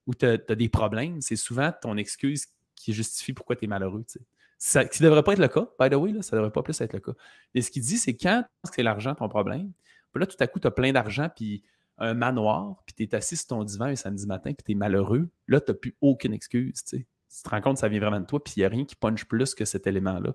ou 0.08 0.14
tu 0.14 0.26
as, 0.26 0.38
des 0.38 0.70
problèmes, 0.70 1.22
c'est 1.22 1.36
souvent 1.36 1.72
ton 1.82 1.98
excuse 1.98 2.48
qui 2.76 2.94
justifie 2.94 3.34
pourquoi 3.34 3.56
tu 3.56 3.66
es 3.66 3.68
malheureux. 3.68 4.06
Tu 4.10 4.20
Ça, 4.58 4.86
qui 4.86 5.02
ne 5.02 5.08
devrait 5.08 5.24
pas 5.24 5.34
être 5.34 5.39
le 5.39 5.48
cas, 5.48 5.68
by 5.80 5.89
the 5.89 5.96
way, 5.96 6.12
là, 6.12 6.22
ça 6.22 6.36
ne 6.36 6.42
devrait 6.42 6.52
pas 6.52 6.64
plus 6.64 6.80
être 6.80 6.94
le 6.94 7.00
cas. 7.00 7.14
Et 7.54 7.62
ce 7.62 7.72
qu'il 7.72 7.82
dit, 7.82 7.98
c'est 7.98 8.16
quand 8.16 8.46
c'est 8.72 8.84
l'argent 8.84 9.16
ton 9.16 9.28
problème, 9.28 9.72
là, 10.16 10.26
tout 10.26 10.38
à 10.39 10.48
coup, 10.48 10.60
tu 10.60 10.68
as 10.68 10.72
plein 10.72 10.92
d'argent, 10.92 11.30
puis 11.36 11.64
un 11.98 12.14
manoir, 12.14 12.82
puis 12.86 12.96
tu 12.96 13.04
es 13.04 13.16
assis 13.16 13.38
sur 13.38 13.48
ton 13.48 13.64
divan 13.64 13.86
un 13.86 13.96
samedi 13.96 14.26
matin, 14.26 14.54
puis 14.54 14.64
tu 14.66 14.72
es 14.72 14.76
malheureux, 14.76 15.30
là, 15.48 15.60
tu 15.60 15.72
n'as 15.72 15.78
plus 15.78 15.96
aucune 16.02 16.34
excuse. 16.34 16.84
Tu 16.84 16.98
sais 16.98 17.08
tu 17.36 17.44
te 17.44 17.50
rends 17.50 17.62
compte 17.62 17.76
que 17.76 17.80
ça 17.80 17.88
vient 17.88 18.00
vraiment 18.00 18.20
de 18.20 18.26
toi, 18.26 18.44
puis 18.44 18.54
il 18.58 18.60
n'y 18.60 18.66
a 18.66 18.70
rien 18.70 18.86
qui 18.86 18.96
punch 18.96 19.26
plus 19.26 19.56
que 19.56 19.66
cet 19.66 19.88
élément-là. 19.88 20.34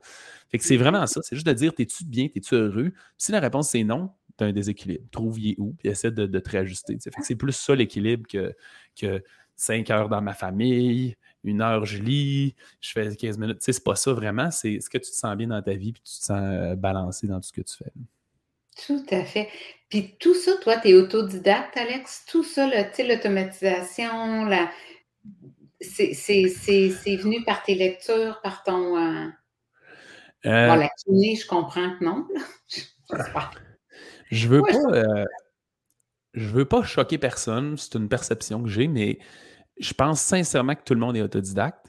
Fait 0.51 0.59
que 0.59 0.65
c'est 0.65 0.77
vraiment 0.77 1.07
ça. 1.07 1.21
C'est 1.23 1.37
juste 1.37 1.47
de 1.47 1.53
dire, 1.53 1.73
es-tu 1.79 2.05
bien, 2.05 2.29
es-tu 2.35 2.55
heureux? 2.55 2.93
Si 3.19 3.33
la 3.33 3.41
réponse 3.41 3.71
c'est 3.71 3.85
non, 3.85 4.11
tu 4.39 4.45
as 4.45 4.47
un 4.49 4.53
déséquilibre. 4.53 5.05
Trouve 5.11 5.39
y 5.41 5.55
où, 5.59 5.75
puis 5.79 5.89
essaie 5.89 6.11
de, 6.11 6.27
te 6.27 6.51
réajuster. 6.51 6.99
Fait 6.99 7.11
que 7.11 7.25
c'est 7.27 7.37
plus 7.37 7.53
ça 7.53 7.75
l'équilibre 7.75 8.27
que, 8.29 8.55
que 8.99 9.23
5 9.57 9.91
heures 9.91 10.09
dans 10.09 10.23
ma 10.23 10.35
famille, 10.35 11.17
une 11.45 11.63
heure, 11.63 11.85
je 11.85 12.03
lis, 12.03 12.55
je 12.81 12.93
fais 12.93 13.15
15 13.15 13.39
minutes. 13.39 13.59
Tu 13.59 13.67
sais, 13.67 13.73
c'est 13.73 13.85
pas 13.85 13.97
ça 13.97 14.13
vraiment. 14.13 14.51
C'est 14.51 14.75
est-ce 14.75 14.91
que 14.91 14.99
tu 14.99 15.11
te 15.11 15.17
sens 15.17 15.37
bien 15.37 15.49
dans 15.49 15.63
ta 15.63 15.75
vie 15.75 15.93
puis 15.93 16.03
tu 16.03 16.19
te 16.19 16.25
sens 16.25 16.41
euh, 16.43 16.77
balancé 16.77 17.27
dans 17.27 17.41
tout 17.41 17.49
ce 17.49 17.53
que 17.53 17.63
tu 17.63 17.77
fais. 17.77 17.93
Tout 18.87 19.07
à 19.11 19.25
fait. 19.25 19.49
Puis 19.89 20.17
tout 20.19 20.35
ça, 20.35 20.53
toi, 20.61 20.77
tu 20.79 20.89
es 20.89 20.95
autodidacte, 20.95 21.77
Alex? 21.77 22.25
Tout 22.27 22.45
ça, 22.45 22.69
l'automatisation, 22.69 24.45
la... 24.45 24.71
c'est 25.81 27.17
venu 27.17 27.45
par 27.45 27.63
tes 27.63 27.75
lectures, 27.75 28.41
par 28.43 28.63
ton. 28.63 28.97
Euh... 28.97 29.29
Euh... 30.47 30.77
la 30.77 30.89
kiné, 31.05 31.37
je 31.37 31.47
comprends 31.47 31.97
que 31.99 32.05
non. 32.05 32.27
je 34.31 34.49
veux 34.49 34.63
pas. 34.63 34.79
Euh, 34.93 35.25
je 36.35 36.49
veux 36.49 36.67
pas 36.67 36.83
choquer 36.83 37.19
personne, 37.19 37.77
c'est 37.79 37.95
une 37.95 38.09
perception 38.09 38.63
que 38.63 38.69
j'ai, 38.69 38.89
mais 38.89 39.19
je 39.79 39.95
pense 39.95 40.21
sincèrement 40.21 40.75
que 40.75 40.83
tout 40.83 40.95
le 40.95 41.01
monde 41.01 41.17
est 41.17 41.23
autodidacte. 41.23 41.87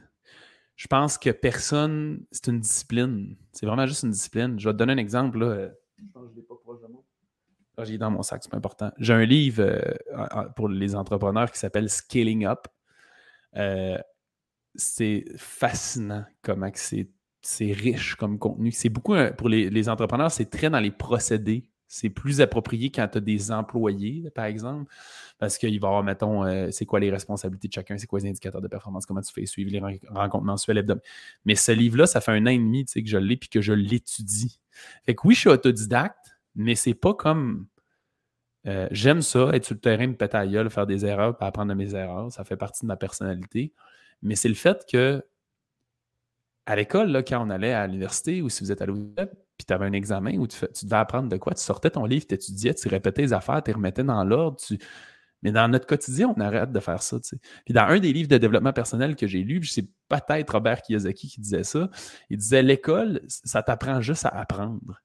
Je 0.75 0.88
pense 0.88 1.17
que 1.17 1.31
personne, 1.31 2.25
c'est 2.31 2.47
une 2.47 2.59
discipline. 2.59 3.35
C'est 3.51 3.65
vraiment 3.65 3.85
juste 3.88 4.03
une 4.03 4.11
discipline. 4.11 4.59
Je 4.59 4.69
vais 4.69 4.73
te 4.73 4.77
donner 4.77 4.93
un 4.93 4.97
exemple. 4.97 5.39
Là. 5.39 5.69
Je 5.97 6.03
pense 6.13 6.27
que 6.27 6.29
je 6.31 6.35
l'ai 6.35 6.43
pas 6.43 6.55
proche 6.55 6.79
de 6.81 6.88
moi. 6.88 7.03
Ah, 7.77 7.83
j'ai 7.83 7.97
dans 7.97 8.09
mon 8.09 8.23
sac, 8.23 8.41
c'est 8.41 8.49
pas 8.49 8.57
important. 8.57 8.91
J'ai 8.97 9.13
un 9.13 9.25
livre 9.25 9.63
euh, 9.63 10.49
pour 10.55 10.69
les 10.69 10.95
entrepreneurs 10.95 11.51
qui 11.51 11.59
s'appelle 11.59 11.89
Scaling 11.89 12.45
Up. 12.45 12.67
Euh, 13.55 13.97
c'est 14.75 15.25
fascinant 15.37 16.25
comment 16.41 16.69
c'est, 16.73 17.07
riche 17.59 18.15
comme 18.15 18.37
contenu. 18.37 18.71
C'est 18.71 18.89
beaucoup, 18.89 19.15
pour 19.37 19.49
les, 19.49 19.69
les 19.69 19.89
entrepreneurs, 19.89 20.31
c'est 20.31 20.49
très 20.49 20.69
dans 20.69 20.79
les 20.79 20.91
procédés 20.91 21.69
c'est 21.87 22.09
plus 22.09 22.41
approprié 22.41 22.91
quand 22.91 23.07
tu 23.07 23.17
as 23.17 23.21
des 23.21 23.51
employés, 23.51 24.29
par 24.31 24.45
exemple, 24.45 24.91
parce 25.39 25.57
qu'il 25.57 25.79
va 25.79 25.87
y 25.87 25.89
avoir, 25.89 26.03
mettons, 26.03 26.43
euh, 26.43 26.67
c'est 26.71 26.85
quoi 26.85 26.99
les 26.99 27.09
responsabilités 27.09 27.69
de 27.69 27.73
chacun, 27.73 27.97
c'est 27.97 28.07
quoi 28.07 28.19
les 28.19 28.29
indicateurs 28.29 28.61
de 28.61 28.67
performance, 28.67 29.05
comment 29.05 29.21
tu 29.21 29.31
fais 29.33 29.45
suivre 29.45 29.71
les 29.71 29.79
rencontres 30.09 30.43
mensuelles, 30.43 30.79
hebdomadaires. 30.79 31.09
Mais 31.45 31.55
ce 31.55 31.71
livre-là, 31.71 32.05
ça 32.05 32.19
fait 32.19 32.31
un 32.31 32.45
an 32.45 32.49
et 32.49 32.57
demi 32.57 32.85
que 32.85 33.05
je 33.05 33.17
l'ai 33.17 33.37
puis 33.37 33.49
que 33.49 33.61
je 33.61 33.73
l'étudie. 33.73 34.59
Fait 35.05 35.15
que 35.15 35.25
oui, 35.25 35.33
je 35.33 35.41
suis 35.41 35.49
autodidacte, 35.49 36.37
mais 36.55 36.75
c'est 36.75 36.93
pas 36.93 37.13
comme. 37.13 37.67
Euh, 38.68 38.88
j'aime 38.91 39.22
ça, 39.22 39.49
être 39.53 39.65
sur 39.65 39.76
le 39.76 39.80
terrain, 39.80 40.07
me 40.07 40.15
péter 40.15 40.38
à 40.38 40.45
gueule, 40.45 40.70
faire 40.70 40.88
des 40.88 41.05
erreurs, 41.05 41.38
pas 41.38 41.47
apprendre 41.47 41.70
de 41.70 41.78
mes 41.78 41.95
erreurs. 41.95 42.32
Ça 42.32 42.43
fait 42.43 42.57
partie 42.57 42.84
de 42.84 42.88
ma 42.88 42.97
personnalité. 42.97 43.74
Mais 44.22 44.36
c'est 44.36 44.49
le 44.49 44.55
fait 44.55 44.86
que 44.91 45.24
à 46.65 46.76
l'école, 46.76 47.24
quand 47.26 47.45
on 47.45 47.49
allait 47.49 47.74
à 47.74 47.88
l'université 47.88 48.41
ou 48.41 48.49
si 48.49 48.63
vous 48.63 48.72
êtes 48.74 48.82
à 48.82 48.86
l'UNEP, 48.86 49.32
puis 49.57 49.65
tu 49.65 49.74
avais 49.74 49.86
un 49.86 49.93
examen 49.93 50.38
où 50.38 50.47
tu, 50.47 50.57
devais 50.84 50.97
apprendre 50.97 51.30
de 51.30 51.38
quoi, 51.38 51.53
tu 51.53 51.63
sortais 51.63 51.91
ton 51.91 52.05
livre, 52.05 52.26
tu 52.28 52.36
étudiais, 52.36 52.74
tu 52.74 52.89
répétais 52.89 53.22
les 53.22 53.34
affaires, 53.34 53.63
tu 53.63 53.72
remettais 53.72 54.03
dans 54.03 54.24
l'ordre. 54.26 54.57
Mais 55.43 55.51
dans 55.51 55.70
notre 55.70 55.88
quotidien, 55.88 56.34
on 56.36 56.41
arrête 56.41 56.72
de 56.72 56.80
faire 56.82 57.01
ça. 57.01 57.18
Puis 57.63 57.74
dans 57.74 57.84
un 57.84 57.99
des 57.99 58.11
livres 58.11 58.28
de 58.28 58.38
développement 58.38 58.74
personnel 58.74 59.15
que 59.15 59.28
j'ai 59.28 59.43
lu, 59.43 59.63
c'est 59.63 59.88
peut-être 60.09 60.51
Robert 60.51 60.82
Kiyosaki 60.82 61.30
qui 61.30 61.39
disait 61.41 61.63
ça, 61.63 61.89
il 62.30 62.38
disait 62.38 62.63
l'école, 62.63 63.22
ça 63.28 63.63
t'apprend 63.63 64.01
juste 64.01 64.26
à 64.26 64.30
apprendre. 64.30 64.99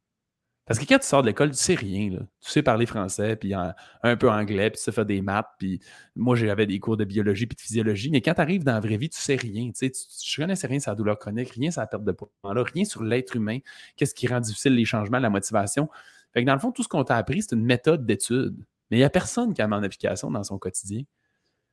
Parce 0.66 0.78
que 0.78 0.84
quand 0.86 0.98
tu 0.98 1.06
sors 1.06 1.22
de 1.22 1.26
l'école, 1.26 1.50
tu 1.50 1.56
sais 1.56 1.74
rien. 1.74 2.10
Là. 2.10 2.20
Tu 2.40 2.50
sais 2.50 2.62
parler 2.62 2.86
français, 2.86 3.34
puis 3.34 3.52
un, 3.52 3.74
peu 4.16 4.30
anglais, 4.30 4.70
puis 4.70 4.78
tu 4.78 4.84
sais 4.84 4.92
faire 4.92 5.04
des 5.04 5.20
maths, 5.20 5.48
puis 5.58 5.80
moi 6.14 6.36
j'avais 6.36 6.66
des 6.66 6.78
cours 6.78 6.96
de 6.96 7.04
biologie 7.04 7.46
puis 7.46 7.56
de 7.56 7.60
physiologie, 7.60 8.10
mais 8.10 8.20
quand 8.20 8.34
tu 8.34 8.40
arrives 8.40 8.62
dans 8.62 8.74
la 8.74 8.80
vraie 8.80 8.96
vie, 8.96 9.08
tu 9.08 9.20
sais 9.20 9.34
rien. 9.34 9.70
Tu 9.72 9.90
sais, 9.90 9.92
je 10.24 10.40
connaissais 10.40 10.68
rien 10.68 10.78
sur 10.78 10.92
la 10.92 10.94
douleur 10.94 11.18
chronique, 11.18 11.50
rien 11.50 11.70
sur 11.70 11.80
la 11.80 11.88
perte 11.88 12.04
de 12.04 12.12
poids, 12.12 12.30
rien 12.44 12.84
sur 12.84 13.02
l'être 13.02 13.34
humain, 13.34 13.58
qu'est-ce 13.96 14.14
qui 14.14 14.28
rend 14.28 14.40
difficile 14.40 14.74
les 14.74 14.84
changements, 14.84 15.18
la 15.18 15.30
motivation. 15.30 15.88
Fait 16.32 16.42
que 16.42 16.46
dans 16.46 16.54
le 16.54 16.60
fond, 16.60 16.70
tout 16.70 16.82
ce 16.82 16.88
qu'on 16.88 17.04
t'a 17.04 17.16
appris, 17.16 17.42
c'est 17.42 17.54
une 17.56 17.64
méthode 17.64 18.06
d'étude. 18.06 18.56
Mais 18.90 18.98
il 18.98 19.00
n'y 19.00 19.04
a 19.04 19.10
personne 19.10 19.54
qui 19.54 19.62
a 19.62 19.66
mis 19.66 19.74
en 19.74 19.82
application 19.82 20.30
dans 20.30 20.44
son 20.44 20.58
quotidien. 20.58 21.02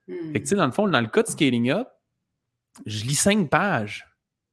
Fait 0.07 0.33
que 0.33 0.39
tu 0.39 0.45
sais, 0.47 0.55
hmm. 0.55 0.57
dans 0.57 0.65
le 0.65 0.71
fond, 0.71 0.87
dans 0.87 1.01
le 1.01 1.07
cas 1.07 1.21
de 1.21 1.27
Scaling 1.27 1.69
Up, 1.69 1.87
je 2.85 3.05
lis 3.05 3.15
cinq 3.15 3.49
pages 3.49 4.08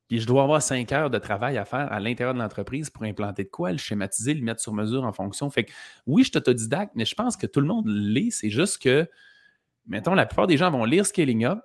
puis 0.09 0.21
je 0.21 0.27
dois 0.27 0.45
avoir 0.45 0.63
cinq 0.63 0.93
heures 0.93 1.11
de 1.11 1.19
travail 1.19 1.59
à 1.59 1.65
faire 1.65 1.93
à 1.93 1.99
l'intérieur 1.99 2.33
de 2.33 2.39
l'entreprise 2.39 2.91
pour 2.91 3.03
implanter 3.03 3.45
de 3.45 3.49
quoi, 3.49 3.73
le 3.73 3.79
schématiser, 3.79 4.35
le 4.35 4.43
mettre 4.43 4.61
sur 4.61 4.73
mesure 4.73 5.05
en 5.05 5.13
fonction. 5.13 5.51
Fait 5.51 5.65
que 5.65 5.73
oui, 6.07 6.23
je 6.23 6.29
suis 6.29 6.39
autodidacte, 6.39 6.93
mais 6.95 7.05
je 7.05 7.15
pense 7.15 7.37
que 7.37 7.47
tout 7.47 7.61
le 7.61 7.67
monde 7.67 7.89
lit. 7.89 8.31
C'est 8.31 8.51
juste 8.51 8.81
que, 8.81 9.09
mettons, 9.87 10.15
la 10.15 10.27
plupart 10.27 10.47
des 10.47 10.57
gens 10.57 10.71
vont 10.71 10.85
lire 10.85 11.05
Scaling 11.05 11.45
Up, 11.45 11.59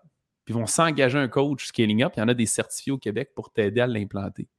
puis 0.45 0.55
vont 0.55 0.65
s'engager 0.65 1.19
un 1.19 1.27
coach 1.27 1.67
Scaling 1.67 2.03
Up. 2.03 2.13
Il 2.17 2.19
y 2.19 2.23
en 2.23 2.27
a 2.29 2.33
des 2.33 2.47
certifiés 2.47 2.91
au 2.91 2.97
Québec 2.97 3.31
pour 3.35 3.51
t'aider 3.51 3.79
à 3.79 3.87
l'implanter. 3.87 4.49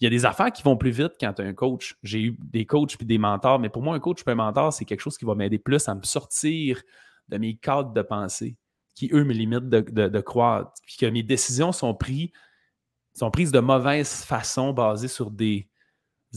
Il 0.00 0.04
y 0.04 0.06
a 0.08 0.10
des 0.10 0.24
affaires 0.24 0.52
qui 0.52 0.64
vont 0.64 0.76
plus 0.76 0.90
vite 0.90 1.12
quand 1.20 1.34
tu 1.34 1.42
as 1.42 1.44
un 1.44 1.54
coach. 1.54 1.96
J'ai 2.02 2.20
eu 2.20 2.36
des 2.40 2.66
coachs 2.66 2.96
puis 2.96 3.06
des 3.06 3.18
mentors, 3.18 3.60
mais 3.60 3.68
pour 3.68 3.82
moi, 3.82 3.94
un 3.94 4.00
coach 4.00 4.22
et 4.26 4.30
un 4.30 4.34
mentor, 4.34 4.72
c'est 4.72 4.84
quelque 4.84 5.00
chose 5.00 5.16
qui 5.16 5.24
va 5.24 5.36
m'aider 5.36 5.58
plus 5.58 5.88
à 5.88 5.94
me 5.94 6.02
sortir 6.02 6.82
de 7.28 7.38
mes 7.38 7.54
cadres 7.54 7.92
de 7.92 8.02
pensée 8.02 8.56
qui, 8.96 9.08
eux, 9.12 9.22
me 9.22 9.32
limitent 9.32 9.68
de, 9.68 10.08
de 10.08 10.20
croire. 10.20 10.72
Puis 10.84 10.96
que 10.96 11.06
mes 11.06 11.22
décisions 11.22 11.70
sont 11.70 11.94
prises 11.94 12.30
sont 13.14 13.30
prises 13.30 13.52
de 13.52 13.60
mauvaise 13.60 14.24
façon 14.24 14.72
basées 14.72 15.08
sur 15.08 15.30
des 15.30 15.68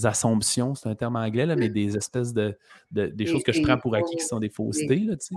assumptions, 0.04 0.76
c'est 0.76 0.90
un 0.90 0.96
terme 0.96 1.16
anglais, 1.16 1.46
là, 1.46 1.56
mais 1.56 1.70
des 1.70 1.98
espèces 1.98 2.34
de, 2.34 2.58
des 2.92 3.26
choses 3.26 3.44
que 3.44 3.52
je 3.52 3.62
prends 3.62 3.78
pour 3.78 3.96
acquis 3.96 4.16
qui 4.16 4.26
sont 4.26 4.40
des 4.40 4.50
faussetés. 4.50 5.00
Là, 5.00 5.16
tu 5.18 5.36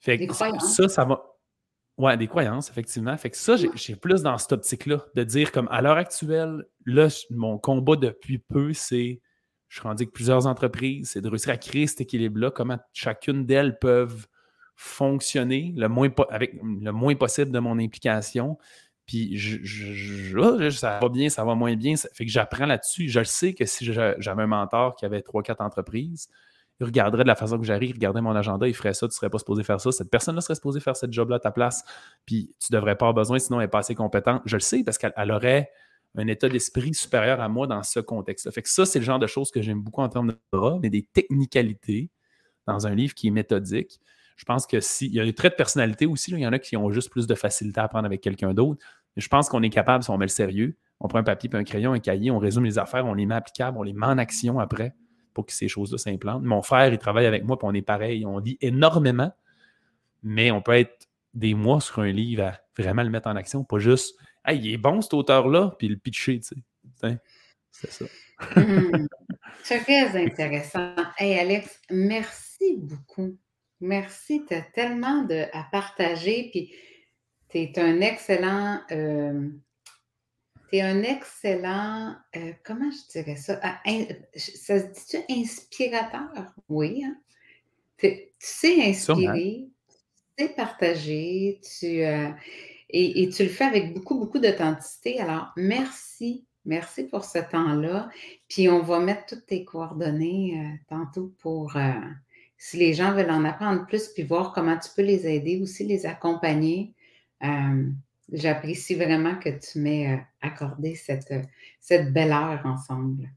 sais. 0.00 0.16
des 0.18 0.26
croyances. 0.26 0.74
Ça, 0.74 0.88
ça 0.88 1.04
va. 1.04 1.22
Ouais, 1.98 2.16
des 2.16 2.26
croyances, 2.26 2.70
effectivement. 2.70 3.16
Fait 3.16 3.30
que 3.30 3.36
ça, 3.36 3.54
j'ai 3.56 3.96
plus 3.96 4.22
dans 4.22 4.38
cette 4.38 4.52
optique-là, 4.52 5.04
de 5.14 5.24
dire 5.24 5.52
comme 5.52 5.68
à 5.70 5.82
l'heure 5.82 5.98
actuelle, 5.98 6.64
là, 6.86 7.08
mon 7.30 7.58
combat 7.58 7.96
depuis 7.96 8.38
peu, 8.38 8.72
c'est 8.72 9.20
je 9.68 9.78
suis 9.78 9.88
rendu 9.88 10.02
avec 10.02 10.12
plusieurs 10.12 10.46
entreprises, 10.46 11.12
c'est 11.12 11.22
de 11.22 11.28
réussir 11.30 11.50
à 11.50 11.56
créer 11.56 11.86
cet 11.86 12.02
équilibre-là, 12.02 12.50
comment 12.50 12.78
chacune 12.92 13.46
d'elles 13.46 13.78
peuvent 13.78 14.26
fonctionner 14.76 15.72
le 15.76 15.88
moins 15.88 16.10
avec 16.28 16.60
le 16.62 16.90
moins 16.90 17.14
possible 17.14 17.50
de 17.50 17.58
mon 17.58 17.78
implication, 17.78 18.58
puis 19.06 19.36
je, 19.36 20.70
ça 20.70 20.98
va 21.00 21.08
bien, 21.08 21.28
ça 21.28 21.44
va 21.44 21.54
moins 21.54 21.74
bien. 21.74 21.96
Ça 21.96 22.08
fait 22.14 22.24
que 22.24 22.30
j'apprends 22.30 22.66
là-dessus. 22.66 23.08
Je 23.08 23.22
sais 23.24 23.52
que 23.54 23.64
si 23.64 23.84
j'avais 23.84 24.42
un 24.42 24.46
mentor 24.46 24.94
qui 24.94 25.04
avait 25.04 25.20
3-4 25.20 25.62
entreprises, 25.62 26.28
il 26.80 26.86
regarderait 26.86 27.22
de 27.22 27.28
la 27.28 27.36
façon 27.36 27.58
que 27.58 27.64
j'arrive, 27.64 27.90
il 27.90 27.94
regarderait 27.94 28.22
mon 28.22 28.34
agenda, 28.34 28.66
il 28.66 28.74
ferait 28.74 28.94
ça, 28.94 29.06
tu 29.06 29.12
ne 29.12 29.14
serais 29.14 29.30
pas 29.30 29.38
supposé 29.38 29.62
faire 29.62 29.80
ça. 29.80 29.92
Cette 29.92 30.10
personne-là 30.10 30.40
serait 30.40 30.54
supposée 30.54 30.80
faire 30.80 30.96
cette 30.96 31.12
job-là 31.12 31.36
à 31.36 31.40
ta 31.40 31.50
place. 31.50 31.84
Puis 32.26 32.54
tu 32.58 32.72
ne 32.72 32.78
devrais 32.78 32.96
pas 32.96 33.06
avoir 33.06 33.14
besoin, 33.14 33.38
sinon 33.38 33.60
elle 33.60 33.66
n'est 33.66 33.70
pas 33.70 33.78
assez 33.80 33.94
compétente. 33.94 34.42
Je 34.46 34.56
le 34.56 34.60
sais 34.60 34.82
parce 34.82 34.98
qu'elle 34.98 35.30
aurait 35.30 35.70
un 36.16 36.26
état 36.26 36.48
d'esprit 36.48 36.92
supérieur 36.94 37.40
à 37.40 37.48
moi 37.48 37.66
dans 37.66 37.82
ce 37.82 38.00
contexte-là. 38.00 38.52
Fait 38.52 38.62
que 38.62 38.68
ça, 38.68 38.84
c'est 38.84 38.98
le 38.98 39.04
genre 39.04 39.18
de 39.18 39.26
choses 39.26 39.50
que 39.50 39.62
j'aime 39.62 39.80
beaucoup 39.80 40.02
en 40.02 40.08
termes 40.08 40.32
de 40.32 40.38
bras, 40.52 40.78
mais 40.82 40.90
des 40.90 41.02
technicalités 41.02 42.10
dans 42.66 42.86
un 42.86 42.94
livre 42.94 43.14
qui 43.14 43.28
est 43.28 43.30
méthodique. 43.30 44.00
Je 44.36 44.44
pense 44.44 44.66
que 44.66 44.80
s'il 44.80 45.12
y 45.12 45.20
a 45.20 45.24
des 45.24 45.34
traits 45.34 45.52
de 45.52 45.56
personnalité 45.56 46.06
aussi, 46.06 46.32
il 46.32 46.38
y 46.38 46.46
en 46.46 46.52
a 46.52 46.58
qui 46.58 46.76
ont 46.76 46.90
juste 46.90 47.10
plus 47.10 47.26
de 47.26 47.34
facilité 47.34 47.80
à 47.80 47.84
apprendre 47.84 48.06
avec 48.06 48.20
quelqu'un 48.20 48.54
d'autre. 48.54 48.84
Je 49.16 49.28
pense 49.28 49.48
qu'on 49.48 49.62
est 49.62 49.70
capable, 49.70 50.02
si 50.02 50.10
on 50.10 50.18
met 50.18 50.24
le 50.24 50.30
sérieux, 50.30 50.76
on 51.00 51.08
prend 51.08 51.18
un 51.18 51.24
papier, 51.24 51.48
puis 51.48 51.58
un 51.58 51.64
crayon, 51.64 51.92
un 51.92 51.98
cahier, 51.98 52.30
on 52.30 52.38
résume 52.38 52.64
les 52.64 52.78
affaires, 52.78 53.04
on 53.06 53.14
les 53.14 53.26
met 53.26 53.34
applicables, 53.34 53.76
on 53.76 53.82
les 53.82 53.92
met 53.92 54.06
en 54.06 54.18
action 54.18 54.58
après 54.58 54.94
pour 55.34 55.46
que 55.46 55.52
ces 55.52 55.68
choses-là 55.68 55.98
s'implantent. 55.98 56.44
Mon 56.44 56.62
frère, 56.62 56.92
il 56.92 56.98
travaille 56.98 57.26
avec 57.26 57.44
moi, 57.44 57.58
puis 57.58 57.66
on 57.68 57.74
est 57.74 57.82
pareil. 57.82 58.24
On 58.26 58.38
lit 58.38 58.58
énormément, 58.60 59.32
mais 60.22 60.50
on 60.50 60.62
peut 60.62 60.72
être 60.72 61.08
des 61.34 61.54
mois 61.54 61.80
sur 61.80 62.00
un 62.00 62.10
livre 62.10 62.44
à 62.44 62.60
vraiment 62.78 63.02
le 63.02 63.10
mettre 63.10 63.28
en 63.28 63.36
action, 63.36 63.64
pas 63.64 63.78
juste 63.78 64.14
Hey, 64.44 64.58
il 64.58 64.74
est 64.74 64.78
bon 64.78 65.00
cet 65.00 65.14
auteur-là, 65.14 65.74
puis 65.78 65.88
le 65.88 65.96
pitcher, 65.96 66.40
tu 66.40 66.56
sais. 67.00 67.18
C'est 67.70 67.90
ça. 67.90 68.04
Hmm. 68.56 69.06
très 69.62 70.24
intéressant. 70.24 70.94
Hey 71.16 71.38
Alex, 71.38 71.80
merci 71.90 72.76
beaucoup. 72.76 73.38
Merci, 73.82 74.44
tu 74.46 74.54
as 74.54 74.62
tellement 74.62 75.24
de, 75.24 75.44
à 75.52 75.64
partager, 75.72 76.50
puis 76.52 76.72
tu 77.48 77.58
es 77.58 77.78
un 77.80 78.00
excellent, 78.00 78.80
euh, 78.92 79.48
tu 80.70 80.76
es 80.76 80.82
un 80.82 81.02
excellent, 81.02 82.14
euh, 82.36 82.52
comment 82.64 82.92
je 82.92 83.10
dirais 83.10 83.34
ça? 83.34 83.58
Ah, 83.60 83.82
ça 84.36 84.78
se 84.78 84.84
dit-tu 84.86 85.16
inspirateur? 85.28 86.54
Oui. 86.68 87.02
Hein? 87.04 87.16
Tu 87.98 88.20
sais 88.38 88.84
inspirer, 88.84 89.68
tu 90.38 90.44
sais 90.44 90.50
partager, 90.50 91.60
tu, 91.80 92.04
euh, 92.04 92.30
et, 92.88 93.24
et, 93.24 93.30
tu 93.30 93.42
le 93.42 93.48
fais 93.48 93.64
avec 93.64 93.94
beaucoup, 93.94 94.16
beaucoup 94.16 94.38
d'authenticité. 94.38 95.18
Alors, 95.18 95.48
merci. 95.56 96.46
Merci 96.64 97.08
pour 97.08 97.24
ce 97.24 97.40
temps-là. 97.40 98.10
Puis, 98.48 98.68
on 98.68 98.80
va 98.80 99.00
mettre 99.00 99.26
toutes 99.26 99.46
tes 99.46 99.64
coordonnées 99.64 100.78
tantôt 100.88 101.34
pour 101.40 101.76
si 102.64 102.76
les 102.76 102.94
gens 102.94 103.12
veulent 103.12 103.32
en 103.32 103.44
apprendre 103.44 103.86
plus, 103.86 104.06
puis 104.06 104.22
voir 104.22 104.52
comment 104.52 104.78
tu 104.78 104.88
peux 104.94 105.02
les 105.02 105.26
aider, 105.26 105.60
aussi 105.60 105.82
les 105.84 106.06
accompagner. 106.06 106.94
Euh, 107.42 107.90
j'apprécie 108.32 108.94
vraiment 108.94 109.34
que 109.34 109.48
tu 109.48 109.80
m'aies 109.80 110.12
euh, 110.12 110.16
accordé 110.40 110.94
cette, 110.94 111.34
cette 111.80 112.12
belle 112.12 112.30
heure 112.30 112.62
ensemble. 112.64 113.28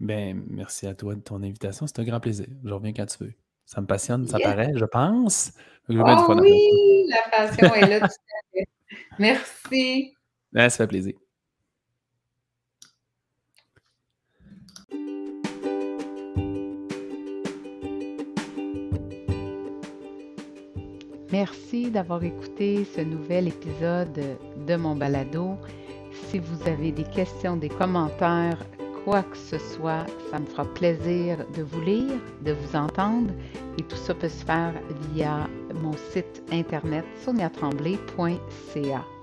Ben, 0.00 0.42
merci 0.50 0.88
à 0.88 0.96
toi 0.96 1.14
de 1.14 1.20
ton 1.20 1.44
invitation. 1.44 1.86
C'est 1.86 2.00
un 2.00 2.04
grand 2.04 2.18
plaisir. 2.18 2.46
Je 2.64 2.74
reviens 2.74 2.92
quand 2.92 3.06
tu 3.06 3.22
veux. 3.22 3.34
Ça 3.66 3.80
me 3.80 3.86
passionne, 3.86 4.26
ça 4.26 4.40
paraît, 4.40 4.72
je 4.74 4.84
pense. 4.84 5.52
oh 5.88 6.34
oui, 6.40 7.06
la 7.08 7.30
passion 7.30 7.72
est 7.72 7.86
là 7.88 8.00
tout 8.00 8.06
à 8.06 8.52
fait. 8.52 8.68
Merci. 9.20 10.12
Ben, 10.52 10.68
ça 10.68 10.78
fait 10.78 10.88
plaisir. 10.88 11.14
Merci 21.38 21.90
d'avoir 21.90 22.24
écouté 22.24 22.86
ce 22.96 23.02
nouvel 23.02 23.48
épisode 23.48 24.38
de 24.66 24.76
mon 24.76 24.96
balado. 24.96 25.58
Si 26.10 26.38
vous 26.38 26.66
avez 26.66 26.92
des 26.92 27.04
questions, 27.04 27.58
des 27.58 27.68
commentaires, 27.68 28.56
quoi 29.04 29.22
que 29.22 29.36
ce 29.36 29.58
soit, 29.58 30.06
ça 30.30 30.38
me 30.38 30.46
fera 30.46 30.64
plaisir 30.64 31.36
de 31.54 31.62
vous 31.62 31.82
lire, 31.82 32.18
de 32.40 32.52
vous 32.52 32.74
entendre 32.74 33.34
et 33.76 33.82
tout 33.82 33.96
ça 33.96 34.14
peut 34.14 34.30
se 34.30 34.46
faire 34.46 34.72
via 35.12 35.46
mon 35.82 35.92
site 36.10 36.42
internet 36.50 37.04
soniatremblay.ca. 37.22 39.15